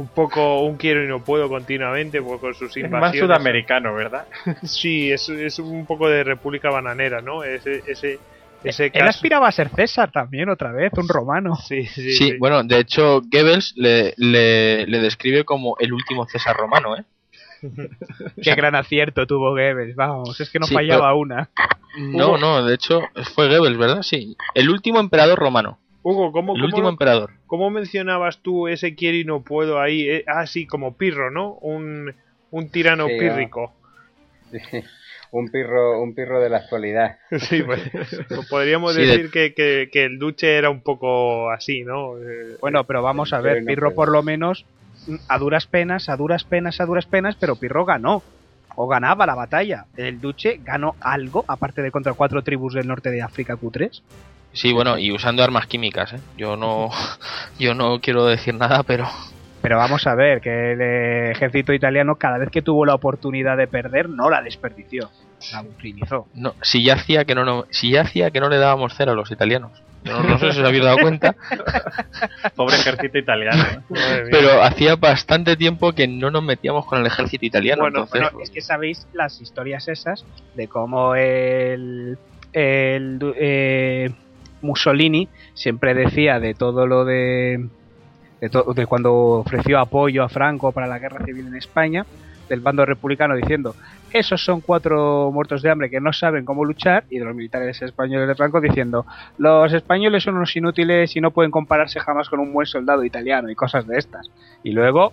Un 0.00 0.08
poco 0.08 0.62
un 0.62 0.76
quiero 0.78 1.04
y 1.04 1.08
no 1.08 1.22
puedo 1.22 1.48
continuamente, 1.48 2.22
pues, 2.22 2.40
con 2.40 2.54
sus 2.54 2.70
Es 2.70 2.76
invasiones. 2.78 3.00
más 3.00 3.16
sudamericano, 3.16 3.94
¿verdad? 3.94 4.26
Sí, 4.62 5.12
es, 5.12 5.28
es 5.28 5.58
un 5.58 5.84
poco 5.86 6.08
de 6.08 6.24
República 6.24 6.70
Bananera, 6.70 7.20
¿no? 7.20 7.44
Ese, 7.44 7.82
ese, 7.86 8.18
ese 8.64 8.86
Él 8.86 8.92
caso- 8.92 9.04
aspiraba 9.10 9.48
a 9.48 9.52
ser 9.52 9.68
César 9.68 10.10
también 10.10 10.48
otra 10.48 10.72
vez, 10.72 10.92
un 10.96 11.08
romano. 11.08 11.56
Sí, 11.56 11.84
sí, 11.86 12.12
Sí, 12.12 12.30
sí. 12.30 12.36
bueno, 12.38 12.62
de 12.64 12.78
hecho, 12.78 13.20
Goebbels 13.30 13.74
le, 13.76 14.14
le, 14.16 14.86
le 14.86 14.98
describe 15.00 15.44
como 15.44 15.76
el 15.80 15.92
último 15.92 16.26
César 16.26 16.56
romano, 16.56 16.96
¿eh? 16.96 17.04
Qué 18.42 18.54
gran 18.54 18.74
acierto 18.74 19.26
tuvo 19.26 19.50
Goebbels, 19.50 19.94
vamos, 19.96 20.40
es 20.40 20.48
que 20.50 20.58
no 20.58 20.66
Sí, 20.66 20.74
fallaba 20.74 21.12
una. 21.14 21.50
No, 21.98 22.38
no, 22.38 22.64
de 22.64 22.74
hecho, 22.74 23.02
fue 23.34 23.48
Goebbels, 23.48 23.76
¿verdad? 23.76 24.02
Sí. 24.02 24.36
El 24.54 24.70
último 24.70 25.00
emperador 25.00 25.38
romano. 25.38 25.78
Hugo, 26.02 26.32
¿cómo, 26.32 26.54
El 26.54 26.60
cómo- 26.60 26.66
último 26.66 26.88
emperador. 26.88 27.30
¿Cómo 27.46 27.70
mencionabas 27.70 28.38
tú 28.38 28.68
ese 28.68 28.94
quiero 28.94 29.18
y 29.18 29.24
no 29.24 29.42
puedo 29.42 29.80
ahí? 29.80 30.08
Eh, 30.08 30.24
ah, 30.26 30.46
sí, 30.46 30.66
como 30.66 30.96
Pirro, 30.96 31.30
¿no? 31.30 31.52
Un, 31.54 32.14
Un 32.50 32.68
tirano 32.70 33.06
Sí, 33.06 33.18
pírrico. 33.18 33.72
Sí, 34.50 34.58
un 35.32 35.48
pirro, 35.50 36.02
un 36.02 36.14
pirro 36.16 36.40
de 36.40 36.48
la 36.48 36.56
actualidad. 36.58 37.18
Sí, 37.38 37.62
pues, 37.62 37.80
pues 38.28 38.48
podríamos 38.48 38.94
Sí, 38.94 39.02
de- 39.02 39.06
decir 39.06 39.30
que, 39.30 39.54
que- 39.54 39.88
que 39.92 40.04
el 40.04 40.18
Duche 40.18 40.56
era 40.56 40.70
un 40.70 40.80
poco 40.80 41.50
así, 41.50 41.84
¿no? 41.84 42.16
Eh, 42.18 42.56
Bueno, 42.60 42.84
pero 42.84 43.02
vamos 43.02 43.32
a 43.32 43.40
ver, 43.40 43.64
Pirro 43.64 43.94
por 43.94 44.10
lo 44.10 44.22
menos, 44.22 44.64
a 45.28 45.38
duras 45.38 45.66
penas, 45.66 46.08
a 46.08 46.16
duras 46.16 46.42
penas, 46.44 46.80
a 46.80 46.86
duras 46.86 47.06
penas, 47.06 47.36
pero 47.38 47.56
Pirro 47.56 47.84
ganó. 47.84 48.22
O 48.76 48.86
ganaba 48.88 49.26
la 49.26 49.34
batalla. 49.34 49.84
El 49.96 50.20
Duche 50.20 50.60
ganó 50.64 50.94
algo, 51.00 51.44
aparte 51.48 51.82
de 51.82 51.90
contra 51.90 52.14
cuatro 52.14 52.42
tribus 52.42 52.72
del 52.74 52.86
norte 52.88 53.10
de 53.10 53.20
África 53.20 53.56
Q3. 53.56 54.00
Sí, 54.52 54.72
bueno, 54.72 54.98
y 54.98 55.12
usando 55.12 55.42
armas 55.44 55.66
químicas, 55.66 56.12
¿eh? 56.12 56.20
Yo 56.36 56.56
no, 56.56 56.90
yo 57.58 57.74
no 57.74 58.00
quiero 58.00 58.26
decir 58.26 58.54
nada, 58.54 58.82
pero 58.82 59.08
Pero 59.62 59.76
vamos 59.78 60.06
a 60.06 60.14
ver, 60.14 60.40
que 60.40 60.72
el 60.72 61.30
ejército 61.32 61.72
italiano 61.72 62.16
cada 62.16 62.38
vez 62.38 62.50
que 62.50 62.62
tuvo 62.62 62.84
la 62.86 62.94
oportunidad 62.94 63.56
de 63.56 63.66
perder, 63.68 64.08
no 64.08 64.28
la 64.30 64.42
desperdició. 64.42 65.10
La 65.52 65.62
utilizó. 65.62 66.26
no, 66.34 66.54
si 66.60 66.82
ya 66.84 66.94
hacía 66.94 67.24
que 67.24 67.34
no, 67.34 67.44
no, 67.46 67.64
si 67.70 67.90
ya 67.92 68.02
hacía 68.02 68.30
que 68.30 68.40
no 68.40 68.48
le 68.50 68.58
dábamos 68.58 68.92
cero 68.96 69.12
a 69.12 69.14
los 69.14 69.30
italianos. 69.30 69.72
No, 70.04 70.22
no 70.22 70.38
sé 70.38 70.52
si 70.52 70.60
os 70.60 70.66
habéis 70.66 70.82
dado 70.84 70.96
cuenta, 70.98 71.34
Pobre 72.56 72.74
ejército 72.76 73.18
italiano. 73.18 73.62
¿eh? 73.90 74.24
pero 74.30 74.62
hacía 74.62 74.96
bastante 74.96 75.56
tiempo 75.56 75.92
que 75.92 76.08
no 76.08 76.30
nos 76.30 76.42
metíamos 76.42 76.86
con 76.86 77.00
el 77.00 77.06
ejército 77.06 77.44
italiano. 77.44 77.82
Bueno, 77.82 78.00
entonces, 78.00 78.20
bueno, 78.32 78.42
es 78.42 78.50
que 78.50 78.60
sabéis 78.62 79.06
las 79.12 79.40
historias 79.40 79.88
esas 79.88 80.24
de 80.54 80.68
cómo 80.68 81.14
el, 81.14 82.18
el 82.52 83.18
du- 83.18 83.34
eh, 83.36 84.10
Mussolini 84.62 85.28
siempre 85.54 85.94
decía 85.94 86.40
de 86.40 86.54
todo 86.54 86.86
lo 86.86 87.04
de, 87.04 87.68
de, 88.40 88.48
de 88.74 88.86
cuando 88.86 89.14
ofreció 89.14 89.78
apoyo 89.78 90.22
a 90.22 90.28
Franco 90.28 90.72
para 90.72 90.86
la 90.86 90.98
guerra 90.98 91.24
civil 91.24 91.46
en 91.46 91.56
España, 91.56 92.04
del 92.50 92.60
bando 92.60 92.84
republicano 92.84 93.36
diciendo 93.36 93.74
esos 94.12 94.44
son 94.44 94.60
cuatro 94.60 95.30
muertos 95.32 95.62
de 95.62 95.70
hambre 95.70 95.88
que 95.88 96.00
no 96.00 96.12
saben 96.12 96.44
cómo 96.44 96.64
luchar 96.64 97.04
y 97.08 97.18
de 97.18 97.24
los 97.24 97.34
militares 97.34 97.80
españoles 97.80 98.26
de 98.26 98.34
Franco 98.34 98.60
diciendo 98.60 99.06
los 99.38 99.72
españoles 99.72 100.24
son 100.24 100.36
unos 100.36 100.54
inútiles 100.56 101.14
y 101.16 101.20
no 101.20 101.30
pueden 101.30 101.52
compararse 101.52 102.00
jamás 102.00 102.28
con 102.28 102.40
un 102.40 102.52
buen 102.52 102.66
soldado 102.66 103.04
italiano 103.04 103.48
y 103.50 103.54
cosas 103.54 103.86
de 103.86 103.98
estas. 103.98 104.30
Y 104.64 104.72
luego 104.72 105.12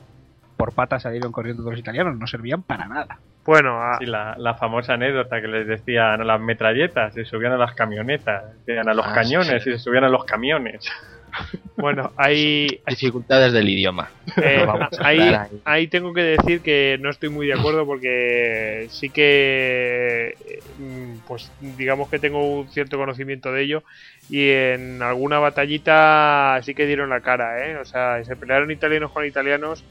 por 0.58 0.74
patas 0.74 1.04
salieron 1.04 1.32
corriendo 1.32 1.62
todos 1.62 1.74
los 1.74 1.80
italianos, 1.80 2.18
no 2.18 2.28
servían 2.28 2.64
para 2.64 2.88
nada. 2.88 3.20
Bueno, 3.46 3.82
a- 3.82 3.98
Sí, 4.00 4.06
la, 4.06 4.36
la 4.38 4.56
famosa 4.56 4.96
anécdota 4.96 5.40
que 5.40 5.48
les 5.48 5.68
decían 5.68 6.20
a 6.20 6.26
las 6.26 6.42
metralletas, 6.42 7.14
se 7.14 7.24
subían 7.24 7.54
a 7.54 7.58
las 7.58 7.74
camionetas, 7.76 8.44
decían 8.66 8.90
a 8.90 8.94
los 8.94 9.06
Ah, 9.08 9.14
cañones 9.14 9.64
sí. 9.64 9.70
y 9.70 9.74
se 9.74 9.80
subían 9.80 10.04
a 10.04 10.10
los 10.10 10.26
camiones. 10.26 10.86
bueno, 11.78 12.12
hay, 12.18 12.82
dificultades 12.88 13.54
del 13.54 13.70
idioma. 13.70 14.10
Eh, 14.42 14.66
ahí, 15.00 15.20
ahí. 15.20 15.62
ahí 15.64 15.88
tengo 15.88 16.14
que 16.14 16.24
decir 16.24 16.62
que 16.62 16.98
no 17.00 17.10
estoy 17.10 17.30
muy 17.30 17.48
de 17.48 17.54
acuerdo 17.54 17.86
porque 17.86 18.88
sí 18.90 19.10
que, 19.12 20.34
mm, 20.80 21.20
pues 21.28 21.52
digamos 21.60 22.10
que 22.10 22.20
tengo 22.20 22.60
un 22.62 22.68
cierto 22.70 22.98
conocimiento 22.98 23.52
de 23.52 23.62
ello 23.64 23.84
y 24.30 24.50
en 24.50 25.02
alguna 25.02 25.40
batallita 25.40 26.60
sí 26.64 26.74
que 26.74 26.86
dieron 26.86 27.10
la 27.10 27.22
cara, 27.22 27.66
¿eh? 27.68 27.78
O 27.78 27.86
sea, 27.86 28.24
se 28.24 28.36
pelearon 28.36 28.72
italianos 28.72 29.12
con 29.12 29.26
italianos 29.26 29.84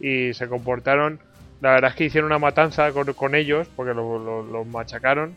y 0.00 0.32
se 0.34 0.48
comportaron, 0.48 1.18
la 1.60 1.72
verdad 1.72 1.90
es 1.90 1.96
que 1.96 2.04
hicieron 2.04 2.30
una 2.30 2.38
matanza 2.38 2.90
con, 2.92 3.12
con 3.12 3.34
ellos 3.34 3.68
porque 3.76 3.92
lo- 3.94 4.18
lo- 4.18 4.42
los 4.42 4.66
machacaron, 4.66 5.34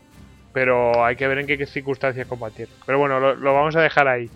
pero 0.52 1.04
hay 1.04 1.16
que 1.16 1.26
ver 1.28 1.38
en 1.38 1.46
qué, 1.46 1.66
circunstancias 1.66 2.26
combatieron. 2.26 2.74
Pero 2.86 2.98
bueno, 2.98 3.20
lo, 3.20 3.34
lo 3.34 3.54
vamos 3.54 3.76
a 3.76 3.82
dejar 3.82 4.08
ahí. 4.08 4.30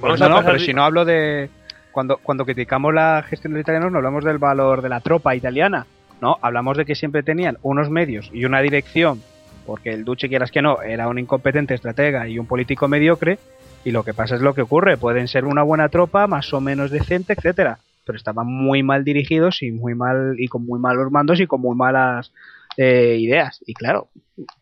Vamos 0.00 0.20
no, 0.20 0.26
a 0.26 0.28
no, 0.28 0.44
pero 0.44 0.58
si 0.58 0.72
no 0.72 0.84
hablo 0.84 1.04
de. 1.04 1.48
Cuando, 1.90 2.18
cuando 2.18 2.44
criticamos 2.44 2.94
la 2.94 3.24
gestión 3.28 3.52
de 3.52 3.58
los 3.58 3.64
italianos, 3.64 3.90
no 3.90 3.98
hablamos 3.98 4.24
del 4.24 4.38
valor 4.38 4.80
de 4.80 4.88
la 4.88 5.00
tropa 5.00 5.34
italiana. 5.34 5.86
No, 6.20 6.38
hablamos 6.42 6.76
de 6.76 6.84
que 6.84 6.94
siempre 6.94 7.22
tenían 7.24 7.58
unos 7.62 7.90
medios 7.90 8.30
y 8.32 8.44
una 8.44 8.60
dirección, 8.60 9.20
porque 9.66 9.90
el 9.90 10.04
Duce, 10.04 10.28
quieras 10.28 10.52
que 10.52 10.62
no, 10.62 10.82
era 10.82 11.08
un 11.08 11.18
incompetente 11.18 11.74
estratega 11.74 12.28
y 12.28 12.38
un 12.38 12.46
político 12.46 12.86
mediocre. 12.86 13.38
Y 13.82 13.90
lo 13.90 14.04
que 14.04 14.14
pasa 14.14 14.36
es 14.36 14.42
lo 14.42 14.54
que 14.54 14.62
ocurre: 14.62 14.96
pueden 14.98 15.26
ser 15.26 15.44
una 15.46 15.62
buena 15.64 15.88
tropa, 15.88 16.28
más 16.28 16.52
o 16.52 16.60
menos 16.60 16.90
decente, 16.92 17.32
etcétera 17.32 17.78
pero 18.10 18.16
estaban 18.16 18.48
muy 18.48 18.82
mal 18.82 19.04
dirigidos 19.04 19.62
y 19.62 19.70
muy 19.70 19.94
mal 19.94 20.34
y 20.36 20.48
con 20.48 20.66
muy 20.66 20.80
malos 20.80 21.12
mandos 21.12 21.38
y 21.40 21.46
con 21.46 21.60
muy 21.60 21.76
malas 21.76 22.32
eh, 22.76 23.16
ideas. 23.20 23.62
Y 23.66 23.74
claro, 23.74 24.08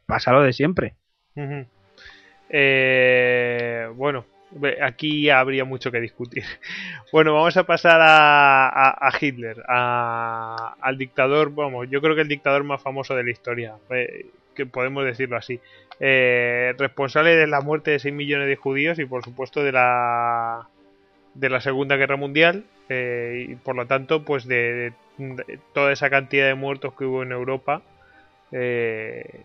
pasa 0.07 0.33
lo 0.33 0.43
de 0.43 0.53
siempre. 0.53 0.95
Eh, 2.51 3.89
bueno, 3.95 4.25
aquí 4.83 5.31
habría 5.31 5.65
mucho 5.65 5.91
que 5.91 6.01
discutir. 6.01 6.45
Bueno, 7.13 7.33
vamos 7.33 7.57
a 7.57 7.65
pasar 7.65 8.01
a 8.03 9.11
Hitler, 9.19 9.63
a- 9.67 10.75
al 10.79 10.99
dictador, 10.99 11.55
vamos, 11.55 11.89
yo 11.91 12.03
creo 12.03 12.15
que 12.15 12.21
el 12.21 12.29
dictador 12.29 12.65
más 12.65 12.83
famoso 12.83 13.15
de 13.15 13.25
la 13.25 13.31
historia, 13.31 13.77
eh, 13.89 14.27
que 14.55 14.67
podemos 14.67 15.07
decirlo 15.07 15.39
así. 15.39 15.59
Eh, 16.01 16.75
responsable 16.79 17.35
de 17.35 17.47
la 17.47 17.63
muerte 17.63 17.93
de 17.93 17.99
6 17.99 18.13
millones 18.13 18.47
de 18.47 18.57
judíos 18.57 18.99
y 18.99 19.07
por 19.07 19.25
supuesto 19.25 19.63
de 19.65 19.73
la 19.73 20.69
de 21.35 21.49
la 21.49 21.61
Segunda 21.63 21.97
Guerra 21.97 22.17
Mundial 22.17 22.65
eh, 22.89 23.47
y 23.51 23.55
por 23.57 23.77
lo 23.77 23.87
tanto 23.87 24.25
pues 24.25 24.47
de, 24.47 24.93
de 25.19 25.59
toda 25.75 25.93
esa 25.93 26.09
cantidad 26.11 26.47
de 26.47 26.55
muertos 26.55 26.95
que 26.95 27.05
hubo 27.05 27.23
en 27.23 27.33
Europa 27.33 27.83
eh, 28.53 29.43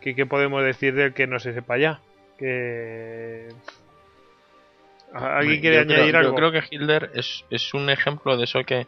¿qué, 0.00 0.14
qué 0.14 0.26
podemos 0.26 0.64
decir 0.64 0.94
del 0.94 1.14
que 1.14 1.26
no 1.26 1.38
se 1.38 1.52
sepa 1.54 1.78
ya? 1.78 2.00
Que... 2.38 3.48
¿Alguien 5.12 5.60
quiere 5.60 5.76
Yo 5.78 5.82
creo- 5.86 5.96
añadir 5.98 6.16
algo? 6.16 6.30
Yo 6.30 6.36
creo 6.36 6.52
que 6.52 6.62
Hitler 6.70 7.10
es, 7.14 7.44
es 7.50 7.74
un 7.74 7.90
ejemplo 7.90 8.36
de 8.36 8.44
eso 8.44 8.60
que, 8.64 8.86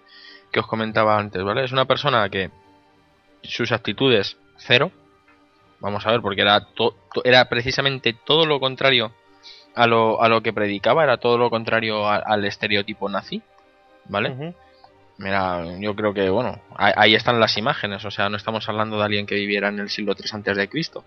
que 0.52 0.60
os 0.60 0.66
comentaba 0.66 1.18
antes, 1.18 1.42
¿vale? 1.42 1.64
Es 1.64 1.72
una 1.72 1.84
persona 1.84 2.28
que 2.28 2.50
sus 3.42 3.72
actitudes 3.72 4.36
cero, 4.56 4.92
vamos 5.80 6.06
a 6.06 6.12
ver, 6.12 6.20
porque 6.20 6.42
era, 6.42 6.60
to- 6.60 6.94
to- 7.12 7.22
era 7.24 7.48
precisamente 7.48 8.12
todo 8.24 8.46
lo 8.46 8.60
contrario 8.60 9.12
a 9.74 9.86
lo, 9.88 10.22
a 10.22 10.28
lo 10.28 10.42
que 10.42 10.52
predicaba, 10.52 11.02
era 11.02 11.16
todo 11.16 11.38
lo 11.38 11.50
contrario 11.50 12.06
a- 12.08 12.16
al 12.18 12.44
estereotipo 12.44 13.08
nazi, 13.08 13.42
¿vale? 14.06 14.54
Mira, 15.18 15.62
yo 15.78 15.94
creo 15.94 16.14
que, 16.14 16.28
bueno, 16.30 16.60
ahí, 16.76 17.14
están 17.14 17.38
las 17.38 17.56
imágenes, 17.56 18.04
o 18.04 18.10
sea, 18.10 18.28
no 18.28 18.36
estamos 18.36 18.68
hablando 18.68 18.98
de 18.98 19.04
alguien 19.04 19.26
que 19.26 19.34
viviera 19.36 19.68
en 19.68 19.78
el 19.78 19.90
siglo 19.90 20.14
III 20.18 20.30
antes 20.32 20.56
de 20.56 20.68
Cristo. 20.68 21.04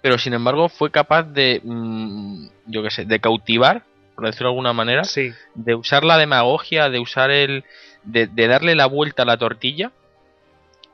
Pero 0.00 0.16
sin 0.18 0.32
embargo 0.32 0.68
fue 0.70 0.90
capaz 0.90 1.22
de, 1.24 1.60
mm, 1.62 2.46
yo 2.66 2.82
qué 2.82 2.90
sé, 2.90 3.04
de 3.04 3.20
cautivar, 3.20 3.82
por 4.14 4.24
decirlo 4.26 4.48
de 4.48 4.52
alguna 4.52 4.72
manera, 4.72 5.04
Sí, 5.04 5.32
de 5.54 5.74
usar 5.74 6.04
la 6.04 6.16
demagogia, 6.18 6.88
de 6.88 6.98
usar 6.98 7.30
el. 7.30 7.64
de, 8.04 8.26
de 8.26 8.46
darle 8.48 8.74
la 8.74 8.86
vuelta 8.86 9.24
a 9.24 9.26
la 9.26 9.36
tortilla, 9.36 9.92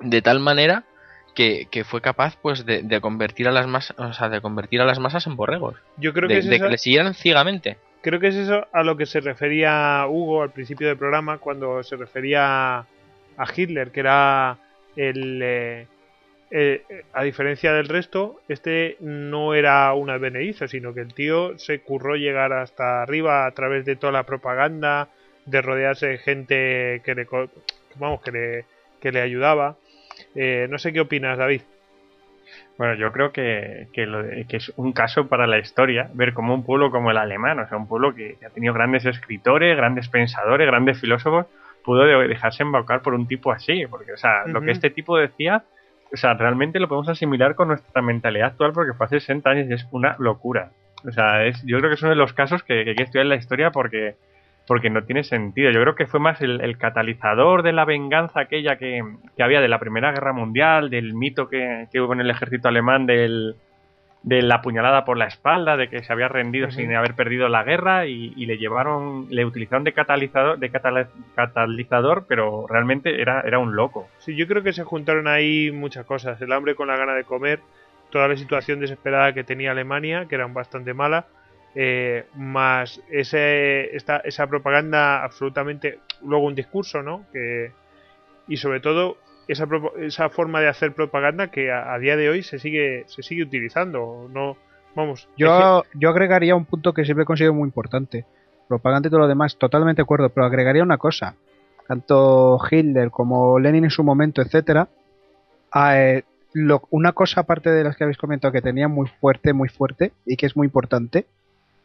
de 0.01 0.21
tal 0.21 0.41
manera 0.41 0.83
que, 1.35 1.69
que 1.71 1.85
fue 1.85 2.01
capaz 2.01 2.37
pues 2.43 2.65
de, 2.67 2.83
de 2.83 3.01
convertir 3.01 3.47
a 3.47 3.53
las 3.53 3.67
masas, 3.67 3.97
o 3.99 4.13
sea, 4.13 4.29
de 4.29 4.41
convertir 4.41 4.81
a 4.81 4.85
las 4.85 4.99
masas 4.99 5.27
en 5.27 5.37
borregos. 5.37 5.77
yo 5.97 6.13
creo 6.13 6.29
que 6.29 6.35
De, 6.35 6.41
es 6.41 6.47
de 6.49 6.57
eso- 6.57 6.65
que 6.65 6.71
le 6.73 6.79
siguieran 6.79 7.15
ciegamente. 7.15 7.79
Creo 8.05 8.21
que 8.21 8.27
es 8.27 8.35
eso 8.35 8.67
a 8.71 8.83
lo 8.83 8.99
que 8.99 9.07
se 9.07 9.21
refería 9.21 10.05
Hugo 10.07 10.43
al 10.43 10.51
principio 10.51 10.89
del 10.89 10.99
programa 10.99 11.39
cuando 11.39 11.83
se 11.83 11.97
refería 11.97 12.81
a 12.81 13.47
Hitler, 13.57 13.93
que 13.93 14.01
era 14.01 14.59
el... 14.95 15.41
eh, 15.43 15.87
eh, 16.51 16.85
a 17.15 17.23
diferencia 17.23 17.73
del 17.73 17.89
resto, 17.89 18.43
este 18.47 18.99
no 19.01 19.55
era 19.55 19.95
un 19.95 20.11
advenedizo, 20.11 20.69
sino 20.69 20.93
que 20.93 21.01
el 21.01 21.15
tío 21.15 21.59
se 21.59 21.81
curró 21.81 22.17
llegar 22.17 22.53
hasta 22.53 23.01
arriba 23.01 23.47
a 23.47 23.51
través 23.53 23.87
de 23.87 23.97
toda 23.97 24.13
la 24.13 24.25
propaganda, 24.25 25.09
de 25.47 25.63
rodearse 25.63 26.09
de 26.09 26.19
gente 26.19 27.01
que 27.07 27.15
le, 27.15 27.27
vamos, 27.95 28.21
que 28.21 28.33
le, 28.33 28.65
que 29.01 29.13
le 29.13 29.23
ayudaba. 29.23 29.79
Eh, 30.35 30.67
no 30.69 30.79
sé 30.79 30.93
qué 30.93 31.01
opinas, 31.01 31.39
David. 31.39 31.63
Bueno, 32.77 32.95
yo 32.95 33.13
creo 33.13 33.31
que, 33.33 33.87
que, 33.93 34.05
lo 34.07 34.23
de- 34.23 34.47
que 34.49 34.57
es 34.57 34.73
un 34.77 34.93
caso 34.93 35.29
para 35.29 35.47
la 35.47 35.59
historia 35.59 36.11
ver 36.15 36.33
cómo 36.35 36.55
un 36.55 36.65
pueblo 36.65 36.91
como 36.91 37.11
el 37.11 37.17
alemán, 37.19 37.59
o 37.61 37.69
sea, 37.69 37.79
un 37.79 37.87
pueblo 37.87 38.15
que, 38.15 38.37
ha 38.45 38.51
tenido 38.51 38.75
grandes 38.75 39.05
escritores, 39.07 39.77
grandes 39.77 40.09
pensadores, 40.09 40.67
grandes 40.67 41.01
filósofos, 41.01 41.47
pudo 41.85 42.05
de- 42.05 42.27
dejarse 42.29 42.63
embaucar 42.65 43.03
por 43.03 43.15
un 43.15 43.29
tipo 43.29 43.53
así, 43.53 43.87
porque, 43.89 44.13
o 44.13 44.17
sea, 44.17 44.47
lo 44.47 44.61
que 44.61 44.73
este 44.73 44.91
tipo 44.91 45.17
decía, 45.17 45.63
o 46.13 46.17
sea, 46.17 46.35
realmente 46.35 46.81
lo 46.81 46.89
podemos 46.89 47.09
asimilar 47.09 47.55
con 47.55 47.69
nuestra 47.69 48.03
mentalidad 48.03 48.49
actual 48.49 48.73
porque 48.73 48.93
fue 48.95 49.07
hace 49.07 49.21
60 49.21 49.51
años 49.51 49.67
y 49.69 49.75
es 49.75 49.87
una 49.93 50.17
locura. 50.19 50.71
O 51.07 51.13
sea, 51.13 51.45
es, 51.45 51.63
yo 51.65 51.79
creo 51.79 51.91
que 51.91 51.95
es 51.95 52.03
uno 52.03 52.11
de 52.11 52.17
los 52.17 52.33
casos 52.33 52.63
que, 52.65 52.83
que 52.85 52.91
hay 52.91 52.97
que 52.97 53.03
estudiar 53.05 53.25
en 53.27 53.29
la 53.31 53.37
historia 53.37 53.71
porque 53.71 54.17
porque 54.67 54.91
no 54.91 55.05
tiene 55.05 55.25
sentido. 55.25 55.71
Yo 55.71 55.81
creo 55.81 55.95
que 55.95 56.07
fue 56.07 56.21
más 56.21 56.41
el, 56.41 56.61
el 56.61 56.79
catalizador 56.79 57.63
de 57.63 57.73
la 57.73 57.85
venganza 57.85 58.41
aquella 58.41 58.77
que, 58.77 59.03
que 59.37 59.43
había 59.43 59.61
de 59.61 59.69
la 59.69 59.79
Primera 59.79 60.13
Guerra 60.13 60.33
Mundial, 60.33 60.91
del 60.91 61.15
mito 61.15 61.49
que, 61.49 61.87
que 61.93 62.01
hubo 62.01 62.13
en 62.15 62.21
el 62.21 62.31
ejército 62.31 62.69
alemán 62.69 63.07
del, 63.07 63.57
de 64.25 64.41
la 64.41 64.63
puñalada 64.63 65.05
por 65.05 65.19
la 65.19 65.27
espalda, 65.27 65.77
de 65.77 65.89
que 65.89 66.03
se 66.03 66.11
había 66.13 66.29
rendido 66.29 66.71
sin 66.71 66.95
haber 66.95 67.15
perdido 67.15 67.49
la 67.49 67.63
guerra 67.63 68.07
y, 68.07 68.33
y 68.37 68.47
le 68.47 68.57
llevaron, 68.57 69.27
le 69.29 69.45
utilizaron 69.45 69.85
de 69.85 69.93
catalizador, 69.93 70.59
de 70.59 70.71
catalizador, 71.35 72.25
pero 72.27 72.67
realmente 72.67 73.21
era, 73.21 73.43
era 73.43 73.59
un 73.59 73.77
loco. 73.77 74.09
Sí, 74.19 74.35
yo 74.35 74.47
creo 74.47 74.63
que 74.63 74.73
se 74.73 74.83
juntaron 74.83 75.29
ahí 75.29 75.71
muchas 75.71 76.07
cosas. 76.07 76.41
El 76.41 76.53
hambre 76.53 76.75
con 76.75 76.89
la 76.89 76.97
gana 76.97 77.13
de 77.15 77.25
comer, 77.25 77.61
toda 78.09 78.27
la 78.29 78.37
situación 78.37 78.81
desesperada 78.81 79.35
que 79.35 79.45
tenía 79.45 79.73
Alemania, 79.73 80.25
que 80.27 80.37
era 80.37 80.47
bastante 80.47 80.95
mala, 80.95 81.27
eh, 81.75 82.27
más 82.37 83.01
ese, 83.11 83.97
esta, 83.97 84.19
esa 84.19 84.47
propaganda 84.47 85.25
absolutamente, 85.25 85.99
luego 86.23 86.47
un 86.47 86.55
discurso, 86.55 87.03
¿no? 87.03 87.25
Que, 87.33 87.73
y 88.47 88.57
sobre 88.57 88.81
todo 88.81 89.17
esa, 89.49 89.67
esa 89.99 90.29
forma 90.29 90.61
de 90.61 90.69
hacer 90.69 90.95
propaganda 90.95 91.49
que 91.49 91.73
a, 91.73 91.99
día 91.99 92.17
de 92.17 92.29
hoy 92.29 92.43
se 92.43 92.59
sigue 92.59 93.05
se 93.07 93.23
sigue 93.23 93.43
utilizando 93.43 94.29
no 94.33 94.57
vamos 94.95 95.29
yo 95.37 95.83
yo 95.95 96.09
agregaría 96.11 96.57
un 96.57 96.65
punto 96.65 96.93
que 96.93 97.05
siempre 97.05 97.25
considero 97.25 97.55
muy 97.55 97.67
importante. 97.67 98.25
Propaganda 98.69 99.09
y 99.09 99.11
todo 99.11 99.21
lo 99.21 99.29
demás 99.29 99.57
totalmente 99.59 100.01
de 100.01 100.05
acuerdo 100.05 100.31
pero 100.31 100.47
agregaría 100.47 100.83
una 100.83 100.99
cosa. 100.99 101.35
Tanto 101.87 102.59
Hitler 102.71 103.11
como 103.11 103.59
Lenin 103.59 103.85
en 103.85 103.91
su 103.91 104.03
momento 104.03 104.41
etcétera 104.41 104.89
eh, 105.77 106.23
una 106.91 107.13
cosa 107.13 107.43
aparte 107.43 107.71
de 107.71 107.85
las 107.85 107.97
que 107.97 108.05
habéis 108.05 108.17
comentado 108.17 108.53
que 108.53 108.63
tenía 108.63 108.89
muy 108.89 109.09
fuerte 109.21 109.53
muy 109.53 109.69
fuerte 109.69 110.13
y 110.25 110.37
que 110.37 110.47
es 110.47 110.57
muy 110.57 110.67
importante 110.67 111.27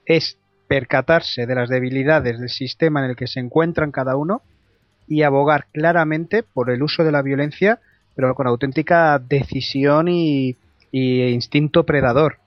es 0.09 0.39
percatarse 0.67 1.45
de 1.45 1.55
las 1.55 1.69
debilidades 1.69 2.39
del 2.39 2.49
sistema 2.49 3.03
en 3.03 3.11
el 3.11 3.15
que 3.15 3.27
se 3.27 3.39
encuentran 3.39 3.91
cada 3.91 4.17
uno 4.17 4.41
y 5.07 5.21
abogar 5.21 5.67
claramente 5.71 6.43
por 6.43 6.69
el 6.71 6.83
uso 6.83 7.03
de 7.03 7.11
la 7.11 7.21
violencia, 7.21 7.79
pero 8.15 8.35
con 8.35 8.47
auténtica 8.47 9.17
decisión 9.19 10.07
y, 10.09 10.57
instinto 10.91 11.85
predador. 11.85 12.37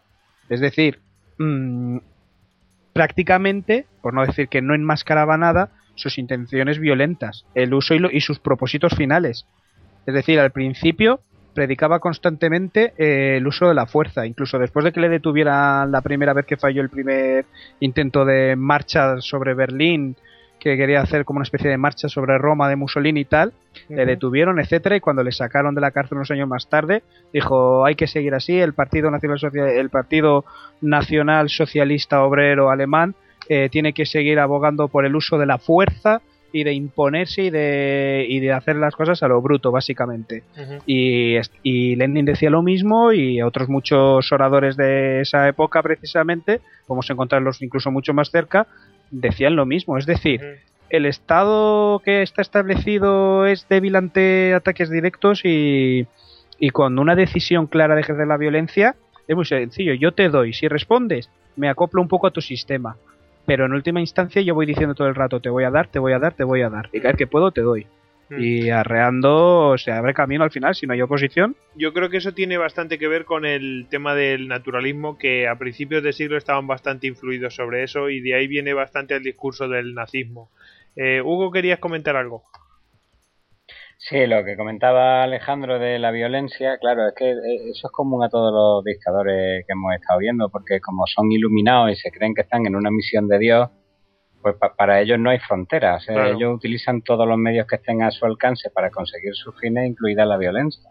Es 0.49 0.61
decir, 0.61 0.99
mm, 1.39 1.99
prácticamente, 2.93 3.87
por 4.03 4.13
no 4.13 4.27
decir 4.27 4.49
que 4.49 4.61
no 4.61 4.75
enmascaraba 4.75 5.39
nada, 5.39 5.71
sus 5.95 6.19
intenciones 6.19 6.81
violentas, 6.81 7.45
el 7.55 7.75
uso 7.75 7.95
y, 7.95 8.01
y 8.13 8.21
sus 8.21 8.41
propósitos 8.41 8.95
finales. 8.97 9.47
Es 10.07 10.15
decir, 10.15 10.41
al 10.41 10.51
principio 10.51 11.21
predicaba 11.55 11.99
constantemente 11.99 12.93
eh, 12.97 13.37
el 13.37 13.47
uso 13.47 13.69
de 13.69 13.75
la 13.75 13.87
fuerza, 13.87 14.27
incluso 14.27 14.59
después 14.59 14.85
de 14.85 14.93
que 14.93 15.01
le 15.01 15.09
detuvieran 15.09 15.91
la 15.91 16.01
primera 16.01 16.33
vez 16.33 16.47
que 16.47 16.57
falló 16.57 16.83
el 16.83 16.91
primer 16.91 17.45
intento 17.81 18.25
de 18.25 18.57
marcha 18.57 19.21
sobre 19.21 19.55
Berlín, 19.55 20.17
que 20.59 20.77
quería 20.77 21.01
hacer 21.01 21.25
como 21.25 21.39
una 21.39 21.45
especie 21.45 21.69
de 21.69 21.77
marcha 21.77 22.09
sobre 22.09 22.39
Roma 22.39 22.69
de 22.69 22.77
Mussolini 22.77 23.21
y 23.21 23.25
tal, 23.25 23.53
le 23.89 24.07
detuvieron, 24.07 24.61
etcétera, 24.61 24.95
y 24.95 25.01
cuando 25.01 25.25
le 25.25 25.33
sacaron 25.33 25.75
de 25.75 25.81
la 25.81 25.91
cárcel 25.91 26.19
unos 26.19 26.31
años 26.31 26.49
más 26.49 26.69
tarde, 26.69 27.03
dijo 27.33 27.85
hay 27.85 27.97
que 27.97 28.07
seguir 28.07 28.33
así, 28.35 28.61
el 28.61 28.73
Partido 28.73 29.11
Nacional 29.11 29.39
el 29.57 29.91
Partido 29.91 30.45
Nacional 30.81 31.49
Socialista 31.49 32.23
Obrero 32.23 32.71
Alemán 32.71 33.17
eh, 33.49 33.71
tiene 33.71 33.93
que 33.93 34.07
seguir 34.07 34.39
abogando 34.39 34.87
por 34.87 35.05
el 35.05 35.17
uso 35.17 35.37
de 35.37 35.47
la 35.47 35.59
fuerza 35.59 36.23
y 36.53 36.65
de 36.65 36.75
imponerse 36.75 37.45
y 37.45 37.51
de, 37.51 38.27
y 38.29 38.41
de 38.41 38.53
hacer 38.53 38.77
las 38.77 38.95
cosas 38.95 39.23
a 39.23 39.29
lo 39.29 39.41
bruto, 39.41 39.71
básicamente. 39.71 40.43
y, 40.87 41.37
y, 41.63 41.97
Lenin 41.97 42.27
decía 42.27 42.51
lo 42.51 42.63
mismo 42.63 43.13
y 43.13 43.43
otros 43.43 43.69
muchos 43.69 44.31
oradores 44.33 44.77
de 44.77 45.23
esa 45.23 45.49
época, 45.49 45.83
precisamente, 45.83 46.61
podemos 46.87 47.09
encontrarlos 47.11 47.63
incluso 47.63 47.91
mucho 47.91 48.13
más 48.13 48.31
cerca, 48.31 48.67
decían 49.11 49.57
lo 49.57 49.67
mismo. 49.67 49.97
Es 49.97 50.07
decir, 50.07 50.41
el 50.91 51.07
Estado 51.07 52.01
que 52.05 52.23
está 52.23 52.43
establecido 52.43 53.47
es 53.47 53.67
débil 53.69 53.97
ante 53.97 54.53
ataques 54.55 54.91
directos 54.91 55.45
y, 55.45 56.07
y 56.59 56.71
con 56.71 56.99
una 56.99 57.15
decisión 57.15 57.67
clara 57.67 57.95
de 57.95 58.03
ejercer 58.03 58.27
la 58.27 58.37
violencia, 58.37 58.95
es 59.27 59.37
muy 59.37 59.47
sencillo. 59.47 59.95
Yo 59.95 60.13
te 60.13 60.29
doy, 60.29 60.53
si 60.53 60.69
respondes, 60.69 61.31
me 61.57 61.69
acoplo 61.69 62.03
un 62.03 62.09
poco 62.09 62.27
a 62.27 62.31
tu 62.31 62.41
sistema 62.41 62.97
pero 63.47 63.67
en 63.67 63.73
última 63.73 64.01
instancia 64.01 64.43
yo 64.43 64.55
voy 64.55 64.67
diciendo 64.67 64.95
todo 64.95 65.09
el 65.09 65.15
rato, 65.15 65.41
te 65.41 65.51
voy 65.51 65.65
a 65.65 65.71
dar, 65.71 65.89
te 65.89 65.99
voy 65.99 66.13
a 66.13 66.19
dar, 66.19 66.35
te 66.35 66.45
voy 66.45 66.63
a 66.63 66.71
dar. 66.71 66.89
Y 66.93 66.99
cada 66.99 67.13
vez 67.13 67.19
que 67.19 67.27
puedo, 67.27 67.51
te 67.51 67.63
doy. 67.63 67.87
Mm. 68.31 68.41
Y 68.41 68.71
arreando 68.71 69.77
se 69.77 69.93
abre 69.93 70.15
camino 70.15 70.45
al 70.45 70.51
final 70.51 70.75
si 70.75 70.87
no 70.87 70.95
hay 70.95 71.03
oposición. 71.03 71.57
Yo 71.75 71.93
creo 71.93 72.09
que 72.09 72.19
eso 72.19 72.33
tiene 72.33 72.57
bastante 72.57 72.99
que 72.99 73.09
ver 73.09 73.25
con 73.25 73.45
el 73.45 73.87
tema 73.91 74.15
del 74.15 74.49
naturalismo, 74.49 75.19
que 75.19 75.49
a 75.49 75.57
principios 75.57 76.03
de 76.03 76.13
siglo 76.13 76.37
estaban 76.37 76.67
bastante 76.67 77.07
influidos 77.07 77.55
sobre 77.55 77.83
eso 77.83 78.11
y 78.11 78.21
de 78.21 78.35
ahí 78.35 78.47
viene 78.47 78.75
bastante 78.75 79.15
el 79.15 79.23
discurso 79.23 79.69
del 79.69 79.95
nazismo. 79.95 80.51
Eh, 80.97 81.21
Hugo, 81.23 81.51
¿querías 81.51 81.79
comentar 81.79 82.17
algo? 82.17 82.43
Sí, 84.05 84.27
lo 84.27 84.45
que 84.45 84.57
comentaba 84.57 85.23
Alejandro 85.23 85.79
de 85.79 85.97
la 86.01 86.11
violencia, 86.11 86.77
claro, 86.79 87.07
es 87.07 87.15
que 87.15 87.31
eh, 87.31 87.71
eso 87.71 87.87
es 87.87 87.93
común 87.93 88.25
a 88.25 88.29
todos 88.29 88.53
los 88.53 88.85
dictadores 88.85 89.65
que 89.65 89.73
hemos 89.73 89.95
estado 89.95 90.19
viendo, 90.19 90.49
porque 90.49 90.81
como 90.81 91.07
son 91.07 91.31
iluminados 91.31 91.93
y 91.93 91.95
se 91.95 92.11
creen 92.11 92.35
que 92.35 92.41
están 92.41 92.67
en 92.67 92.75
una 92.75 92.91
misión 92.91 93.29
de 93.29 93.39
Dios, 93.39 93.71
pues 94.43 94.57
para 94.77 95.01
ellos 95.01 95.21
no 95.21 95.31
hay 95.31 95.39
fronteras. 95.39 96.05
Ellos 96.09 96.53
utilizan 96.53 97.03
todos 97.03 97.29
los 97.29 97.39
medios 97.39 97.65
que 97.69 97.77
estén 97.77 98.03
a 98.03 98.11
su 98.11 98.27
alcance 98.27 98.71
para 98.71 98.91
conseguir 98.91 99.37
sus 99.37 99.57
fines, 99.61 99.87
incluida 99.87 100.25
la 100.25 100.37
violencia. 100.37 100.91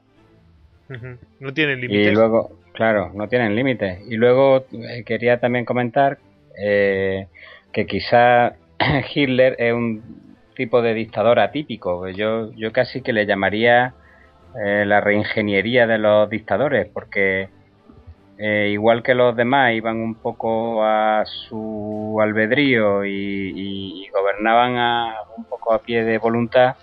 No 1.41 1.53
tienen 1.53 1.81
límites. 1.81 2.07
Y 2.07 2.11
luego, 2.11 2.59
claro, 2.71 3.11
no 3.13 3.27
tienen 3.27 3.55
límites. 3.55 3.99
Y 4.09 4.15
luego 4.15 4.65
eh, 4.71 5.03
quería 5.05 5.37
también 5.37 5.65
comentar 5.65 6.17
eh, 6.57 7.27
que 7.73 7.85
quizá 7.85 8.55
Hitler 9.13 9.57
es 9.59 9.73
un 9.73 10.30
tipo 10.61 10.83
de 10.83 10.93
dictador 10.93 11.39
atípico. 11.39 12.07
Yo, 12.09 12.51
yo 12.53 12.71
casi 12.71 13.01
que 13.01 13.13
le 13.13 13.25
llamaría 13.25 13.95
eh, 14.63 14.85
la 14.85 15.01
reingeniería 15.01 15.87
de 15.87 15.97
los 15.97 16.29
dictadores, 16.29 16.87
porque 16.93 17.49
eh, 18.37 18.69
igual 18.71 19.01
que 19.01 19.15
los 19.15 19.35
demás 19.35 19.73
iban 19.73 19.97
un 19.97 20.13
poco 20.13 20.83
a 20.83 21.23
su 21.25 22.19
albedrío 22.21 23.03
y, 23.05 24.07
gobernaban 24.13 24.77
a, 24.77 25.15
un 25.35 25.45
poco 25.45 25.73
a 25.73 25.79
pie 25.79 26.03
de 26.03 26.19
voluntad, 26.19 26.75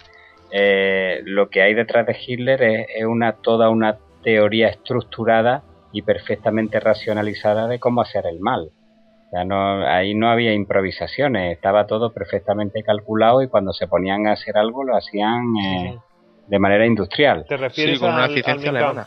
eh, 0.50 1.20
lo 1.24 1.48
que 1.50 1.62
hay 1.62 1.74
detrás 1.74 2.04
de 2.04 2.16
Hitler 2.18 2.60
es, 2.62 3.04
una 3.04 3.34
toda 3.34 3.70
una 3.70 3.98
teoría 4.24 4.68
estructurada 4.68 5.62
y 5.92 6.02
perfectamente 6.02 6.80
racionalizada 6.80 7.68
de 7.68 7.78
cómo 7.78 8.00
hacer 8.00 8.26
el 8.26 8.40
mal 8.40 8.72
no, 9.44 9.86
ahí 9.86 10.14
no 10.14 10.30
había 10.30 10.54
improvisaciones, 10.54 11.52
estaba 11.52 11.86
todo 11.86 12.12
perfectamente 12.12 12.82
calculado 12.82 13.42
y 13.42 13.48
cuando 13.48 13.72
se 13.72 13.86
ponían 13.86 14.26
a 14.26 14.32
hacer 14.32 14.56
algo 14.56 14.84
lo 14.84 14.96
hacían 14.96 15.56
eh, 15.56 15.98
de 16.46 16.58
manera 16.58 16.86
industrial. 16.86 17.44
¿Te 17.48 17.56
refieres 17.56 17.98
con 17.98 18.14
una 18.14 18.26
eficiencia 18.26 18.70
alemana? 18.70 19.06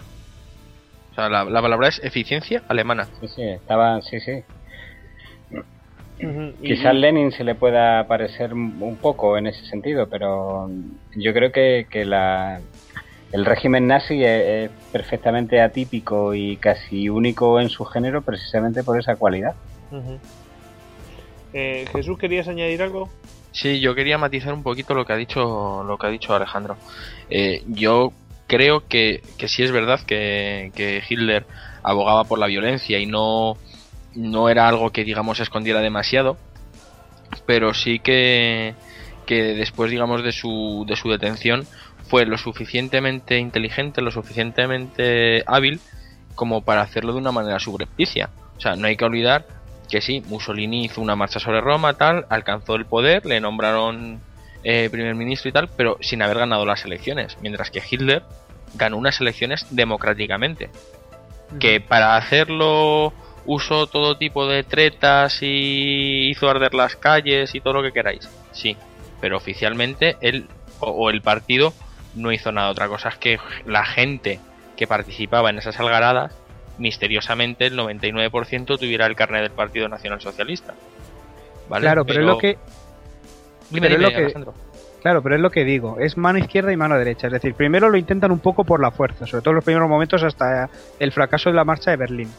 O 1.12 1.16
sea, 1.16 1.30
la, 1.30 1.62
palabra 1.62 1.88
es 1.90 2.02
eficiencia 2.04 2.64
alemana. 2.68 3.06
Sí, 3.20 3.28
sí, 3.28 3.44
estaba, 3.44 4.02
sí, 4.02 4.20
sí. 4.20 4.44
Quizás 6.62 6.94
Lenin 6.94 7.32
se 7.32 7.44
le 7.44 7.56
pueda 7.56 8.08
parecer 8.08 8.54
un 8.54 8.98
poco 9.02 9.38
en 9.38 9.48
ese 9.48 9.66
sentido, 9.66 10.08
pero 10.08 10.70
yo 11.16 11.34
creo 11.34 11.52
que, 11.52 11.88
que 11.90 12.06
la, 12.06 12.62
el 13.32 13.46
régimen 13.46 13.88
nazi 13.88 14.24
es, 14.24 14.70
perfectamente 14.92 15.62
atípico 15.62 16.34
y 16.34 16.58
casi 16.58 17.08
único 17.08 17.62
en 17.62 17.70
su 17.70 17.86
género 17.86 18.22
precisamente 18.24 18.84
por 18.84 19.00
esa 19.00 19.16
cualidad. 19.16 19.56
Eh, 21.54 21.86
Jesús, 21.92 22.18
¿querías 22.18 22.48
añadir 22.48 22.82
algo? 22.82 23.10
Sí, 23.52 23.80
yo 23.80 23.94
quería 23.94 24.18
matizar 24.18 24.54
un 24.54 24.64
poquito 24.64 24.94
lo 24.94 25.06
que 25.06 25.14
ha 25.14 25.18
dicho, 25.18 25.84
lo 25.84 25.98
que 25.98 26.08
ha 26.08 26.10
dicho 26.10 26.34
Alejandro. 26.34 26.78
Eh, 27.30 27.64
yo 27.68 28.14
creo 28.48 28.88
que, 28.88 29.22
que 29.38 29.48
sí 29.48 29.64
es 29.64 29.72
verdad 29.72 30.00
que, 30.02 31.04
Hitler 31.10 31.46
abogaba 31.84 32.24
por 32.24 32.40
la 32.40 32.48
violencia 32.48 33.00
y 33.00 33.06
no, 33.06 33.58
no 34.16 34.50
era 34.50 34.68
algo 34.68 34.92
que 34.92 35.04
digamos 35.04 35.40
escondiera 35.40 35.82
demasiado, 35.82 36.38
pero 37.46 37.74
sí 37.74 38.00
que, 38.00 38.74
que 39.26 39.56
después 39.56 39.92
digamos 39.92 40.24
de 40.24 40.32
su, 40.32 40.86
de 40.88 40.96
su 40.96 41.10
detención 41.10 41.66
fue 42.08 42.26
lo 42.26 42.38
suficientemente 42.38 43.38
inteligente, 43.38 44.02
lo 44.02 44.12
suficientemente 44.12 45.44
hábil 45.48 45.80
como 46.36 46.62
para 46.62 46.82
hacerlo 46.82 47.14
de 47.14 47.20
una 47.20 47.32
manera 47.32 47.60
subrepticia. 47.60 48.30
O 48.58 48.62
sea, 48.62 48.76
no 48.76 48.88
hay 48.88 48.96
que 48.96 49.06
olvidar 49.06 49.46
que 49.92 50.02
sí, 50.02 50.24
Mussolini 50.28 50.86
hizo 50.86 51.02
una 51.02 51.16
marcha 51.16 51.40
sobre 51.40 51.62
Roma, 51.62 51.94
tal, 51.94 52.26
alcanzó 52.30 52.76
el 52.76 52.86
poder, 52.86 53.26
le 53.26 53.42
nombraron 53.42 54.22
eh, 54.64 54.90
primer 54.90 55.14
ministro 55.16 55.50
y 55.50 55.52
tal, 55.52 55.68
pero 55.68 55.98
sin 56.00 56.22
haber 56.22 56.40
ganado 56.40 56.66
las 56.66 56.86
elecciones, 56.86 57.38
mientras 57.42 57.70
que 57.70 57.84
Hitler 57.88 58.24
ganó 58.74 58.98
unas 58.98 59.20
elecciones 59.20 59.68
democráticamente. 59.70 60.70
Que 61.60 61.82
para 61.82 62.16
hacerlo 62.16 63.14
usó 63.46 63.86
todo 63.88 64.18
tipo 64.18 64.48
de 64.48 64.64
tretas 64.64 65.40
y 65.42 66.30
hizo 66.30 66.50
arder 66.50 66.74
las 66.74 66.96
calles 66.96 67.54
y 67.54 67.60
todo 67.60 67.74
lo 67.74 67.84
que 67.84 67.92
queráis, 67.92 68.30
sí, 68.54 68.78
pero 69.20 69.36
oficialmente 69.36 70.16
él 70.22 70.48
o 70.80 71.10
el 71.10 71.22
partido 71.22 71.74
no 72.16 72.32
hizo 72.32 72.52
nada. 72.54 72.70
Otra 72.70 72.88
cosa 72.88 73.10
es 73.10 73.18
que 73.18 73.40
la 73.66 73.86
gente 73.86 74.40
que 74.78 74.88
participaba 74.88 75.50
en 75.50 75.58
esas 75.58 75.80
algaradas 75.80 76.34
misteriosamente 76.82 77.68
el 77.68 77.78
99% 77.78 78.78
tuviera 78.78 79.06
el 79.06 79.16
carnet 79.16 79.44
del 79.44 79.52
Partido 79.52 79.88
Nacional 79.88 80.20
Socialista. 80.20 80.74
Claro, 81.70 82.04
pero, 82.06 82.20
es 82.20 82.26
lo 82.26 82.38
que... 82.38 82.58
Claro, 85.02 85.24
pero 85.24 85.36
es 85.36 85.42
lo 85.42 85.50
que 85.50 85.64
digo, 85.64 85.98
es 86.00 86.18
mano 86.18 86.38
izquierda 86.38 86.72
y 86.72 86.78
mano 86.78 86.98
derecha. 86.98 87.28
Es 87.28 87.34
decir, 87.34 87.54
primero 87.54 87.90
lo 87.90 87.98
intentan 87.98 88.32
un 88.32 88.40
poco 88.40 88.66
por 88.66 88.82
la 88.82 88.92
fuerza, 88.92 89.26
sobre 89.26 89.42
todo 89.42 89.52
en 89.52 89.56
los 89.56 89.64
primeros 89.64 89.90
momentos 89.90 90.24
hasta 90.24 90.70
el 91.00 91.12
fracaso 91.12 91.50
de 91.50 91.56
la 91.56 91.64
marcha 91.64 91.92
de 91.92 91.98
Berlín. 91.98 92.30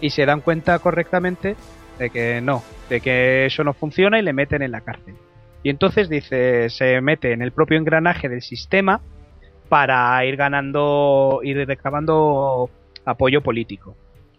Y 0.00 0.10
se 0.10 0.24
dan 0.24 0.40
cuenta 0.40 0.78
correctamente 0.78 1.56
de 1.98 2.10
que 2.10 2.40
no, 2.40 2.62
de 2.88 3.00
que 3.00 3.46
eso 3.46 3.64
no 3.64 3.74
funciona 3.74 4.18
y 4.18 4.22
le 4.22 4.32
meten 4.32 4.62
en 4.62 4.70
la 4.70 4.80
cárcel. 4.80 5.14
Y 5.62 5.70
entonces 5.70 6.08
dice, 6.08 6.70
se 6.70 7.00
mete 7.00 7.32
en 7.32 7.42
el 7.42 7.52
propio 7.52 7.78
engranaje 7.78 8.28
del 8.28 8.42
sistema 8.42 9.00
para 9.68 10.24
ir 10.24 10.36
ganando, 10.36 11.40
ir 11.42 11.66
recabando 11.66 12.70
apoyo 13.04 13.42
político. 13.42 13.96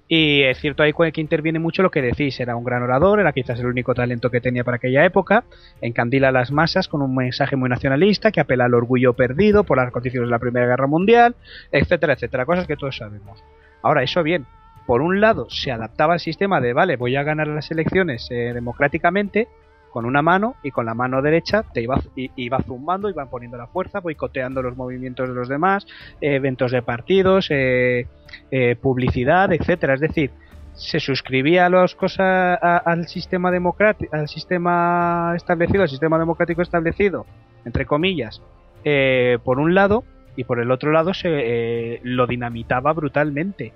Y 0.08 0.44
es 0.44 0.60
cierto 0.60 0.84
ahí 0.84 0.94
que 1.12 1.22
interviene 1.22 1.60
mucho 1.60 1.82
lo 1.82 1.90
que 1.90 2.02
decís, 2.02 2.40
era 2.40 2.56
un 2.56 2.64
gran 2.64 2.84
orador, 2.84 3.20
era 3.20 3.32
quizás 3.32 3.60
el 3.60 3.66
único 3.68 3.96
talento 3.96 4.30
que 4.30 4.42
tenía 4.42 4.64
para 4.64 4.78
aquella 4.78 5.06
época, 5.06 5.46
encandila 5.82 6.28
a 6.28 6.32
las 6.32 6.52
masas 6.52 6.88
con 6.88 7.02
un 7.02 7.16
mensaje 7.16 7.56
muy 7.56 7.70
nacionalista 7.70 8.32
que 8.32 8.42
apela 8.42 8.66
al 8.66 8.74
orgullo 8.74 9.14
perdido 9.14 9.64
por 9.64 9.78
las 9.78 9.92
condiciones 9.92 10.28
de 10.28 10.32
la 10.32 10.40
Primera 10.40 10.68
Guerra 10.68 10.88
Mundial, 10.88 11.36
etcétera, 11.72 12.14
etcétera, 12.14 12.46
cosas 12.46 12.68
que 12.68 12.76
todos 12.76 12.98
sabemos. 12.98 13.44
Ahora, 13.82 14.04
eso 14.04 14.22
bien, 14.24 14.46
por 14.86 15.02
un 15.02 15.22
lado 15.22 15.50
se 15.50 15.72
adaptaba 15.72 16.14
al 16.14 16.20
sistema 16.20 16.60
de, 16.60 16.74
vale, 16.74 16.98
voy 16.98 17.16
a 17.16 17.24
ganar 17.24 17.48
las 17.48 17.72
elecciones 17.72 18.28
eh, 18.30 18.52
democráticamente, 18.54 19.48
con 19.94 20.06
una 20.06 20.24
mano 20.24 20.56
y 20.64 20.72
con 20.72 20.88
la 20.88 20.96
mano 20.96 21.22
derecha 21.22 21.62
te 21.72 21.84
iba, 21.84 22.02
iba 22.16 22.60
zumbando, 22.64 23.12
iban 23.12 23.30
poniendo 23.30 23.58
la 23.58 23.68
fuerza, 23.68 24.00
boicoteando 24.00 24.64
los 24.64 24.76
movimientos 24.76 25.30
de 25.30 25.36
los 25.36 25.48
demás, 25.48 25.86
eventos 26.20 26.72
de 26.72 26.82
partidos, 26.82 27.46
eh, 27.52 28.08
eh, 28.50 28.76
publicidad, 28.76 29.54
etcétera. 29.54 29.94
Es 29.94 30.00
decir, 30.00 30.32
se 30.74 31.00
suscribía 31.00 31.68
a 31.68 31.70
las 31.70 31.94
cosas 31.94 32.58
al 32.60 33.08
sistema 33.08 33.52
democrático, 33.52 34.16
al 34.16 34.28
sistema 34.28 35.34
establecido, 35.36 35.84
al 35.84 35.90
sistema 35.90 36.18
democrático 36.18 36.64
establecido, 36.64 37.28
entre 37.64 37.86
comillas, 37.86 38.42
eh, 38.84 39.38
por 39.44 39.60
un 39.60 39.76
lado 39.76 40.04
y 40.36 40.46
por 40.46 40.60
el 40.60 40.72
otro 40.72 40.92
lado 40.92 41.14
se 41.14 42.00
lo 42.02 42.26
dinamitaba 42.26 42.94
brutalmente. 42.94 43.74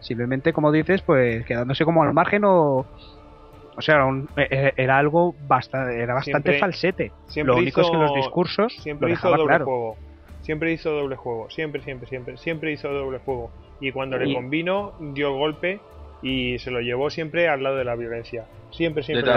Simplemente, 0.00 0.52
como 0.52 0.72
dices, 0.72 1.02
pues 1.02 1.44
quedándose 1.44 1.84
como 1.84 2.02
al 2.02 2.12
margen 2.12 2.42
o, 2.44 2.86
o 3.76 3.82
sea, 3.82 4.04
e, 4.36 4.42
e, 4.50 4.74
era, 4.76 4.98
algo 4.98 5.34
bastante, 5.46 6.00
era 6.00 6.14
bastante 6.14 6.58
falsete. 6.58 7.12
Lo 7.36 7.56
único 7.56 7.80
es 7.80 7.90
que 7.90 7.96
los 7.96 8.14
discursos 8.14 8.74
siempre 8.74 9.12
hizo 9.12 9.30
doble 9.30 9.58
juego. 9.58 9.96
Siempre 10.42 10.72
hizo 10.72 10.90
doble 10.90 11.16
juego, 11.16 11.50
siempre, 11.50 11.82
siempre, 11.82 12.08
siempre, 12.08 12.36
siempre 12.36 12.72
hizo 12.72 12.88
doble 12.88 13.18
juego. 13.18 13.50
Y 13.80 13.92
cuando 13.92 14.18
le 14.18 14.34
convino, 14.34 14.94
dio 14.98 15.34
golpe 15.34 15.80
y 16.22 16.58
se 16.58 16.70
lo 16.70 16.80
llevó 16.80 17.10
siempre 17.10 17.48
al 17.48 17.62
lado 17.62 17.76
de 17.76 17.84
la 17.84 17.94
violencia. 17.94 18.46
Siempre, 18.70 19.02
siempre. 19.02 19.32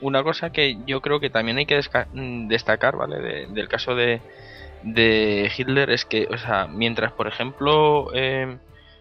una 0.00 0.22
cosa 0.22 0.50
que 0.50 0.78
yo 0.86 1.00
creo 1.00 1.20
que 1.20 1.30
también 1.30 1.58
hay 1.58 1.66
que 1.66 1.78
mm, 2.12 2.48
destacar, 2.48 2.96
¿vale? 2.96 3.46
del 3.48 3.68
caso 3.68 3.94
de, 3.94 4.20
de 4.82 5.50
Hitler 5.56 5.90
es 5.90 6.04
que, 6.04 6.26
o 6.30 6.38
sea, 6.38 6.66
mientras, 6.66 7.12
por 7.12 7.26
ejemplo, 7.26 8.08
eh, 8.14 8.58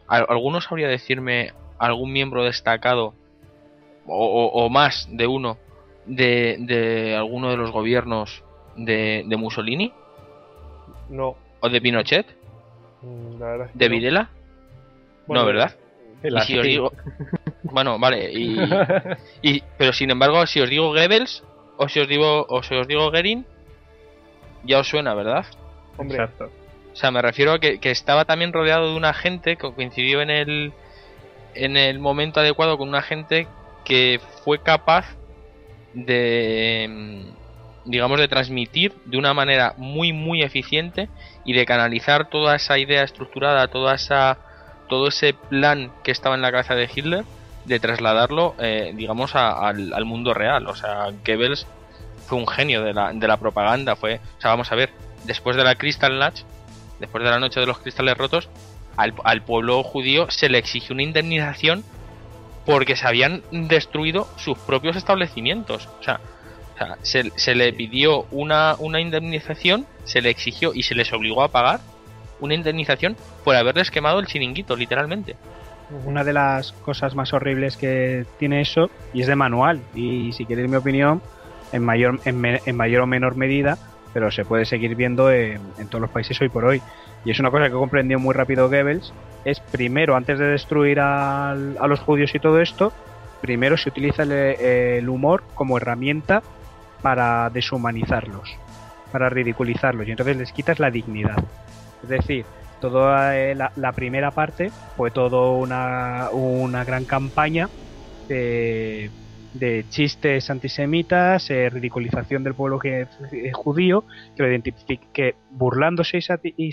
¿alguno 0.07 0.61
sabría 0.61 0.87
decirme 0.87 1.53
algún 1.77 2.11
miembro 2.11 2.43
destacado 2.43 3.13
o, 4.07 4.69
más 4.69 5.07
de 5.11 5.27
uno 5.27 5.57
de, 6.05 6.57
de, 6.59 7.15
alguno 7.15 7.49
de 7.49 7.57
los 7.57 7.71
gobiernos 7.71 8.43
de, 8.75 9.23
de 9.25 9.37
Mussolini? 9.37 9.91
No. 11.09 11.35
¿O 11.59 11.69
de 11.69 11.81
Pinochet? 11.81 12.25
Mm, 13.01 13.41
¿De 13.73 13.89
Videla? 13.89 14.29
no, 15.27 15.45
¿verdad? 15.45 15.75
Y 16.23 16.39
si 16.41 16.57
os 16.57 16.65
digo... 16.65 16.91
bueno, 17.63 17.99
vale, 17.99 18.31
y, 18.31 18.57
y, 19.41 19.63
pero 19.77 19.93
sin 19.93 20.11
embargo, 20.11 20.45
si 20.45 20.61
os 20.61 20.69
digo 20.69 20.89
Goebbels 20.89 21.43
o 21.77 21.89
si 21.89 21.99
os 21.99 22.07
digo 22.07 22.45
o 22.47 22.63
si 22.63 22.75
os 22.75 22.87
digo 22.87 23.11
Gerin, 23.11 23.45
ya 24.63 24.79
os 24.79 24.87
suena, 24.87 25.13
¿verdad? 25.13 25.45
Exacto. 25.99 26.49
O 26.93 26.95
sea, 26.95 27.11
me 27.11 27.21
refiero 27.21 27.53
a 27.53 27.59
que, 27.59 27.79
que, 27.79 27.91
estaba 27.91 28.25
también 28.25 28.53
rodeado 28.53 28.89
de 28.91 28.95
una 28.95 29.13
gente 29.13 29.57
que 29.57 29.73
coincidió 29.73 30.21
en 30.21 30.29
el 30.29 30.73
en 31.53 31.77
el 31.77 31.99
momento 31.99 32.39
adecuado 32.39 32.77
con 32.77 32.89
una 32.89 33.01
gente 33.01 33.47
que 33.85 34.19
fue 34.43 34.61
capaz 34.61 35.05
de 35.93 36.87
mm, 36.89 37.89
digamos 37.89 38.19
de 38.19 38.27
transmitir 38.27 38.93
de 39.05 39.17
una 39.17 39.33
manera 39.33 39.75
muy 39.77 40.11
muy 40.11 40.41
eficiente 40.41 41.07
y 41.45 41.53
de 41.53 41.65
canalizar 41.65 42.29
toda 42.29 42.55
esa 42.55 42.77
idea 42.77 43.03
estructurada 43.03 43.67
toda 43.67 43.95
esa 43.95 44.39
todo 44.89 45.07
ese 45.07 45.33
plan 45.33 45.91
que 46.03 46.11
estaba 46.11 46.35
en 46.35 46.41
la 46.41 46.51
cabeza 46.51 46.75
de 46.75 46.89
Hitler 46.93 47.23
de 47.65 47.79
trasladarlo 47.79 48.55
eh, 48.59 48.93
digamos 48.95 49.33
al, 49.35 50.05
mundo 50.05 50.33
real. 50.33 50.67
O 50.67 50.75
sea 50.75 51.07
Goebbels 51.25 51.65
fue 52.27 52.37
un 52.37 52.47
genio 52.47 52.83
de 52.83 52.93
la, 52.93 53.13
de 53.13 53.27
la 53.27 53.37
propaganda 53.37 53.95
fue 53.95 54.19
o 54.37 54.41
sea 54.41 54.51
vamos 54.51 54.71
a 54.71 54.75
ver 54.75 54.91
después 55.25 55.55
de 55.55 55.63
la 55.63 55.75
Crystal 55.75 56.17
Natch 56.17 56.41
después 56.99 57.23
de 57.23 57.29
la 57.29 57.39
noche 57.39 57.59
de 57.59 57.65
los 57.65 57.79
cristales 57.79 58.17
rotos 58.17 58.49
al, 58.97 59.13
al 59.23 59.43
pueblo 59.43 59.83
judío 59.83 60.29
se 60.31 60.49
le 60.49 60.57
exigió 60.57 60.93
una 60.93 61.03
indemnización 61.03 61.83
porque 62.65 62.95
se 62.95 63.07
habían 63.07 63.43
destruido 63.51 64.27
sus 64.37 64.57
propios 64.57 64.95
establecimientos. 64.95 65.87
O 65.99 66.03
sea, 66.03 66.19
se, 67.01 67.55
le 67.55 67.73
pidió 67.73 68.25
una, 68.31 68.75
una 68.79 68.99
indemnización, 68.99 69.85
se 70.03 70.21
le 70.21 70.29
exigió 70.29 70.73
y 70.73 70.83
se 70.83 70.95
les 70.95 71.11
obligó 71.13 71.43
a 71.43 71.49
pagar 71.49 71.79
una 72.39 72.53
indemnización 72.53 73.15
por 73.43 73.55
haberles 73.55 73.91
quemado 73.91 74.19
el 74.19 74.27
chiringuito, 74.27 74.75
literalmente. 74.75 75.35
Una 76.05 76.23
de 76.23 76.33
las 76.33 76.71
cosas 76.71 77.15
más 77.15 77.33
horribles 77.33 77.77
que 77.77 78.25
tiene 78.39 78.61
eso, 78.61 78.89
y 79.13 79.21
es 79.21 79.27
de 79.27 79.35
manual, 79.35 79.81
y 79.93 80.33
si 80.33 80.45
queréis 80.45 80.69
mi 80.69 80.77
opinión, 80.77 81.21
en 81.71 81.83
mayor, 81.83 82.19
en, 82.25 82.75
mayor 82.75 83.01
o 83.01 83.07
menor 83.07 83.35
medida, 83.35 83.77
pero 84.15 84.31
se 84.31 84.45
puede 84.45 84.63
seguir 84.63 84.95
viendo 84.95 85.29
en, 85.29 85.59
todos 85.89 85.99
los 85.99 86.09
países 86.09 86.39
hoy 86.39 86.47
por 86.47 86.63
hoy. 86.63 86.81
Y 87.25 87.31
es 87.31 87.39
una 87.41 87.51
cosa 87.51 87.65
que 87.65 87.73
comprendió 87.73 88.17
muy 88.17 88.33
rápido 88.33 88.69
Goebbels, 88.69 89.11
es 89.43 89.59
primero, 89.59 90.15
antes 90.15 90.39
de 90.39 90.45
destruir 90.45 91.01
a 91.01 91.53
los 91.53 91.99
judíos 91.99 92.33
y 92.33 92.39
todo 92.39 92.61
esto, 92.61 92.93
primero 93.41 93.75
se 93.75 93.89
utiliza 93.89 94.23
el, 94.23 95.09
humor 95.09 95.43
como 95.53 95.75
herramienta 95.75 96.41
para 97.01 97.49
deshumanizarlos, 97.49 98.55
para 99.11 99.27
ridiculizarlos, 99.27 100.07
y 100.07 100.11
entonces 100.11 100.37
les 100.37 100.53
quitas 100.53 100.79
la 100.79 100.91
dignidad. 100.91 101.43
Es 102.01 102.07
decir, 102.07 102.45
toda 102.79 103.37
eh, 103.37 103.53
la, 103.53 103.91
primera 103.91 104.31
parte 104.31 104.71
fue 104.95 105.11
todo 105.11 105.57
una, 105.57 106.29
una 106.31 106.85
gran 106.85 107.03
campaña 107.03 107.67
de, 109.59 109.85
chistes 109.89 110.49
antisemitas, 110.49 111.49
eh, 111.49 111.69
ridiculización 111.69 112.43
del 112.43 112.53
pueblo 112.53 112.79
eh, 112.83 113.07
judío, 113.53 114.05
que, 114.35 114.99
que 115.13 115.35
burlándose 115.51 116.19
y, 116.57 116.71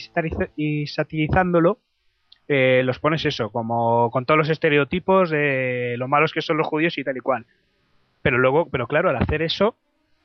y 0.57 0.87
satirizándolo, 0.87 1.79
eh, 2.49 2.83
los 2.85 2.99
pones 2.99 3.25
eso, 3.25 3.51
como 3.51 4.11
con 4.11 4.27
todos 4.27 4.37
los 4.37 4.51
estereotipos 4.51 5.31
de 5.31 5.95
lo 5.97 6.09
malos 6.09 6.33
que 6.33 6.43
son 6.43 6.59
los 6.59 6.67
judíos 6.67 6.99
y 6.99 7.05
tal 7.05 7.17
y 7.17 7.21
cual. 7.21 7.47
Pero 8.21 8.39
luego, 8.39 8.69
pero 8.69 8.87
claro, 8.87 9.09
al 9.09 9.17
hacer 9.17 9.43
eso, 9.43 9.77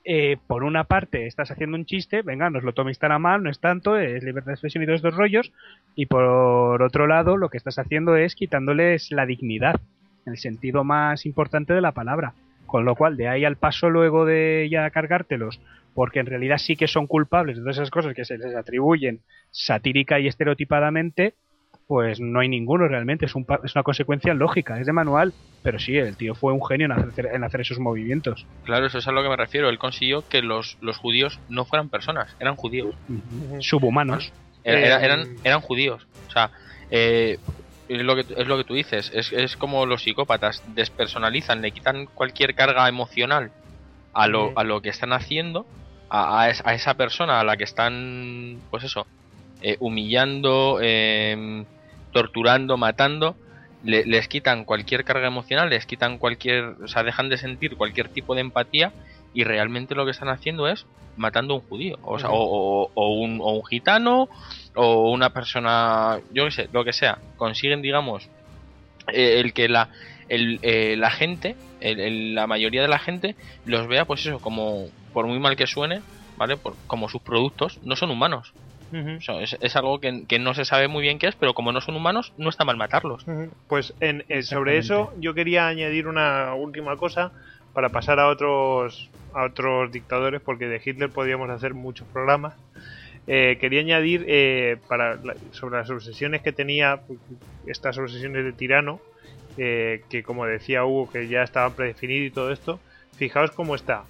eh, 0.03 0.37
por 0.47 0.63
una 0.63 0.85
parte 0.85 1.27
estás 1.27 1.51
haciendo 1.51 1.77
un 1.77 1.85
chiste, 1.85 2.23
venga, 2.23 2.49
nos 2.49 2.63
lo 2.63 2.73
toméis 2.73 2.99
tan 2.99 3.11
a 3.11 3.19
mal, 3.19 3.43
no 3.43 3.49
es 3.49 3.59
tanto, 3.59 3.97
es 3.97 4.23
libertad 4.23 4.47
de 4.47 4.53
expresión 4.53 4.83
y 4.83 4.87
todos 4.87 4.97
estos 4.97 5.15
rollos, 5.15 5.51
y 5.95 6.07
por 6.07 6.81
otro 6.81 7.07
lado 7.07 7.37
lo 7.37 7.49
que 7.49 7.57
estás 7.57 7.79
haciendo 7.79 8.15
es 8.15 8.35
quitándoles 8.35 9.11
la 9.11 9.25
dignidad, 9.25 9.79
en 10.25 10.33
el 10.33 10.37
sentido 10.37 10.83
más 10.83 11.25
importante 11.25 11.73
de 11.73 11.81
la 11.81 11.91
palabra. 11.91 12.33
Con 12.67 12.85
lo 12.85 12.95
cual, 12.95 13.17
de 13.17 13.27
ahí 13.27 13.45
al 13.45 13.55
paso 13.55 13.89
luego 13.89 14.25
de 14.25 14.67
ya 14.69 14.89
cargártelos, 14.91 15.59
porque 15.95 16.19
en 16.19 16.27
realidad 16.27 16.59
sí 16.59 16.75
que 16.75 16.87
son 16.87 17.07
culpables 17.07 17.55
de 17.57 17.63
todas 17.63 17.77
esas 17.77 17.89
cosas 17.89 18.13
que 18.13 18.23
se 18.23 18.37
les 18.37 18.55
atribuyen 18.55 19.21
satírica 19.49 20.19
y 20.19 20.27
estereotipadamente, 20.27 21.33
pues 21.87 22.19
no 22.19 22.41
hay 22.41 22.49
ninguno 22.49 22.87
realmente, 22.87 23.25
es, 23.25 23.33
un, 23.33 23.45
es 23.63 23.73
una 23.73 23.83
consecuencia 23.83 24.33
lógica, 24.33 24.79
es 24.79 24.85
de 24.85 24.93
manual, 24.93 25.33
pero 25.63 25.79
sí, 25.79 25.97
el 25.97 26.17
tío 26.17 26.35
fue 26.35 26.51
un 26.51 26.63
genio 26.63 26.85
en 26.85 26.91
hacer, 26.91 27.29
en 27.33 27.43
hacer 27.43 27.61
esos 27.61 27.79
movimientos. 27.79 28.45
Claro, 28.65 28.85
eso 28.85 28.97
es 28.97 29.07
a 29.07 29.11
lo 29.11 29.23
que 29.23 29.29
me 29.29 29.37
refiero, 29.37 29.69
él 29.69 29.79
consiguió 29.79 30.27
que 30.27 30.41
los, 30.41 30.77
los 30.81 30.97
judíos 30.97 31.39
no 31.49 31.65
fueran 31.65 31.89
personas, 31.89 32.35
eran 32.39 32.57
judíos. 32.57 32.93
Subhumanos. 33.59 34.33
eran, 34.65 35.37
eran 35.45 35.61
judíos, 35.61 36.05
o 36.27 36.31
sea, 36.31 36.51
eh, 36.91 37.39
es 37.89 38.01
lo 38.01 38.15
que 38.15 38.25
es 38.35 38.47
lo 38.47 38.57
que 38.57 38.63
tú 38.63 38.73
dices 38.73 39.11
es, 39.13 39.31
es 39.31 39.55
como 39.55 39.85
los 39.85 40.03
psicópatas 40.03 40.63
despersonalizan 40.75 41.61
le 41.61 41.71
quitan 41.71 42.05
cualquier 42.05 42.55
carga 42.55 42.87
emocional 42.87 43.51
a 44.13 44.27
lo, 44.27 44.51
a 44.57 44.63
lo 44.63 44.81
que 44.81 44.89
están 44.89 45.13
haciendo 45.13 45.65
a, 46.09 46.43
a, 46.43 46.73
esa 46.73 46.93
persona 46.95 47.39
a 47.39 47.43
la 47.43 47.57
que 47.57 47.63
están 47.63 48.59
pues 48.69 48.83
eso 48.83 49.05
eh, 49.61 49.77
humillando 49.79 50.79
eh, 50.81 51.65
torturando, 52.17 52.77
matando, 52.77 53.35
les 53.83 54.27
quitan 54.27 54.65
cualquier 54.65 55.03
carga 55.03 55.27
emocional, 55.27 55.69
les 55.69 55.85
quitan 55.85 56.17
cualquier, 56.17 56.75
o 56.83 56.87
sea, 56.87 57.03
dejan 57.03 57.29
de 57.29 57.37
sentir 57.37 57.77
cualquier 57.77 58.09
tipo 58.09 58.33
de 58.33 58.41
empatía 58.41 58.91
y 59.33 59.43
realmente 59.43 59.95
lo 59.95 60.05
que 60.05 60.11
están 60.11 60.29
haciendo 60.29 60.67
es 60.67 60.85
matando 61.15 61.53
a 61.53 61.57
un 61.57 61.63
judío, 61.63 61.97
o, 62.03 62.19
sea, 62.19 62.29
o, 62.31 62.89
un, 62.95 63.39
o 63.41 63.53
un 63.53 63.65
gitano, 63.65 64.29
o 64.75 65.11
una 65.11 65.31
persona, 65.31 66.19
yo 66.31 66.45
qué 66.45 66.51
sé, 66.51 66.69
lo 66.71 66.85
que 66.85 66.93
sea, 66.93 67.17
consiguen, 67.37 67.81
digamos, 67.81 68.29
eh, 69.11 69.39
el 69.39 69.53
que 69.53 69.67
la, 69.67 69.89
el, 70.29 70.59
eh, 70.61 70.95
la 70.97 71.09
gente, 71.09 71.55
la 71.79 72.47
mayoría 72.47 72.81
de 72.81 72.87
la 72.87 72.99
gente 72.99 73.35
los 73.65 73.87
vea, 73.87 74.05
pues 74.05 74.25
eso, 74.25 74.39
como, 74.39 74.85
por 75.13 75.25
muy 75.25 75.39
mal 75.39 75.55
que 75.55 75.67
suene, 75.67 76.01
¿vale? 76.37 76.57
Por, 76.57 76.75
como 76.87 77.09
sus 77.09 77.21
productos, 77.21 77.79
no 77.83 77.95
son 77.95 78.11
humanos. 78.11 78.53
Es, 78.91 79.75
algo 79.75 79.99
que, 79.99 80.39
no 80.39 80.53
se 80.53 80.63
sabe 80.63 80.87
muy 80.87 81.01
bien 81.01 81.19
qué 81.19 81.27
es, 81.27 81.35
pero 81.35 81.53
como 81.53 81.71
no 81.71 81.81
son 81.81 81.95
humanos, 81.95 82.33
no 82.37 82.49
está 82.49 82.63
mal 82.63 82.77
matarlos. 82.77 83.25
Pues 83.67 83.93
en, 83.99 84.23
sobre 84.43 84.77
eso 84.77 85.13
yo 85.19 85.33
quería 85.33 85.67
añadir 85.67 86.07
una 86.07 86.53
última 86.53 86.95
cosa 86.95 87.31
para 87.77 87.89
pasar 87.89 88.19
a 88.19 88.27
otros, 88.27 89.07
a 89.35 89.43
otros 89.43 89.91
dictadores, 89.91 90.41
porque 90.41 90.65
de 90.65 90.81
Hitler 90.83 91.11
podíamos 91.11 91.47
hacer 91.51 91.75
muchos 91.75 92.07
programas. 92.07 92.55
Eh, 93.27 93.59
quería 93.61 93.81
añadir 93.81 94.25
eh, 94.27 94.77
para 94.87 95.19
sobre 95.51 95.77
las 95.77 95.87
obsesiones 95.91 96.41
que 96.41 96.51
tenía, 96.51 97.01
estas 97.67 97.99
obsesiones 97.99 98.45
de 98.45 98.51
tirano, 98.51 98.99
eh, 99.59 100.01
que 100.09 100.23
como 100.23 100.47
decía 100.47 100.85
Hugo, 100.85 101.11
que 101.11 101.27
ya 101.27 101.43
estaba 101.43 101.69
predefinido 101.69 102.25
y 102.25 102.31
todo 102.31 102.51
esto, 102.51 102.79
fijaos 103.15 103.51
cómo 103.51 103.75
está. 103.75 104.05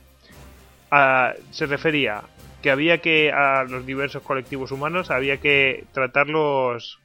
Ah, 0.89 1.34
se 1.52 1.65
refería 1.65 2.22
que 2.61 2.72
había 2.72 2.99
que 2.99 3.34
a 3.34 3.65
los 3.65 3.85
diversos 3.85 4.23
colectivos 4.23 4.72
humanos 4.72 5.11
había 5.11 5.41
que 5.41 5.84
tratarlos 5.91 6.99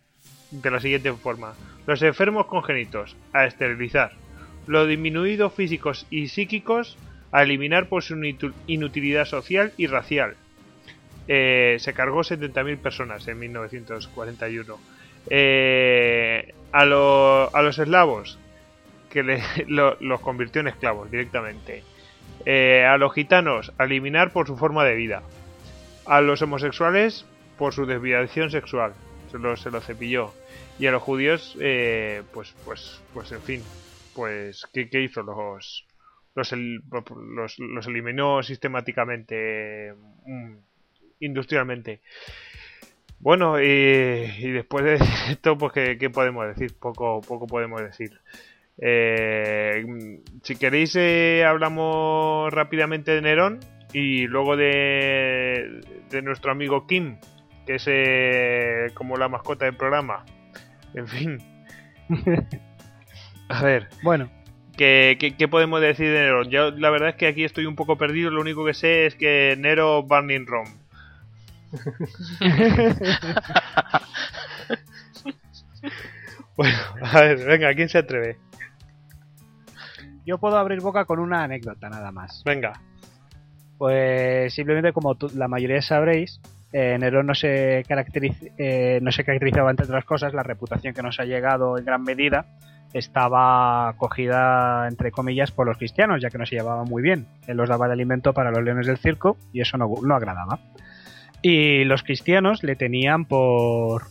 de 0.52 0.70
la 0.70 0.78
siguiente 0.78 1.12
forma. 1.12 1.55
Los 1.89 2.01
enfermos 2.02 2.47
congénitos 2.47 3.16
a 3.32 3.47
esterilizar. 3.47 4.22
Los 4.66 4.89
disminuidos 4.89 5.52
físicos 5.52 6.06
y 6.10 6.28
psíquicos 6.28 6.97
a 7.32 7.43
eliminar 7.43 7.89
por 7.89 8.02
su 8.02 8.14
inutilidad 8.66 9.24
social 9.24 9.72
y 9.76 9.86
racial. 9.86 10.36
Eh, 11.28 11.76
se 11.80 11.94
cargó 11.94 12.20
70.000 12.20 12.78
personas 12.78 13.26
en 13.28 13.39
1941. 13.39 14.78
Eh, 15.30 16.55
a, 16.72 16.80
a, 16.80 17.62
los 17.62 17.78
eslavos, 17.78 18.39
que 19.10 19.22
los 19.66 20.20
convirtió 20.20 20.60
en 20.60 20.68
esclavos 20.68 21.10
directamente. 21.10 21.82
Eh, 22.44 22.84
a 22.84 22.98
los 22.98 23.14
gitanos, 23.14 23.72
a 23.78 23.84
eliminar 23.84 24.32
por 24.32 24.47
su 24.47 24.56
forma 24.56 24.84
de 24.84 24.94
vida. 24.94 25.22
A 26.05 26.20
los 26.20 26.43
homosexuales, 26.43 27.24
por 27.56 27.72
su 27.72 27.86
desviación 27.86 28.51
sexual. 28.51 28.93
Se 29.30 29.39
lo, 29.39 29.56
se 29.56 29.70
lo 29.70 29.80
cepilló. 29.80 30.34
Y 30.78 30.86
a 30.86 30.90
los 30.90 31.02
judíos, 31.02 31.56
pues, 32.32 32.55
pues, 32.64 33.01
pues, 33.14 33.30
en 33.32 33.43
fin, 33.43 33.62
pues, 34.14 34.66
¿qué, 34.72 34.89
qué 34.89 35.02
hizo? 35.02 35.22
Los, 35.22 35.86
los, 36.34 36.52
los, 36.52 37.59
los 37.59 37.86
eliminó 37.86 38.43
sistemáticamente, 38.43 39.94
mm, 40.26 40.55
industrialmente. 41.20 42.01
Bueno, 43.22 43.60
y, 43.62 44.51
después 44.51 44.84
de 44.84 44.94
esto, 45.30 45.56
pues, 45.56 45.72
¿qué, 45.72 46.10
podemos 46.10 46.47
decir? 46.48 46.74
Poco, 46.78 47.20
poco 47.20 47.47
podemos 47.47 47.80
decir. 47.80 48.20
Eh, 48.78 49.84
si 50.43 50.56
queréis, 50.56 50.97
eh, 50.97 51.44
hablamos 51.47 52.52
rápidamente 52.52 53.12
de 53.12 53.22
Nerón 53.22 53.60
y 53.93 54.26
luego 54.26 54.56
de, 54.56 55.82
de 56.10 56.22
nuestro 56.22 56.51
amigo 56.51 56.86
Kim, 56.86 57.18
que 57.64 57.76
es 57.76 57.84
eh, 57.86 58.86
como 58.94 59.16
la 59.16 59.28
mascota 59.28 59.66
del 59.66 59.76
programa. 59.76 60.24
En 60.94 61.06
fin. 61.06 61.39
A 63.53 63.62
ver. 63.62 63.89
Bueno. 64.03 64.31
¿Qué, 64.77 65.49
podemos 65.51 65.81
decir 65.83 66.11
de 66.11 66.23
Nero? 66.23 66.45
Yo 66.45 66.70
la 66.70 66.89
verdad 66.91 67.11
es 67.11 67.16
que 67.16 67.27
aquí 67.27 67.45
estoy 67.45 67.66
un 67.66 67.77
poco 67.77 67.99
perdido, 67.99 68.31
lo 68.31 68.41
único 68.41 68.65
que 68.65 68.73
sé 68.73 69.05
es 69.07 69.15
que 69.15 69.55
Nero 69.59 70.03
Burning 70.03 70.47
Rom. 70.47 70.65
bueno, 76.57 76.79
a 77.03 77.20
ver, 77.20 77.45
venga, 77.47 77.74
¿quién 77.74 77.91
se 77.91 77.99
atreve? 77.99 78.39
Yo 80.27 80.39
puedo 80.39 80.57
abrir 80.57 80.81
boca 80.81 81.05
con 81.05 81.20
una 81.20 81.45
anécdota 81.45 81.91
nada 81.91 82.11
más. 82.11 82.43
Venga. 82.45 82.81
Pues 83.79 84.53
simplemente 84.55 84.93
como 84.93 85.16
la 85.35 85.49
mayoría 85.49 85.83
sabréis, 85.83 86.41
eh, 86.73 86.97
Nero 86.99 87.23
no 87.23 87.35
se, 87.35 87.81
eh, 87.81 88.99
no 89.03 89.12
se 89.12 89.24
caracterizaba 89.24 89.70
entre 89.70 89.85
otras 89.87 90.07
cosas 90.07 90.33
la 90.33 90.43
reputación 90.43 90.95
que 90.95 91.03
nos 91.03 91.20
ha 91.20 91.24
llegado 91.24 91.77
en 91.79 91.85
gran 91.85 92.03
medida 92.03 92.47
estaba 92.93 93.89
acogida, 93.89 94.86
entre 94.89 95.10
comillas, 95.10 95.51
por 95.51 95.66
los 95.66 95.78
cristianos, 95.78 96.20
ya 96.20 96.31
que 96.31 96.39
no 96.39 96.47
se 96.47 96.56
llevaba 96.56 96.85
muy 96.85 97.02
bien. 97.02 97.27
Él 97.47 97.56
los 97.56 97.69
daba 97.69 97.86
de 97.86 97.94
alimento 97.94 98.32
para 98.32 98.51
los 98.51 98.62
leones 98.62 98.86
del 98.86 98.98
circo 98.98 99.36
y 99.52 99.60
eso 99.60 99.78
no, 99.78 99.89
no 100.02 100.14
agradaba. 100.14 100.59
Y 101.40 101.85
los 101.85 102.02
cristianos 102.02 102.62
le 102.62 102.77
tenían 102.77 103.24
por, 103.24 104.05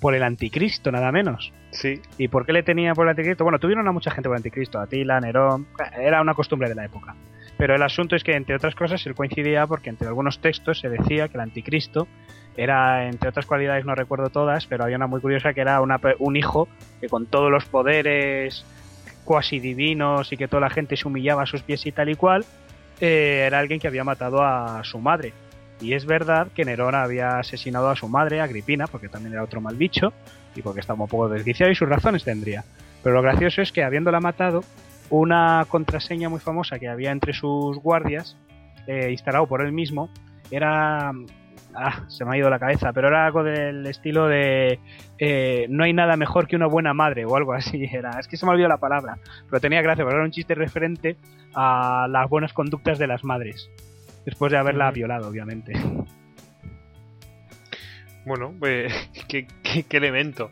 por 0.00 0.14
el 0.14 0.22
anticristo, 0.22 0.90
nada 0.90 1.12
menos. 1.12 1.52
Sí. 1.70 2.00
¿Y 2.18 2.28
por 2.28 2.46
qué 2.46 2.52
le 2.52 2.62
tenían 2.62 2.94
por 2.94 3.06
el 3.06 3.10
anticristo? 3.10 3.44
Bueno, 3.44 3.58
tuvieron 3.58 3.86
a 3.86 3.92
mucha 3.92 4.10
gente 4.10 4.28
por 4.28 4.36
el 4.36 4.40
anticristo, 4.40 4.80
Atila, 4.80 5.20
Nerón, 5.20 5.66
era 5.98 6.20
una 6.20 6.34
costumbre 6.34 6.68
de 6.68 6.74
la 6.74 6.84
época. 6.84 7.14
Pero 7.58 7.74
el 7.74 7.82
asunto 7.82 8.16
es 8.16 8.24
que, 8.24 8.32
entre 8.32 8.56
otras 8.56 8.74
cosas, 8.74 9.04
él 9.06 9.14
coincidía 9.14 9.66
porque 9.66 9.90
entre 9.90 10.08
algunos 10.08 10.40
textos 10.40 10.80
se 10.80 10.88
decía 10.88 11.28
que 11.28 11.34
el 11.34 11.42
anticristo 11.42 12.08
era, 12.56 13.08
entre 13.08 13.28
otras 13.28 13.46
cualidades, 13.46 13.84
no 13.84 13.94
recuerdo 13.94 14.30
todas, 14.30 14.66
pero 14.66 14.84
había 14.84 14.96
una 14.96 15.06
muy 15.06 15.20
curiosa 15.20 15.54
que 15.54 15.60
era 15.60 15.80
un 15.80 16.36
hijo 16.36 16.68
que 17.00 17.08
con 17.08 17.26
todos 17.26 17.50
los 17.50 17.64
poderes 17.64 18.64
cuasi 19.24 19.60
divinos 19.60 20.32
y 20.32 20.36
que 20.36 20.48
toda 20.48 20.62
la 20.62 20.70
gente 20.70 20.96
se 20.96 21.06
humillaba 21.06 21.42
a 21.42 21.46
sus 21.46 21.62
pies 21.62 21.86
y 21.86 21.92
tal 21.92 22.08
y 22.08 22.14
cual, 22.14 22.44
eh, 23.00 23.44
era 23.46 23.58
alguien 23.58 23.80
que 23.80 23.88
había 23.88 24.04
matado 24.04 24.42
a 24.42 24.82
su 24.84 24.98
madre. 24.98 25.32
Y 25.80 25.94
es 25.94 26.04
verdad 26.04 26.48
que 26.54 26.64
Nerón 26.64 26.94
había 26.94 27.38
asesinado 27.38 27.88
a 27.88 27.96
su 27.96 28.08
madre, 28.08 28.40
Agripina, 28.40 28.86
porque 28.86 29.08
también 29.08 29.32
era 29.32 29.42
otro 29.42 29.60
mal 29.60 29.76
bicho, 29.76 30.12
y 30.54 30.62
porque 30.62 30.80
estaba 30.80 31.02
un 31.02 31.08
poco 31.08 31.28
desquiciado 31.28 31.72
y 31.72 31.74
sus 31.74 31.88
razones 31.88 32.24
tendría. 32.24 32.64
Pero 33.02 33.14
lo 33.14 33.22
gracioso 33.22 33.62
es 33.62 33.72
que 33.72 33.82
habiéndola 33.82 34.20
matado, 34.20 34.62
una 35.08 35.64
contraseña 35.68 36.28
muy 36.28 36.40
famosa 36.40 36.78
que 36.78 36.88
había 36.88 37.10
entre 37.10 37.32
sus 37.32 37.78
guardias, 37.78 38.36
eh, 38.86 39.08
instalado 39.10 39.46
por 39.46 39.62
él 39.62 39.72
mismo, 39.72 40.10
era 40.50 41.12
ah, 41.74 42.04
se 42.08 42.24
me 42.24 42.34
ha 42.34 42.38
ido 42.38 42.50
la 42.50 42.58
cabeza, 42.58 42.92
pero 42.92 43.08
era 43.08 43.26
algo 43.26 43.42
del 43.42 43.86
estilo 43.86 44.26
de 44.26 44.78
eh, 45.18 45.66
no 45.68 45.84
hay 45.84 45.92
nada 45.92 46.16
mejor 46.16 46.46
que 46.46 46.56
una 46.56 46.66
buena 46.66 46.94
madre 46.94 47.24
o 47.24 47.36
algo 47.36 47.52
así. 47.52 47.84
Era, 47.92 48.18
es 48.18 48.28
que 48.28 48.36
se 48.36 48.46
me 48.46 48.50
ha 48.50 48.54
olvidado 48.54 48.74
la 48.74 48.80
palabra, 48.80 49.18
pero 49.48 49.60
tenía 49.60 49.82
gracia, 49.82 50.04
porque 50.04 50.16
era 50.16 50.24
un 50.24 50.30
chiste 50.30 50.54
referente 50.54 51.16
a 51.54 52.06
las 52.08 52.28
buenas 52.28 52.52
conductas 52.52 52.98
de 52.98 53.06
las 53.06 53.24
madres, 53.24 53.70
después 54.24 54.52
de 54.52 54.58
haberla 54.58 54.90
violado, 54.90 55.28
obviamente. 55.28 55.72
Bueno, 58.24 58.54
pues, 58.58 58.92
¿qué, 59.28 59.46
elemento? 59.90 60.50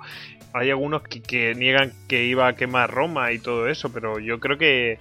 Hay 0.52 0.70
algunos 0.70 1.02
que 1.02 1.54
niegan 1.54 1.92
que 2.08 2.24
iba 2.24 2.48
a 2.48 2.54
quemar 2.54 2.90
Roma 2.90 3.32
y 3.32 3.38
todo 3.38 3.68
eso, 3.68 3.92
pero 3.92 4.18
yo 4.18 4.40
creo 4.40 4.56
que 4.58 4.98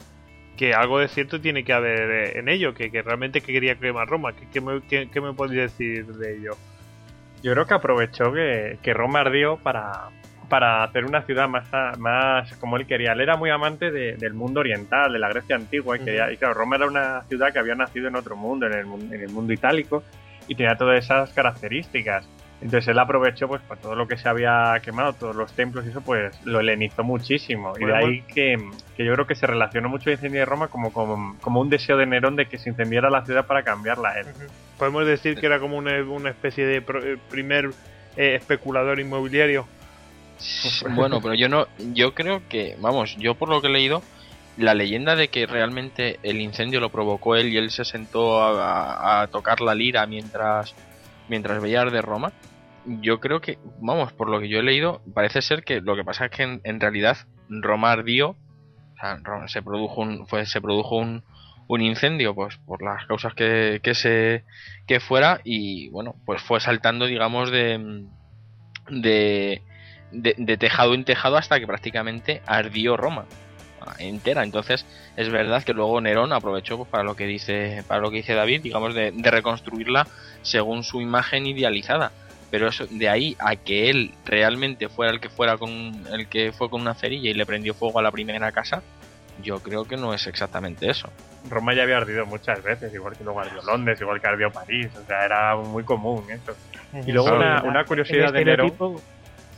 que 0.57 0.73
algo 0.73 0.99
de 0.99 1.07
cierto 1.07 1.39
tiene 1.39 1.63
que 1.63 1.71
haber 1.71 2.09
eh, 2.09 2.39
en 2.39 2.49
ello, 2.49 2.73
que, 2.73 2.89
realmente 2.89 3.41
que 3.41 3.53
quería 3.53 3.75
quemar 3.75 4.07
Roma. 4.07 4.33
¿Qué, 4.51 4.59
me, 4.59 4.81
qué, 4.81 5.21
me 5.21 5.33
podéis 5.33 5.71
decir 5.71 6.05
de 6.05 6.37
ello? 6.37 6.57
Yo 7.43 7.53
creo 7.53 7.67
que 7.67 7.73
aprovechó 7.75 8.33
que, 8.33 8.93
Roma 8.93 9.19
ardió 9.19 9.57
para, 9.57 10.09
para 10.49 10.83
hacer 10.83 11.05
una 11.05 11.21
ciudad 11.21 11.47
más, 11.47 11.69
más 11.99 12.51
como 12.57 12.77
él 12.77 12.87
quería. 12.87 13.13
Él 13.13 13.21
era 13.21 13.37
muy 13.37 13.51
amante 13.51 13.91
del 13.91 14.33
mundo 14.33 14.59
oriental, 14.59 15.13
de 15.13 15.19
la 15.19 15.29
Grecia 15.29 15.55
antigua, 15.55 15.97
y, 15.97 16.01
y, 16.01 16.37
claro, 16.37 16.55
Roma 16.55 16.77
era 16.77 16.87
una 16.87 17.21
ciudad 17.23 17.53
que 17.53 17.59
había 17.59 17.75
nacido 17.75 18.07
en 18.07 18.15
otro 18.15 18.35
mundo, 18.35 18.65
en 18.65 18.73
el, 18.73 19.13
en 19.13 19.21
el 19.21 19.29
mundo 19.29 19.53
itálico, 19.53 20.03
y 20.47 20.55
tenía 20.55 20.75
todas 20.75 21.03
esas 21.03 21.31
características. 21.31 22.27
Entonces 22.59 22.87
él 22.87 22.97
aprovechó 22.97 23.47
pues 23.47 23.61
para 23.61 23.79
todo 23.79 23.95
lo 23.95 24.07
que 24.07 24.17
se 24.17 24.27
había 24.27 24.73
quemado, 24.81 25.13
todos 25.13 25.35
los 25.35 25.53
templos 25.53 25.85
y 25.85 25.89
eso, 25.89 26.01
pues 26.01 26.35
lo 26.43 26.59
helenizó 26.59 27.03
muchísimo. 27.03 27.73
y 27.79 27.85
de 27.85 27.95
ahí 27.95 28.21
que, 28.23 28.57
yo 28.97 29.13
creo 29.13 29.27
que 29.27 29.35
se 29.35 29.45
relacionó 29.45 29.89
mucho 29.89 30.09
el 30.09 30.15
incendio 30.15 30.39
de 30.39 30.45
Roma 30.45 30.67
como, 30.67 30.91
como, 30.91 31.61
un 31.61 31.69
deseo 31.69 31.97
de 31.97 32.07
Nerón 32.07 32.35
de 32.35 32.47
que 32.47 32.57
se 32.57 32.69
incendiara 32.69 33.11
la 33.11 33.23
ciudad 33.25 33.45
para 33.45 33.63
cambiarla 33.63 34.19
él. 34.19 34.25
Podemos 34.79 35.05
decir 35.05 35.35
que 35.39 35.45
era 35.45 35.59
como 35.59 35.77
una, 35.77 36.29
especie 36.29 36.65
de 36.65 36.77
eh, 36.77 37.17
primer 37.29 37.69
eh, 38.15 38.35
especulador 38.35 38.99
inmobiliario. 38.99 39.67
Bueno, 40.95 41.21
pero 41.21 41.33
yo 41.33 41.49
no, 41.49 41.67
yo 41.93 42.13
creo 42.13 42.41
que, 42.47 42.75
vamos, 42.79 43.15
yo 43.17 43.35
por 43.35 43.49
lo 43.49 43.61
que 43.61 43.67
he 43.67 43.71
leído, 43.71 44.01
la 44.57 44.73
leyenda 44.73 45.15
de 45.15 45.29
que 45.29 45.45
realmente 45.45 46.19
el 46.23 46.41
incendio 46.41 46.79
lo 46.79 46.89
provocó 46.89 47.35
él 47.35 47.47
y 47.49 47.57
él 47.57 47.71
se 47.71 47.85
sentó 47.85 48.41
a, 48.41 49.27
tocar 49.31 49.61
la 49.61 49.75
lira 49.75 50.05
mientras 50.07 50.75
mientras 51.29 51.61
veía 51.61 51.85
de 51.85 52.01
Roma, 52.01 52.33
yo 52.85 53.19
creo 53.19 53.41
que, 53.41 53.59
vamos, 53.79 54.13
por 54.13 54.29
lo 54.29 54.39
que 54.39 54.47
yo 54.47 54.59
he 54.59 54.63
leído, 54.63 55.01
parece 55.13 55.41
ser 55.41 55.63
que 55.63 55.81
lo 55.81 55.95
que 55.95 56.03
pasa 56.03 56.25
es 56.25 56.31
que 56.31 56.59
en, 56.63 56.79
realidad 56.79 57.17
Roma 57.49 57.91
ardió, 57.91 58.29
o 58.29 58.99
sea, 58.99 59.19
se 59.47 59.61
produjo 59.61 60.01
un, 60.01 60.25
fue, 60.27 60.45
se 60.45 60.61
produjo 60.61 60.95
un, 60.95 61.23
un 61.67 61.81
incendio, 61.81 62.33
pues 62.33 62.57
por 62.57 62.81
las 62.81 63.05
causas 63.05 63.33
que, 63.33 63.81
que 63.83 63.93
se 63.93 64.45
que 64.87 64.99
fuera 64.99 65.41
y 65.43 65.89
bueno, 65.89 66.15
pues 66.25 66.41
fue 66.41 66.59
saltando, 66.61 67.05
digamos, 67.05 67.51
de, 67.51 68.05
de, 68.89 69.61
de, 70.11 70.57
tejado 70.57 70.93
en 70.93 71.03
tejado 71.03 71.35
hasta 71.35 71.59
que 71.59 71.67
prácticamente 71.67 72.41
ardió 72.45 72.95
Roma 72.95 73.25
entera. 73.99 74.43
Entonces, 74.43 74.85
es 75.15 75.29
verdad 75.29 75.63
que 75.63 75.73
luego 75.73 75.99
Nerón 76.01 76.33
aprovechó 76.33 76.77
pues, 76.77 76.89
para 76.89 77.03
lo 77.03 77.15
que 77.15 77.25
dice, 77.25 77.83
para 77.87 78.01
lo 78.01 78.11
que 78.11 78.17
dice 78.17 78.33
David, 78.33 78.61
digamos, 78.61 78.93
de, 78.93 79.11
de 79.11 79.31
reconstruirla 79.31 80.07
según 80.41 80.83
su 80.83 81.01
imagen 81.01 81.45
idealizada. 81.45 82.11
Pero 82.49 82.69
eso 82.69 82.85
de 82.89 83.09
ahí 83.09 83.35
a 83.39 83.57
que 83.57 83.89
él 83.89 84.13
realmente 84.25 84.87
fuera 84.87 85.11
el 85.11 85.19
que 85.19 85.29
fuera 85.29 85.57
con 85.57 85.69
el 86.11 86.27
que 86.27 86.53
fue 86.53 86.69
con 86.69 86.81
una 86.81 86.93
cerilla 86.93 87.29
y 87.29 87.33
le 87.33 87.45
prendió 87.45 87.73
fuego 87.73 87.99
a 87.99 88.01
la 88.01 88.11
primera 88.11 88.51
casa 88.53 88.81
yo 89.43 89.59
creo 89.59 89.85
que 89.85 89.97
no 89.97 90.13
es 90.13 90.27
exactamente 90.27 90.89
eso. 90.89 91.09
Roma 91.49 91.73
ya 91.73 91.83
había 91.83 91.97
ardido 91.97 92.25
muchas 92.25 92.61
veces 92.63 92.93
igual 92.93 93.15
que 93.15 93.23
luego 93.23 93.39
ardió 93.39 93.61
Londres 93.63 93.99
igual 94.01 94.19
que 94.19 94.27
ardió 94.27 94.51
París 94.51 94.89
o 95.01 95.05
sea 95.05 95.25
era 95.25 95.55
muy 95.55 95.83
común 95.83 96.25
eso 96.29 96.53
y 97.05 97.11
luego 97.11 97.35
una, 97.35 97.85
curiosidad 97.85 98.33
de 98.33 98.43
Nerón 98.43 98.73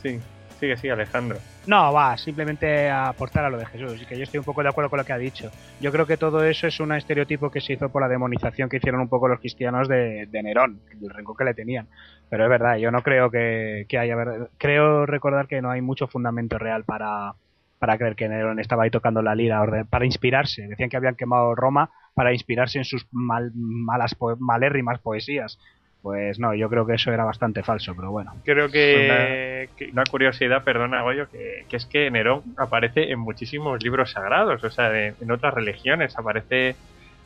sí 0.02 0.20
Sigue, 0.60 0.76
sigue, 0.76 0.92
Alejandro. 0.92 1.38
No, 1.66 1.90
va, 1.90 2.18
simplemente 2.18 2.90
a 2.90 3.08
aportar 3.08 3.46
a 3.46 3.48
lo 3.48 3.56
de 3.56 3.64
Jesús, 3.64 4.04
que 4.06 4.14
yo 4.18 4.24
estoy 4.24 4.36
un 4.36 4.44
poco 4.44 4.62
de 4.62 4.68
acuerdo 4.68 4.90
con 4.90 4.98
lo 4.98 5.06
que 5.06 5.14
ha 5.14 5.18
dicho. 5.18 5.50
Yo 5.80 5.90
creo 5.90 6.06
que 6.06 6.18
todo 6.18 6.44
eso 6.44 6.66
es 6.66 6.78
un 6.80 6.92
estereotipo 6.92 7.50
que 7.50 7.62
se 7.62 7.72
hizo 7.72 7.88
por 7.88 8.02
la 8.02 8.08
demonización 8.08 8.68
que 8.68 8.76
hicieron 8.76 9.00
un 9.00 9.08
poco 9.08 9.26
los 9.26 9.40
cristianos 9.40 9.88
de, 9.88 10.28
Nerón, 10.30 10.82
el 11.00 11.08
rencor 11.08 11.34
que 11.38 11.44
le 11.44 11.54
tenían. 11.54 11.88
Pero 12.28 12.44
es 12.44 12.50
verdad, 12.50 12.76
yo 12.76 12.90
no 12.90 13.00
creo 13.02 13.30
que, 13.30 13.86
haya... 13.98 14.14
Creo 14.58 15.06
recordar 15.06 15.48
que 15.48 15.62
no 15.62 15.70
hay 15.70 15.80
mucho 15.80 16.08
fundamento 16.08 16.58
real 16.58 16.84
para, 16.84 17.32
para 17.78 17.96
creer 17.96 18.14
que 18.14 18.28
Nerón 18.28 18.60
estaba 18.60 18.82
ahí 18.82 18.90
tocando 18.90 19.22
la 19.22 19.34
lira 19.34 19.86
para 19.88 20.04
inspirarse. 20.04 20.68
Decían 20.68 20.90
que 20.90 20.98
habían 20.98 21.14
quemado 21.14 21.54
Roma 21.54 21.88
para 22.12 22.34
inspirarse 22.34 22.76
en 22.76 22.84
sus 22.84 23.06
mal, 23.12 23.50
malas, 23.54 24.14
malérrimas 24.38 24.98
poesías. 24.98 25.58
Pues 26.02 26.38
no, 26.38 26.54
yo 26.54 26.70
creo 26.70 26.86
que 26.86 26.94
eso 26.94 27.12
era 27.12 27.24
bastante 27.24 27.62
falso, 27.62 27.94
pero 27.94 28.10
bueno. 28.10 28.32
Creo 28.44 28.70
que 28.70 29.68
una, 29.92 30.04
curiosidad, 30.04 30.64
perdona, 30.64 31.02
Goyo, 31.02 31.28
que, 31.28 31.66
que, 31.68 31.76
es 31.76 31.84
que 31.84 32.10
Nerón 32.10 32.42
aparece 32.56 33.10
en 33.10 33.18
muchísimos 33.18 33.82
libros 33.82 34.12
sagrados, 34.12 34.64
o 34.64 34.70
sea, 34.70 34.90
en 34.96 35.30
otras 35.30 35.52
religiones, 35.52 36.18
aparece 36.18 36.74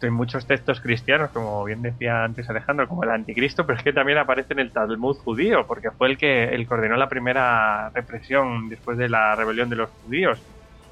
en 0.05 0.13
muchos 0.13 0.47
textos 0.47 0.81
cristianos, 0.81 1.31
como 1.31 1.65
bien 1.65 1.83
decía 1.83 2.25
antes 2.25 2.49
Alejandro, 2.49 2.89
como 2.89 3.05
el 3.05 3.11
anticristo, 3.11 3.67
pero 3.67 3.79
es 3.79 3.85
que 3.85 3.93
también 3.93 4.19
aparece 4.19 4.53
en 4.53 4.61
el 4.61 4.73
Talmud 4.73 5.17
judío, 5.17 5.67
porque 5.67 5.91
fue 5.91 6.09
el 6.09 6.19
que 6.19 6.45
el 6.45 6.67
coordinó 6.67 6.97
la 6.97 7.09
primera 7.09 7.91
represión 7.91 8.69
después 8.69 8.99
de 8.99 9.09
la 9.09 9.35
rebelión 9.35 9.71
de 9.71 9.77
los 9.77 9.91
judíos. 9.91 10.41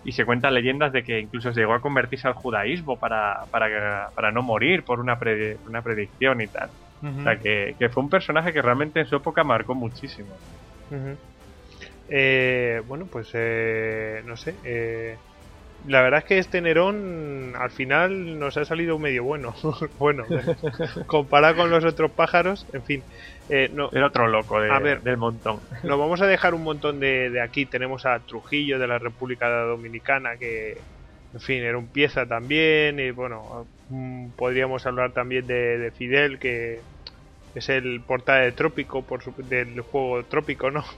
Y 0.05 0.13
se 0.13 0.25
cuentan 0.25 0.55
leyendas 0.55 0.93
de 0.93 1.05
que 1.05 1.21
incluso 1.21 1.53
llegó 1.53 1.75
a 1.75 1.81
convertirse 1.81 2.27
al 2.27 2.35
judaísmo 2.35 2.99
para, 2.99 3.45
para, 3.53 4.11
para 4.15 4.33
no 4.33 4.43
morir 4.43 4.83
por 4.83 4.99
una, 4.99 5.17
una 5.69 5.83
predicción 5.83 6.41
y 6.41 6.49
tal. 6.49 6.71
O 7.03 7.23
sea, 7.23 7.37
que, 7.37 7.89
fue 7.91 8.03
un 8.03 8.11
personaje 8.11 8.53
que 8.53 8.63
realmente 8.63 9.01
en 9.01 9.07
su 9.07 9.17
época 9.17 9.43
marcó 9.43 9.75
muchísimo. 9.75 10.29
Eh, 12.15 12.83
bueno, 12.87 13.07
pues 13.07 13.31
eh, 13.33 14.23
no 14.27 14.37
sé. 14.37 14.55
Eh, 14.65 15.17
la 15.87 16.03
verdad 16.03 16.19
es 16.19 16.25
que 16.27 16.39
este 16.39 16.61
Nerón 16.61 17.55
al 17.59 17.71
final 17.71 18.39
nos 18.39 18.57
ha 18.57 18.65
salido 18.65 18.99
medio 18.99 19.25
bueno. 19.25 19.55
bueno, 19.99 20.25
comparado 21.07 21.57
con 21.57 21.71
los 21.71 21.85
otros 21.85 22.11
pájaros, 22.11 22.67
en 22.73 22.83
fin. 22.83 23.03
no, 23.73 23.91
Era 23.93 24.07
otro 24.07 24.29
loco 24.29 24.61
del 24.61 25.17
montón. 25.17 25.61
Nos 25.83 25.99
vamos 25.99 26.21
a 26.21 26.27
dejar 26.27 26.55
un 26.55 26.63
montón 26.63 27.01
de, 27.01 27.41
aquí. 27.41 27.67
Tenemos 27.67 28.07
a 28.07 28.21
Trujillo 28.21 28.79
de 28.79 28.87
la 28.87 28.99
República 28.99 29.49
Dominicana, 29.49 30.37
que, 30.37 30.79
en 31.33 31.41
fin, 31.41 31.63
era 31.63 31.79
un 31.79 31.87
pieza 31.87 32.27
también. 32.27 33.01
Y 33.01 33.11
bueno, 33.11 33.67
mm, 33.89 34.29
podríamos 34.37 34.87
hablar 34.87 35.13
también 35.13 35.47
de 35.47 35.93
Fidel, 35.97 36.39
que 36.39 36.81
es 37.55 37.69
el 37.69 38.01
portal 38.01 38.45
de 38.45 38.53
Trópico 38.53 39.03
por 39.03 39.23
del 39.37 39.81
juego 39.81 40.25
Trópico, 40.25 40.71
¿no? 40.71 40.85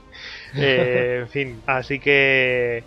Eh, 0.57 1.17
en 1.21 1.27
fin, 1.27 1.61
así 1.65 1.99
que 1.99 2.83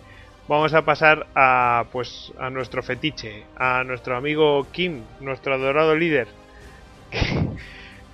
vamos 0.47 0.73
a 0.73 0.83
pasar 0.83 1.27
a 1.35 1.85
pues 1.91 2.33
a 2.39 2.49
nuestro 2.49 2.81
fetiche, 2.81 3.43
a 3.55 3.83
nuestro 3.83 4.17
amigo 4.17 4.65
Kim, 4.71 5.03
nuestro 5.19 5.53
adorado 5.53 5.95
líder. 5.95 6.27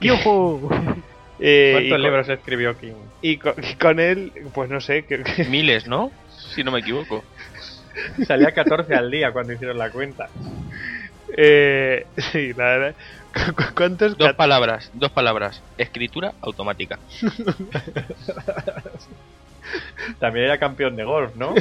eh, 1.39 1.71
¿Cuántos 1.73 1.99
libros 1.99 2.29
escribió 2.29 2.77
Kim? 2.77 2.95
Y 3.21 3.37
con, 3.37 3.99
él, 3.99 4.31
pues 4.53 4.69
no 4.69 4.81
sé. 4.81 5.03
Que, 5.03 5.23
Miles, 5.49 5.87
¿no? 5.87 6.11
Si 6.53 6.63
no 6.63 6.71
me 6.71 6.79
equivoco. 6.79 7.23
Salía 8.27 8.51
14 8.51 8.93
al 8.93 9.09
día 9.09 9.31
cuando 9.31 9.53
hicieron 9.53 9.77
la 9.77 9.89
cuenta. 9.89 10.29
Eh, 11.37 12.05
sí, 12.17 12.53
la 12.53 12.65
verdad. 12.65 12.95
¿Cuántos? 13.75 14.17
Dos 14.17 14.33
palabras, 14.33 14.91
dos 14.93 15.11
palabras. 15.11 15.61
Escritura 15.77 16.33
automática. 16.41 16.99
También 20.19 20.45
era 20.45 20.57
campeón 20.57 20.95
de 20.95 21.03
golf, 21.03 21.35
¿no? 21.35 21.53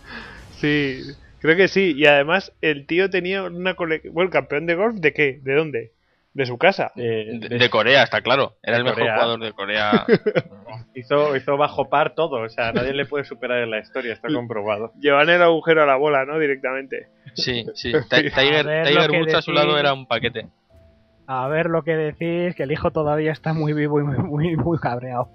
sí, 0.58 1.00
creo 1.40 1.56
que 1.56 1.68
sí. 1.68 1.94
Y 1.96 2.06
además 2.06 2.52
el 2.60 2.86
tío 2.86 3.10
tenía 3.10 3.44
una 3.44 3.74
colección... 3.74 4.14
Bueno, 4.14 4.30
campeón 4.30 4.66
de 4.66 4.74
golf 4.74 4.96
de 4.96 5.12
qué? 5.12 5.40
¿De 5.42 5.54
dónde? 5.54 5.92
De 6.34 6.44
su 6.44 6.58
casa. 6.58 6.92
Eh, 6.96 7.30
de, 7.32 7.70
Corea, 7.70 8.02
está 8.02 8.20
claro. 8.20 8.56
Era 8.62 8.76
el 8.76 8.84
mejor 8.84 9.04
jugador 9.04 9.40
de 9.40 9.52
Corea. 9.52 10.04
hizo, 10.94 11.34
hizo 11.34 11.56
bajo 11.56 11.88
par 11.88 12.14
todo. 12.14 12.42
O 12.42 12.48
sea, 12.50 12.72
nadie 12.72 12.92
le 12.92 13.06
puede 13.06 13.24
superar 13.24 13.62
en 13.62 13.70
la 13.70 13.78
historia. 13.78 14.12
Está 14.12 14.28
comprobado. 14.28 14.92
Llevan 15.00 15.30
el 15.30 15.40
agujero 15.40 15.82
a 15.82 15.86
la 15.86 15.96
bola, 15.96 16.26
¿no? 16.26 16.38
Directamente. 16.38 17.08
Sí, 17.32 17.64
sí. 17.74 17.90
Tiger, 18.10 18.84
Tiger 18.84 19.10
Woods 19.12 19.34
a 19.34 19.40
su 19.40 19.52
lado 19.52 19.78
era 19.78 19.94
un 19.94 20.06
paquete 20.06 20.46
a 21.26 21.48
ver 21.48 21.66
lo 21.66 21.82
que 21.82 21.96
decís, 21.96 22.54
que 22.54 22.62
el 22.62 22.72
hijo 22.72 22.90
todavía 22.90 23.32
está 23.32 23.52
muy 23.52 23.72
vivo 23.72 24.00
y 24.00 24.04
muy, 24.04 24.18
muy, 24.18 24.56
muy 24.56 24.78
cabreado. 24.78 25.30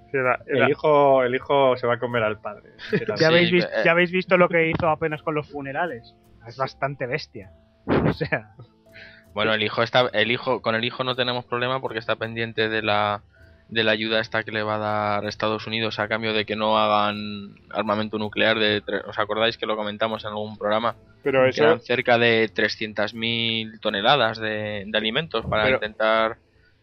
El, 0.46 0.70
hijo, 0.70 1.22
el 1.22 1.34
hijo 1.34 1.76
se 1.76 1.86
va 1.86 1.94
a 1.94 1.98
comer 1.98 2.22
al 2.22 2.40
padre. 2.40 2.70
¿Ya, 3.18 3.28
habéis 3.28 3.50
visto, 3.50 3.70
eh. 3.70 3.82
¿Ya 3.84 3.90
habéis 3.90 4.10
visto 4.10 4.36
lo 4.36 4.48
que 4.48 4.70
hizo 4.70 4.88
apenas 4.88 5.22
con 5.22 5.34
los 5.34 5.50
funerales? 5.50 6.14
Es 6.46 6.56
bastante 6.56 7.06
bestia. 7.06 7.50
O 8.08 8.12
sea. 8.12 8.54
Bueno, 9.34 9.54
el 9.54 9.62
hijo 9.62 9.82
está, 9.82 10.08
el 10.12 10.30
hijo, 10.30 10.60
con 10.60 10.74
el 10.74 10.84
hijo 10.84 11.04
no 11.04 11.16
tenemos 11.16 11.44
problema 11.46 11.80
porque 11.80 11.98
está 11.98 12.16
pendiente 12.16 12.68
de 12.68 12.82
la 12.82 13.22
de 13.72 13.84
la 13.84 13.92
ayuda 13.92 14.20
esta 14.20 14.44
que 14.44 14.52
le 14.52 14.62
va 14.62 14.74
a 14.74 14.78
dar 14.78 15.24
Estados 15.24 15.66
Unidos 15.66 15.98
a 15.98 16.06
cambio 16.06 16.34
de 16.34 16.44
que 16.44 16.56
no 16.56 16.76
hagan 16.78 17.54
armamento 17.70 18.18
nuclear. 18.18 18.58
De, 18.58 18.82
¿Os 19.06 19.18
acordáis 19.18 19.56
que 19.56 19.64
lo 19.64 19.76
comentamos 19.76 20.24
en 20.24 20.28
algún 20.28 20.58
programa? 20.58 20.94
Pero 21.22 21.46
eso... 21.46 21.64
eran 21.64 21.80
cerca 21.80 22.18
de 22.18 22.50
300.000 22.52 23.80
toneladas 23.80 24.38
de, 24.38 24.86
alimentos 24.92 25.46
para 25.46 25.70
intentar 25.70 26.36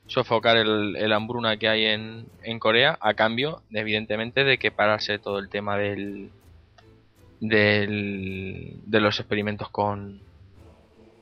sofocar 0.07 0.57
el, 0.57 0.95
el, 0.95 1.14
hambruna 1.14 1.57
que 1.57 1.68
hay 1.68 1.86
en, 1.86 2.26
en 2.41 2.57
Corea 2.57 2.98
a 2.99 3.14
cambio, 3.14 3.61
evidentemente, 3.72 4.44
de 4.44 4.57
que 4.57 4.72
parase 4.72 5.20
todo 5.20 5.38
el 5.38 5.48
tema 5.48 5.78
del, 5.78 6.32
del 7.40 8.78
de 8.88 8.99
los 8.99 9.20
experimentos 9.20 9.70
con, 9.70 10.22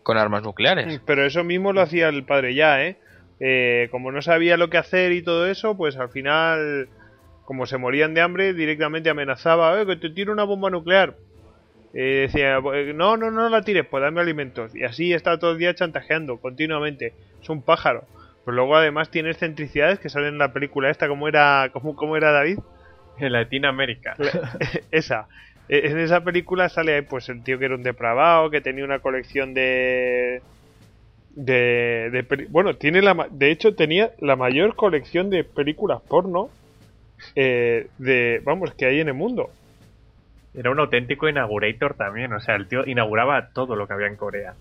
con 0.01 0.17
armas 0.17 0.43
nucleares. 0.43 1.01
Pero 1.05 1.25
eso 1.25 1.43
mismo 1.43 1.73
lo 1.73 1.81
hacía 1.81 2.07
el 2.07 2.23
padre 2.23 2.55
ya, 2.55 2.81
¿eh? 2.85 2.95
Eh, 3.39 3.87
como 3.91 4.11
no 4.11 4.21
sabía 4.21 4.57
lo 4.57 4.69
que 4.69 4.77
hacer 4.77 5.11
y 5.11 5.21
todo 5.21 5.47
eso, 5.47 5.77
pues 5.77 5.95
al 5.97 6.09
final, 6.09 6.89
como 7.45 7.65
se 7.65 7.77
morían 7.77 8.13
de 8.13 8.21
hambre, 8.21 8.53
directamente 8.53 9.09
amenazaba, 9.09 9.79
eh, 9.79 9.85
que 9.85 9.95
te 9.95 10.09
tiro 10.09 10.33
una 10.33 10.43
bomba 10.43 10.69
nuclear. 10.69 11.15
Eh, 11.93 12.27
decía, 12.27 12.59
pues, 12.61 12.93
no, 12.93 13.17
no, 13.17 13.31
no 13.31 13.49
la 13.49 13.61
tires, 13.61 13.85
pues 13.85 14.01
dame 14.01 14.21
alimentos. 14.21 14.75
Y 14.75 14.83
así 14.83 15.13
está 15.13 15.37
todo 15.39 15.51
el 15.51 15.57
día 15.57 15.73
chantajeando, 15.73 16.37
continuamente. 16.37 17.13
Es 17.41 17.49
un 17.49 17.61
pájaro. 17.61 18.05
Pero 18.45 18.55
luego 18.55 18.75
además 18.75 19.09
tiene 19.09 19.31
excentricidades 19.31 19.99
que 19.99 20.09
salen 20.09 20.29
en 20.29 20.37
la 20.37 20.53
película 20.53 20.89
esta, 20.89 21.07
como 21.07 21.27
era, 21.27 21.69
como, 21.73 21.95
como 21.95 22.17
era 22.17 22.31
David. 22.31 22.59
En 23.19 23.31
Latinoamérica. 23.31 24.15
esa. 24.91 25.27
E, 25.69 25.87
en 25.89 25.99
esa 25.99 26.23
película 26.23 26.69
sale 26.69 27.01
pues 27.03 27.29
el 27.29 27.43
tío 27.43 27.59
que 27.59 27.65
era 27.65 27.75
un 27.75 27.83
depravado, 27.83 28.49
que 28.49 28.61
tenía 28.61 28.85
una 28.85 28.99
colección 28.99 29.53
de 29.53 30.41
de, 31.37 32.47
bueno 32.49 32.75
tiene 32.75 33.01
la 33.03 33.27
de 33.29 33.51
hecho 33.51 33.75
tenía 33.75 34.11
la 34.19 34.35
mayor 34.35 34.75
colección 34.75 35.29
de 35.29 35.43
películas 35.43 36.01
porno 36.01 36.49
eh, 37.35 37.87
de 37.99 38.41
vamos 38.43 38.73
que 38.73 38.87
hay 38.87 38.99
en 38.99 39.09
el 39.09 39.13
mundo. 39.13 39.51
Era 40.55 40.71
un 40.71 40.79
auténtico 40.79 41.29
inaugurator 41.29 41.93
también 41.93 42.33
o 42.33 42.39
sea 42.39 42.55
el 42.55 42.67
tío 42.67 42.85
inauguraba 42.87 43.49
todo 43.53 43.75
lo 43.75 43.87
que 43.87 43.93
había 43.93 44.07
en 44.07 44.15
Corea. 44.15 44.55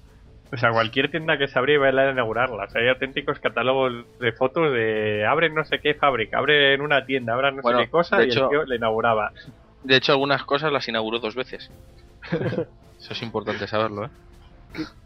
O 0.52 0.58
sea 0.58 0.70
cualquier 0.70 1.10
tienda 1.10 1.38
que 1.38 1.48
se 1.48 1.58
abría 1.58 1.76
iba 1.76 1.88
a 1.88 2.10
inaugurarla. 2.10 2.64
O 2.64 2.70
sea 2.70 2.82
hay 2.82 2.88
auténticos 2.88 3.40
catálogos 3.40 4.04
de 4.20 4.32
fotos 4.32 4.70
de 4.70 5.24
abren 5.26 5.54
no 5.54 5.64
sé 5.64 5.78
qué 5.80 5.94
fábrica 5.94 6.36
abren 6.36 6.82
una 6.82 7.06
tienda 7.06 7.32
abren 7.32 7.56
no 7.56 7.62
sé 7.62 7.74
qué 7.84 7.88
cosa 7.88 8.22
y 8.22 8.28
el 8.28 8.34
tío 8.34 8.64
le 8.64 8.76
inauguraba. 8.76 9.32
De 9.82 9.96
hecho 9.96 10.12
algunas 10.12 10.44
cosas 10.44 10.70
las 10.70 10.86
inauguró 10.88 11.20
dos 11.20 11.34
veces. 11.34 11.70
Eso 12.30 13.12
es 13.12 13.22
importante 13.22 13.66
saberlo 13.66 14.04
¿eh? 14.04 14.10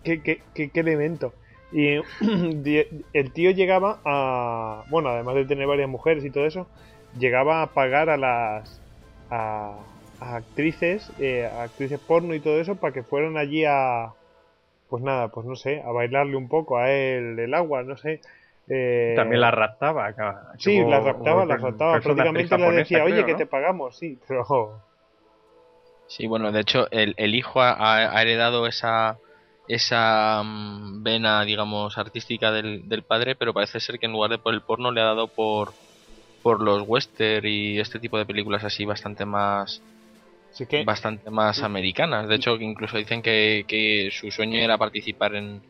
¿Qué, 0.03 0.21
qué, 0.21 0.43
qué, 0.53 0.71
qué 0.71 0.81
elemento 0.81 1.33
y 1.73 1.97
el 3.13 3.33
tío 3.33 3.51
llegaba 3.51 4.01
a. 4.05 4.85
Bueno, 4.89 5.11
además 5.11 5.35
de 5.37 5.45
tener 5.45 5.67
varias 5.67 5.89
mujeres 5.89 6.25
y 6.25 6.31
todo 6.31 6.47
eso, 6.47 6.67
llegaba 7.19 7.63
a 7.63 7.69
pagar 7.69 8.11
a 8.11 8.17
las. 8.17 8.81
a, 9.31 9.79
actrices, 10.21 11.11
eh, 11.19 11.47
a 11.47 11.63
actrices 11.63 11.99
porno 11.99 12.35
y 12.35 12.41
todo 12.41 12.61
eso, 12.61 12.75
para 12.77 12.93
que 12.93 13.03
fueran 13.03 13.37
allí 13.37 13.65
a. 13.65 14.13
Pues 14.89 15.03
nada, 15.05 15.29
pues 15.29 15.47
no 15.47 15.55
sé, 15.55 15.83
a 15.83 15.93
bailarle 15.93 16.37
un 16.37 16.49
poco 16.49 16.77
a 16.77 16.91
él 16.91 17.39
el 17.39 17.55
agua, 17.55 17.85
no 17.85 17.97
sé. 17.97 18.21
Eh, 18.69 19.15
También 19.17 19.41
la 19.41 19.53
raptaba. 19.53 20.13
Sí, 20.59 20.83
la 20.85 21.01
raptaba, 21.01 21.45
la 21.45 21.57
raptaba. 21.57 22.01
Prácticamente 22.01 22.59
le 22.59 22.73
decía, 22.73 23.05
oye, 23.05 23.25
que 23.25 23.35
te 23.35 23.47
pagamos, 23.47 23.97
sí, 23.97 24.19
pero. 24.27 24.83
Sí, 26.09 26.27
bueno, 26.27 26.51
de 26.51 26.61
hecho, 26.61 26.91
el, 26.91 27.15
el 27.19 27.37
hijo 27.37 27.61
ha 27.63 28.21
heredado 28.21 28.67
esa 28.67 29.17
esa 29.71 30.43
mm, 30.43 31.03
vena, 31.03 31.45
digamos, 31.45 31.97
artística 31.97 32.51
del, 32.51 32.89
del, 32.89 33.03
padre, 33.03 33.37
pero 33.37 33.55
parece 33.55 33.79
ser 33.79 33.99
que 33.99 34.07
en 34.07 34.13
lugar 34.13 34.31
de 34.31 34.39
por 34.39 34.53
el 34.53 34.63
porno 34.63 34.91
le 34.91 35.01
ha 35.01 35.05
dado 35.05 35.29
por, 35.29 35.73
por 36.43 36.61
los 36.61 36.83
western 36.87 37.47
y 37.47 37.79
este 37.79 38.01
tipo 38.01 38.19
de 38.19 38.27
películas 38.27 38.65
así 38.65 38.85
bastante 38.85 39.25
más 39.25 39.81
bastante 40.85 41.31
más 41.31 41.63
americanas. 41.63 42.27
De 42.27 42.35
hecho, 42.35 42.57
incluso 42.57 42.99
dicen 42.99 43.23
que, 43.23 43.65
que 43.69 44.11
su 44.13 44.33
sueño 44.33 44.59
era 44.59 44.77
participar 44.77 45.37
en, 45.37 45.63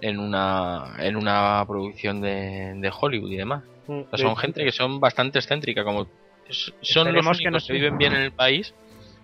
en 0.00 0.18
una 0.18 0.96
en 0.98 1.14
una 1.14 1.64
producción 1.66 2.20
de, 2.20 2.74
de 2.74 2.92
Hollywood 3.00 3.30
y 3.30 3.36
demás. 3.36 3.62
Mm, 3.86 4.00
son 4.14 4.36
gente 4.36 4.64
que 4.64 4.72
son 4.72 4.98
bastante 4.98 5.38
excéntrica, 5.38 5.84
como 5.84 6.08
son 6.80 7.12
los 7.12 7.24
únicos 7.24 7.38
que, 7.38 7.50
no 7.50 7.58
viven 7.78 7.98
bien 7.98 8.12
en 8.12 8.22
el 8.22 8.32
país, 8.32 8.74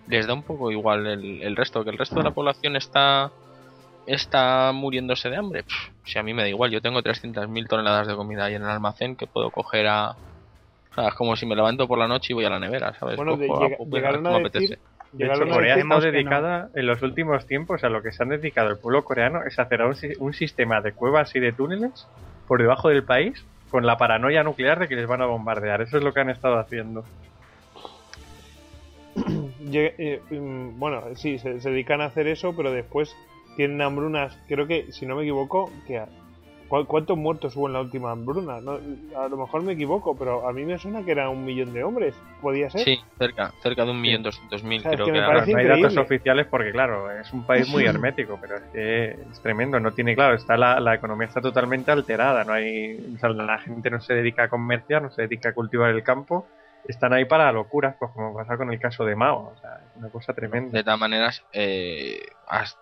les 0.07 0.27
da 0.27 0.33
un 0.33 0.43
poco 0.43 0.71
igual 0.71 1.05
el, 1.07 1.41
el 1.41 1.55
resto, 1.57 1.83
que 1.83 1.89
el 1.89 1.97
resto 1.97 2.15
de 2.15 2.23
la 2.23 2.31
población 2.31 2.77
está 2.77 3.31
está 4.05 4.71
muriéndose 4.73 5.29
de 5.29 5.37
hambre. 5.37 5.65
si 6.05 6.19
a 6.19 6.23
mí 6.23 6.33
me 6.33 6.43
da 6.43 6.49
igual, 6.49 6.71
yo 6.71 6.81
tengo 6.81 7.01
300.000 7.01 7.67
toneladas 7.67 8.07
de 8.07 8.15
comida 8.15 8.45
ahí 8.45 8.55
en 8.55 8.63
el 8.63 8.69
almacén 8.69 9.15
que 9.15 9.27
puedo 9.27 9.51
coger 9.51 9.87
a... 9.87 10.11
O 10.11 10.95
sea, 10.95 11.07
es 11.07 11.13
como 11.15 11.35
si 11.35 11.45
me 11.45 11.55
levanto 11.55 11.87
por 11.87 11.97
la 11.97 12.07
noche 12.07 12.27
y 12.29 12.33
voy 12.35 12.45
a 12.45 12.49
la 12.51 12.59
nevera, 12.59 12.93
¿sabes? 12.99 13.17
Bueno, 13.17 13.37
llegaron, 13.37 14.27
a 14.27 14.39
decir, 14.39 14.77
De 15.11 15.25
Llegaron 15.25 15.43
hecho, 15.43 15.53
a 15.53 15.55
Corea 15.55 15.75
que 15.75 16.05
dedicada 16.05 16.69
en 16.75 16.87
los 16.87 17.01
últimos 17.01 17.47
tiempos 17.47 17.83
a 17.83 17.89
lo 17.89 18.03
que 18.03 18.11
se 18.11 18.21
han 18.23 18.29
dedicado 18.29 18.69
el 18.69 18.77
pueblo 18.77 19.03
coreano 19.03 19.43
es 19.45 19.57
hacer 19.57 19.81
un, 19.81 19.95
si- 19.95 20.13
un 20.19 20.33
sistema 20.33 20.81
de 20.81 20.93
cuevas 20.93 21.35
y 21.35 21.39
de 21.39 21.51
túneles 21.53 22.07
por 22.47 22.61
debajo 22.61 22.89
del 22.89 23.03
país 23.05 23.43
con 23.69 23.85
la 23.87 23.97
paranoia 23.97 24.43
nuclear 24.43 24.79
de 24.79 24.87
que 24.87 24.95
les 24.95 25.07
van 25.07 25.21
a 25.21 25.25
bombardear. 25.25 25.81
Eso 25.81 25.97
es 25.97 26.03
lo 26.03 26.13
que 26.13 26.19
han 26.19 26.29
estado 26.29 26.59
haciendo. 26.59 27.05
Eh, 29.71 30.21
mm, 30.29 30.79
bueno, 30.79 31.03
sí, 31.15 31.39
se, 31.39 31.59
se 31.59 31.69
dedican 31.71 32.01
a 32.01 32.05
hacer 32.05 32.27
eso, 32.27 32.53
pero 32.55 32.71
después 32.71 33.15
tienen 33.55 33.81
hambrunas. 33.81 34.37
Creo 34.47 34.67
que, 34.67 34.91
si 34.91 35.05
no 35.05 35.15
me 35.15 35.23
equivoco, 35.23 35.71
que 35.87 35.97
a- 35.99 36.07
¿cu- 36.67 36.85
¿cuántos 36.85 37.17
muertos 37.17 37.55
hubo 37.55 37.67
en 37.67 37.73
la 37.73 37.81
última 37.81 38.11
hambruna? 38.11 38.59
No, 38.61 38.79
a 39.17 39.27
lo 39.27 39.37
mejor 39.37 39.61
me 39.63 39.73
equivoco, 39.73 40.15
pero 40.17 40.47
a 40.47 40.53
mí 40.53 40.65
me 40.65 40.77
suena 40.79 41.03
que 41.03 41.11
era 41.11 41.29
un 41.29 41.45
millón 41.45 41.73
de 41.73 41.83
hombres. 41.83 42.15
¿Podía 42.41 42.69
ser? 42.69 42.81
Sí, 42.81 42.99
cerca, 43.17 43.51
cerca 43.61 43.85
de 43.85 43.91
un 43.91 44.01
millón 44.01 44.23
doscientos 44.23 44.63
mil, 44.63 44.79
O 44.79 44.83
sea, 44.83 44.91
es 44.91 44.95
creo 44.97 45.05
que 45.05 45.11
me 45.13 45.17
era. 45.19 45.45
no 45.45 45.57
hay 45.57 45.65
datos 45.67 45.97
oficiales 45.97 46.47
porque, 46.47 46.71
claro, 46.71 47.11
es 47.19 47.31
un 47.31 47.45
país 47.45 47.69
muy 47.69 47.85
hermético, 47.85 48.37
pero 48.41 48.57
es 48.57 48.63
que 48.73 49.11
es 49.31 49.41
tremendo. 49.41 49.79
No 49.79 49.93
tiene, 49.93 50.15
claro, 50.15 50.35
está 50.35 50.57
la, 50.57 50.79
la 50.79 50.95
economía 50.95 51.27
está 51.27 51.41
totalmente 51.41 51.91
alterada. 51.91 52.43
No 52.43 52.53
hay, 52.53 52.97
o 53.15 53.17
sea, 53.19 53.29
la 53.29 53.59
gente 53.59 53.89
no 53.89 54.01
se 54.01 54.13
dedica 54.13 54.43
a 54.43 54.49
comerciar, 54.49 55.01
no 55.01 55.11
se 55.11 55.21
dedica 55.23 55.49
a 55.49 55.53
cultivar 55.53 55.91
el 55.91 56.03
campo. 56.03 56.47
Están 56.87 57.13
ahí 57.13 57.25
para 57.25 57.51
locuras, 57.51 57.95
pues 57.97 58.11
como 58.11 58.33
pasa 58.33 58.57
con 58.57 58.71
el 58.71 58.79
caso 58.79 59.05
de 59.05 59.15
Mao. 59.15 59.53
O 59.55 59.57
sea, 59.61 59.81
es 59.89 59.97
una 59.97 60.09
cosa 60.09 60.33
tremenda. 60.33 60.77
De 60.77 60.83
todas 60.83 60.99
maneras, 60.99 61.43
eh, 61.53 62.19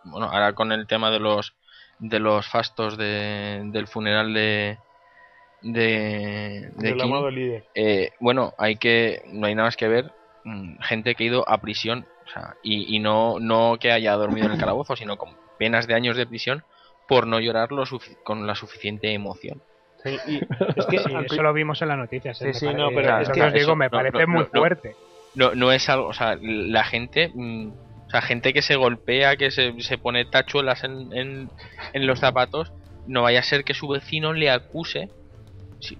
bueno, 0.03 0.27
ahora 0.27 0.53
con 0.53 0.71
el 0.71 0.87
tema 0.87 1.11
de 1.11 1.19
los 1.19 1.53
de 1.99 2.19
los 2.19 2.47
fastos 2.47 2.97
de, 2.97 3.61
del 3.65 3.87
funeral 3.87 4.33
de 4.33 4.79
de, 5.61 6.71
de 6.75 7.03
amado 7.03 7.29
líder. 7.29 7.65
eh, 7.75 8.11
bueno, 8.19 8.53
hay 8.57 8.77
que 8.77 9.21
no 9.27 9.45
hay 9.45 9.53
nada 9.53 9.67
más 9.67 9.77
que 9.77 9.87
ver 9.87 10.11
mm, 10.43 10.79
gente 10.81 11.13
que 11.13 11.23
ha 11.23 11.27
ido 11.27 11.47
a 11.47 11.59
prisión, 11.59 12.07
o 12.25 12.29
sea, 12.29 12.55
y, 12.63 12.95
y 12.95 12.99
no 12.99 13.39
no 13.39 13.77
que 13.79 13.91
haya 13.91 14.13
dormido 14.13 14.47
en 14.47 14.53
el 14.53 14.59
calabozo, 14.59 14.95
sino 14.95 15.17
con 15.17 15.37
penas 15.59 15.85
de 15.85 15.93
años 15.93 16.17
de 16.17 16.25
prisión 16.25 16.63
por 17.07 17.27
no 17.27 17.39
llorar 17.39 17.71
lo 17.71 17.83
con 18.23 18.47
la 18.47 18.55
suficiente 18.55 19.13
emoción. 19.13 19.61
Sí, 20.03 20.17
y 20.27 20.35
es 20.77 20.85
que 20.87 20.97
Sí, 20.99 21.13
eso 21.25 21.43
lo 21.43 21.53
vimos 21.53 21.81
en 21.81 21.87
las 21.89 21.97
noticias. 21.97 22.37
Sí, 22.37 22.47
eh, 22.47 22.53
sí, 22.53 22.65
no, 22.73 22.89
pero 22.93 23.19
es 23.19 23.27
es 23.29 23.33
que 23.33 23.41
os 23.43 23.53
digo, 23.53 23.65
eso- 23.71 23.75
me 23.75 23.89
parece 23.89 24.25
no, 24.25 24.27
muy 24.27 24.43
no, 24.43 24.49
no. 24.53 24.59
fuerte. 24.59 24.95
No, 25.33 25.55
no 25.55 25.71
es 25.71 25.87
algo, 25.89 26.07
o 26.07 26.13
sea, 26.13 26.37
la 26.41 26.83
gente, 26.83 27.31
mm, 27.33 27.67
o 27.69 28.09
sea, 28.09 28.21
gente 28.21 28.51
que 28.53 28.61
se 28.61 28.75
golpea, 28.75 29.37
que 29.37 29.49
se, 29.51 29.73
se 29.81 29.97
pone 29.97 30.25
tachuelas 30.25 30.83
en, 30.83 31.13
en, 31.13 31.49
en 31.93 32.07
los 32.07 32.19
zapatos, 32.19 32.71
no 33.07 33.21
vaya 33.21 33.39
a 33.39 33.43
ser 33.43 33.63
que 33.63 33.73
su 33.73 33.87
vecino 33.87 34.33
le 34.33 34.49
acuse, 34.49 35.09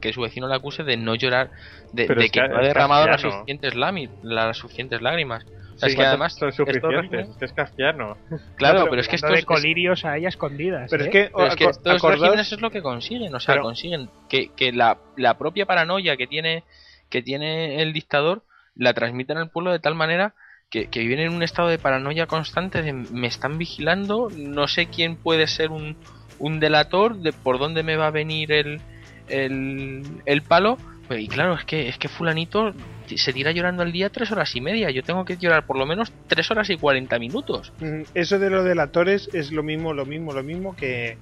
que 0.02 0.12
su 0.12 0.22
vecino 0.22 0.48
le 0.48 0.56
acuse 0.56 0.84
de 0.84 0.98
no 0.98 1.16
llorar, 1.16 1.50
de, 1.94 2.08
de 2.08 2.26
es 2.26 2.32
que 2.32 2.42
que 2.42 2.48
no 2.50 2.58
ha 2.58 2.62
derramado 2.62 3.08
las 3.08 3.22
suficientes, 3.22 3.76
lami- 3.76 4.10
las 4.22 4.58
suficientes 4.58 5.02
lágrimas. 5.02 5.46
Sea, 5.82 5.90
Sí, 5.90 5.94
es 5.94 6.00
que 6.00 6.06
además, 6.06 6.36
son 6.36 6.52
suficientes. 6.54 7.30
Es 7.30 7.36
que 7.38 7.46
es 7.46 7.54
castellano. 7.54 8.18
claro, 8.56 8.80
pero 8.80 8.90
pero, 8.92 9.02
es 9.02 9.08
que 9.08 9.16
esto 9.16 9.28
de 9.30 9.44
colirios 9.44 10.06
ahí 10.06 10.26
a 10.26 10.30
escondidas. 10.30 10.90
Pero 10.92 11.04
¿eh? 11.04 11.08
es 11.08 11.12
que, 11.12 11.32
pero 11.36 11.48
es 11.48 11.56
que 11.56 11.64
estos 11.66 11.94
acordaos- 12.02 12.20
regímenes 12.22 12.52
es 12.52 12.62
lo 12.62 12.70
que 12.70 12.82
consiguen, 12.82 13.34
o 13.34 13.40
sea, 13.40 13.56
Pero- 13.56 13.64
consiguen 13.64 14.10
que, 14.30 14.50
que 14.56 14.72
la, 14.72 14.98
la 15.18 15.38
propia 15.38 15.66
paranoia 15.66 16.16
que 16.18 16.28
tiene, 16.28 16.64
que 17.10 17.22
tiene 17.24 17.82
el 17.82 17.94
dictador 17.94 18.44
la 18.76 18.94
transmiten 18.94 19.38
al 19.38 19.50
pueblo 19.50 19.72
de 19.72 19.80
tal 19.80 19.96
manera 19.96 20.34
que, 20.70 20.88
que 20.88 21.00
viven 21.02 21.20
en 21.20 21.34
un 21.34 21.44
estado 21.44 21.68
de 21.68 21.78
paranoia 21.80 22.28
constante 22.28 22.82
de 22.84 22.94
me 22.94 23.28
están 23.28 23.58
vigilando, 23.58 24.30
no 24.36 24.68
sé 24.70 24.86
quién 24.86 25.18
puede 25.18 25.48
ser 25.48 25.72
un, 25.72 25.98
un 26.40 26.60
delator, 26.62 27.18
de 27.18 27.34
por 27.34 27.60
dónde 27.60 27.84
me 27.84 27.98
va 27.98 28.08
a 28.08 28.12
venir 28.12 28.52
el, 28.54 28.80
el, 29.28 30.04
el 30.26 30.42
palo. 30.44 30.78
Y 31.20 31.28
claro, 31.28 31.56
es 31.56 31.66
que, 31.66 31.88
es 31.90 31.98
que 31.98 32.08
fulanito 32.08 32.74
se 33.14 33.34
tira 33.34 33.52
llorando 33.52 33.84
al 33.84 33.92
día 33.92 34.10
tres 34.10 34.32
horas 34.32 34.56
y 34.56 34.62
media. 34.62 34.90
Yo 34.92 35.04
tengo 35.04 35.26
que 35.26 35.38
llorar 35.38 35.66
por 35.66 35.78
lo 35.78 35.86
menos 35.86 36.12
tres 36.28 36.50
horas 36.52 36.70
y 36.70 36.78
cuarenta 36.78 37.20
minutos. 37.20 37.74
Eso 38.14 38.40
de 38.40 38.50
los 38.50 38.64
delatores 38.64 39.30
es 39.34 39.52
lo 39.52 39.64
mismo, 39.64 39.94
lo 39.94 40.06
mismo, 40.06 40.34
lo 40.34 40.44
mismo 40.44 40.76
que, 40.76 41.18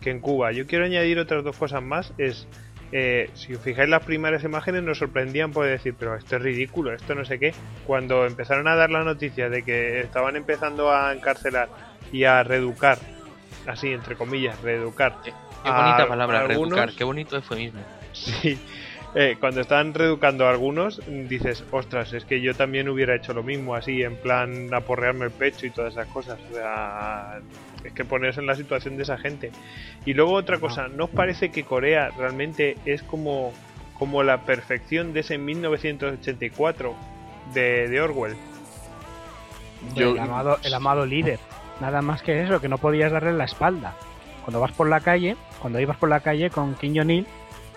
que 0.00 0.10
en 0.10 0.20
Cuba. 0.20 0.52
Yo 0.52 0.66
quiero 0.66 0.84
añadir 0.84 1.18
otras 1.18 1.42
dos 1.42 1.56
cosas 1.56 1.82
más. 1.82 2.12
Es, 2.18 2.46
eh, 2.92 3.30
si 3.34 3.54
os 3.54 3.60
fijáis 3.62 3.88
las 3.88 4.04
primeras 4.04 4.44
imágenes 4.44 4.82
nos 4.82 4.98
sorprendían 4.98 5.50
por 5.50 5.66
decir, 5.66 5.94
pero 5.98 6.14
esto 6.14 6.36
es 6.36 6.42
ridículo, 6.42 6.92
esto 6.92 7.14
no 7.14 7.24
sé 7.24 7.38
qué. 7.40 7.52
Cuando 7.86 8.26
empezaron 8.26 8.68
a 8.68 8.76
dar 8.76 8.90
la 8.90 9.02
noticia 9.02 9.48
de 9.48 9.62
que 9.62 10.00
estaban 10.00 10.36
empezando 10.36 10.92
a 10.92 11.12
encarcelar 11.12 11.68
y 12.12 12.24
a 12.24 12.44
reeducar, 12.44 12.98
así 13.66 13.88
entre 13.92 14.14
comillas, 14.14 14.60
reeducar. 14.62 15.16
Qué 15.24 15.32
a 15.64 15.80
bonita 15.82 16.06
palabra, 16.06 16.40
algunos- 16.40 16.70
reeducar, 16.78 16.96
qué 16.96 17.02
bonito 17.04 17.36
eufemismo. 17.36 17.80
Sí. 18.12 18.58
Eh, 19.16 19.36
cuando 19.38 19.60
están 19.60 19.94
reeducando 19.94 20.44
a 20.46 20.50
algunos, 20.50 21.00
dices, 21.06 21.62
ostras, 21.70 22.12
es 22.12 22.24
que 22.24 22.40
yo 22.40 22.52
también 22.54 22.88
hubiera 22.88 23.14
hecho 23.14 23.32
lo 23.32 23.44
mismo, 23.44 23.76
así, 23.76 24.02
en 24.02 24.16
plan 24.16 24.74
aporrearme 24.74 25.26
el 25.26 25.30
pecho 25.30 25.66
y 25.66 25.70
todas 25.70 25.92
esas 25.92 26.08
cosas. 26.08 26.38
O 26.50 26.54
sea, 26.54 27.38
es 27.84 27.92
que 27.92 28.04
ponerse 28.04 28.40
en 28.40 28.46
la 28.46 28.56
situación 28.56 28.96
de 28.96 29.04
esa 29.04 29.16
gente. 29.16 29.52
Y 30.04 30.14
luego 30.14 30.32
otra 30.32 30.58
cosa, 30.58 30.88
¿no 30.88 31.04
os 31.04 31.10
parece 31.10 31.52
que 31.52 31.62
Corea 31.62 32.10
realmente 32.18 32.76
es 32.86 33.04
como, 33.04 33.52
como 34.00 34.24
la 34.24 34.38
perfección 34.42 35.12
de 35.12 35.20
ese 35.20 35.38
1984 35.38 36.94
de, 37.54 37.88
de 37.88 38.00
Orwell? 38.00 38.34
Yo- 39.94 40.12
el, 40.12 40.18
amado, 40.18 40.58
el 40.64 40.74
amado 40.74 41.06
líder. 41.06 41.38
Nada 41.80 42.02
más 42.02 42.22
que 42.22 42.42
eso, 42.42 42.60
que 42.60 42.68
no 42.68 42.78
podías 42.78 43.12
darle 43.12 43.32
la 43.32 43.44
espalda. 43.44 43.94
Cuando 44.44 44.60
vas 44.60 44.72
por 44.72 44.88
la 44.88 45.00
calle, 45.00 45.36
cuando 45.60 45.78
ibas 45.80 45.96
por 45.98 46.08
la 46.08 46.20
calle 46.20 46.50
con 46.50 46.74
Kim 46.74 46.94
Jong-il, 46.96 47.26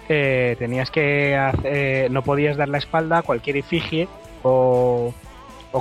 eh, 0.09 0.55
tenías 0.59 0.89
que 0.91 1.35
hacer- 1.35 2.09
no 2.11 2.21
podías 2.23 2.57
dar 2.57 2.69
la 2.69 2.77
espalda 2.77 3.19
a 3.19 3.21
cualquier 3.23 3.57
efigie 3.57 4.07
o, 4.43 5.13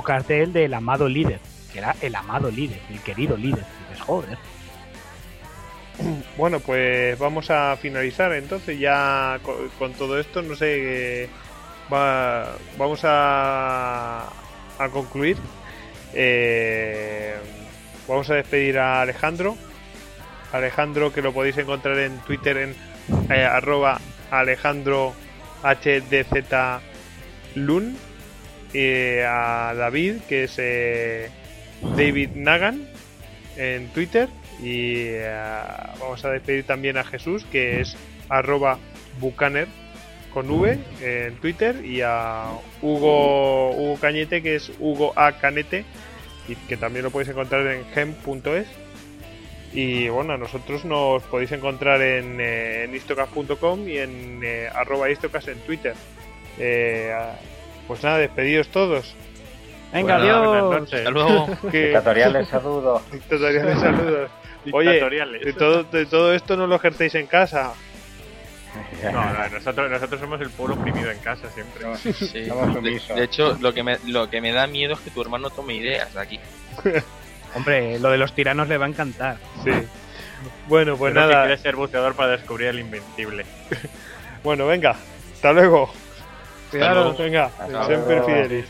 cartel 0.05 0.53
del 0.53 0.73
amado 0.75 1.09
líder, 1.09 1.39
que 1.73 1.79
era 1.79 1.95
el 2.01 2.13
amado 2.15 2.51
líder, 2.51 2.79
el 2.91 2.99
querido 3.01 3.35
líder. 3.35 3.65
Dices, 3.89 4.01
joder. 4.05 4.37
Bueno, 6.37 6.59
pues 6.59 7.17
vamos 7.17 7.49
a 7.49 7.75
finalizar 7.77 8.31
entonces 8.33 8.79
ya 8.79 9.39
co- 9.41 9.57
con, 9.79 9.93
todo 9.93 10.19
esto. 10.19 10.43
No 10.43 10.55
sé, 10.55 11.23
eh, 11.23 11.29
va- 11.91 12.55
vamos 12.77 13.01
a, 13.03 14.27
a 14.77 14.89
concluir. 14.91 15.37
Eh, 16.13 17.35
vamos 18.07 18.29
a 18.29 18.35
despedir 18.35 18.77
a 18.77 19.01
Alejandro. 19.01 19.55
Alejandro 20.53 21.11
que 21.11 21.21
lo 21.23 21.33
podéis 21.33 21.57
encontrar 21.57 21.97
en 21.97 22.19
Twitter 22.19 22.57
en 22.57 22.75
eh, 23.31 23.43
arroba 23.43 23.99
Alejandro 24.31 25.13
HDZLun. 25.63 26.87
Eh, 28.73 29.25
a 29.25 29.73
David 29.75 30.17
que 30.27 30.43
es 30.43 30.55
eh, 30.57 31.29
David 31.95 32.31
Nagan 32.35 32.85
en 33.55 33.87
Twitter 33.89 34.27
y 34.61 35.05
eh, 35.05 35.31
vamos 35.99 36.25
a 36.25 36.31
despedir 36.31 36.65
también 36.65 36.97
a 36.97 37.05
Jesús 37.05 37.45
que 37.49 37.79
es 37.79 37.95
arroba 38.27 38.77
bucaner 39.21 39.69
con 40.33 40.51
V 40.51 40.77
en 41.01 41.35
Twitter 41.37 41.83
y 41.85 42.01
a 42.01 42.49
Hugo, 42.81 43.71
Hugo 43.71 43.97
Cañete 44.01 44.43
que 44.43 44.55
es 44.55 44.69
Hugo 44.79 45.13
A 45.15 45.31
Canete 45.39 45.85
y 46.49 46.55
que 46.55 46.75
también 46.75 47.05
lo 47.05 47.11
podéis 47.11 47.29
encontrar 47.29 47.65
en 47.67 47.85
gem.es 47.93 48.67
y 49.73 50.09
bueno, 50.09 50.33
a 50.33 50.37
nosotros 50.37 50.85
nos 50.85 51.23
podéis 51.23 51.51
encontrar 51.51 52.01
en, 52.01 52.39
eh, 52.39 52.85
en 52.85 52.95
istocast.com 52.95 53.87
y 53.87 53.97
en 53.97 54.39
eh, 54.43 54.69
arroba 54.73 55.09
istocast 55.09 55.49
en 55.49 55.59
Twitter. 55.59 55.93
Eh, 56.57 57.13
pues 57.87 58.03
nada, 58.03 58.17
despedidos 58.17 58.67
todos. 58.69 59.15
Venga, 59.93 60.17
Bueno, 60.17 60.37
buenas 60.49 60.63
adiós. 60.63 60.81
noches. 60.81 60.99
Hasta 60.99 61.11
luego. 61.11 61.47
Dictatoriales 61.71 62.47
saludos. 62.47 63.11
Dictatoriales 63.11 63.79
saludos. 63.79 64.31
Oye, 64.73 64.89
Dictatoriales. 64.91 65.45
de 65.45 65.53
todo, 65.53 65.83
de 65.91 66.05
todo 66.05 66.33
esto 66.33 66.57
no 66.57 66.67
lo 66.67 66.75
ejercéis 66.75 67.15
en 67.15 67.27
casa. 67.27 67.73
No, 69.03 69.11
no, 69.11 69.49
nosotros, 69.49 69.89
nosotros 69.89 70.19
somos 70.21 70.39
el 70.41 70.49
pueblo 70.51 70.75
oprimido 70.75 71.09
en 71.09 71.17
casa 71.19 71.49
siempre. 71.49 71.83
Sí. 72.13 72.41
De, 72.41 73.01
de 73.15 73.23
hecho, 73.23 73.57
lo 73.59 73.73
que, 73.73 73.81
me, 73.81 73.97
lo 74.05 74.29
que 74.29 74.39
me 74.39 74.51
da 74.51 74.67
miedo 74.67 74.93
es 74.93 74.99
que 74.99 75.09
tu 75.09 75.21
hermano 75.21 75.49
tome 75.49 75.73
ideas 75.73 76.13
de 76.13 76.19
aquí. 76.21 76.39
Hombre, 77.57 77.99
lo 77.99 78.09
de 78.11 78.17
los 78.17 78.33
tiranos 78.33 78.67
le 78.69 78.77
va 78.77 78.85
a 78.85 78.89
encantar. 78.89 79.37
Sí. 79.63 79.71
Bueno, 80.67 80.95
pues 80.95 81.11
Creo 81.13 81.27
que 81.27 81.33
nada. 81.33 81.45
quiere 81.47 81.61
ser 81.61 81.75
buceador 81.75 82.15
para 82.15 82.31
descubrir 82.33 82.67
el 82.69 82.79
invencible. 82.79 83.45
Bueno, 84.43 84.65
venga. 84.67 84.95
Hasta 85.33 85.51
luego. 85.51 85.91
Cuidado. 86.71 87.03
luego. 87.05 87.17
Venga, 87.17 87.45
Hasta 87.59 87.85
siempre 87.87 88.15
luego. 88.17 88.25
fidelis. 88.27 88.65